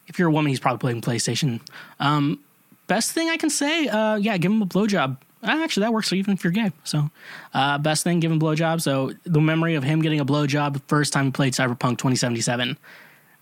if 0.08 0.20
you're 0.20 0.30
a 0.30 0.32
woman, 0.32 0.50
he's 0.50 0.60
probably 0.60 0.80
playing 0.80 1.02
PlayStation. 1.02 1.62
Um, 2.00 2.40
best 2.88 3.12
thing 3.12 3.30
I 3.30 3.38
can 3.38 3.50
say, 3.50 3.88
uh, 3.88 4.16
yeah, 4.16 4.38
give 4.38 4.52
him 4.52 4.62
a 4.62 4.66
blowjob. 4.66 5.18
Uh, 5.44 5.62
actually, 5.64 5.82
that 5.82 5.94
works 5.94 6.12
even 6.14 6.34
if 6.34 6.44
you're 6.44 6.52
gay. 6.52 6.72
So, 6.84 7.10
uh, 7.54 7.78
best 7.78 8.04
thing, 8.04 8.20
give 8.20 8.32
him 8.32 8.38
a 8.38 8.42
blowjob. 8.42 8.82
So, 8.82 9.14
the 9.26 9.42
memory 9.42 9.76
of 9.76 9.84
him 9.84 10.02
getting 10.02 10.20
a 10.20 10.26
blowjob 10.26 10.74
the 10.74 10.82
first 10.88 11.14
time 11.14 11.26
he 11.26 11.32
played 11.32 11.54
Cyberpunk 11.54 11.98
2077 11.98 12.78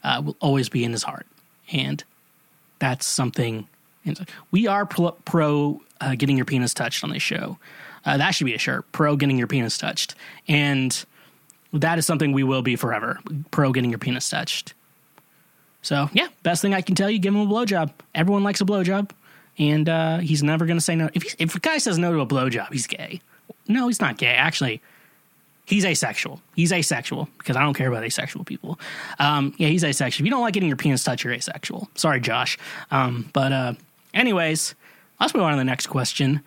uh, 0.03 0.21
will 0.25 0.37
always 0.41 0.69
be 0.69 0.83
in 0.83 0.91
his 0.91 1.03
heart. 1.03 1.27
And 1.71 2.03
that's 2.79 3.05
something. 3.05 3.67
We 4.51 4.67
are 4.67 4.85
pro, 4.85 5.11
pro 5.11 5.81
uh, 6.01 6.15
getting 6.15 6.35
your 6.35 6.45
penis 6.45 6.73
touched 6.73 7.03
on 7.05 7.11
this 7.11 7.21
show. 7.21 7.57
That 8.05 8.31
should 8.31 8.45
be 8.45 8.53
a 8.53 8.57
shirt. 8.59 8.91
Pro 8.91 9.15
getting 9.15 9.37
your 9.37 9.47
penis 9.47 9.77
touched. 9.77 10.15
And 10.45 11.05
that 11.73 11.97
is 11.97 12.05
something 12.05 12.31
we 12.31 12.43
will 12.43 12.61
be 12.61 12.75
forever. 12.75 13.19
Pro 13.51 13.71
getting 13.71 13.89
your 13.89 13.99
penis 13.99 14.29
touched. 14.29 14.73
So 15.81 16.09
yeah, 16.13 16.27
best 16.43 16.61
thing 16.61 16.73
I 16.73 16.81
can 16.81 16.95
tell 16.95 17.09
you, 17.09 17.19
give 17.19 17.33
him 17.33 17.41
a 17.41 17.45
blowjob. 17.45 17.91
Everyone 18.15 18.43
likes 18.43 18.61
a 18.61 18.65
blowjob, 18.65 19.11
and 19.57 19.89
uh, 19.89 20.19
he's 20.19 20.41
never 20.41 20.65
to 20.65 20.79
say 20.79 20.95
no. 20.95 21.09
If 21.13 21.35
if 21.39 21.55
a 21.55 21.59
guy 21.59 21.77
says 21.77 21.97
no 21.97 22.13
to 22.13 22.21
a 22.21 22.25
blowjob, 22.25 22.71
he's 22.71 22.87
gay. 22.87 23.21
No, 23.67 23.87
he's 23.87 23.99
not 23.99 24.17
gay. 24.17 24.33
Actually, 24.33 24.81
he's 25.65 25.83
asexual. 25.85 26.41
He's 26.55 26.71
asexual 26.71 27.27
because 27.37 27.55
I 27.55 27.61
don't 27.61 27.73
care 27.73 27.89
about 27.89 28.03
asexual 28.03 28.45
people. 28.45 28.79
Um, 29.19 29.53
yeah, 29.57 29.67
he's 29.67 29.83
asexual. 29.83 30.23
If 30.23 30.25
you 30.25 30.31
don't 30.31 30.41
like 30.41 30.53
getting 30.53 30.69
your 30.69 30.77
penis 30.77 31.03
touched, 31.03 31.23
you're 31.23 31.33
asexual. 31.33 31.89
Sorry, 31.95 32.21
Josh. 32.21 32.57
Um, 32.91 33.29
but 33.33 33.51
uh, 33.51 33.73
anyways, 34.13 34.75
let's 35.19 35.33
move 35.33 35.43
on 35.43 35.51
to 35.51 35.57
the 35.57 35.63
next 35.65 35.87
question. 35.87 36.41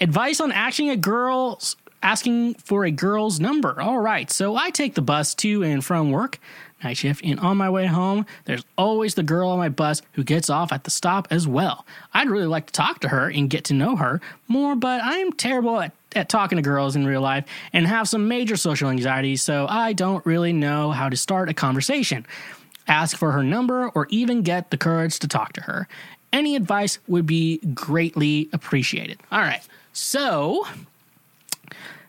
Advice 0.00 0.40
on 0.40 0.52
asking 0.52 0.90
a 0.90 0.96
girl's 0.96 1.76
asking 2.02 2.54
for 2.54 2.84
a 2.84 2.90
girl's 2.90 3.40
number. 3.40 3.80
All 3.80 3.98
right, 3.98 4.30
so 4.30 4.56
I 4.56 4.70
take 4.70 4.94
the 4.94 5.02
bus 5.02 5.34
to 5.36 5.62
and 5.62 5.84
from 5.84 6.10
work, 6.10 6.38
night 6.82 6.96
shift, 6.96 7.24
and 7.24 7.40
on 7.40 7.56
my 7.56 7.68
way 7.68 7.86
home, 7.86 8.24
there's 8.44 8.64
always 8.76 9.14
the 9.14 9.22
girl 9.22 9.48
on 9.48 9.58
my 9.58 9.68
bus 9.68 10.00
who 10.12 10.22
gets 10.22 10.48
off 10.48 10.72
at 10.72 10.84
the 10.84 10.90
stop 10.90 11.28
as 11.30 11.48
well. 11.48 11.84
I'd 12.14 12.30
really 12.30 12.46
like 12.46 12.66
to 12.66 12.72
talk 12.72 13.00
to 13.00 13.08
her 13.08 13.28
and 13.28 13.50
get 13.50 13.64
to 13.64 13.74
know 13.74 13.96
her 13.96 14.20
more, 14.46 14.76
but 14.76 15.00
I'm 15.02 15.32
terrible 15.32 15.80
at, 15.80 15.92
at 16.14 16.28
talking 16.28 16.56
to 16.56 16.62
girls 16.62 16.94
in 16.94 17.04
real 17.06 17.20
life 17.20 17.44
and 17.72 17.86
have 17.86 18.08
some 18.08 18.28
major 18.28 18.56
social 18.56 18.90
anxiety, 18.90 19.36
so 19.36 19.66
I 19.68 19.92
don't 19.92 20.24
really 20.24 20.52
know 20.52 20.92
how 20.92 21.08
to 21.08 21.16
start 21.16 21.48
a 21.48 21.54
conversation. 21.54 22.24
ask 22.88 23.16
for 23.16 23.32
her 23.32 23.42
number, 23.42 23.88
or 23.90 24.06
even 24.10 24.42
get 24.42 24.70
the 24.70 24.78
courage 24.78 25.18
to 25.20 25.28
talk 25.28 25.52
to 25.54 25.62
her. 25.62 25.86
Any 26.32 26.56
advice 26.56 26.98
would 27.06 27.26
be 27.26 27.58
greatly 27.74 28.48
appreciated. 28.52 29.20
All 29.30 29.40
right, 29.40 29.66
so 29.92 30.66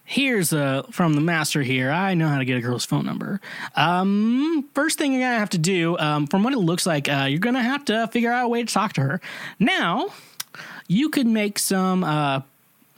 here's 0.10 0.52
uh, 0.52 0.82
from 0.90 1.14
the 1.14 1.22
master 1.22 1.62
here. 1.62 1.92
I 1.92 2.16
know 2.16 2.28
how 2.28 2.40
to 2.40 2.46
get 2.46 2.58
a 2.58 2.62
girl's 2.62 2.84
phone 2.84 3.06
number. 3.06 3.40
Um, 3.76 4.68
first 4.74 4.98
thing 4.98 5.14
you're 5.14 5.22
gonna 5.22 5.38
have 5.38 5.52
to 5.52 5.60
do, 5.60 5.98
um, 6.00 6.26
from 6.26 6.44
what 6.44 6.52
it 6.52 6.58
looks 6.58 6.88
like, 6.88 7.08
uh, 7.08 7.28
you're 7.30 7.40
gonna 7.40 7.62
have 7.62 7.86
to 7.86 8.08
figure 8.08 8.32
out 8.32 8.46
a 8.46 8.48
way 8.48 8.64
to 8.64 8.74
talk 8.74 8.94
to 8.94 9.02
her. 9.02 9.22
Now, 9.60 10.08
you 10.88 11.10
could 11.10 11.28
make 11.28 11.60
some. 11.60 12.04
Uh, 12.04 12.42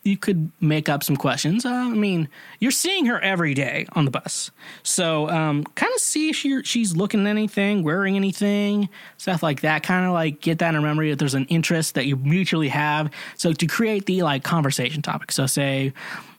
you 0.03 0.17
could 0.17 0.51
make 0.59 0.89
up 0.89 1.03
some 1.03 1.15
questions. 1.15 1.63
Uh, 1.63 1.69
I 1.69 1.89
mean, 1.89 2.27
you're 2.59 2.71
seeing 2.71 3.05
her 3.05 3.19
every 3.19 3.53
day 3.53 3.85
on 3.91 4.05
the 4.05 4.09
bus, 4.09 4.49
so 4.81 5.29
um, 5.29 5.63
kind 5.63 5.93
of 5.93 6.01
see 6.01 6.29
if 6.29 6.35
she, 6.38 6.63
she's 6.63 6.95
looking 6.95 7.27
at 7.27 7.27
anything, 7.27 7.83
wearing 7.83 8.15
anything, 8.15 8.89
stuff 9.17 9.43
like 9.43 9.61
that. 9.61 9.83
Kind 9.83 10.07
of 10.07 10.13
like 10.13 10.41
get 10.41 10.57
that 10.57 10.73
in 10.73 10.81
memory 10.81 11.11
that 11.11 11.19
there's 11.19 11.35
an 11.35 11.45
interest 11.49 11.93
that 11.95 12.07
you 12.07 12.15
mutually 12.15 12.69
have. 12.69 13.11
So 13.35 13.53
to 13.53 13.67
create 13.67 14.07
the 14.07 14.23
like 14.23 14.43
conversation 14.43 15.03
topic. 15.03 15.31
So 15.31 15.45
say, 15.45 15.93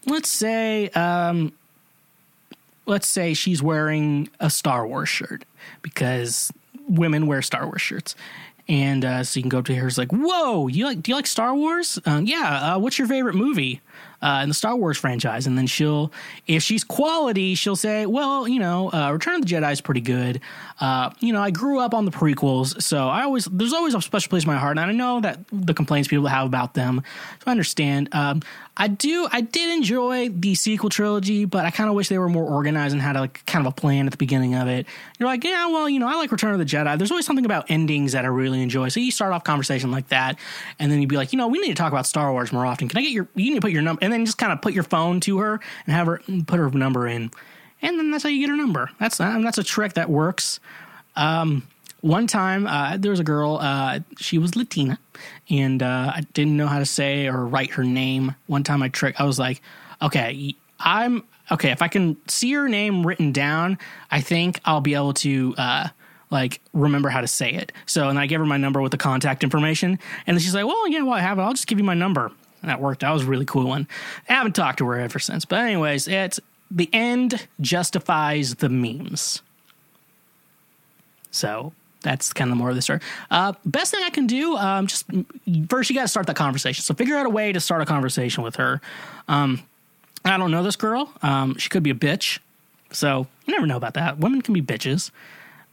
let's 0.07 0.29
say, 0.29 0.89
um, 0.91 1.53
let's 2.87 3.07
say 3.07 3.35
she's 3.35 3.63
wearing 3.63 4.29
a 4.41 4.51
Star 4.51 4.87
Wars 4.87 5.09
shirt 5.09 5.45
because 5.83 6.53
women 6.89 7.27
wear 7.27 7.43
Star 7.43 7.67
Wars 7.67 7.83
shirts. 7.83 8.15
And 8.69 9.05
uh, 9.05 9.25
so 9.25 9.39
you 9.39 9.43
can 9.43 9.49
go 9.49 9.59
up 9.59 9.65
to 9.67 9.75
her. 9.75 9.87
It's 9.89 9.99
like, 9.99 10.13
whoa, 10.13 10.69
you 10.69 10.87
like? 10.87 11.03
Do 11.03 11.11
you 11.11 11.17
like 11.17 11.27
Star 11.27 11.55
Wars? 11.55 11.99
Um, 12.07 12.27
yeah. 12.27 12.75
Uh, 12.75 12.79
what's 12.79 12.97
your 12.97 13.09
favorite 13.09 13.35
movie 13.35 13.81
uh, 14.23 14.41
in 14.45 14.49
the 14.49 14.55
Star 14.55 14.77
Wars 14.77 14.97
franchise? 14.97 15.49
And 15.49 15.59
then 15.59 15.67
she'll, 15.67 16.13
if 16.47 16.63
she's 16.63 16.85
quality, 16.85 17.57
she'll 17.57 17.77
say, 17.77 18.07
well, 18.07 18.47
you 18.47 18.61
know, 18.61 18.93
uh, 18.93 19.11
Return 19.13 19.35
of 19.35 19.47
the 19.47 19.53
Jedi 19.53 19.73
is 19.73 19.81
pretty 19.81 20.01
good. 20.01 20.41
Uh, 20.81 21.11
you 21.19 21.33
know, 21.33 21.43
I 21.43 21.51
grew 21.51 21.81
up 21.81 21.93
on 21.93 22.05
the 22.05 22.13
prequels, 22.13 22.81
so 22.81 23.09
I 23.09 23.25
always 23.25 23.47
there's 23.47 23.73
always 23.73 23.95
a 23.95 24.01
special 24.01 24.31
place 24.31 24.45
in 24.45 24.51
my 24.51 24.59
heart, 24.59 24.79
and 24.79 24.89
I 24.89 24.93
know 24.93 25.21
that 25.21 25.41
the 25.53 25.75
complaints 25.75 26.09
people 26.09 26.27
have 26.29 26.47
about 26.47 26.75
them. 26.75 27.03
So 27.41 27.45
I 27.49 27.51
understand. 27.51 28.11
Um, 28.13 28.43
I 28.75 28.89
do. 28.89 29.29
I 29.31 29.43
did 29.43 29.71
enjoy 29.71 30.31
the 30.31 30.55
sequel 30.55 30.89
trilogy, 30.89 31.45
but 31.45 31.67
I 31.67 31.71
kind 31.71 31.91
of 31.91 31.95
wish 31.95 32.09
they 32.09 32.19
were 32.19 32.31
more 32.31 32.45
organized 32.45 32.95
and 32.95 33.03
had 33.03 33.17
a, 33.17 33.21
like 33.21 33.45
kind 33.45 33.67
of 33.67 33.71
a 33.71 33.75
plan 33.75 34.07
at 34.07 34.13
the 34.13 34.17
beginning 34.17 34.55
of 34.55 34.67
it. 34.67 34.87
You're 35.19 35.29
like, 35.29 35.45
yeah, 35.45 35.67
well, 35.67 35.91
you 35.91 35.99
know, 35.99 36.09
I 36.09 36.15
like 36.15 36.33
Return 36.33 36.53
of 36.53 36.59
the 36.59 36.65
Jedi. 36.65 36.97
There's 36.97 37.11
always 37.11 37.27
something 37.27 37.45
about 37.45 37.71
endings 37.71 38.13
that 38.13 38.25
I 38.25 38.29
really 38.29 38.63
enjoy. 38.63 38.89
So 38.89 39.01
you 39.01 39.11
start 39.11 39.35
off 39.35 39.45
conversation 39.45 39.91
like 39.91 40.09
that, 40.09 40.39
and 40.79 40.91
then 40.91 41.01
you'd 41.01 41.11
be 41.11 41.17
like, 41.17 41.35
you 41.35 41.39
know, 41.39 41.49
we 41.49 41.59
need 41.59 41.69
to 41.69 41.75
talk 41.75 41.93
about 41.93 42.07
Star 42.07 42.33
Wars 42.33 42.51
more 42.51 42.65
often. 42.65 42.89
Can 42.89 42.99
I 42.99 43.03
get 43.03 43.13
your? 43.13 43.29
You 43.35 43.51
need 43.51 43.57
to 43.57 43.61
put 43.61 43.73
your 43.73 43.83
number, 43.83 44.03
and 44.03 44.11
then 44.11 44.25
just 44.25 44.39
kind 44.39 44.53
of 44.53 44.63
put 44.63 44.73
your 44.73 44.85
phone 44.85 45.21
to 45.21 45.39
her 45.39 45.61
and 45.87 45.95
have 45.95 46.07
her 46.07 46.23
put 46.47 46.59
her 46.59 46.71
number 46.71 47.07
in, 47.07 47.31
and 47.83 47.99
then 47.99 48.11
that's 48.11 48.23
how 48.25 48.31
you 48.31 48.41
get 48.41 48.49
her 48.49 48.57
number. 48.57 48.91
That's 48.99 49.19
that's 49.19 49.59
a 49.59 49.65
trick 49.65 49.95
that 49.95 50.09
works. 50.09 50.61
Um, 51.15 51.65
one 52.03 52.27
time 52.27 52.67
uh, 52.67 52.97
there 52.99 53.11
was 53.11 53.21
a 53.21 53.25
girl 53.25 53.59
uh, 53.61 54.01
she 54.19 54.37
was 54.37 54.55
latina 54.55 54.99
and 55.49 55.83
uh, 55.83 56.13
i 56.15 56.21
didn't 56.35 56.57
know 56.57 56.67
how 56.67 56.79
to 56.79 56.87
say 56.87 57.29
or 57.29 57.47
write 57.47 57.71
her 57.71 57.85
name. 57.85 58.35
One 58.47 58.63
time 58.65 58.83
i 58.83 58.89
trick 58.89 59.19
i 59.19 59.25
was 59.25 59.39
like 59.39 59.63
okay 60.03 60.55
i'm 60.81 61.25
okay 61.51 61.71
if 61.71 61.81
i 61.81 61.89
can 61.89 62.17
see 62.29 62.53
her 62.53 62.69
name 62.69 63.07
written 63.07 63.33
down 63.33 63.79
i 64.11 64.21
think 64.21 64.61
i'll 64.65 64.81
be 64.81 64.95
able 64.95 65.15
to 65.15 65.55
uh, 65.57 65.89
like 66.31 66.61
remember 66.73 67.09
how 67.09 67.21
to 67.21 67.29
say 67.29 67.53
it. 67.53 67.73
So 67.87 68.09
and 68.09 68.19
i 68.19 68.27
gave 68.27 68.41
her 68.41 68.47
my 68.47 68.59
number 68.59 68.83
with 68.83 68.93
the 68.93 68.99
contact 68.99 69.45
information 69.45 69.99
and 70.27 70.41
she's 70.43 70.55
like 70.55 70.67
well 70.67 70.89
yeah 70.89 71.03
well 71.03 71.15
i 71.15 71.21
have 71.21 71.39
it. 71.39 71.43
I'll 71.43 71.55
just 71.55 71.67
give 71.69 71.79
you 71.79 71.85
my 71.85 71.95
number. 71.95 72.33
And 72.63 72.71
that 72.71 72.81
worked 72.81 73.01
that 73.01 73.11
was 73.11 73.23
a 73.23 73.27
really 73.27 73.47
cool 73.47 73.67
one. 73.67 73.89
I 74.29 74.35
haven't 74.35 74.55
talked 74.55 74.79
to 74.79 74.87
her 74.87 74.99
ever 74.99 75.21
since 75.21 75.45
but 75.45 75.61
anyways 75.61 76.09
it's 76.09 76.41
the 76.69 76.89
end 76.93 77.47
justifies 77.61 78.57
the 78.57 78.69
memes. 78.69 79.43
So 81.31 81.73
that's 82.03 82.33
kind 82.33 82.51
of 82.51 82.57
more 82.57 82.71
of 82.71 82.77
the 82.77 82.83
story. 82.83 83.01
Uh, 83.31 83.53
best 83.65 83.93
thing 83.93 84.03
I 84.05 84.11
can 84.11 84.27
do, 84.27 84.57
um, 84.57 84.87
just 84.87 85.07
first 85.69 85.89
you 85.89 85.97
got 85.97 86.03
to 86.03 86.09
start 86.09 86.27
that 86.27 86.37
conversation. 86.37 86.83
So 86.83 86.95
figure 86.95 87.17
out 87.17 87.27
a 87.27 87.31
way 87.31 87.53
to 87.53 87.61
start 87.61 87.83
a 87.83 87.87
conversation 87.87 88.43
with 88.43 88.57
her. 88.57 88.81
Um, 89.29 89.63
I 90.25 90.37
don't 90.37 90.51
know 90.51 90.63
this 90.63 90.77
girl. 90.77 91.13
Um, 91.23 91.57
she 91.57 91.69
could 91.69 91.83
be 91.83 91.91
a 91.91 91.95
bitch. 91.95 92.39
So 92.93 93.27
you 93.47 93.55
never 93.55 93.67
know 93.67 93.77
about 93.77 93.95
that. 93.95 94.19
Women 94.19 94.43
can 94.43 94.55
be 94.55 94.63
bitches. 94.63 95.11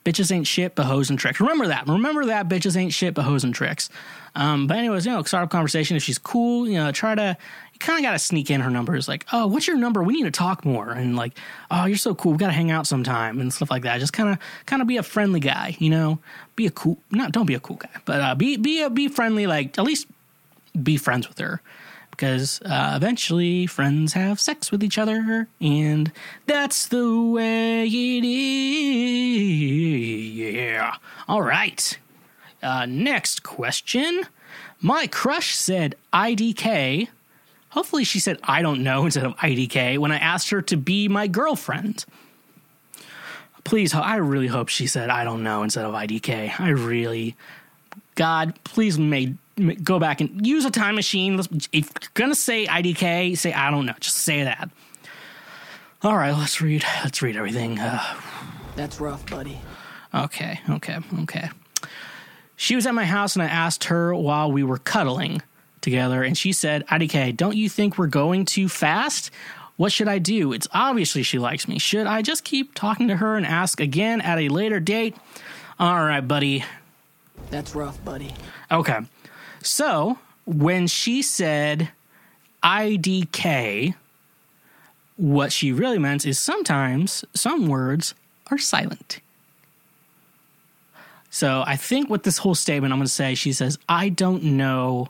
Bitches 0.05 0.31
ain't 0.31 0.47
shit 0.47 0.75
but 0.75 0.85
hoes 0.85 1.09
and 1.09 1.19
tricks. 1.19 1.39
Remember 1.39 1.67
that. 1.67 1.87
Remember 1.87 2.25
that. 2.25 2.47
Bitches 2.47 2.77
ain't 2.77 2.93
shit 2.93 3.13
but 3.13 3.23
hoes 3.23 3.43
and 3.43 3.53
tricks. 3.53 3.89
Um, 4.33 4.65
but 4.67 4.77
anyways, 4.77 5.05
you 5.05 5.11
know, 5.11 5.21
start 5.23 5.43
a 5.43 5.47
conversation. 5.47 5.97
If 5.97 6.03
she's 6.03 6.17
cool, 6.17 6.67
you 6.67 6.75
know, 6.75 6.91
try 6.91 7.15
to. 7.15 7.37
Kind 7.79 7.97
of 7.99 8.03
got 8.03 8.11
to 8.11 8.19
sneak 8.19 8.51
in 8.51 8.59
her 8.61 8.69
number. 8.69 8.91
numbers. 8.91 9.07
Like, 9.07 9.25
oh, 9.31 9.47
what's 9.47 9.67
your 9.67 9.77
number? 9.77 10.03
We 10.03 10.13
need 10.13 10.23
to 10.23 10.31
talk 10.31 10.65
more. 10.65 10.89
And 10.89 11.15
like, 11.15 11.37
oh, 11.71 11.85
you're 11.85 11.97
so 11.97 12.13
cool. 12.13 12.33
We 12.33 12.37
got 12.37 12.47
to 12.47 12.53
hang 12.53 12.71
out 12.71 12.85
sometime 12.87 13.39
and 13.39 13.53
stuff 13.53 13.71
like 13.71 13.83
that. 13.83 13.99
Just 13.99 14.13
kind 14.13 14.29
of, 14.29 14.37
kind 14.65 14.81
of 14.81 14.87
be 14.87 14.97
a 14.97 15.03
friendly 15.03 15.39
guy. 15.39 15.77
You 15.79 15.89
know, 15.89 16.19
be 16.55 16.65
a 16.67 16.71
cool. 16.71 16.97
Not 17.11 17.31
don't 17.31 17.45
be 17.45 17.53
a 17.55 17.59
cool 17.59 17.77
guy, 17.77 17.89
but 18.05 18.19
uh, 18.21 18.35
be 18.35 18.57
be 18.57 18.81
a, 18.81 18.89
be 18.89 19.07
friendly. 19.07 19.47
Like 19.47 19.77
at 19.77 19.85
least 19.85 20.07
be 20.81 20.97
friends 20.97 21.27
with 21.27 21.37
her 21.39 21.61
because 22.11 22.61
uh, 22.65 22.93
eventually 22.97 23.65
friends 23.65 24.11
have 24.11 24.41
sex 24.41 24.71
with 24.71 24.83
each 24.83 24.97
other, 24.97 25.47
and 25.61 26.11
that's 26.47 26.87
the 26.87 27.21
way 27.21 27.85
it 27.85 28.25
is. 28.25 29.49
Yeah. 30.35 30.95
All 31.29 31.41
right. 31.41 31.97
Uh, 32.61 32.85
next 32.85 33.43
question. 33.43 34.23
My 34.81 35.07
crush 35.07 35.55
said 35.55 35.95
IDK. 36.13 37.07
Hopefully, 37.69 38.03
she 38.03 38.19
said 38.19 38.39
I 38.43 38.61
don't 38.61 38.83
know 38.83 39.05
instead 39.05 39.25
of 39.25 39.35
IDK 39.37 39.97
when 39.97 40.11
I 40.11 40.17
asked 40.17 40.49
her 40.49 40.61
to 40.63 40.77
be 40.77 41.07
my 41.07 41.27
girlfriend. 41.27 42.05
Please, 43.63 43.93
I 43.93 44.15
really 44.15 44.47
hope 44.47 44.69
she 44.69 44.87
said 44.87 45.09
I 45.09 45.23
don't 45.23 45.43
know 45.43 45.63
instead 45.63 45.85
of 45.85 45.93
IDK. 45.93 46.59
I 46.59 46.69
really, 46.69 47.35
God, 48.15 48.53
please 48.63 48.97
make 48.97 49.33
go 49.83 49.99
back 49.99 50.21
and 50.21 50.45
use 50.47 50.63
a 50.65 50.71
time 50.71 50.95
machine. 50.95 51.35
Let's, 51.37 51.49
if 51.71 51.91
you're 52.01 52.09
gonna 52.13 52.35
say 52.35 52.65
IDK, 52.65 53.37
say 53.37 53.53
I 53.53 53.69
don't 53.69 53.85
know. 53.85 53.93
Just 53.99 54.17
say 54.17 54.43
that. 54.43 54.69
All 56.01 56.15
right, 56.15 56.31
let's 56.31 56.61
read. 56.61 56.83
Let's 57.03 57.21
read 57.21 57.35
everything. 57.35 57.77
Uh, 57.77 58.01
That's 58.77 58.99
rough, 59.01 59.29
buddy. 59.29 59.59
okay, 60.15 60.61
okay, 60.69 60.97
okay. 61.23 61.49
She 62.55 62.75
was 62.75 62.85
at 62.87 62.95
my 62.95 63.05
house 63.05 63.35
and 63.35 63.43
I 63.43 63.47
asked 63.47 63.85
her 63.85 64.15
while 64.15 64.51
we 64.51 64.63
were 64.63 64.77
cuddling 64.77 65.41
together, 65.81 66.23
and 66.23 66.37
she 66.37 66.51
said, 66.53 66.85
IDK, 66.87 67.35
don't 67.35 67.55
you 67.55 67.69
think 67.69 67.97
we're 67.97 68.07
going 68.07 68.45
too 68.45 68.69
fast? 68.69 69.31
What 69.77 69.91
should 69.91 70.07
I 70.09 70.19
do? 70.19 70.51
It's 70.51 70.67
obviously 70.73 71.23
she 71.23 71.39
likes 71.39 71.67
me. 71.67 71.79
Should 71.79 72.05
I 72.05 72.21
just 72.21 72.43
keep 72.43 72.75
talking 72.75 73.07
to 73.07 73.15
her 73.15 73.37
and 73.37 73.45
ask 73.45 73.79
again 73.79 74.19
at 74.19 74.37
a 74.37 74.49
later 74.49 74.79
date? 74.79 75.15
All 75.79 76.03
right, 76.03 76.19
buddy. 76.19 76.65
That's 77.49 77.73
rough, 77.73 78.03
buddy. 78.03 78.33
Okay. 78.69 78.99
So 79.63 80.17
when 80.45 80.87
she 80.87 81.21
said 81.21 81.89
IDK, 82.61 83.95
what 85.15 85.51
she 85.53 85.71
really 85.71 85.97
meant 85.97 86.25
is 86.25 86.39
sometimes 86.39 87.23
some 87.33 87.67
words 87.67 88.13
are 88.51 88.57
silent. 88.57 89.21
So 91.29 91.63
I 91.65 91.75
think 91.75 92.09
with 92.09 92.23
this 92.23 92.39
whole 92.39 92.55
statement, 92.55 92.91
I'm 92.91 92.99
going 92.99 93.05
to 93.05 93.13
say, 93.13 93.35
she 93.35 93.53
says, 93.53 93.77
I 93.87 94.09
don't 94.09 94.43
know 94.43 95.09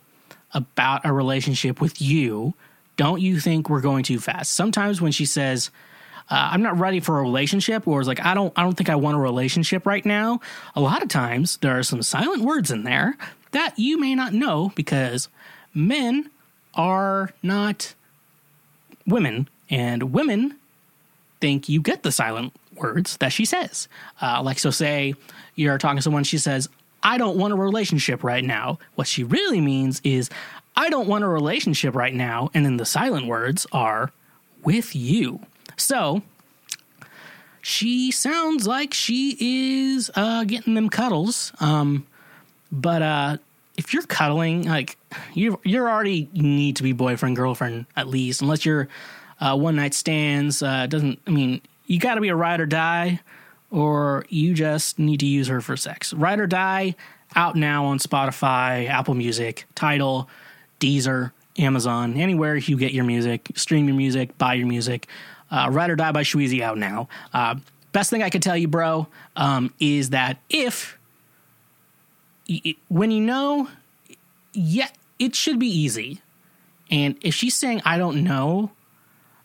about 0.53 1.05
a 1.05 1.13
relationship 1.13 1.81
with 1.81 2.01
you. 2.01 2.53
Don't 2.97 3.21
you 3.21 3.39
think 3.39 3.69
we're 3.69 3.81
going 3.81 4.03
too 4.03 4.19
fast? 4.19 4.53
Sometimes 4.53 5.01
when 5.01 5.11
she 5.11 5.25
says, 5.25 5.71
uh, 6.29 6.49
I'm 6.51 6.61
not 6.61 6.77
ready 6.77 6.99
for 6.99 7.19
a 7.19 7.21
relationship, 7.21 7.87
or 7.87 7.99
it's 7.99 8.07
like 8.07 8.23
I 8.23 8.33
don't, 8.33 8.53
I 8.55 8.63
don't 8.63 8.75
think 8.75 8.89
I 8.89 8.95
want 8.95 9.17
a 9.17 9.19
relationship 9.19 9.85
right 9.85 10.05
now. 10.05 10.41
A 10.75 10.81
lot 10.81 11.01
of 11.01 11.09
times 11.09 11.57
there 11.57 11.77
are 11.77 11.83
some 11.83 12.01
silent 12.01 12.43
words 12.43 12.71
in 12.71 12.83
there 12.83 13.17
that 13.51 13.77
you 13.79 13.99
may 13.99 14.13
not 14.15 14.33
know 14.33 14.71
because 14.75 15.27
men 15.73 16.29
are 16.75 17.31
not 17.41 17.95
women, 19.07 19.49
and 19.69 20.13
women 20.13 20.55
think 21.41 21.67
you 21.67 21.81
get 21.81 22.03
the 22.03 22.11
silent 22.11 22.53
words 22.75 23.17
that 23.17 23.29
she 23.29 23.45
says. 23.45 23.87
Uh, 24.21 24.41
like, 24.43 24.59
so 24.59 24.69
say 24.69 25.15
you're 25.55 25.77
talking 25.77 25.97
to 25.97 26.01
someone, 26.01 26.23
she 26.23 26.37
says, 26.37 26.69
I 27.03 27.17
don't 27.17 27.37
want 27.37 27.53
a 27.53 27.55
relationship 27.55 28.23
right 28.23 28.43
now. 28.43 28.79
What 28.95 29.07
she 29.07 29.23
really 29.23 29.61
means 29.61 30.01
is, 30.03 30.29
I 30.75 30.89
don't 30.89 31.07
want 31.07 31.23
a 31.23 31.27
relationship 31.27 31.95
right 31.95 32.13
now. 32.13 32.49
And 32.53 32.65
then 32.65 32.77
the 32.77 32.85
silent 32.85 33.27
words 33.27 33.67
are 33.71 34.11
with 34.63 34.95
you. 34.95 35.41
So 35.75 36.21
she 37.61 38.11
sounds 38.11 38.65
like 38.67 38.93
she 38.93 39.37
is 39.39 40.09
uh, 40.15 40.43
getting 40.45 40.75
them 40.75 40.89
cuddles. 40.89 41.51
Um, 41.59 42.05
but 42.71 43.01
uh, 43.01 43.37
if 43.77 43.93
you're 43.93 44.03
cuddling, 44.03 44.63
like 44.63 44.97
you 45.33 45.59
you're 45.63 45.89
already 45.89 46.29
need 46.33 46.75
to 46.77 46.83
be 46.83 46.93
boyfriend 46.93 47.35
girlfriend 47.35 47.85
at 47.95 48.07
least, 48.07 48.41
unless 48.41 48.65
you're 48.65 48.87
uh, 49.39 49.57
one 49.57 49.75
night 49.75 49.93
stands. 49.93 50.61
Uh, 50.61 50.87
doesn't 50.87 51.19
I 51.27 51.31
mean 51.31 51.61
you 51.87 51.99
got 51.99 52.15
to 52.15 52.21
be 52.21 52.29
a 52.29 52.35
ride 52.35 52.59
or 52.59 52.65
die, 52.65 53.19
or 53.71 54.25
you 54.29 54.53
just 54.53 54.99
need 54.99 55.19
to 55.19 55.25
use 55.25 55.47
her 55.47 55.61
for 55.61 55.77
sex. 55.77 56.13
Ride 56.13 56.39
or 56.39 56.47
die 56.47 56.95
out 57.35 57.55
now 57.55 57.85
on 57.85 57.99
Spotify, 57.99 58.87
Apple 58.89 59.13
Music, 59.13 59.65
Tidal, 59.75 60.29
Deezer, 60.79 61.31
Amazon, 61.57 62.15
anywhere 62.15 62.55
you 62.55 62.77
get 62.77 62.93
your 62.93 63.03
music, 63.03 63.49
stream 63.55 63.87
your 63.87 63.97
music, 63.97 64.37
buy 64.37 64.53
your 64.53 64.67
music. 64.67 65.07
Uh, 65.51 65.67
Ride 65.71 65.89
or 65.89 65.95
Die 65.95 66.11
by 66.11 66.23
Shweezy 66.23 66.61
out 66.61 66.77
now. 66.77 67.07
Uh, 67.33 67.55
best 67.91 68.09
thing 68.09 68.23
I 68.23 68.29
could 68.29 68.43
tell 68.43 68.55
you, 68.55 68.67
bro, 68.67 69.07
um, 69.35 69.73
is 69.79 70.11
that 70.11 70.39
if 70.49 70.97
when 72.87 73.11
you 73.11 73.21
know, 73.21 73.67
yeah, 74.53 74.89
it 75.17 75.35
should 75.35 75.59
be 75.59 75.67
easy. 75.67 76.21
And 76.89 77.17
if 77.21 77.35
she's 77.35 77.55
saying 77.55 77.81
I 77.85 77.97
don't 77.97 78.23
know, 78.23 78.71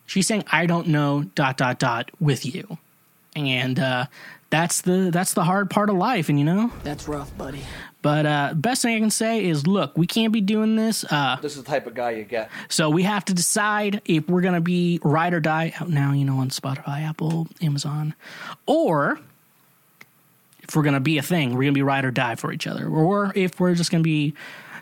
she's 0.06 0.26
saying 0.26 0.44
I 0.51 0.66
don't 0.66 0.88
know 0.88 1.24
dot 1.34 1.56
dot 1.56 1.78
dot 1.78 2.10
with 2.20 2.46
you, 2.46 2.78
and 3.35 3.78
uh, 3.78 4.06
that's 4.51 4.82
the 4.82 5.11
that's 5.12 5.35
the 5.35 5.44
hard 5.44 5.70
part 5.70 5.90
of 5.90 5.97
life, 5.97 6.28
and 6.28 6.39
you 6.39 6.44
know. 6.44 6.70
That's 6.82 7.09
rough, 7.09 7.36
buddy. 7.36 7.61
But 8.02 8.27
uh, 8.27 8.52
best 8.55 8.82
thing 8.82 8.94
I 8.97 8.98
can 9.01 9.11
say 9.11 9.47
is, 9.47 9.66
look, 9.66 9.97
we 9.97 10.06
can't 10.06 10.31
be 10.32 10.43
doing 10.43 10.77
this. 10.77 11.05
Uh, 11.11 11.36
This 11.40 11.56
is 11.56 11.62
the 11.62 11.70
type 11.70 11.86
of 11.86 11.94
guy 11.94 12.11
you 12.11 12.24
get. 12.24 12.51
so 12.69 12.90
we 12.90 13.02
have 13.05 13.24
to 13.27 13.35
decide 13.35 14.02
if 14.05 14.28
we're 14.28 14.43
gonna 14.43 14.61
be 14.61 15.01
ride 15.02 15.32
or 15.32 15.40
die 15.40 15.73
out 15.81 15.89
now, 15.89 16.12
you 16.12 16.24
know, 16.27 16.39
on 16.39 16.51
Spotify, 16.51 17.01
Apple, 17.09 17.48
Amazon, 17.62 18.15
or 18.66 19.19
if 20.62 20.77
we're 20.77 20.82
gonna 20.82 21.01
be 21.01 21.16
a 21.19 21.23
thing, 21.23 21.55
we're 21.55 21.62
gonna 21.62 21.73
be 21.73 21.82
ride 21.82 22.05
or 22.05 22.11
die 22.11 22.35
for 22.35 22.52
each 22.52 22.66
other, 22.66 22.86
or 22.86 23.32
if 23.35 23.59
we're 23.59 23.74
just 23.74 23.90
gonna 23.90 24.02
be 24.02 24.35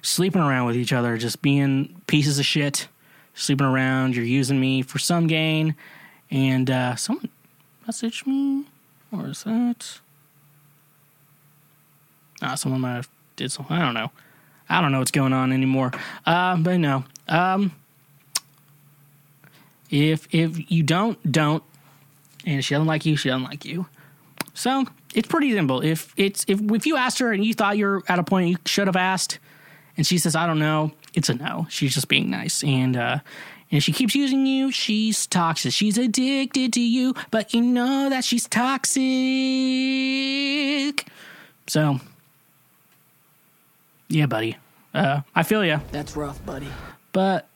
sleeping 0.02 0.42
around 0.42 0.66
with 0.66 0.76
each 0.76 0.92
other, 0.92 1.16
just 1.16 1.42
being 1.42 1.94
pieces 2.08 2.40
of 2.40 2.44
shit, 2.44 2.88
sleeping 3.34 3.66
around. 3.68 4.16
You're 4.16 4.24
using 4.24 4.58
me 4.60 4.82
for 4.82 4.98
some 4.98 5.28
gain, 5.28 5.76
and 6.30 6.68
uh, 6.68 6.96
someone 6.96 7.28
messaged 7.86 8.26
me, 8.26 8.64
or 9.10 9.28
is 9.28 9.44
that? 9.44 10.00
Ah, 12.40 12.54
someone 12.54 12.80
might 12.80 12.94
have 12.94 13.08
did 13.36 13.52
something. 13.52 13.76
I 13.76 13.84
don't 13.84 13.94
know. 13.94 14.10
I 14.68 14.80
don't 14.80 14.92
know 14.92 14.98
what's 14.98 15.10
going 15.10 15.32
on 15.32 15.52
anymore. 15.52 15.92
Uh, 16.24 16.56
but 16.56 16.78
no. 16.78 17.04
Um, 17.28 17.72
if 19.90 20.26
if 20.34 20.70
you 20.70 20.82
don't, 20.82 21.30
don't. 21.30 21.62
And 22.44 22.64
she 22.64 22.74
doesn't 22.74 22.86
like 22.88 23.06
you, 23.06 23.16
she 23.16 23.28
doesn't 23.28 23.44
like 23.44 23.64
you. 23.64 23.86
So 24.54 24.86
it's 25.14 25.28
pretty 25.28 25.52
simple. 25.52 25.80
If 25.82 26.12
it's 26.16 26.44
if 26.48 26.60
if 26.60 26.86
you 26.86 26.96
asked 26.96 27.18
her 27.20 27.32
and 27.32 27.44
you 27.44 27.54
thought 27.54 27.76
you're 27.76 28.02
at 28.08 28.18
a 28.18 28.24
point 28.24 28.48
you 28.48 28.56
should 28.66 28.86
have 28.86 28.96
asked, 28.96 29.38
and 29.96 30.06
she 30.06 30.18
says 30.18 30.34
I 30.34 30.46
don't 30.46 30.58
know, 30.58 30.92
it's 31.14 31.28
a 31.28 31.34
no. 31.34 31.66
She's 31.68 31.94
just 31.94 32.08
being 32.08 32.30
nice, 32.30 32.64
and 32.64 32.96
uh, 32.96 33.18
and 33.72 33.78
if 33.78 33.82
she 33.84 33.92
keeps 33.92 34.14
using 34.14 34.44
you, 34.46 34.70
she's 34.70 35.26
toxic. 35.26 35.72
She's 35.72 35.96
addicted 35.98 36.74
to 36.74 36.80
you, 36.80 37.14
but 37.30 37.54
you 37.54 37.62
know 37.62 38.10
that 38.10 38.22
she's 38.22 38.46
toxic. 38.46 39.02
So 41.66 41.98
yeah, 44.08 44.26
buddy. 44.26 44.56
Uh, 44.94 45.22
I 45.34 45.42
feel 45.42 45.64
you. 45.64 45.80
That's 45.90 46.14
rough, 46.16 46.44
buddy. 46.44 46.68
But 47.12 47.48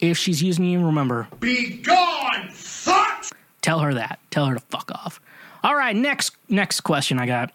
if 0.00 0.18
she's 0.18 0.42
using 0.42 0.66
you, 0.66 0.84
remember, 0.84 1.28
Be 1.40 1.78
gone, 1.78 2.50
fuck! 2.50 3.24
tell 3.62 3.78
her 3.80 3.94
that. 3.94 4.18
Tell 4.30 4.44
her 4.46 4.54
to 4.54 4.60
fuck 4.60 4.90
off. 4.90 5.18
All 5.62 5.74
right, 5.74 5.96
next 5.96 6.36
next 6.50 6.82
question 6.82 7.18
I 7.18 7.24
got. 7.26 7.52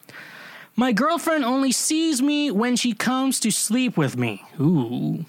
My 0.75 0.91
girlfriend 0.93 1.43
only 1.45 1.71
sees 1.71 2.21
me 2.21 2.49
when 2.49 2.75
she 2.75 2.93
comes 2.93 3.39
to 3.41 3.51
sleep 3.51 3.97
with 3.97 4.17
me. 4.17 4.43
Ooh, 4.59 5.25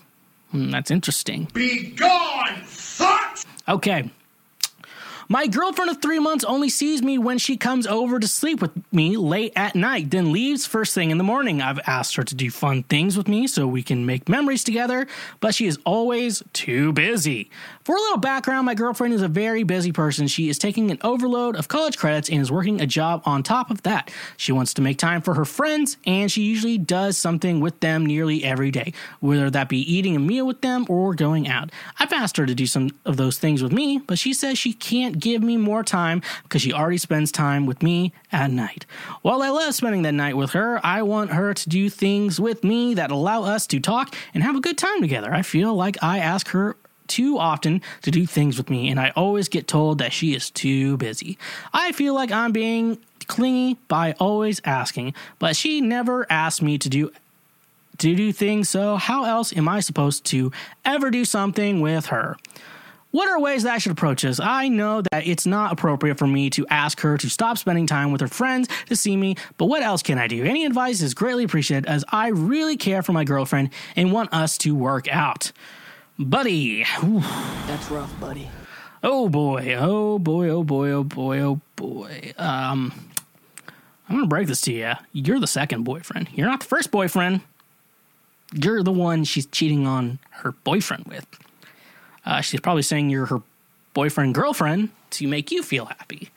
hmm, 0.51 0.70
that's 0.70 0.90
interesting. 0.90 1.48
Be 1.52 1.90
gone, 1.90 2.62
fuck! 2.62 2.69
Okay. 3.70 4.10
My 5.28 5.47
girlfriend 5.47 5.92
of 5.92 6.02
three 6.02 6.18
months 6.18 6.42
only 6.42 6.68
sees 6.68 7.02
me 7.02 7.16
when 7.16 7.38
she 7.38 7.56
comes 7.56 7.86
over 7.86 8.18
to 8.18 8.26
sleep 8.26 8.60
with 8.60 8.72
me 8.92 9.16
late 9.16 9.52
at 9.55 9.76
night, 9.76 10.10
then 10.10 10.32
leaves 10.32 10.66
first 10.66 10.92
thing 10.92 11.12
in 11.12 11.18
the 11.18 11.24
morning. 11.24 11.62
I've 11.62 11.78
asked 11.86 12.16
her 12.16 12.24
to 12.24 12.34
do 12.34 12.51
fun 12.51 12.82
things 12.82 13.16
with 13.16 13.28
me 13.28 13.47
so 13.47 13.68
we 13.68 13.84
can 13.84 14.05
make 14.05 14.28
memories 14.28 14.64
together, 14.64 15.06
but 15.38 15.55
she 15.55 15.68
is 15.68 15.78
always 15.84 16.42
too 16.52 16.92
busy. 16.92 17.48
For 17.91 17.97
a 17.97 18.01
little 18.01 18.19
background, 18.19 18.67
my 18.67 18.77
girlfriend 18.77 19.15
is 19.15 19.23
a 19.23 19.27
very 19.27 19.65
busy 19.65 19.91
person. 19.91 20.29
She 20.29 20.49
is 20.49 20.61
taking 20.61 20.93
an 20.93 20.99
overload 21.03 21.57
of 21.57 21.67
college 21.67 21.99
credits 21.99 22.29
and 22.29 22.41
is 22.41 22.49
working 22.49 22.81
a 22.81 22.87
job 22.87 23.21
on 23.27 23.43
top 23.43 23.69
of 23.69 23.83
that. 23.83 24.12
She 24.37 24.53
wants 24.53 24.75
to 24.75 24.81
make 24.81 24.97
time 24.97 25.23
for 25.23 25.35
her 25.35 25.45
friends, 25.45 25.97
and 26.07 26.31
she 26.31 26.43
usually 26.43 26.79
does 26.79 27.19
something 27.19 27.59
with 27.59 27.81
them 27.81 28.07
nearly 28.07 28.45
every 28.45 28.71
day, 28.71 28.93
whether 29.19 29.51
that 29.51 29.69
be 29.69 29.79
eating 29.93 30.15
a 30.15 30.21
meal 30.21 30.47
with 30.47 30.61
them 30.61 30.87
or 30.89 31.17
going 31.17 31.49
out. 31.49 31.73
I've 31.99 32.12
asked 32.12 32.37
her 32.37 32.47
to 32.47 32.55
do 32.55 32.65
some 32.65 32.91
of 33.07 33.17
those 33.17 33.39
things 33.39 33.61
with 33.61 33.73
me, 33.73 33.99
but 33.99 34.21
she 34.21 34.35
says 34.35 34.57
she 34.57 34.73
can't 34.73 35.19
give 35.19 35.43
me 35.43 35.57
more 35.57 35.83
time 35.83 36.23
because 36.45 36.62
she 36.62 36.73
already 36.73 36.99
spends 36.99 37.33
time 37.33 37.67
with 37.67 37.83
me 37.83 38.12
at 38.31 38.53
night. 38.53 38.87
While 39.23 39.43
I 39.43 39.49
love 39.49 39.75
spending 39.75 40.03
that 40.03 40.15
night 40.15 40.37
with 40.37 40.53
her, 40.53 40.79
I 40.87 41.03
want 41.03 41.33
her 41.33 41.55
to 41.55 41.69
do 41.69 41.91
things 41.91 42.39
with 42.39 42.62
me 42.62 42.95
that 42.95 43.11
allow 43.11 43.43
us 43.43 43.67
to 43.67 43.81
talk 43.81 44.15
and 44.33 44.45
have 44.45 44.55
a 44.55 44.61
good 44.61 44.79
time 44.79 45.01
together. 45.01 45.35
I 45.35 45.43
feel 45.43 45.75
like 45.75 46.01
I 46.01 46.21
ask 46.21 46.51
her 46.51 46.77
too 47.11 47.39
often 47.39 47.82
to 48.03 48.11
do 48.11 48.24
things 48.24 48.57
with 48.57 48.70
me, 48.70 48.89
and 48.89 48.99
I 48.99 49.11
always 49.11 49.49
get 49.49 49.69
told 49.69 49.99
that 49.99 50.12
she 50.12 50.35
is 50.35 50.49
too 50.49 50.97
busy. 50.97 51.37
I 51.74 51.93
feel 51.93 52.15
like 52.15 52.32
I'm 52.32 52.53
being 52.53 52.99
clingy 53.27 53.77
by 53.89 54.15
always 54.19 54.61
asking, 54.65 55.15
but 55.39 55.57
she 55.57 55.81
never 55.81 56.27
asked 56.31 56.62
me 56.62 56.78
to 56.78 56.89
do 56.89 57.11
to 57.99 58.15
do 58.15 58.32
things, 58.32 58.70
so 58.70 58.97
how 58.97 59.24
else 59.24 59.55
am 59.55 59.69
I 59.69 59.81
supposed 59.81 60.24
to 60.27 60.51
ever 60.87 61.11
do 61.11 61.27
something 61.27 61.82
with 61.82 62.07
her? 62.07 62.39
What 63.11 63.28
are 63.28 63.41
ways 63.41 63.65
that 63.65 63.74
I 63.74 63.78
should 63.78 63.93
approach 63.93 64.23
this? 64.23 64.41
I 64.41 64.69
know 64.69 65.03
that 65.11 65.27
it's 65.27 65.45
not 65.45 65.73
appropriate 65.73 66.16
for 66.16 66.27
me 66.27 66.49
to 66.51 66.66
ask 66.69 67.01
her 67.01 67.19
to 67.19 67.28
stop 67.28 67.59
spending 67.59 67.87
time 67.87 68.12
with 68.12 68.20
her 68.20 68.28
friends 68.28 68.69
to 68.87 68.97
see 68.97 69.16
me, 69.16 69.35
but 69.59 69.66
what 69.66 69.82
else 69.82 70.03
can 70.03 70.16
I 70.16 70.28
do? 70.28 70.45
Any 70.45 70.65
advice 70.65 71.03
is 71.03 71.12
greatly 71.12 71.45
appreciated 71.45 71.87
as 71.87 72.05
I 72.11 72.28
really 72.28 72.77
care 72.77 73.03
for 73.03 73.12
my 73.12 73.24
girlfriend 73.24 73.70
and 73.97 74.12
want 74.12 74.32
us 74.32 74.57
to 74.59 74.74
work 74.74 75.09
out. 75.09 75.53
Buddy, 76.20 76.84
whew. 76.84 77.20
That's 77.66 77.90
rough, 77.90 78.20
buddy. 78.20 78.47
oh 79.02 79.30
boy, 79.30 79.74
oh 79.78 80.18
boy, 80.18 80.51
oh 80.51 80.62
boy, 80.62 80.90
oh 80.90 81.02
boy, 81.02 81.40
oh 81.40 81.60
boy. 81.76 82.34
Um, 82.36 82.92
I'm 84.06 84.16
gonna 84.16 84.26
break 84.26 84.47
this 84.47 84.60
to 84.62 84.72
you. 84.72 84.92
You're 85.14 85.40
the 85.40 85.47
second 85.47 85.84
boyfriend. 85.84 86.28
You're 86.34 86.47
not 86.47 86.60
the 86.60 86.66
first 86.66 86.90
boyfriend. 86.90 87.40
You're 88.52 88.82
the 88.82 88.92
one 88.92 89.24
she's 89.24 89.47
cheating 89.47 89.86
on 89.86 90.18
her 90.28 90.52
boyfriend 90.52 91.06
with. 91.06 91.26
Uh, 92.26 92.42
she's 92.42 92.60
probably 92.60 92.82
saying 92.82 93.09
you're 93.09 93.24
her 93.26 93.40
boyfriend 93.94 94.34
girlfriend 94.34 94.90
to 95.12 95.26
make 95.26 95.51
you 95.51 95.62
feel 95.62 95.86
happy. 95.86 96.28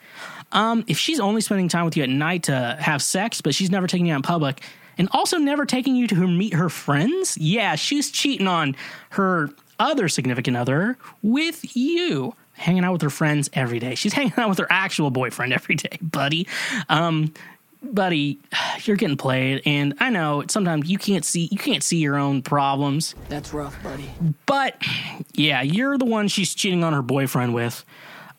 Um, 0.53 0.85
if 0.87 0.97
she's 0.97 1.19
only 1.19 1.41
spending 1.41 1.67
time 1.67 1.83
with 1.83 1.97
you 1.97 2.03
at 2.03 2.09
night 2.09 2.43
to 2.43 2.77
have 2.79 3.01
sex, 3.01 3.41
but 3.41 3.53
she's 3.53 3.69
never 3.69 3.87
taking 3.87 4.05
you 4.05 4.13
out 4.13 4.17
in 4.17 4.21
public, 4.21 4.61
and 4.97 5.09
also 5.11 5.37
never 5.37 5.65
taking 5.65 5.97
you 5.97 6.07
to 6.07 6.15
her 6.15 6.27
meet 6.27 6.53
her 6.53 6.69
friends, 6.69 7.37
yeah, 7.37 7.75
she's 7.75 8.11
cheating 8.11 8.47
on 8.47 8.77
her 9.09 9.49
other 9.83 10.07
significant 10.07 10.57
other 10.57 10.97
with 11.21 11.75
you. 11.75 12.35
Hanging 12.53 12.83
out 12.83 12.93
with 12.93 13.01
her 13.01 13.09
friends 13.09 13.49
every 13.53 13.79
day. 13.79 13.95
She's 13.95 14.13
hanging 14.19 14.33
out 14.37 14.49
with 14.49 14.59
her 14.59 14.67
actual 14.69 15.11
boyfriend 15.11 15.53
every 15.53 15.75
day, 15.75 15.97
buddy. 16.01 16.47
Um, 16.87 17.33
buddy, 17.81 18.39
you're 18.83 18.95
getting 18.95 19.17
played, 19.17 19.61
and 19.65 19.95
I 19.99 20.09
know 20.09 20.43
sometimes 20.47 20.89
you 20.89 20.97
can't 20.97 21.25
see 21.25 21.49
you 21.51 21.57
can't 21.57 21.83
see 21.83 21.97
your 21.97 22.15
own 22.15 22.41
problems. 22.41 23.15
That's 23.29 23.53
rough, 23.53 23.81
buddy. 23.83 24.09
But 24.45 24.81
yeah, 25.33 25.61
you're 25.61 25.97
the 25.97 26.05
one 26.05 26.27
she's 26.27 26.53
cheating 26.55 26.83
on 26.83 26.93
her 26.93 27.01
boyfriend 27.01 27.53
with. 27.53 27.83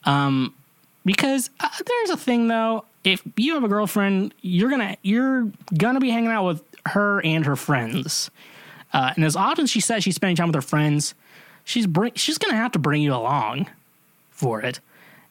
Um, 0.05 0.55
because 1.05 1.51
uh, 1.61 1.69
there's 1.85 2.11
a 2.11 2.17
thing 2.17 2.49
though. 2.49 2.85
If 3.05 3.23
you 3.37 3.55
have 3.55 3.65
a 3.65 3.69
girlfriend, 3.69 4.33
you're 4.41 4.71
gonna 4.71 4.97
you're 5.03 5.51
gonna 5.77 6.01
be 6.01 6.11
hanging 6.11 6.31
out 6.31 6.47
with 6.47 6.63
her 6.87 7.21
and 7.25 7.45
her 7.45 7.57
friends. 7.57 8.31
Uh, 8.93 9.13
and 9.17 9.25
as 9.25 9.35
often 9.35 9.65
as 9.65 9.71
she 9.71 9.81
says 9.81 10.05
she's 10.05 10.15
spending 10.15 10.37
time 10.37 10.47
with 10.47 10.55
her 10.55 10.63
friends, 10.63 11.15
she's 11.65 11.87
bring 11.87 12.13
she's 12.15 12.39
gonna 12.39 12.57
have 12.57 12.73
to 12.73 12.79
bring 12.79 13.03
you 13.03 13.15
along 13.15 13.69
for 14.31 14.61
it. 14.61 14.81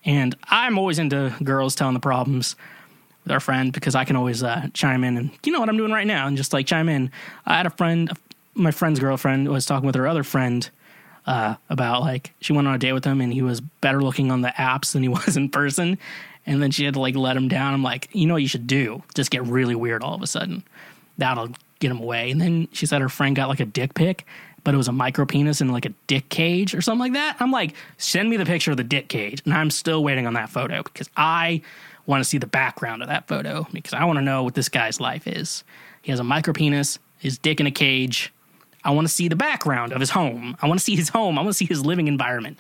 And 0.06 0.36
I'm 0.46 0.78
always 0.78 1.00
into 1.00 1.34
girls 1.44 1.76
telling 1.76 1.94
the 1.94 2.00
problems 2.00 2.56
with 3.24 3.32
our 3.32 3.40
friend 3.40 3.72
because 3.72 3.96
I 3.96 4.04
can 4.04 4.16
always 4.16 4.44
uh, 4.44 4.68
chime 4.74 5.04
in 5.04 5.18
and 5.18 5.32
you 5.46 5.52
know 5.52 5.60
what 5.60 5.70
I'm 5.70 5.78
doing 5.78 5.92
right 5.92 6.08
now 6.08 6.28
and 6.28 6.36
just 6.36 6.52
like 6.52 6.66
chime 6.66 6.90
in. 6.90 7.10
I 7.46 7.56
had 7.56 7.66
a 7.66 7.70
friend, 7.70 8.12
my 8.54 8.72
friend's 8.72 9.00
girlfriend 9.00 9.48
was 9.48 9.66
talking 9.66 9.86
with 9.86 9.96
her 9.96 10.08
other 10.08 10.24
friend 10.24 10.70
uh, 11.26 11.56
about 11.70 12.02
like 12.02 12.34
she 12.42 12.54
went 12.54 12.68
on 12.68 12.76
a 12.76 12.78
date 12.78 12.94
with 12.94 13.06
him 13.06 13.22
and 13.22 13.32
he 13.32 13.42
was 13.42 13.62
better 13.62 14.02
looking 14.02 14.32
on 14.32 14.42
the 14.42 14.50
apps 14.50 14.92
than 14.94 15.04
he 15.04 15.10
was 15.10 15.38
in 15.38 15.50
person, 15.50 15.98
and 16.46 16.62
then 16.62 16.72
she 16.72 16.86
had 16.86 16.96
to 16.96 17.00
like 17.00 17.16
let 17.16 17.38
him 17.38 17.48
down. 17.48 17.74
I'm 17.74 17.84
like, 17.84 18.10
you 18.14 18.28
know 18.28 18.34
what 18.34 18.42
you 18.42 18.48
should 18.48 18.68
do? 18.68 19.04
Just 19.14 19.32
get 19.32 19.44
really 19.44 19.76
weird 19.76 20.04
all 20.04 20.16
of 20.16 20.22
a 20.22 20.28
sudden. 20.28 20.64
That'll 21.18 21.50
get 21.80 21.92
him 21.92 22.00
away. 22.00 22.32
And 22.32 22.42
then 22.42 22.68
she 22.72 22.86
said 22.86 23.02
her 23.02 23.10
friend 23.10 23.36
got 23.36 23.50
like 23.50 23.60
a 23.60 23.66
dick 23.66 23.94
pic. 23.94 24.26
But 24.64 24.74
it 24.74 24.78
was 24.78 24.88
a 24.88 24.94
micro 24.94 25.26
penis 25.26 25.60
in 25.60 25.72
like 25.72 25.86
a 25.86 25.94
dick 26.08 26.30
cage 26.30 26.74
or 26.74 26.82
something 26.82 27.00
like 27.00 27.14
that. 27.14 27.38
I'm 27.40 27.52
like, 27.52 27.76
send 27.98 28.30
me 28.30 28.38
the 28.38 28.46
picture 28.46 28.72
of 28.72 28.78
the 28.78 28.84
dick 28.84 29.10
cage. 29.10 29.42
And 29.46 29.54
I'm 29.54 29.70
still 29.70 30.04
waiting 30.04 30.26
on 30.26 30.34
that 30.36 30.50
photo 30.50 30.84
because 30.84 31.10
I 31.18 31.62
want 32.06 32.22
to 32.22 32.30
see 32.30 32.38
the 32.38 32.48
background 32.48 33.02
of 33.02 33.10
that 33.10 33.28
photo 33.28 33.68
because 33.72 33.94
I 33.94 34.06
want 34.06 34.18
to 34.18 34.22
know 34.22 34.44
what 34.44 34.56
this 34.56 34.70
guy's 34.70 35.00
life 35.00 35.28
is. 35.28 35.64
He 36.02 36.12
has 36.12 36.20
a 36.20 36.24
micro 36.24 36.54
penis, 36.54 37.00
his 37.18 37.38
dick 37.38 37.60
in 37.60 37.68
a 37.68 37.72
cage. 37.72 38.32
I 38.84 38.92
want 38.92 39.08
to 39.08 39.14
see 39.14 39.28
the 39.28 39.36
background 39.36 39.94
of 39.94 40.00
his 40.00 40.10
home. 40.10 40.58
I 40.62 40.68
want 40.68 40.80
to 40.80 40.84
see 40.84 40.96
his 40.96 41.10
home. 41.10 41.38
I 41.38 41.42
want 41.42 41.54
to 41.54 41.58
see 41.58 41.66
his 41.66 41.86
living 41.86 42.08
environment. 42.08 42.60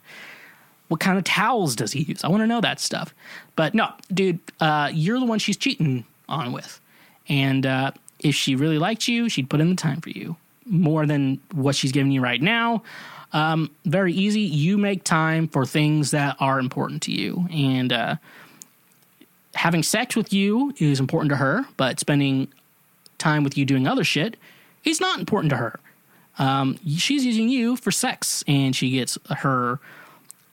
What 0.87 0.99
kind 0.99 1.17
of 1.17 1.23
towels 1.23 1.75
does 1.75 1.91
he 1.91 2.03
use? 2.03 2.23
I 2.23 2.27
want 2.29 2.41
to 2.41 2.47
know 2.47 2.61
that 2.61 2.79
stuff. 2.79 3.13
But 3.55 3.73
no, 3.73 3.89
dude, 4.13 4.39
uh, 4.59 4.91
you're 4.93 5.19
the 5.19 5.25
one 5.25 5.39
she's 5.39 5.57
cheating 5.57 6.05
on 6.29 6.51
with. 6.51 6.79
And 7.27 7.65
uh, 7.65 7.91
if 8.19 8.35
she 8.35 8.55
really 8.55 8.77
liked 8.77 9.07
you, 9.07 9.27
she'd 9.27 9.49
put 9.49 9.59
in 9.59 9.69
the 9.69 9.75
time 9.75 10.01
for 10.01 10.09
you 10.09 10.35
more 10.65 11.05
than 11.05 11.39
what 11.51 11.75
she's 11.75 11.91
giving 11.91 12.11
you 12.11 12.21
right 12.21 12.41
now. 12.41 12.83
Um, 13.31 13.71
very 13.85 14.13
easy. 14.13 14.41
You 14.41 14.77
make 14.77 15.03
time 15.03 15.47
for 15.47 15.65
things 15.65 16.11
that 16.11 16.35
are 16.39 16.59
important 16.59 17.01
to 17.03 17.11
you. 17.11 17.47
And 17.51 17.91
uh, 17.91 18.15
having 19.55 19.83
sex 19.83 20.15
with 20.15 20.31
you 20.31 20.73
is 20.77 20.99
important 20.99 21.31
to 21.31 21.37
her, 21.37 21.65
but 21.77 21.99
spending 21.99 22.47
time 23.17 23.43
with 23.43 23.57
you 23.57 23.65
doing 23.65 23.87
other 23.87 24.03
shit 24.03 24.37
is 24.83 24.99
not 24.99 25.19
important 25.19 25.49
to 25.51 25.57
her. 25.57 25.79
Um, 26.37 26.77
she's 26.85 27.25
using 27.25 27.49
you 27.49 27.75
for 27.75 27.91
sex, 27.91 28.43
and 28.47 28.75
she 28.75 28.91
gets 28.91 29.17
her 29.29 29.79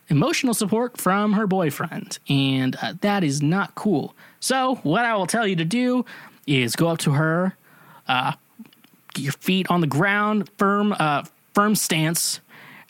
emotional 0.09 0.53
support 0.53 0.99
from 0.99 1.33
her 1.33 1.47
boyfriend, 1.47 2.19
and 2.29 2.77
uh, 2.83 2.95
that 3.01 3.25
is 3.25 3.41
not 3.41 3.75
cool. 3.75 4.15
So, 4.41 4.77
what 4.83 5.05
I 5.05 5.15
will 5.15 5.27
tell 5.27 5.47
you 5.47 5.57
to 5.57 5.65
do 5.65 6.05
is 6.47 6.77
go 6.77 6.89
up 6.89 6.99
to 6.99 7.13
her, 7.13 7.57
uh, 8.09 8.33
get 9.15 9.23
your 9.23 9.33
feet 9.33 9.67
on 9.71 9.81
the 9.81 9.87
ground, 9.87 10.49
firm, 10.59 10.95
uh, 10.99 11.25
firm 11.55 11.75
stance, 11.75 12.41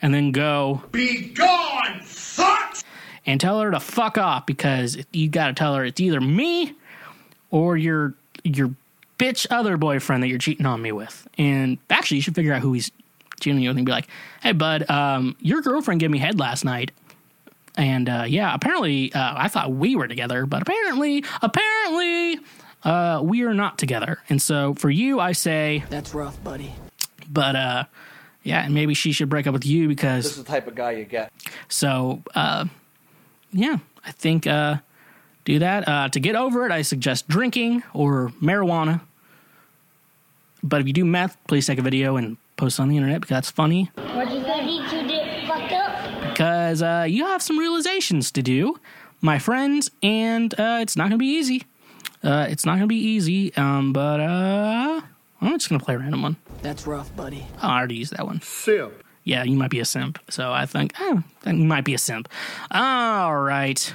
and 0.02 0.12
then 0.14 0.32
go 0.32 0.82
Be 0.92 1.28
gone, 1.28 2.00
slut! 2.02 2.84
and 3.26 3.40
tell 3.40 3.60
her 3.60 3.70
to 3.70 3.80
fuck 3.80 4.18
off 4.18 4.46
because 4.46 4.98
you 5.12 5.28
got 5.28 5.48
to 5.48 5.52
tell 5.54 5.74
her 5.74 5.84
it's 5.84 6.00
either 6.00 6.20
me 6.20 6.74
or 7.50 7.76
your 7.76 8.14
your 8.44 8.74
bitch 9.18 9.46
other 9.50 9.76
boyfriend 9.76 10.22
that 10.22 10.28
you're 10.28 10.38
cheating 10.38 10.64
on 10.64 10.80
me 10.80 10.92
with. 10.92 11.28
And 11.36 11.76
actually, 11.90 12.16
you 12.16 12.22
should 12.22 12.34
figure 12.34 12.54
out 12.54 12.62
who 12.62 12.72
he's 12.72 12.90
cheating 13.38 13.60
you 13.60 13.68
with 13.68 13.76
and 13.76 13.84
be 13.86 13.92
like, 13.92 14.08
"Hey, 14.42 14.52
bud, 14.52 14.88
um, 14.90 15.36
your 15.40 15.60
girlfriend 15.60 16.00
gave 16.00 16.10
me 16.10 16.18
head 16.18 16.38
last 16.38 16.64
night." 16.64 16.90
And 17.76 18.08
uh, 18.08 18.24
yeah, 18.26 18.52
apparently 18.54 19.12
uh, 19.12 19.34
I 19.36 19.48
thought 19.48 19.70
we 19.72 19.94
were 19.96 20.08
together, 20.08 20.46
but 20.46 20.62
apparently, 20.62 21.24
apparently, 21.42 22.40
uh, 22.84 23.20
we 23.22 23.42
are 23.42 23.54
not 23.54 23.78
together. 23.78 24.18
And 24.28 24.40
so 24.40 24.74
for 24.74 24.90
you, 24.90 25.20
I 25.20 25.32
say, 25.32 25.84
That's 25.90 26.14
rough, 26.14 26.42
buddy. 26.42 26.74
but 27.30 27.56
uh, 27.56 27.84
yeah, 28.42 28.62
and 28.64 28.74
maybe 28.74 28.94
she 28.94 29.12
should 29.12 29.28
break 29.28 29.46
up 29.46 29.52
with 29.52 29.66
you 29.66 29.88
because 29.88 30.24
This 30.24 30.32
is 30.38 30.44
the 30.44 30.50
type 30.50 30.66
of 30.66 30.74
guy 30.74 30.92
you 30.92 31.04
get. 31.04 31.32
so, 31.68 32.22
uh, 32.34 32.64
yeah, 33.52 33.78
I 34.04 34.12
think 34.12 34.46
uh, 34.46 34.76
do 35.44 35.58
that. 35.58 35.86
Uh, 35.88 36.08
to 36.08 36.20
get 36.20 36.36
over 36.36 36.64
it, 36.66 36.72
I 36.72 36.82
suggest 36.82 37.28
drinking 37.28 37.82
or 37.92 38.32
marijuana. 38.40 39.00
But 40.62 40.80
if 40.80 40.86
you 40.86 40.92
do 40.92 41.04
meth, 41.04 41.36
please 41.48 41.66
take 41.66 41.78
a 41.78 41.82
video 41.82 42.16
and 42.16 42.36
post 42.56 42.78
on 42.80 42.88
the 42.88 42.96
internet 42.96 43.20
because 43.22 43.34
that's 43.34 43.50
funny. 43.50 43.90
What'd 43.96 44.32
you 44.32 44.42
think? 44.42 44.88
to 44.90 45.06
get 45.08 45.46
fucked 45.48 45.72
up? 45.72 46.30
Because 46.30 46.82
uh, 46.82 47.06
you 47.08 47.24
have 47.26 47.42
some 47.42 47.58
realizations 47.58 48.30
to 48.32 48.42
do, 48.42 48.78
my 49.20 49.38
friends, 49.38 49.90
and 50.02 50.52
uh, 50.60 50.78
it's 50.80 50.96
not 50.96 51.04
going 51.04 51.12
to 51.12 51.18
be 51.18 51.26
easy. 51.38 51.64
Uh, 52.22 52.46
it's 52.50 52.66
not 52.66 52.72
going 52.72 52.82
to 52.82 52.86
be 52.86 52.96
easy, 52.96 53.54
um, 53.56 53.92
but 53.92 54.20
uh, 54.20 55.00
I'm 55.40 55.52
just 55.58 55.68
going 55.68 55.78
to 55.78 55.84
play 55.84 55.94
a 55.94 55.98
random 55.98 56.22
one. 56.22 56.36
That's 56.62 56.86
rough, 56.86 57.14
buddy. 57.16 57.46
Oh, 57.62 57.68
I 57.68 57.78
already 57.78 57.96
used 57.96 58.14
that 58.16 58.26
one. 58.26 58.42
Simp. 58.42 58.92
yeah, 59.24 59.42
you 59.44 59.56
might 59.56 59.70
be 59.70 59.80
a 59.80 59.84
simp. 59.84 60.18
So 60.28 60.52
I 60.52 60.66
think, 60.66 60.92
oh, 61.00 61.22
you 61.46 61.54
might 61.54 61.84
be 61.84 61.94
a 61.94 61.98
simp. 61.98 62.28
All 62.70 63.36
right. 63.36 63.94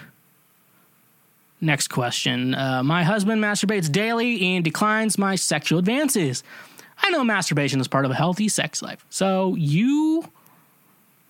Next 1.61 1.87
question. 1.89 2.53
Uh, 2.55 2.83
my 2.83 3.03
husband 3.03 3.41
masturbates 3.43 3.91
daily 3.91 4.41
and 4.55 4.63
declines 4.63 5.17
my 5.17 5.35
sexual 5.35 5.79
advances. 5.79 6.43
I 7.01 7.09
know 7.11 7.23
masturbation 7.23 7.79
is 7.79 7.87
part 7.87 8.05
of 8.05 8.11
a 8.11 8.15
healthy 8.15 8.49
sex 8.49 8.81
life. 8.81 9.05
So 9.09 9.55
you, 9.55 10.25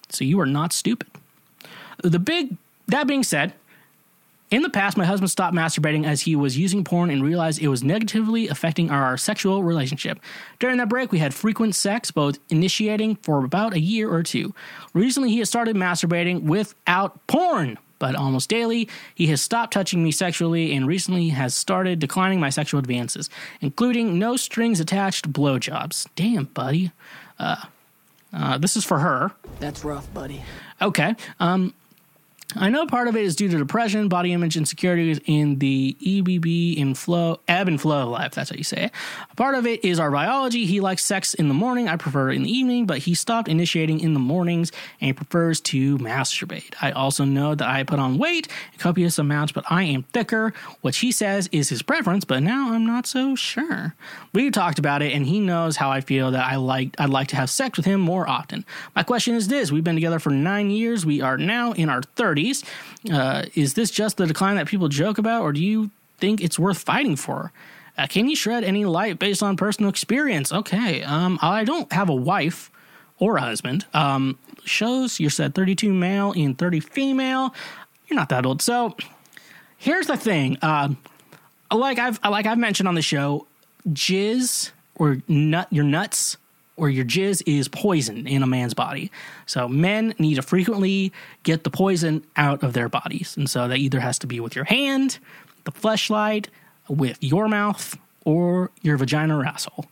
so 0.10 0.24
you 0.24 0.40
are 0.40 0.46
not 0.46 0.72
stupid. 0.74 1.08
The 2.04 2.20
big, 2.20 2.56
that 2.88 3.08
being 3.08 3.24
said, 3.24 3.54
in 4.52 4.62
the 4.62 4.70
past, 4.70 4.96
my 4.96 5.06
husband 5.06 5.32
stopped 5.32 5.56
masturbating 5.56 6.06
as 6.06 6.22
he 6.22 6.36
was 6.36 6.58
using 6.58 6.84
porn 6.84 7.10
and 7.10 7.24
realized 7.24 7.62
it 7.62 7.68
was 7.68 7.84
negatively 7.84 8.48
affecting 8.48 8.92
our 8.92 9.18
sexual 9.18 9.64
relationship. 9.64 10.20
During 10.60 10.78
that 10.78 10.90
break, 10.90 11.12
we 11.12 11.20
had 11.20 11.34
frequent 11.34 11.74
sex, 11.74 12.12
both 12.12 12.38
initiating 12.50 13.16
for 13.18 13.44
about 13.44 13.74
a 13.74 13.80
year 13.80 14.12
or 14.12 14.22
two. 14.22 14.54
Recently, 14.94 15.32
he 15.32 15.40
has 15.40 15.50
started 15.50 15.76
masturbating 15.76 16.44
without 16.44 17.26
porn, 17.26 17.80
but 17.98 18.16
almost 18.16 18.48
daily, 18.48 18.88
he 19.16 19.28
has 19.28 19.42
stopped 19.42 19.74
touching 19.74 20.04
me 20.04 20.12
sexually 20.12 20.76
and 20.76 20.86
recently 20.86 21.30
has 21.30 21.56
started 21.56 21.98
declining 21.98 22.40
my 22.40 22.52
sexual 22.52 22.80
advances, 22.80 23.30
including 23.62 24.20
no 24.20 24.38
strings 24.38 24.80
attached 24.80 25.32
blowjobs. 25.32 26.08
Damn, 26.16 26.46
buddy. 26.46 26.92
Uh, 27.40 27.66
uh, 28.32 28.58
this 28.60 28.76
is 28.76 28.86
for 28.86 29.00
her. 29.00 29.32
That's 29.60 29.84
rough, 29.84 30.14
buddy. 30.14 30.44
Okay. 30.82 31.16
Um, 31.40 31.74
I 32.54 32.70
know 32.70 32.86
part 32.86 33.08
of 33.08 33.16
it 33.16 33.24
is 33.24 33.36
due 33.36 33.50
to 33.50 33.58
depression, 33.58 34.08
body 34.08 34.32
image 34.32 34.56
insecurities, 34.56 35.20
and 35.28 35.60
the 35.60 35.98
EBB 36.00 36.78
in 36.78 36.94
flow, 36.94 37.42
ebb 37.48 37.68
and 37.68 37.82
flow 37.82 38.04
of 38.04 38.10
life. 38.10 38.34
That's 38.34 38.50
how 38.50 38.56
you 38.56 38.64
say 38.64 38.86
it. 38.86 38.92
Part 39.36 39.56
of 39.56 39.66
it 39.66 39.84
is 39.84 40.00
our 40.00 40.12
biology. 40.12 40.66
He 40.66 40.80
likes 40.80 41.04
sex 41.04 41.34
in 41.34 41.50
the 41.50 41.54
morning. 41.54 41.90
I 41.90 41.98
prefer 41.98 42.32
it 42.32 42.36
in 42.36 42.44
the 42.44 42.52
evening, 42.52 42.86
but 42.86 43.00
he 43.00 43.14
stopped 43.14 43.50
initiating 43.50 44.00
in 44.00 44.14
the 44.14 44.20
mornings 44.20 44.72
and 45.02 45.18
prefers 45.18 45.60
to 45.62 45.98
masturbate. 45.98 46.74
I 46.82 46.92
also 46.92 47.26
know 47.26 47.56
that 47.56 47.68
I 47.68 47.84
put 47.84 48.00
on 48.00 48.18
weight 48.18 48.48
in 48.74 48.80
copious 48.80 49.18
amounts, 49.18 49.52
but 49.52 49.66
I 49.70 49.84
am 49.84 50.04
thicker, 50.04 50.54
which 50.82 51.00
he 51.00 51.12
says 51.12 51.50
is 51.52 51.70
his 51.70 51.82
preference, 51.82 52.26
but 52.26 52.42
now 52.42 52.74
I'm 52.74 52.86
not 52.86 53.06
so 53.06 53.36
sure. 53.36 53.96
We've 54.34 54.52
talked 54.52 54.80
about 54.80 55.02
it, 55.02 55.14
and 55.14 55.26
he 55.26 55.40
knows 55.40 55.78
how 55.78 55.90
I 55.92 56.00
feel 56.00 56.32
that 56.32 56.46
I 56.46 56.56
like. 56.56 56.96
I'd 57.00 57.10
like 57.10 57.28
to 57.30 57.36
have 57.36 57.50
sex 57.50 57.76
with 57.76 57.86
him 57.86 58.00
more 58.00 58.30
often. 58.30 58.66
My 58.96 59.04
question 59.04 59.36
is 59.36 59.50
this: 59.50 59.72
We've 59.72 59.84
been 59.84 59.96
together 59.96 60.20
for 60.20 60.30
nine 60.30 60.70
years. 60.70 61.06
We 61.06 61.22
are 61.22 61.38
now 61.38 61.74
in 61.74 61.90
our 61.90 62.02
thirties. 62.36 62.64
Uh, 63.12 63.44
is 63.56 63.74
this 63.76 63.92
just 63.92 64.18
the 64.18 64.28
decline 64.28 64.56
that 64.58 64.68
people 64.68 64.88
joke 64.90 65.18
about, 65.18 65.42
or 65.42 65.54
do 65.54 65.64
you 65.64 65.92
think 66.18 66.42
it's 66.42 66.60
worth 66.60 66.80
fighting 66.80 67.16
for? 67.16 67.52
Uh, 67.98 68.08
can 68.08 68.28
you 68.28 68.36
shed 68.36 68.64
any 68.64 68.84
light 68.84 69.20
based 69.20 69.42
on 69.42 69.56
personal 69.56 69.90
experience? 69.90 70.52
Okay, 70.52 71.02
um, 71.04 71.40
I 71.42 71.64
don't 71.64 71.92
have 71.94 72.10
a 72.10 72.16
wife 72.16 72.70
or 73.20 73.38
a 73.38 73.42
husband. 73.42 73.86
Um, 73.94 74.38
shows 74.66 75.20
you 75.20 75.30
said 75.30 75.56
32 75.56 75.94
male 75.94 76.34
and 76.36 76.58
30 76.58 76.82
female. 76.82 77.54
You're 78.08 78.18
not 78.18 78.30
that 78.30 78.46
old. 78.46 78.62
So 78.62 78.98
here's 79.78 80.08
the 80.08 80.18
thing. 80.18 80.58
Um, 80.62 80.98
like 81.74 82.00
I've 82.00 82.20
like 82.24 82.46
I've 82.46 82.58
mentioned 82.58 82.88
on 82.90 82.96
the 82.96 83.02
show, 83.02 83.48
jizz 83.88 84.72
or 84.96 85.22
nut 85.28 85.68
your 85.72 85.86
nuts 85.86 86.38
or 86.78 86.90
your 86.90 87.06
jizz 87.06 87.42
is 87.46 87.68
poison 87.68 88.28
in 88.28 88.44
a 88.44 88.48
man's 88.48 88.74
body. 88.74 89.12
So 89.46 89.68
men 89.68 90.14
need 90.20 90.36
to 90.36 90.42
frequently 90.42 91.14
get 91.44 91.64
the 91.64 91.70
poison 91.70 92.26
out 92.36 92.64
of 92.64 92.74
their 92.74 92.90
bodies. 92.90 93.36
And 93.38 93.50
so 93.50 93.68
that 93.68 93.78
either 93.78 94.00
has 94.00 94.20
to 94.20 94.28
be 94.28 94.40
with 94.40 94.56
your 94.56 94.66
hand, 94.66 95.20
the 95.64 95.72
fleshlight, 95.72 96.48
with 96.88 97.18
your 97.22 97.48
mouth, 97.48 97.98
or 98.26 98.72
your 98.82 98.98
vagina 98.98 99.38
or 99.38 99.46
asshole. 99.46 99.86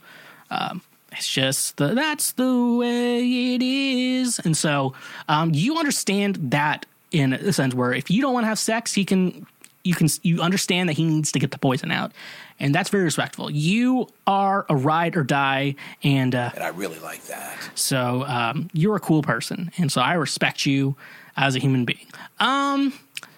Um, 0.49 0.81
it's 1.11 1.27
just 1.27 1.77
the, 1.77 1.89
that's 1.89 2.34
the 2.34 2.76
way 2.80 3.55
it 3.55 3.61
is. 3.61 4.39
And 4.39 4.57
so 4.57 4.93
um, 5.30 5.51
you 5.53 5.77
understand 5.77 6.38
that 6.51 6.85
in 7.11 7.34
a 7.34 7.53
sense 7.53 7.73
where 7.76 7.93
if 7.93 8.10
you 8.10 8.22
don't 8.22 8.34
want 8.34 8.43
to 8.43 8.47
have 8.47 8.60
sex, 8.60 8.93
he 8.93 9.05
can 9.05 9.45
you 9.84 9.95
can 9.95 10.07
you 10.22 10.41
understand 10.41 10.89
that 10.89 10.93
he 10.93 11.03
needs 11.03 11.31
to 11.34 11.39
get 11.39 11.51
the 11.51 11.57
poison 11.57 11.91
out, 11.91 12.11
and 12.60 12.73
that's 12.73 12.89
very 12.89 13.03
respectful. 13.03 13.51
You 13.51 14.07
are 14.26 14.65
a 14.69 14.76
ride 14.76 15.18
or 15.18 15.23
die, 15.23 15.76
and 16.03 16.34
uh, 16.34 16.51
And 16.55 16.64
I 16.64 16.69
really 16.69 16.99
like 16.99 17.23
that. 17.26 17.57
so 17.76 18.23
um, 18.23 18.69
you're 18.73 18.95
a 18.95 18.99
cool 19.01 19.22
person, 19.22 19.72
and 19.77 19.91
so 19.91 20.01
I 20.01 20.14
respect 20.14 20.65
you 20.65 20.95
as 21.35 21.55
a 21.55 21.60
human 21.60 21.84
being. 21.85 22.05
Um, 22.39 22.93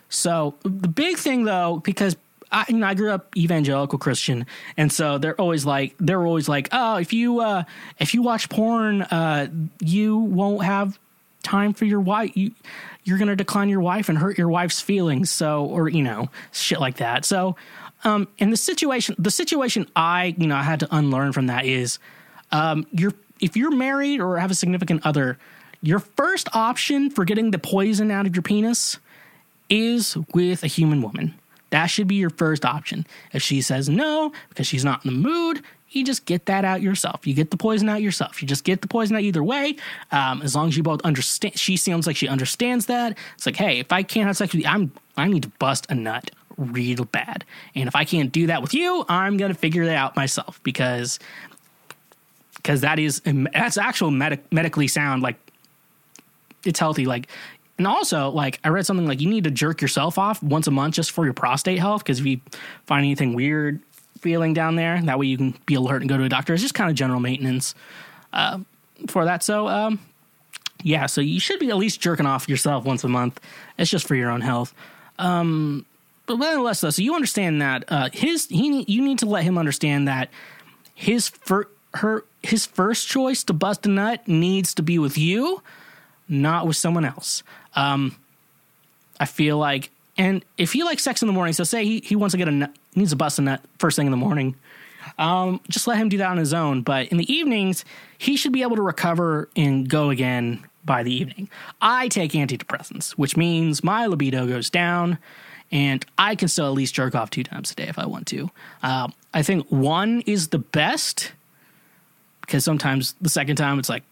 so 0.09 0.55
the 0.63 0.87
big 0.87 1.17
thing 1.17 1.45
though, 1.45 1.81
because 1.83 2.15
I, 2.51 2.65
you 2.69 2.77
know, 2.77 2.87
I 2.87 2.93
grew 2.93 3.11
up 3.11 3.35
evangelical 3.35 3.97
Christian, 3.97 4.45
and 4.77 4.91
so 4.91 5.17
they're 5.17 5.39
always 5.41 5.65
like 5.65 5.95
they're 5.99 6.25
always 6.25 6.47
like, 6.47 6.69
oh, 6.71 6.97
if 6.97 7.11
you 7.11 7.39
uh, 7.39 7.63
if 7.99 8.13
you 8.13 8.21
watch 8.21 8.49
porn, 8.49 9.01
uh, 9.01 9.47
you 9.79 10.17
won't 10.17 10.63
have 10.63 10.99
time 11.43 11.73
for 11.73 11.85
your 11.85 11.99
wife. 11.99 12.35
You 12.37 12.51
you're 13.05 13.17
gonna 13.17 13.35
decline 13.35 13.69
your 13.69 13.79
wife 13.79 14.09
and 14.09 14.17
hurt 14.17 14.37
your 14.37 14.49
wife's 14.49 14.81
feelings. 14.81 15.31
So 15.31 15.65
or 15.65 15.87
you 15.87 16.03
know 16.03 16.29
shit 16.51 16.81
like 16.81 16.97
that. 16.97 17.23
So 17.23 17.55
um, 18.03 18.27
in 18.37 18.49
the 18.49 18.57
situation, 18.57 19.15
the 19.17 19.31
situation 19.31 19.87
I 19.95 20.35
you 20.37 20.47
know 20.47 20.55
I 20.55 20.63
had 20.63 20.81
to 20.81 20.87
unlearn 20.93 21.31
from 21.31 21.47
that 21.47 21.65
is 21.65 21.99
um, 22.51 22.85
you're 22.91 23.13
if 23.39 23.55
you're 23.55 23.71
married 23.71 24.19
or 24.19 24.37
have 24.37 24.51
a 24.51 24.55
significant 24.55 25.05
other, 25.05 25.37
your 25.81 25.99
first 25.99 26.49
option 26.53 27.09
for 27.09 27.25
getting 27.25 27.51
the 27.51 27.59
poison 27.59 28.11
out 28.11 28.25
of 28.25 28.35
your 28.35 28.43
penis 28.43 28.97
is 29.69 30.17
with 30.33 30.63
a 30.63 30.67
human 30.67 31.01
woman. 31.01 31.35
That 31.69 31.87
should 31.87 32.07
be 32.07 32.15
your 32.15 32.29
first 32.29 32.63
option. 32.65 33.05
If 33.33 33.41
she 33.41 33.61
says 33.61 33.89
no 33.89 34.31
because 34.49 34.67
she's 34.67 34.85
not 34.85 35.05
in 35.05 35.11
the 35.11 35.29
mood, 35.29 35.61
you 35.89 36.03
just 36.03 36.25
get 36.25 36.47
that 36.47 36.65
out 36.65 36.81
yourself. 36.81 37.25
You 37.25 37.33
get 37.33 37.51
the 37.51 37.57
poison 37.57 37.87
out 37.89 38.01
yourself. 38.01 38.41
You 38.41 38.47
just 38.47 38.63
get 38.63 38.81
the 38.81 38.87
poison 38.87 39.15
out 39.15 39.21
either 39.21 39.43
way. 39.43 39.75
Um, 40.11 40.41
as 40.41 40.55
long 40.55 40.67
as 40.67 40.77
you 40.77 40.83
both 40.83 41.01
understand, 41.03 41.57
she 41.57 41.77
seems 41.77 42.07
like 42.07 42.15
she 42.15 42.27
understands 42.27 42.87
that. 42.87 43.17
It's 43.35 43.45
like, 43.45 43.55
hey, 43.55 43.79
if 43.79 43.91
I 43.91 44.03
can't 44.03 44.27
have 44.27 44.37
sex 44.37 44.53
with 44.53 44.63
you, 44.63 44.69
I'm 44.69 44.91
I 45.17 45.27
need 45.27 45.43
to 45.43 45.49
bust 45.59 45.85
a 45.89 45.95
nut 45.95 46.31
real 46.57 47.05
bad. 47.05 47.45
And 47.75 47.87
if 47.87 47.95
I 47.95 48.03
can't 48.03 48.31
do 48.31 48.47
that 48.47 48.61
with 48.61 48.73
you, 48.73 49.05
I'm 49.07 49.37
gonna 49.37 49.53
figure 49.53 49.85
that 49.85 49.95
out 49.95 50.15
myself 50.15 50.59
because 50.63 51.19
because 52.57 52.81
that 52.81 52.99
is 52.99 53.21
that's 53.53 53.77
actual 53.77 54.11
medic, 54.11 54.51
medically 54.51 54.87
sound. 54.87 55.21
Like 55.21 55.37
it's 56.65 56.79
healthy. 56.79 57.05
Like 57.05 57.27
and 57.77 57.87
also 57.87 58.29
like 58.29 58.59
I 58.63 58.69
read 58.69 58.85
something 58.85 59.07
like 59.07 59.21
you 59.21 59.29
need 59.29 59.43
to 59.45 59.51
jerk 59.51 59.81
yourself 59.81 60.17
off 60.17 60.41
once 60.41 60.67
a 60.67 60.71
month 60.71 60.95
just 60.95 61.11
for 61.11 61.25
your 61.25 61.33
prostate 61.33 61.79
health 61.79 62.03
because 62.03 62.19
if 62.19 62.25
you 62.25 62.41
find 62.85 63.05
anything 63.05 63.33
weird 63.33 63.81
feeling 64.19 64.53
down 64.53 64.75
there, 64.75 65.01
that 65.01 65.19
way 65.19 65.27
you 65.27 65.37
can 65.37 65.53
be 65.65 65.75
alert 65.75 66.01
and 66.01 66.09
go 66.09 66.17
to 66.17 66.23
a 66.23 66.29
doctor. 66.29 66.53
It's 66.53 66.61
just 66.61 66.73
kind 66.73 66.89
of 66.89 66.95
general 66.95 67.19
maintenance 67.19 67.75
uh, 68.33 68.59
for 69.07 69.25
that. 69.25 69.43
So 69.43 69.67
um, 69.67 69.99
yeah, 70.83 71.05
so 71.05 71.21
you 71.21 71.39
should 71.39 71.59
be 71.59 71.69
at 71.69 71.77
least 71.77 71.99
jerking 71.99 72.25
off 72.25 72.47
yourself 72.47 72.85
once 72.85 73.03
a 73.03 73.07
month. 73.07 73.39
It's 73.77 73.89
just 73.89 74.07
for 74.07 74.15
your 74.15 74.29
own 74.29 74.41
health. 74.41 74.73
Um, 75.19 75.85
but 76.25 76.37
nonetheless, 76.37 76.81
though, 76.81 76.89
so 76.89 77.01
you 77.01 77.15
understand 77.15 77.61
that 77.61 77.85
uh, 77.87 78.09
his 78.11 78.47
he 78.47 78.83
you 78.87 79.01
need 79.01 79.19
to 79.19 79.25
let 79.25 79.43
him 79.43 79.57
understand 79.57 80.07
that 80.07 80.29
his 80.93 81.29
fir- 81.29 81.69
her 81.95 82.25
his 82.41 82.65
first 82.65 83.07
choice 83.07 83.43
to 83.43 83.53
bust 83.53 83.85
a 83.85 83.89
nut 83.89 84.27
needs 84.27 84.73
to 84.75 84.81
be 84.81 84.99
with 84.99 85.17
you, 85.17 85.61
not 86.27 86.67
with 86.67 86.75
someone 86.75 87.05
else. 87.05 87.43
Um, 87.75 88.15
I 89.19 89.25
feel 89.25 89.57
like, 89.57 89.91
and 90.17 90.45
if 90.57 90.73
he 90.73 90.83
likes 90.83 91.03
sex 91.03 91.21
in 91.21 91.27
the 91.27 91.33
morning, 91.33 91.53
so 91.53 91.63
say 91.63 91.83
he 91.83 91.99
he 92.01 92.15
wants 92.15 92.33
to 92.33 92.37
get 92.37 92.47
a 92.47 92.51
nut, 92.51 92.75
needs 92.95 93.11
to 93.11 93.15
bust 93.15 93.39
a 93.39 93.41
nut 93.41 93.61
first 93.79 93.95
thing 93.95 94.07
in 94.07 94.11
the 94.11 94.17
morning. 94.17 94.55
Um, 95.17 95.61
just 95.69 95.87
let 95.87 95.97
him 95.97 96.09
do 96.09 96.17
that 96.17 96.29
on 96.29 96.37
his 96.37 96.53
own. 96.53 96.81
But 96.81 97.07
in 97.07 97.17
the 97.17 97.31
evenings, 97.31 97.85
he 98.17 98.37
should 98.37 98.51
be 98.51 98.63
able 98.63 98.75
to 98.75 98.81
recover 98.81 99.49
and 99.55 99.87
go 99.87 100.09
again 100.09 100.65
by 100.83 101.03
the 101.03 101.13
evening. 101.13 101.49
I 101.81 102.07
take 102.07 102.31
antidepressants, 102.31 103.11
which 103.11 103.35
means 103.37 103.83
my 103.83 104.05
libido 104.05 104.47
goes 104.47 104.69
down, 104.69 105.17
and 105.71 106.05
I 106.17 106.35
can 106.35 106.47
still 106.47 106.67
at 106.67 106.73
least 106.73 106.93
jerk 106.93 107.15
off 107.15 107.29
two 107.29 107.43
times 107.43 107.71
a 107.71 107.75
day 107.75 107.87
if 107.87 107.99
I 107.99 108.05
want 108.05 108.27
to. 108.27 108.49
Uh, 108.83 109.09
I 109.33 109.41
think 109.41 109.67
one 109.69 110.21
is 110.21 110.49
the 110.49 110.59
best 110.59 111.33
because 112.41 112.63
sometimes 112.63 113.15
the 113.21 113.29
second 113.29 113.55
time 113.55 113.79
it's 113.79 113.89
like 113.89 114.03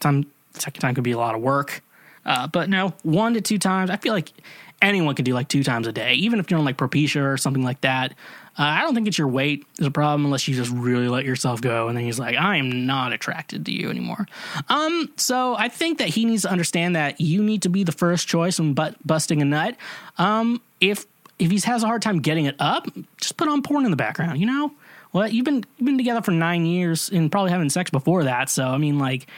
time 0.00 0.26
second 0.54 0.80
time 0.80 0.94
could 0.94 1.04
be 1.04 1.12
a 1.12 1.18
lot 1.18 1.34
of 1.34 1.40
work. 1.40 1.82
Uh, 2.26 2.46
but 2.46 2.68
no, 2.68 2.92
one 3.04 3.34
to 3.34 3.40
two 3.40 3.58
times. 3.58 3.90
I 3.90 3.96
feel 3.96 4.12
like 4.12 4.32
anyone 4.80 5.14
can 5.14 5.24
do 5.24 5.34
like 5.34 5.48
two 5.48 5.64
times 5.64 5.86
a 5.86 5.92
day, 5.92 6.14
even 6.14 6.38
if 6.38 6.50
you're 6.50 6.58
on 6.58 6.64
like 6.64 6.76
Propecia 6.76 7.22
or 7.22 7.36
something 7.36 7.62
like 7.62 7.80
that. 7.82 8.12
Uh, 8.58 8.62
I 8.62 8.80
don't 8.82 8.94
think 8.94 9.06
it's 9.06 9.18
your 9.18 9.28
weight 9.28 9.64
is 9.78 9.86
a 9.86 9.90
problem 9.90 10.24
unless 10.24 10.48
you 10.48 10.54
just 10.54 10.72
really 10.72 11.08
let 11.08 11.24
yourself 11.24 11.60
go. 11.60 11.88
And 11.88 11.96
then 11.96 12.04
he's 12.04 12.18
like, 12.18 12.36
I 12.36 12.56
am 12.56 12.86
not 12.86 13.12
attracted 13.12 13.66
to 13.66 13.72
you 13.72 13.88
anymore. 13.88 14.26
Um, 14.68 15.12
so 15.16 15.54
I 15.56 15.68
think 15.68 15.98
that 15.98 16.08
he 16.08 16.24
needs 16.24 16.42
to 16.42 16.50
understand 16.50 16.96
that 16.96 17.20
you 17.20 17.42
need 17.42 17.62
to 17.62 17.68
be 17.68 17.84
the 17.84 17.92
first 17.92 18.26
choice 18.26 18.58
when 18.58 18.74
but 18.74 18.96
busting 19.06 19.42
a 19.42 19.44
nut. 19.44 19.76
Um, 20.18 20.60
if 20.80 21.06
if 21.38 21.52
he 21.52 21.60
has 21.60 21.84
a 21.84 21.86
hard 21.86 22.02
time 22.02 22.18
getting 22.20 22.46
it 22.46 22.56
up, 22.58 22.88
just 23.16 23.36
put 23.36 23.48
on 23.48 23.62
porn 23.62 23.84
in 23.84 23.92
the 23.92 23.96
background. 23.96 24.40
You 24.40 24.46
know, 24.46 24.72
well, 25.12 25.28
you've 25.28 25.44
been 25.44 25.64
you've 25.76 25.86
been 25.86 25.98
together 25.98 26.22
for 26.22 26.32
nine 26.32 26.66
years 26.66 27.10
and 27.10 27.30
probably 27.30 27.52
having 27.52 27.70
sex 27.70 27.90
before 27.90 28.24
that. 28.24 28.50
So 28.50 28.66
I 28.66 28.78
mean, 28.78 28.98
like, 28.98 29.28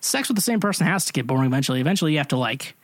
sex 0.00 0.28
with 0.28 0.36
the 0.36 0.42
same 0.42 0.60
person 0.60 0.86
has 0.86 1.04
to 1.06 1.12
get 1.12 1.26
boring 1.26 1.46
eventually. 1.46 1.80
Eventually, 1.80 2.12
you 2.12 2.18
have 2.18 2.28
to 2.28 2.38
like 2.38 2.74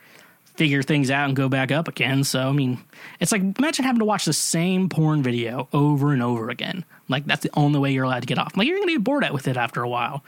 figure 0.58 0.82
things 0.82 1.08
out 1.08 1.26
and 1.26 1.36
go 1.36 1.48
back 1.48 1.70
up 1.70 1.86
again. 1.86 2.24
So 2.24 2.40
I 2.40 2.52
mean, 2.52 2.78
it's 3.20 3.30
like 3.30 3.42
imagine 3.58 3.84
having 3.84 4.00
to 4.00 4.04
watch 4.04 4.24
the 4.24 4.32
same 4.32 4.88
porn 4.88 5.22
video 5.22 5.68
over 5.72 6.12
and 6.12 6.20
over 6.20 6.50
again. 6.50 6.84
Like 7.08 7.24
that's 7.26 7.44
the 7.44 7.50
only 7.54 7.78
way 7.78 7.92
you're 7.92 8.04
allowed 8.04 8.20
to 8.20 8.26
get 8.26 8.38
off. 8.38 8.56
Like 8.56 8.66
you're 8.66 8.78
gonna 8.78 8.92
get 8.92 9.04
bored 9.04 9.24
out 9.24 9.32
with 9.32 9.46
it 9.46 9.56
after 9.56 9.82
a 9.82 9.88
while. 9.88 10.24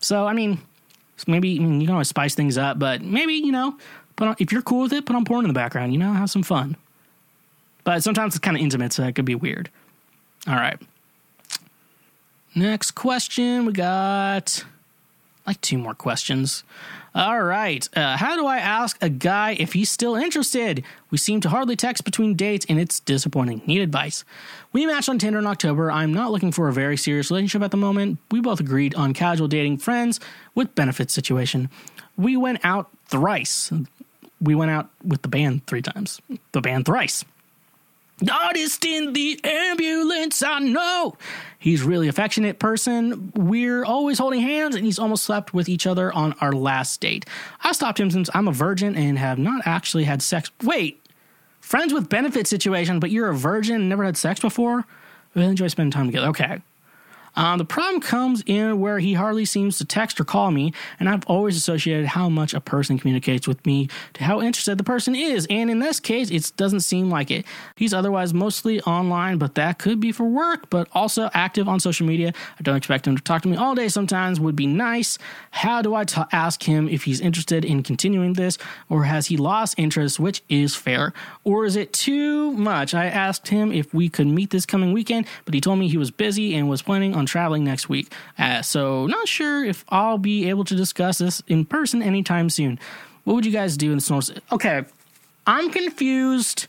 So 0.00 0.26
I 0.26 0.32
mean, 0.32 0.58
maybe 1.26 1.56
I 1.56 1.60
mean, 1.60 1.80
you 1.80 1.86
can 1.86 1.92
always 1.92 2.08
spice 2.08 2.34
things 2.34 2.56
up, 2.56 2.78
but 2.78 3.02
maybe 3.02 3.34
you 3.34 3.52
know, 3.52 3.76
put 4.16 4.28
on 4.28 4.36
if 4.38 4.50
you're 4.50 4.62
cool 4.62 4.82
with 4.82 4.94
it, 4.94 5.04
put 5.04 5.14
on 5.14 5.26
porn 5.26 5.44
in 5.44 5.48
the 5.48 5.54
background. 5.54 5.92
You 5.92 5.98
know, 5.98 6.12
have 6.14 6.30
some 6.30 6.42
fun. 6.42 6.76
But 7.84 8.02
sometimes 8.02 8.34
it's 8.34 8.40
kind 8.40 8.56
of 8.56 8.62
intimate, 8.62 8.94
so 8.94 9.04
it 9.04 9.14
could 9.14 9.26
be 9.26 9.36
weird. 9.36 9.70
All 10.48 10.56
right. 10.56 10.80
Next 12.54 12.92
question, 12.92 13.66
we 13.66 13.72
got 13.74 14.64
like 15.46 15.60
two 15.60 15.78
more 15.78 15.94
questions. 15.94 16.64
All 17.14 17.40
right. 17.42 17.88
Uh, 17.96 18.16
how 18.16 18.36
do 18.36 18.46
I 18.46 18.58
ask 18.58 18.98
a 19.00 19.08
guy 19.08 19.56
if 19.58 19.72
he's 19.72 19.88
still 19.88 20.16
interested? 20.16 20.84
We 21.10 21.18
seem 21.18 21.40
to 21.40 21.48
hardly 21.48 21.74
text 21.74 22.04
between 22.04 22.34
dates, 22.34 22.66
and 22.68 22.78
it's 22.78 23.00
disappointing. 23.00 23.62
Need 23.66 23.80
advice. 23.80 24.24
We 24.72 24.84
matched 24.84 25.08
on 25.08 25.18
Tinder 25.18 25.38
in 25.38 25.46
October. 25.46 25.90
I'm 25.90 26.12
not 26.12 26.30
looking 26.30 26.52
for 26.52 26.68
a 26.68 26.72
very 26.72 26.98
serious 26.98 27.30
relationship 27.30 27.62
at 27.62 27.70
the 27.70 27.78
moment. 27.78 28.18
We 28.30 28.40
both 28.40 28.60
agreed 28.60 28.94
on 28.94 29.14
casual 29.14 29.48
dating 29.48 29.78
friends 29.78 30.20
with 30.54 30.74
benefits 30.74 31.14
situation. 31.14 31.70
We 32.18 32.36
went 32.36 32.62
out 32.64 32.90
thrice. 33.06 33.72
We 34.40 34.54
went 34.54 34.70
out 34.70 34.90
with 35.02 35.22
the 35.22 35.28
band 35.28 35.66
three 35.66 35.82
times. 35.82 36.20
The 36.52 36.60
band 36.60 36.84
thrice. 36.84 37.24
Artist 38.32 38.84
in 38.84 39.12
the 39.12 39.38
ambulance, 39.44 40.42
I 40.42 40.58
know. 40.60 41.16
He's 41.58 41.82
really 41.82 42.08
affectionate 42.08 42.58
person. 42.58 43.30
We're 43.34 43.84
always 43.84 44.18
holding 44.18 44.40
hands, 44.40 44.74
and 44.74 44.84
he's 44.84 44.98
almost 44.98 45.24
slept 45.24 45.52
with 45.52 45.68
each 45.68 45.86
other 45.86 46.12
on 46.12 46.34
our 46.40 46.52
last 46.52 47.00
date. 47.00 47.26
I 47.62 47.72
stopped 47.72 48.00
him 48.00 48.10
since 48.10 48.30
I'm 48.32 48.48
a 48.48 48.52
virgin 48.52 48.96
and 48.96 49.18
have 49.18 49.38
not 49.38 49.66
actually 49.66 50.04
had 50.04 50.22
sex. 50.22 50.50
Wait, 50.62 51.04
friends 51.60 51.92
with 51.92 52.08
benefit 52.08 52.46
situation, 52.46 53.00
but 53.00 53.10
you're 53.10 53.28
a 53.28 53.34
virgin 53.34 53.76
and 53.76 53.88
never 53.88 54.04
had 54.04 54.16
sex 54.16 54.40
before? 54.40 54.86
We 55.34 55.42
enjoy 55.42 55.68
spending 55.68 55.90
time 55.90 56.06
together. 56.06 56.28
Okay. 56.28 56.62
Um, 57.36 57.58
the 57.58 57.64
problem 57.64 58.00
comes 58.00 58.42
in 58.46 58.80
where 58.80 58.98
he 58.98 59.14
hardly 59.14 59.44
seems 59.44 59.78
to 59.78 59.84
text 59.84 60.18
or 60.18 60.24
call 60.24 60.50
me, 60.50 60.72
and 60.98 61.08
I've 61.08 61.26
always 61.26 61.56
associated 61.56 62.06
how 62.06 62.28
much 62.28 62.54
a 62.54 62.60
person 62.60 62.98
communicates 62.98 63.46
with 63.46 63.64
me 63.66 63.88
to 64.14 64.24
how 64.24 64.40
interested 64.40 64.78
the 64.78 64.84
person 64.84 65.14
is. 65.14 65.46
And 65.50 65.70
in 65.70 65.78
this 65.78 66.00
case, 66.00 66.30
it 66.30 66.52
doesn't 66.56 66.80
seem 66.80 67.10
like 67.10 67.30
it. 67.30 67.44
He's 67.76 67.92
otherwise 67.92 68.32
mostly 68.32 68.80
online, 68.82 69.38
but 69.38 69.54
that 69.56 69.78
could 69.78 70.00
be 70.00 70.12
for 70.12 70.24
work, 70.24 70.70
but 70.70 70.88
also 70.92 71.30
active 71.34 71.68
on 71.68 71.78
social 71.80 72.06
media. 72.06 72.32
I 72.58 72.62
don't 72.62 72.76
expect 72.76 73.06
him 73.06 73.16
to 73.16 73.22
talk 73.22 73.42
to 73.42 73.48
me 73.48 73.56
all 73.56 73.74
day 73.74 73.88
sometimes, 73.88 74.40
would 74.40 74.56
be 74.56 74.66
nice. 74.66 75.18
How 75.50 75.82
do 75.82 75.94
I 75.94 76.04
t- 76.04 76.22
ask 76.32 76.62
him 76.62 76.88
if 76.88 77.04
he's 77.04 77.20
interested 77.20 77.64
in 77.64 77.82
continuing 77.82 78.32
this, 78.32 78.58
or 78.88 79.04
has 79.04 79.26
he 79.26 79.36
lost 79.36 79.74
interest, 79.78 80.18
which 80.18 80.42
is 80.48 80.74
fair? 80.74 81.12
Or 81.44 81.64
is 81.64 81.76
it 81.76 81.92
too 81.92 82.52
much? 82.52 82.94
I 82.94 83.06
asked 83.06 83.48
him 83.48 83.72
if 83.72 83.92
we 83.92 84.08
could 84.08 84.26
meet 84.26 84.50
this 84.50 84.64
coming 84.64 84.92
weekend, 84.92 85.26
but 85.44 85.54
he 85.54 85.60
told 85.60 85.78
me 85.78 85.88
he 85.88 85.98
was 85.98 86.10
busy 86.10 86.54
and 86.54 86.68
was 86.68 86.82
planning 86.82 87.14
on 87.14 87.25
traveling 87.26 87.64
next 87.64 87.88
week. 87.88 88.12
Uh, 88.38 88.62
so, 88.62 89.06
not 89.06 89.28
sure 89.28 89.64
if 89.64 89.84
I'll 89.88 90.18
be 90.18 90.48
able 90.48 90.64
to 90.64 90.74
discuss 90.74 91.18
this 91.18 91.42
in 91.46 91.64
person 91.64 92.02
anytime 92.02 92.50
soon. 92.50 92.78
What 93.24 93.34
would 93.34 93.46
you 93.46 93.52
guys 93.52 93.76
do 93.76 93.90
in 93.90 93.98
the 93.98 94.00
snow? 94.00 94.20
Okay, 94.52 94.84
I'm 95.46 95.70
confused 95.70 96.66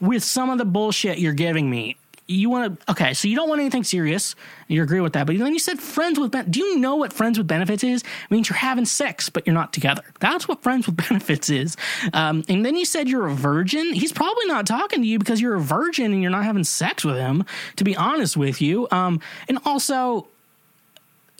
with 0.00 0.24
some 0.24 0.50
of 0.50 0.58
the 0.58 0.64
bullshit 0.64 1.18
you're 1.18 1.32
giving 1.32 1.68
me. 1.68 1.96
You 2.30 2.48
want 2.48 2.78
to 2.78 2.90
okay, 2.92 3.12
so 3.12 3.26
you 3.26 3.34
don't 3.34 3.48
want 3.48 3.60
anything 3.60 3.82
serious. 3.82 4.36
You 4.68 4.84
agree 4.84 5.00
with 5.00 5.14
that, 5.14 5.26
but 5.26 5.36
then 5.36 5.52
you 5.52 5.58
said 5.58 5.80
friends 5.80 6.16
with 6.16 6.30
ben- 6.30 6.48
do 6.48 6.60
you 6.60 6.78
know 6.78 6.94
what 6.94 7.12
friends 7.12 7.36
with 7.38 7.48
benefits 7.48 7.82
is? 7.82 8.02
It 8.02 8.30
means 8.30 8.48
you're 8.48 8.56
having 8.56 8.84
sex, 8.84 9.28
but 9.28 9.46
you're 9.46 9.54
not 9.54 9.72
together. 9.72 10.02
That's 10.20 10.46
what 10.46 10.62
friends 10.62 10.86
with 10.86 10.96
benefits 11.08 11.50
is. 11.50 11.76
Um, 12.12 12.44
and 12.48 12.64
then 12.64 12.76
you 12.76 12.84
said 12.84 13.08
you're 13.08 13.26
a 13.26 13.34
virgin. 13.34 13.94
He's 13.94 14.12
probably 14.12 14.46
not 14.46 14.64
talking 14.64 15.02
to 15.02 15.08
you 15.08 15.18
because 15.18 15.40
you're 15.40 15.56
a 15.56 15.60
virgin 15.60 16.12
and 16.12 16.22
you're 16.22 16.30
not 16.30 16.44
having 16.44 16.62
sex 16.62 17.04
with 17.04 17.16
him. 17.16 17.44
To 17.76 17.84
be 17.84 17.96
honest 17.96 18.36
with 18.36 18.62
you, 18.62 18.86
um, 18.92 19.20
and 19.48 19.58
also 19.64 20.28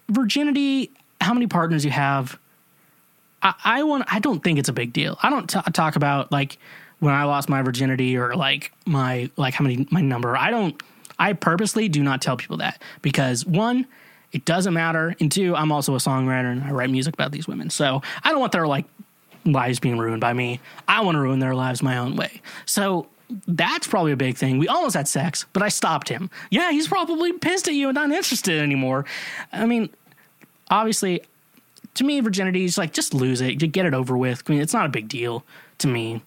virginity. 0.09 0.91
How 1.21 1.35
many 1.35 1.47
partners 1.47 1.85
you 1.85 1.93
have? 1.93 2.37
I, 3.43 3.55
I 3.65 3.83
want. 3.85 4.13
I 4.13 4.19
don't 4.19 4.43
think 4.43 4.59
it's 4.59 4.69
a 4.69 4.73
big 4.73 4.93
deal. 4.93 5.19
I 5.23 5.31
don't 5.31 5.49
t- 5.49 5.61
talk 5.73 5.95
about 5.95 6.33
like 6.33 6.59
when 7.01 7.15
I 7.15 7.25
lost 7.25 7.49
my 7.49 7.63
virginity 7.63 8.17
or 8.17 8.35
like 8.37 8.73
my 8.87 9.31
like 9.37 9.55
how 9.55 9.65
many 9.65 9.87
my 9.91 10.01
number. 10.01 10.37
I 10.37 10.51
don't. 10.51 10.81
I 11.19 11.35
purposely 11.35 11.89
do 11.89 12.03
not 12.03 12.23
tell 12.23 12.37
people 12.37 12.59
that 12.59 12.81
because 13.03 13.45
one, 13.45 13.87
it 14.33 14.45
doesn't 14.47 14.73
matter, 14.73 15.15
and 15.21 15.31
two, 15.31 15.55
I'm 15.55 15.71
also 15.73 15.95
a 15.95 15.99
songwriter 15.99 16.51
and 16.51 16.63
I 16.63 16.71
write 16.71 16.91
music 16.91 17.13
about 17.13 17.33
these 17.33 17.47
women. 17.47 17.69
So 17.69 18.01
I 18.23 18.31
don't 18.31 18.41
want 18.41 18.53
their 18.53 18.67
like 18.67 18.87
lives 19.45 19.81
being 19.81 19.99
ruined 19.99 20.21
by 20.21 20.33
me. 20.33 20.61
I 20.89 21.01
want 21.03 21.17
to 21.17 21.21
ruin 21.21 21.39
their 21.39 21.55
lives 21.55 21.83
my 21.83 21.99
own 21.99 22.17
way. 22.17 22.41
So 22.65 23.07
that's 23.47 23.87
probably 23.87 24.13
a 24.13 24.17
big 24.17 24.37
thing. 24.37 24.59
We 24.59 24.69
almost 24.69 24.97
had 24.97 25.09
sex, 25.09 25.47
but 25.53 25.63
I 25.63 25.69
stopped 25.69 26.09
him. 26.09 26.31
Yeah, 26.51 26.71
he's 26.71 26.89
probably 26.89 27.33
pissed 27.33 27.69
at 27.69 27.75
you 27.75 27.89
and 27.89 27.95
not 27.95 28.11
interested 28.11 28.61
anymore. 28.61 29.05
I 29.53 29.67
mean, 29.67 29.91
obviously, 30.71 31.23
to 31.95 32.05
me, 32.05 32.21
virginity 32.21 32.65
is 32.65 32.79
like 32.79 32.93
just 32.93 33.15
lose 33.15 33.41
it, 33.41 33.57
just 33.57 33.73
get 33.73 33.87
it 33.87 33.95
over 33.95 34.17
with. 34.17 34.43
I 34.47 34.53
mean, 34.53 34.61
it's 34.61 34.75
not 34.75 34.87
a 34.87 34.91
big 34.91 35.09
deal 35.09 35.45
to 35.79 35.89
me. 35.89 36.23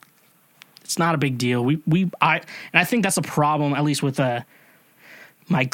It's 0.83 0.99
not 0.99 1.15
a 1.15 1.17
big 1.17 1.37
deal. 1.37 1.63
We 1.63 1.81
we 1.87 2.11
I 2.21 2.37
and 2.37 2.45
I 2.81 2.83
think 2.83 3.03
that's 3.03 3.17
a 3.17 3.21
problem, 3.21 3.73
at 3.73 3.83
least 3.83 4.03
with 4.03 4.19
uh, 4.19 4.41
my 5.47 5.69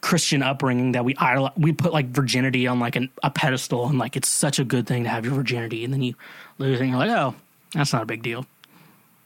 Christian 0.00 0.42
upbringing, 0.42 0.92
that 0.92 1.04
we 1.04 1.14
idol, 1.16 1.50
we 1.56 1.72
put 1.72 1.92
like 1.92 2.08
virginity 2.08 2.66
on 2.66 2.80
like 2.80 2.96
an, 2.96 3.08
a 3.22 3.30
pedestal, 3.30 3.86
and 3.86 3.98
like 3.98 4.16
it's 4.16 4.28
such 4.28 4.58
a 4.58 4.64
good 4.64 4.86
thing 4.86 5.04
to 5.04 5.08
have 5.08 5.24
your 5.24 5.34
virginity, 5.34 5.84
and 5.84 5.92
then 5.92 6.02
you 6.02 6.14
lose 6.58 6.80
it, 6.80 6.82
and 6.82 6.90
you're 6.90 6.98
like, 6.98 7.10
oh, 7.10 7.34
that's 7.72 7.92
not 7.92 8.02
a 8.02 8.06
big 8.06 8.22
deal. 8.22 8.46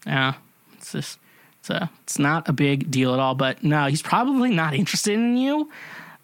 Yeah, 0.05 0.35
it's 0.73 0.91
just 0.91 1.19
it's 1.59 1.69
a, 1.69 1.89
it's 2.03 2.19
not 2.19 2.47
a 2.47 2.53
big 2.53 2.89
deal 2.91 3.13
at 3.13 3.19
all. 3.19 3.35
But 3.35 3.63
no, 3.63 3.87
he's 3.87 4.01
probably 4.01 4.51
not 4.51 4.73
interested 4.73 5.13
in 5.13 5.35
you 5.37 5.71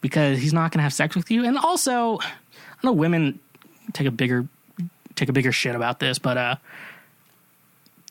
because 0.02 0.40
he's 0.40 0.54
not 0.54 0.72
to 0.74 0.82
have 0.82 0.94
sex 0.94 1.16
with 1.16 1.32
you, 1.32 1.46
and 1.46 1.58
also 1.58 2.20
I 2.20 2.28
know 2.84 2.94
women 2.94 3.40
take 3.94 4.08
a 4.08 4.12
bigger 4.12 4.48
take 5.16 5.30
a 5.30 5.34
bigger 5.34 5.52
shit 5.52 5.76
about 5.76 6.00
this, 6.00 6.20
but 6.20 6.38
uh, 6.38 6.56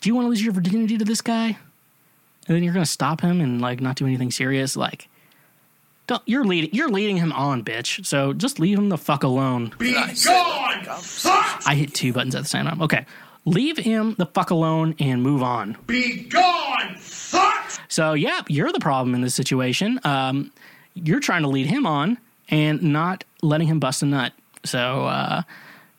do 0.02 0.10
you 0.10 0.14
want 0.14 0.26
to 0.26 0.28
lose 0.28 0.42
your 0.42 0.52
virginity 0.52 0.98
to 0.98 1.04
this 1.04 1.22
guy, 1.22 1.46
and 1.46 1.56
then 2.56 2.62
you're 2.62 2.74
going 2.74 2.84
to 2.84 2.90
stop 2.90 3.20
him 3.20 3.40
and 3.40 3.60
like 3.60 3.80
not 3.80 3.96
do 3.96 4.04
anything 4.04 4.30
serious? 4.30 4.76
Like, 4.76 5.08
don't 6.08 6.22
you're 6.26 6.44
leading 6.44 6.70
you're 6.74 6.90
leading 6.90 7.16
him 7.16 7.32
on, 7.32 7.64
bitch. 7.64 8.04
So 8.04 8.32
just 8.32 8.58
leave 8.58 8.76
him 8.76 8.88
the 8.88 8.98
fuck 8.98 9.22
alone. 9.22 9.72
Be 9.78 9.94
gone, 9.94 10.84
fuck! 10.98 11.62
I 11.66 11.74
hit 11.76 11.94
two 11.94 12.12
buttons 12.12 12.34
at 12.34 12.42
the 12.42 12.48
same 12.48 12.66
time. 12.66 12.82
Okay, 12.82 13.06
leave 13.44 13.78
him 13.78 14.16
the 14.18 14.26
fuck 14.26 14.50
alone 14.50 14.96
and 14.98 15.22
move 15.22 15.42
on. 15.42 15.78
Be 15.86 16.24
gone, 16.24 16.96
fuck! 16.98 17.70
So 17.88 18.14
yeah, 18.14 18.42
you're 18.48 18.72
the 18.72 18.80
problem 18.80 19.14
in 19.14 19.20
this 19.20 19.36
situation. 19.36 20.00
Um, 20.02 20.52
you're 20.94 21.20
trying 21.20 21.42
to 21.42 21.48
lead 21.48 21.66
him 21.66 21.86
on 21.86 22.18
and 22.48 22.82
not 22.82 23.22
letting 23.40 23.68
him 23.68 23.78
bust 23.78 24.02
a 24.02 24.06
nut. 24.06 24.32
So 24.64 25.06
uh, 25.06 25.42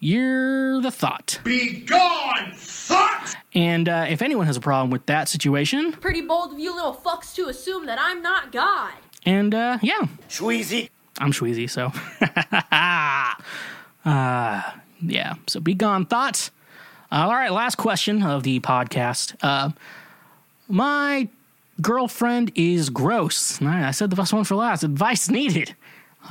you're 0.03 0.81
the 0.81 0.91
thought. 0.91 1.39
Be 1.43 1.79
gone, 1.81 2.51
fuck! 2.55 3.33
And 3.53 3.87
uh, 3.87 4.05
if 4.09 4.21
anyone 4.21 4.45
has 4.47 4.57
a 4.57 4.61
problem 4.61 4.89
with 4.89 5.05
that 5.05 5.29
situation, 5.29 5.93
Pretty 5.93 6.21
bold 6.21 6.53
of 6.53 6.59
you 6.59 6.75
little 6.75 6.93
fucks 6.93 7.33
to 7.35 7.47
assume 7.47 7.85
that 7.85 7.97
I'm 7.99 8.21
not 8.21 8.51
God. 8.51 8.93
and 9.25 9.53
uh, 9.55 9.77
yeah, 9.81 10.01
Shweezy. 10.29 10.89
I'm 11.19 11.31
Shweezy, 11.31 11.69
so. 11.69 11.91
uh, 14.05 14.61
yeah, 15.01 15.33
so 15.47 15.59
be 15.59 15.73
gone, 15.73 16.05
thoughts. 16.05 16.51
Uh, 17.11 17.25
all 17.27 17.33
right, 17.33 17.51
last 17.51 17.75
question 17.75 18.23
of 18.23 18.43
the 18.43 18.59
podcast. 18.59 19.35
Uh, 19.41 19.69
my 20.67 21.27
girlfriend 21.81 22.51
is 22.55 22.89
gross. 22.89 23.61
I 23.61 23.87
I 23.87 23.91
said 23.91 24.09
the 24.09 24.15
first 24.15 24.33
one 24.33 24.43
for 24.43 24.55
last. 24.55 24.83
Advice 24.83 25.29
needed. 25.29 25.75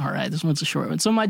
All 0.01 0.11
right, 0.11 0.31
this 0.31 0.43
one's 0.43 0.63
a 0.63 0.65
short 0.65 0.89
one. 0.89 0.99
So 0.99 1.13
my 1.13 1.27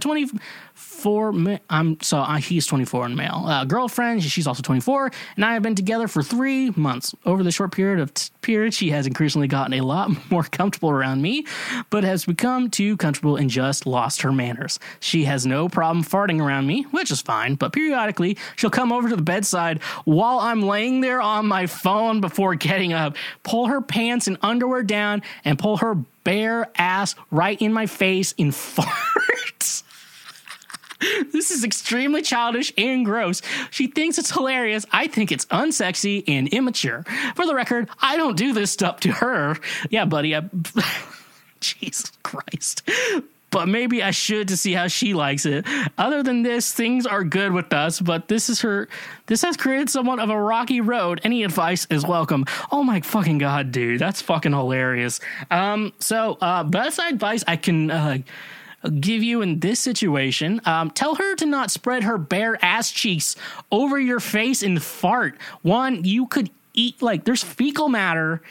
24, 1.02 1.32
ma- 1.32 1.58
I'm 1.68 2.00
so 2.00 2.18
uh, 2.18 2.36
he's 2.36 2.64
24 2.66 3.06
and 3.06 3.16
male. 3.16 3.44
Uh, 3.44 3.64
girlfriend, 3.64 4.22
she's 4.22 4.46
also 4.46 4.62
24, 4.62 5.10
and 5.34 5.44
I 5.44 5.54
have 5.54 5.62
been 5.62 5.74
together 5.74 6.06
for 6.06 6.22
three 6.22 6.70
months. 6.70 7.12
Over 7.26 7.42
the 7.42 7.50
short 7.50 7.72
period 7.72 8.00
of 8.00 8.14
t- 8.14 8.30
period, 8.40 8.72
she 8.72 8.90
has 8.90 9.06
increasingly 9.06 9.48
gotten 9.48 9.74
a 9.74 9.80
lot 9.80 10.10
more 10.30 10.44
comfortable 10.44 10.90
around 10.90 11.20
me, 11.20 11.44
but 11.90 12.04
has 12.04 12.24
become 12.24 12.70
too 12.70 12.96
comfortable 12.98 13.36
and 13.36 13.50
just 13.50 13.84
lost 13.84 14.22
her 14.22 14.30
manners. 14.30 14.78
She 15.00 15.24
has 15.24 15.44
no 15.44 15.68
problem 15.68 16.04
farting 16.04 16.40
around 16.40 16.68
me, 16.68 16.82
which 16.92 17.10
is 17.10 17.20
fine, 17.20 17.56
but 17.56 17.72
periodically 17.72 18.38
she'll 18.54 18.70
come 18.70 18.92
over 18.92 19.08
to 19.08 19.16
the 19.16 19.22
bedside 19.22 19.82
while 20.04 20.38
I'm 20.38 20.62
laying 20.62 21.00
there 21.00 21.20
on 21.20 21.46
my 21.46 21.66
phone 21.66 22.20
before 22.20 22.54
getting 22.54 22.92
up, 22.92 23.16
pull 23.42 23.66
her 23.66 23.80
pants 23.80 24.28
and 24.28 24.38
underwear 24.40 24.84
down, 24.84 25.22
and 25.44 25.58
pull 25.58 25.78
her 25.78 25.96
bare 26.22 26.70
ass 26.76 27.16
right 27.32 27.60
in 27.60 27.72
my 27.72 27.86
face 27.86 28.32
in 28.38 28.50
farts. 28.52 29.21
This 31.32 31.50
is 31.50 31.64
extremely 31.64 32.22
childish 32.22 32.72
and 32.76 33.04
gross. 33.04 33.42
She 33.70 33.86
thinks 33.86 34.18
it's 34.18 34.30
hilarious. 34.30 34.86
I 34.92 35.06
think 35.06 35.32
it's 35.32 35.46
unsexy 35.46 36.24
and 36.28 36.48
immature. 36.48 37.04
For 37.34 37.46
the 37.46 37.54
record, 37.54 37.88
I 38.00 38.16
don't 38.16 38.36
do 38.36 38.52
this 38.52 38.70
stuff 38.70 39.00
to 39.00 39.12
her. 39.12 39.56
Yeah, 39.90 40.04
buddy. 40.04 40.36
I, 40.36 40.48
Jesus 41.60 42.12
Christ. 42.22 42.88
But 43.52 43.68
maybe 43.68 44.02
I 44.02 44.12
should 44.12 44.48
to 44.48 44.56
see 44.56 44.72
how 44.72 44.86
she 44.86 45.12
likes 45.12 45.44
it. 45.44 45.66
Other 45.98 46.22
than 46.22 46.42
this, 46.42 46.72
things 46.72 47.06
are 47.06 47.22
good 47.22 47.52
with 47.52 47.70
us, 47.74 48.00
but 48.00 48.26
this 48.26 48.48
is 48.48 48.62
her 48.62 48.88
this 49.26 49.42
has 49.42 49.58
created 49.58 49.90
somewhat 49.90 50.20
of 50.20 50.30
a 50.30 50.40
rocky 50.40 50.80
road. 50.80 51.20
Any 51.22 51.44
advice 51.44 51.86
is 51.90 52.06
welcome. 52.06 52.46
Oh 52.70 52.82
my 52.82 53.02
fucking 53.02 53.36
god, 53.38 53.70
dude. 53.70 54.00
That's 54.00 54.22
fucking 54.22 54.52
hilarious. 54.52 55.20
Um 55.50 55.92
so 55.98 56.38
uh 56.40 56.64
best 56.64 56.98
advice 56.98 57.44
I 57.46 57.56
can 57.56 57.90
uh 57.90 58.18
give 58.88 59.22
you 59.22 59.42
in 59.42 59.60
this 59.60 59.80
situation. 59.80 60.60
Um, 60.64 60.90
tell 60.90 61.14
her 61.14 61.34
to 61.36 61.46
not 61.46 61.70
spread 61.70 62.02
her 62.04 62.18
bare 62.18 62.62
ass 62.64 62.90
cheeks 62.90 63.36
over 63.70 63.98
your 63.98 64.20
face 64.20 64.62
and 64.62 64.82
fart. 64.82 65.38
One, 65.62 66.04
you 66.04 66.26
could 66.26 66.50
eat 66.74 67.02
like 67.02 67.24
there's 67.24 67.42
fecal 67.42 67.88
matter 67.88 68.42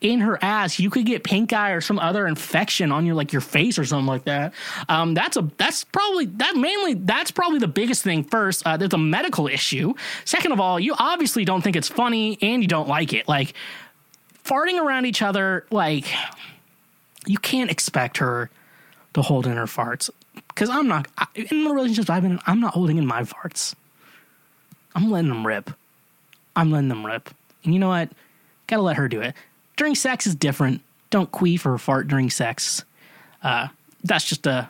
in 0.00 0.20
her 0.20 0.38
ass. 0.42 0.78
You 0.78 0.90
could 0.90 1.04
get 1.04 1.24
pink 1.24 1.52
eye 1.52 1.72
or 1.72 1.80
some 1.80 1.98
other 1.98 2.26
infection 2.26 2.90
on 2.92 3.04
your 3.04 3.14
like 3.14 3.32
your 3.32 3.40
face 3.40 3.78
or 3.78 3.84
something 3.84 4.06
like 4.06 4.24
that. 4.24 4.54
Um, 4.88 5.14
that's 5.14 5.36
a 5.36 5.48
that's 5.56 5.84
probably 5.84 6.26
that 6.26 6.56
mainly 6.56 6.94
that's 6.94 7.30
probably 7.30 7.58
the 7.58 7.68
biggest 7.68 8.02
thing. 8.02 8.24
First, 8.24 8.66
uh, 8.66 8.76
there's 8.76 8.94
a 8.94 8.98
medical 8.98 9.46
issue. 9.46 9.94
Second 10.24 10.52
of 10.52 10.60
all, 10.60 10.80
you 10.80 10.94
obviously 10.98 11.44
don't 11.44 11.62
think 11.62 11.76
it's 11.76 11.88
funny 11.88 12.38
and 12.40 12.62
you 12.62 12.68
don't 12.68 12.88
like 12.88 13.12
it. 13.12 13.28
Like 13.28 13.54
farting 14.44 14.80
around 14.80 15.06
each 15.06 15.22
other, 15.22 15.66
like 15.70 16.06
you 17.26 17.38
can't 17.38 17.70
expect 17.70 18.18
her 18.18 18.50
to 19.14 19.22
hold 19.22 19.46
in 19.46 19.56
her 19.56 19.64
farts 19.64 20.10
because 20.48 20.70
I'm 20.70 20.88
not 20.88 21.08
I, 21.18 21.26
in 21.34 21.64
the 21.64 21.70
relationships 21.70 22.10
I've 22.10 22.22
been 22.22 22.32
in. 22.32 22.40
I'm 22.46 22.60
not 22.60 22.74
holding 22.74 22.98
in 22.98 23.06
my 23.06 23.22
farts. 23.22 23.74
I'm 24.94 25.10
letting 25.10 25.28
them 25.28 25.46
rip. 25.46 25.70
I'm 26.56 26.70
letting 26.70 26.88
them 26.88 27.06
rip. 27.06 27.30
And 27.64 27.72
you 27.72 27.80
know 27.80 27.88
what? 27.88 28.10
Gotta 28.66 28.82
let 28.82 28.96
her 28.96 29.08
do 29.08 29.20
it. 29.20 29.34
During 29.76 29.94
sex 29.94 30.26
is 30.26 30.34
different. 30.34 30.82
Don't 31.10 31.30
queef 31.30 31.66
or 31.66 31.76
fart 31.78 32.08
during 32.08 32.30
sex. 32.30 32.84
Uh, 33.42 33.68
that's 34.04 34.24
just 34.24 34.46
a 34.46 34.68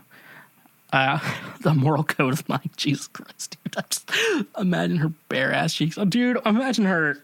uh, 0.93 1.19
the 1.61 1.75
moral 1.75 2.05
code 2.05 2.33
of 2.33 2.49
mine. 2.49 2.71
Jesus 2.77 3.07
Christ, 3.09 3.57
dude! 3.65 3.85
Just 3.91 4.11
imagine 4.59 4.99
her 4.99 5.12
bare 5.29 5.53
ass 5.53 5.75
cheeks. 5.75 5.99
Oh, 5.99 6.05
dude, 6.05 6.39
imagine 6.45 6.85
her. 6.85 7.19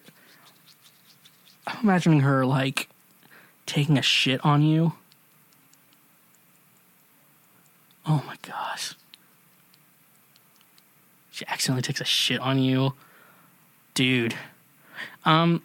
I'm 1.67 1.83
imagining 1.83 2.21
her 2.21 2.47
like 2.47 2.89
taking 3.67 3.99
a 3.99 4.03
shit 4.03 4.45
on 4.45 4.63
you. 4.63 4.93
Oh 8.07 8.23
my 8.27 8.37
gosh. 8.43 8.95
She 11.31 11.47
accidentally 11.49 11.83
takes 11.83 12.01
a 12.01 12.05
shit 12.05 12.41
on 12.41 12.59
you. 12.59 12.95
Dude. 13.95 14.35
Um 15.25 15.63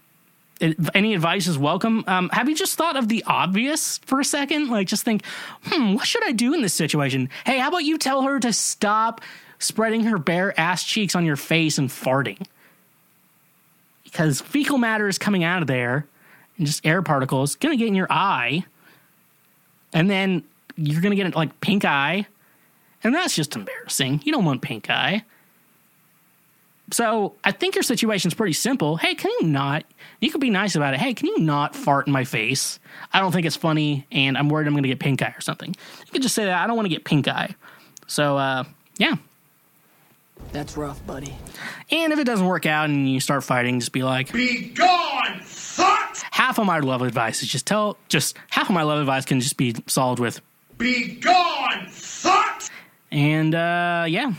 any 0.93 1.15
advice 1.15 1.47
is 1.47 1.57
welcome. 1.57 2.03
Um, 2.05 2.30
have 2.30 2.47
you 2.47 2.55
just 2.55 2.77
thought 2.77 2.95
of 2.95 3.07
the 3.07 3.23
obvious 3.26 3.97
for 3.99 4.19
a 4.19 4.26
second? 4.26 4.69
Like, 4.69 4.88
just 4.88 5.03
think, 5.03 5.26
hmm, 5.63 5.95
what 5.95 6.05
should 6.05 6.23
I 6.23 6.31
do 6.31 6.53
in 6.53 6.61
this 6.61 6.73
situation? 6.73 7.30
Hey, 7.45 7.57
how 7.57 7.69
about 7.69 7.84
you 7.84 7.97
tell 7.97 8.22
her 8.22 8.39
to 8.39 8.53
stop 8.53 9.22
spreading 9.57 10.03
her 10.03 10.19
bare 10.19 10.57
ass 10.59 10.84
cheeks 10.84 11.15
on 11.15 11.26
your 11.26 11.35
face 11.35 11.77
and 11.77 11.89
farting? 11.89 12.45
Because 14.03 14.41
fecal 14.41 14.77
matter 14.77 15.07
is 15.07 15.18
coming 15.18 15.43
out 15.43 15.61
of 15.61 15.68
there 15.68 16.05
and 16.57 16.68
just 16.68 16.85
air 16.85 17.01
particles, 17.01 17.55
gonna 17.55 17.77
get 17.77 17.88
in 17.88 17.95
your 17.95 18.11
eye, 18.11 18.65
and 19.93 20.09
then 20.09 20.43
you're 20.76 21.02
gonna 21.02 21.15
get 21.15 21.35
like 21.35 21.60
pink 21.61 21.85
eye, 21.85 22.27
and 23.03 23.14
that's 23.14 23.35
just 23.35 23.56
embarrassing. 23.56 24.22
You 24.23 24.31
don't 24.31 24.45
want 24.45 24.61
pink 24.61 24.89
eye. 24.89 25.23
So 26.91 27.35
I 27.43 27.52
think 27.52 27.76
your 27.76 27.84
situation's 27.84 28.34
pretty 28.34 28.53
simple. 28.53 28.98
Hey, 28.98 29.15
can 29.15 29.31
you 29.39 29.48
not? 29.48 29.85
You 30.19 30.30
could 30.30 30.41
be 30.41 30.49
nice 30.49 30.76
about 30.76 30.93
it. 30.93 30.99
Hey, 30.99 31.14
can 31.14 31.27
you 31.27 31.39
not 31.39 31.73
fart 31.73 32.06
in 32.07 32.14
my 32.14 32.26
face? 32.26 32.80
I 33.14 33.22
don't 33.22 33.31
think 33.31 33.45
it's 33.45 33.56
funny, 33.56 34.06
and 34.11 34.38
I'm 34.38 34.49
worried 34.49 34.68
I'm 34.68 34.73
going 34.73 34.84
to 34.84 34.89
get 34.89 34.99
pink 34.99 35.22
eye 35.22 35.34
or 35.38 35.41
something. 35.41 35.69
You 35.69 36.11
could 36.11 36.22
just 36.22 36.35
say 36.35 36.45
that 36.45 36.61
I 36.61 36.68
don't 36.68 36.76
want 36.76 36.85
to 36.85 36.89
get 36.89 37.06
pink 37.06 37.30
eye. 37.30 37.56
So 38.07 38.38
uh, 38.38 38.65
yeah. 38.98 39.15
That's 40.52 40.76
rough, 40.76 41.06
buddy. 41.06 41.34
And 41.91 42.11
if 42.11 42.19
it 42.19 42.26
doesn't 42.26 42.45
work 42.45 42.65
out 42.65 42.89
and 42.89 43.10
you 43.10 43.22
start 43.22 43.43
fighting, 43.45 43.80
just 43.80 43.93
be 43.93 44.03
like, 44.03 44.34
Be 44.34 44.69
gone, 44.69 45.39
fuck! 45.43 46.18
half 46.31 46.60
of 46.60 46.65
my 46.65 46.80
love 46.80 47.03
advice 47.03 47.41
is 47.41 47.48
just 47.48 47.68
tell, 47.68 47.98
just 48.10 48.38
half 48.49 48.68
of 48.68 48.73
my 48.73 48.84
love 48.84 48.99
advice 48.99 49.23
can 49.23 49.39
just 49.39 49.56
be 49.56 49.76
solved 49.88 50.19
with, 50.19 50.41
Be 50.82 51.14
gone, 51.14 51.86
thought! 51.90 52.68
and 53.12 53.53
uh, 53.53 54.06
yeah. 54.08 54.34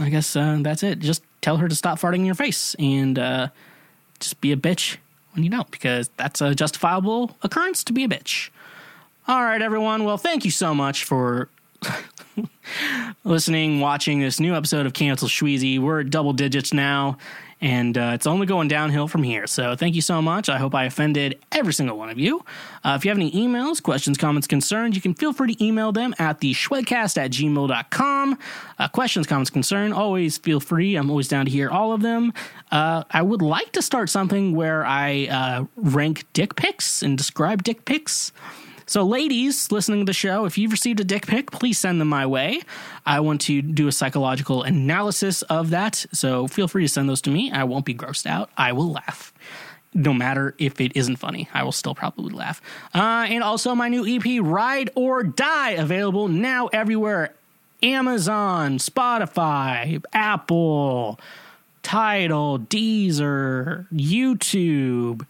I 0.00 0.08
guess 0.10 0.36
uh, 0.36 0.58
that's 0.60 0.84
it. 0.84 1.00
Just 1.00 1.24
tell 1.40 1.56
her 1.56 1.66
to 1.66 1.74
stop 1.74 1.98
farting 1.98 2.20
in 2.20 2.24
your 2.26 2.36
face 2.36 2.76
and 2.78 3.18
uh, 3.18 3.48
just 4.20 4.40
be 4.40 4.52
a 4.52 4.56
bitch 4.56 4.98
when 5.32 5.42
you 5.42 5.50
don't, 5.50 5.68
because 5.72 6.08
that's 6.16 6.40
a 6.40 6.54
justifiable 6.54 7.36
occurrence 7.42 7.82
to 7.82 7.92
be 7.92 8.04
a 8.04 8.08
bitch. 8.08 8.50
All 9.26 9.42
right, 9.42 9.60
everyone. 9.60 10.04
Well, 10.04 10.18
thank 10.18 10.44
you 10.44 10.52
so 10.52 10.72
much 10.72 11.02
for 11.02 11.48
listening, 13.24 13.80
watching 13.80 14.20
this 14.20 14.40
new 14.40 14.54
episode 14.54 14.86
of 14.86 14.92
Cancel 14.92 15.28
Shweezy. 15.28 15.78
We're 15.78 16.00
at 16.00 16.10
double 16.10 16.32
digits 16.32 16.72
now, 16.72 17.18
and 17.60 17.96
uh, 17.96 18.12
it's 18.14 18.26
only 18.26 18.46
going 18.46 18.68
downhill 18.68 19.08
from 19.08 19.22
here. 19.22 19.46
So 19.46 19.76
thank 19.76 19.94
you 19.94 20.00
so 20.00 20.22
much. 20.22 20.48
I 20.48 20.58
hope 20.58 20.74
I 20.74 20.84
offended 20.84 21.38
every 21.52 21.72
single 21.72 21.98
one 21.98 22.08
of 22.08 22.18
you. 22.18 22.44
Uh, 22.84 22.94
if 22.98 23.04
you 23.04 23.10
have 23.10 23.18
any 23.18 23.30
emails, 23.32 23.82
questions, 23.82 24.16
comments, 24.16 24.46
concerns, 24.46 24.94
you 24.94 25.02
can 25.02 25.14
feel 25.14 25.32
free 25.32 25.54
to 25.54 25.64
email 25.64 25.92
them 25.92 26.14
at 26.18 26.40
the 26.40 26.52
schwegcast 26.52 27.18
at 27.18 27.30
gmail.com. 27.30 28.38
Uh, 28.78 28.88
questions, 28.88 29.26
comments, 29.26 29.50
concern, 29.50 29.92
always 29.92 30.38
feel 30.38 30.60
free. 30.60 30.96
I'm 30.96 31.10
always 31.10 31.28
down 31.28 31.44
to 31.46 31.50
hear 31.50 31.70
all 31.70 31.92
of 31.92 32.02
them. 32.02 32.32
Uh, 32.70 33.04
I 33.10 33.22
would 33.22 33.42
like 33.42 33.72
to 33.72 33.82
start 33.82 34.08
something 34.08 34.54
where 34.54 34.84
I 34.84 35.26
uh, 35.26 35.64
rank 35.76 36.24
dick 36.32 36.56
pics 36.56 37.02
and 37.02 37.18
describe 37.18 37.62
dick 37.62 37.84
pics. 37.84 38.32
So, 38.90 39.04
ladies 39.04 39.70
listening 39.70 40.00
to 40.00 40.04
the 40.04 40.12
show, 40.12 40.46
if 40.46 40.58
you've 40.58 40.72
received 40.72 40.98
a 40.98 41.04
dick 41.04 41.24
pic, 41.24 41.52
please 41.52 41.78
send 41.78 42.00
them 42.00 42.08
my 42.08 42.26
way. 42.26 42.60
I 43.06 43.20
want 43.20 43.40
to 43.42 43.62
do 43.62 43.86
a 43.86 43.92
psychological 43.92 44.64
analysis 44.64 45.42
of 45.42 45.70
that. 45.70 46.04
So, 46.10 46.48
feel 46.48 46.66
free 46.66 46.82
to 46.82 46.88
send 46.88 47.08
those 47.08 47.20
to 47.20 47.30
me. 47.30 47.52
I 47.52 47.62
won't 47.62 47.84
be 47.84 47.94
grossed 47.94 48.26
out. 48.26 48.50
I 48.56 48.72
will 48.72 48.90
laugh. 48.90 49.32
No 49.94 50.12
matter 50.12 50.56
if 50.58 50.80
it 50.80 50.90
isn't 50.96 51.18
funny, 51.18 51.48
I 51.54 51.62
will 51.62 51.70
still 51.70 51.94
probably 51.94 52.34
laugh. 52.34 52.60
Uh, 52.92 53.26
and 53.28 53.44
also, 53.44 53.76
my 53.76 53.88
new 53.88 54.04
EP, 54.04 54.42
Ride 54.42 54.90
or 54.96 55.22
Die, 55.22 55.70
available 55.70 56.26
now 56.26 56.66
everywhere 56.72 57.32
Amazon, 57.84 58.78
Spotify, 58.78 60.02
Apple, 60.12 61.20
Tidal, 61.84 62.58
Deezer, 62.58 63.86
YouTube. 63.92 65.26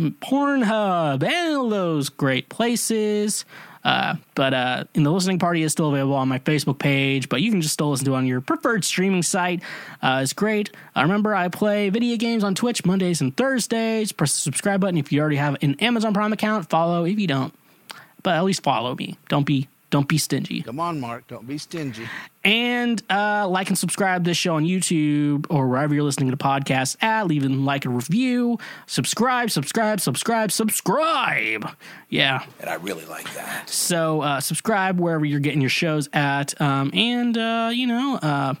Pornhub, 0.00 1.22
and 1.22 1.56
all 1.56 1.68
those 1.68 2.08
great 2.08 2.48
places. 2.48 3.44
Uh, 3.82 4.16
but 4.34 4.52
uh, 4.52 4.84
in 4.94 5.04
the 5.04 5.10
listening 5.10 5.38
party 5.38 5.62
is 5.62 5.72
still 5.72 5.88
available 5.88 6.14
on 6.14 6.28
my 6.28 6.38
Facebook 6.38 6.78
page, 6.78 7.28
but 7.28 7.40
you 7.40 7.50
can 7.50 7.62
just 7.62 7.74
still 7.74 7.90
listen 7.90 8.04
to 8.04 8.14
it 8.14 8.16
on 8.16 8.26
your 8.26 8.40
preferred 8.40 8.84
streaming 8.84 9.22
site. 9.22 9.62
Uh, 10.02 10.20
it's 10.22 10.32
great. 10.32 10.70
Uh, 10.94 11.02
remember, 11.02 11.34
I 11.34 11.48
play 11.48 11.88
video 11.88 12.16
games 12.16 12.44
on 12.44 12.54
Twitch 12.54 12.84
Mondays 12.84 13.20
and 13.20 13.34
Thursdays. 13.36 14.12
Press 14.12 14.34
the 14.34 14.40
subscribe 14.40 14.80
button 14.80 14.98
if 14.98 15.12
you 15.12 15.20
already 15.20 15.36
have 15.36 15.56
an 15.62 15.76
Amazon 15.80 16.12
Prime 16.12 16.32
account. 16.32 16.68
Follow 16.68 17.04
if 17.04 17.18
you 17.18 17.26
don't, 17.26 17.54
but 18.22 18.34
at 18.34 18.44
least 18.44 18.62
follow 18.62 18.94
me. 18.94 19.16
Don't 19.28 19.46
be 19.46 19.68
Don't 19.90 20.06
be 20.08 20.18
stingy. 20.18 20.62
Come 20.62 20.78
on, 20.78 21.00
Mark. 21.00 21.26
Don't 21.26 21.46
be 21.46 21.58
stingy. 21.58 22.08
And 22.44 23.02
uh, 23.10 23.48
like 23.48 23.68
and 23.68 23.76
subscribe 23.76 24.24
this 24.24 24.36
show 24.36 24.54
on 24.54 24.64
YouTube 24.64 25.46
or 25.50 25.66
wherever 25.66 25.92
you're 25.92 26.04
listening 26.04 26.30
to 26.30 26.36
podcasts 26.36 26.96
at. 27.02 27.26
Leave 27.26 27.44
a 27.44 27.48
like 27.48 27.84
and 27.84 27.96
review. 27.96 28.58
Subscribe, 28.86 29.50
subscribe, 29.50 30.00
subscribe, 30.00 30.52
subscribe. 30.52 31.68
Yeah. 32.08 32.44
And 32.60 32.70
I 32.70 32.74
really 32.74 33.04
like 33.06 33.32
that. 33.34 33.68
So 33.68 34.20
uh, 34.20 34.40
subscribe 34.40 35.00
wherever 35.00 35.24
you're 35.24 35.40
getting 35.40 35.60
your 35.60 35.70
shows 35.70 36.08
at. 36.12 36.58
Um, 36.60 36.92
and, 36.94 37.36
uh, 37.36 37.70
you 37.72 37.88
know, 37.88 38.16
uh, 38.22 38.54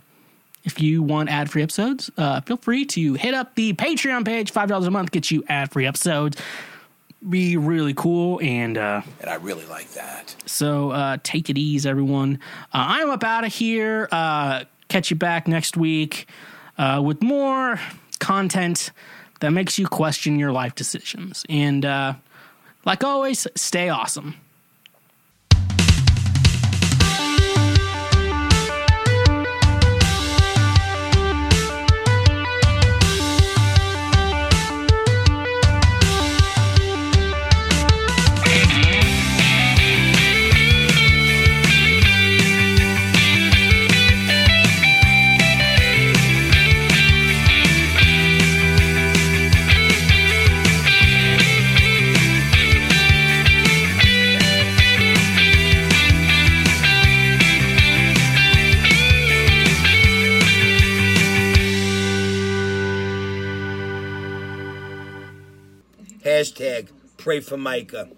if 0.64 0.80
you 0.80 1.02
want 1.02 1.28
ad 1.30 1.50
free 1.50 1.62
episodes, 1.62 2.10
uh, 2.18 2.40
feel 2.40 2.56
free 2.56 2.84
to 2.86 3.14
hit 3.14 3.34
up 3.34 3.54
the 3.54 3.72
Patreon 3.74 4.26
page. 4.26 4.52
$5 4.52 4.86
a 4.86 4.90
month 4.90 5.10
gets 5.12 5.30
you 5.30 5.44
ad 5.48 5.70
free 5.70 5.86
episodes. 5.86 6.36
Be 7.28 7.56
really 7.58 7.92
cool. 7.94 8.40
And, 8.42 8.78
uh, 8.78 9.02
And 9.20 9.28
I 9.28 9.34
really 9.34 9.66
like 9.66 9.92
that. 9.92 10.34
so 10.46 10.90
uh, 10.90 11.18
take 11.22 11.50
it 11.50 11.58
easy, 11.58 11.88
everyone. 11.88 12.38
Uh, 12.72 12.84
I'm 12.88 13.10
up 13.10 13.22
out 13.24 13.44
of 13.44 13.52
here. 13.52 14.08
Uh, 14.10 14.64
catch 14.88 15.10
you 15.10 15.16
back 15.16 15.46
next 15.46 15.76
week 15.76 16.26
uh, 16.78 17.02
with 17.04 17.22
more 17.22 17.78
content 18.20 18.90
that 19.40 19.50
makes 19.50 19.78
you 19.78 19.86
question 19.86 20.38
your 20.38 20.50
life 20.52 20.74
decisions. 20.74 21.44
And 21.48 21.84
uh, 21.84 22.14
like 22.86 23.04
always, 23.04 23.46
stay 23.54 23.90
awesome. 23.90 24.36
Hashtag 66.40 66.88
pray 67.18 67.40
for 67.40 67.58
Micah. 67.58 68.08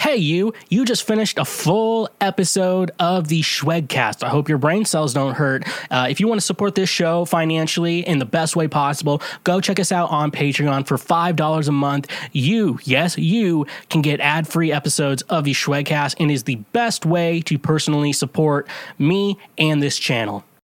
Hey, 0.00 0.16
you, 0.16 0.54
you 0.70 0.84
just 0.84 1.06
finished 1.06 1.38
a 1.38 1.44
full 1.44 2.08
episode 2.20 2.90
of 2.98 3.28
the 3.28 3.42
Schwegcast. 3.42 4.24
I 4.24 4.28
hope 4.28 4.48
your 4.48 4.58
brain 4.58 4.84
cells 4.84 5.14
don't 5.14 5.34
hurt. 5.34 5.62
Uh, 5.88 6.08
if 6.10 6.18
you 6.18 6.26
want 6.26 6.40
to 6.40 6.44
support 6.44 6.74
this 6.74 6.88
show 6.88 7.24
financially 7.26 8.00
in 8.00 8.18
the 8.18 8.24
best 8.24 8.56
way 8.56 8.66
possible, 8.66 9.22
go 9.44 9.60
check 9.60 9.78
us 9.78 9.92
out 9.92 10.10
on 10.10 10.32
Patreon 10.32 10.84
for 10.84 10.96
$5 10.96 11.68
a 11.68 11.70
month. 11.70 12.08
You, 12.32 12.80
yes, 12.82 13.16
you 13.16 13.68
can 13.88 14.02
get 14.02 14.18
ad 14.18 14.48
free 14.48 14.72
episodes 14.72 15.22
of 15.28 15.44
the 15.44 15.52
Schwegcast 15.52 16.16
and 16.18 16.28
is 16.28 16.42
the 16.42 16.56
best 16.72 17.06
way 17.06 17.40
to 17.42 17.56
personally 17.56 18.12
support 18.12 18.66
me 18.98 19.38
and 19.58 19.80
this 19.80 19.96
channel. 19.96 20.44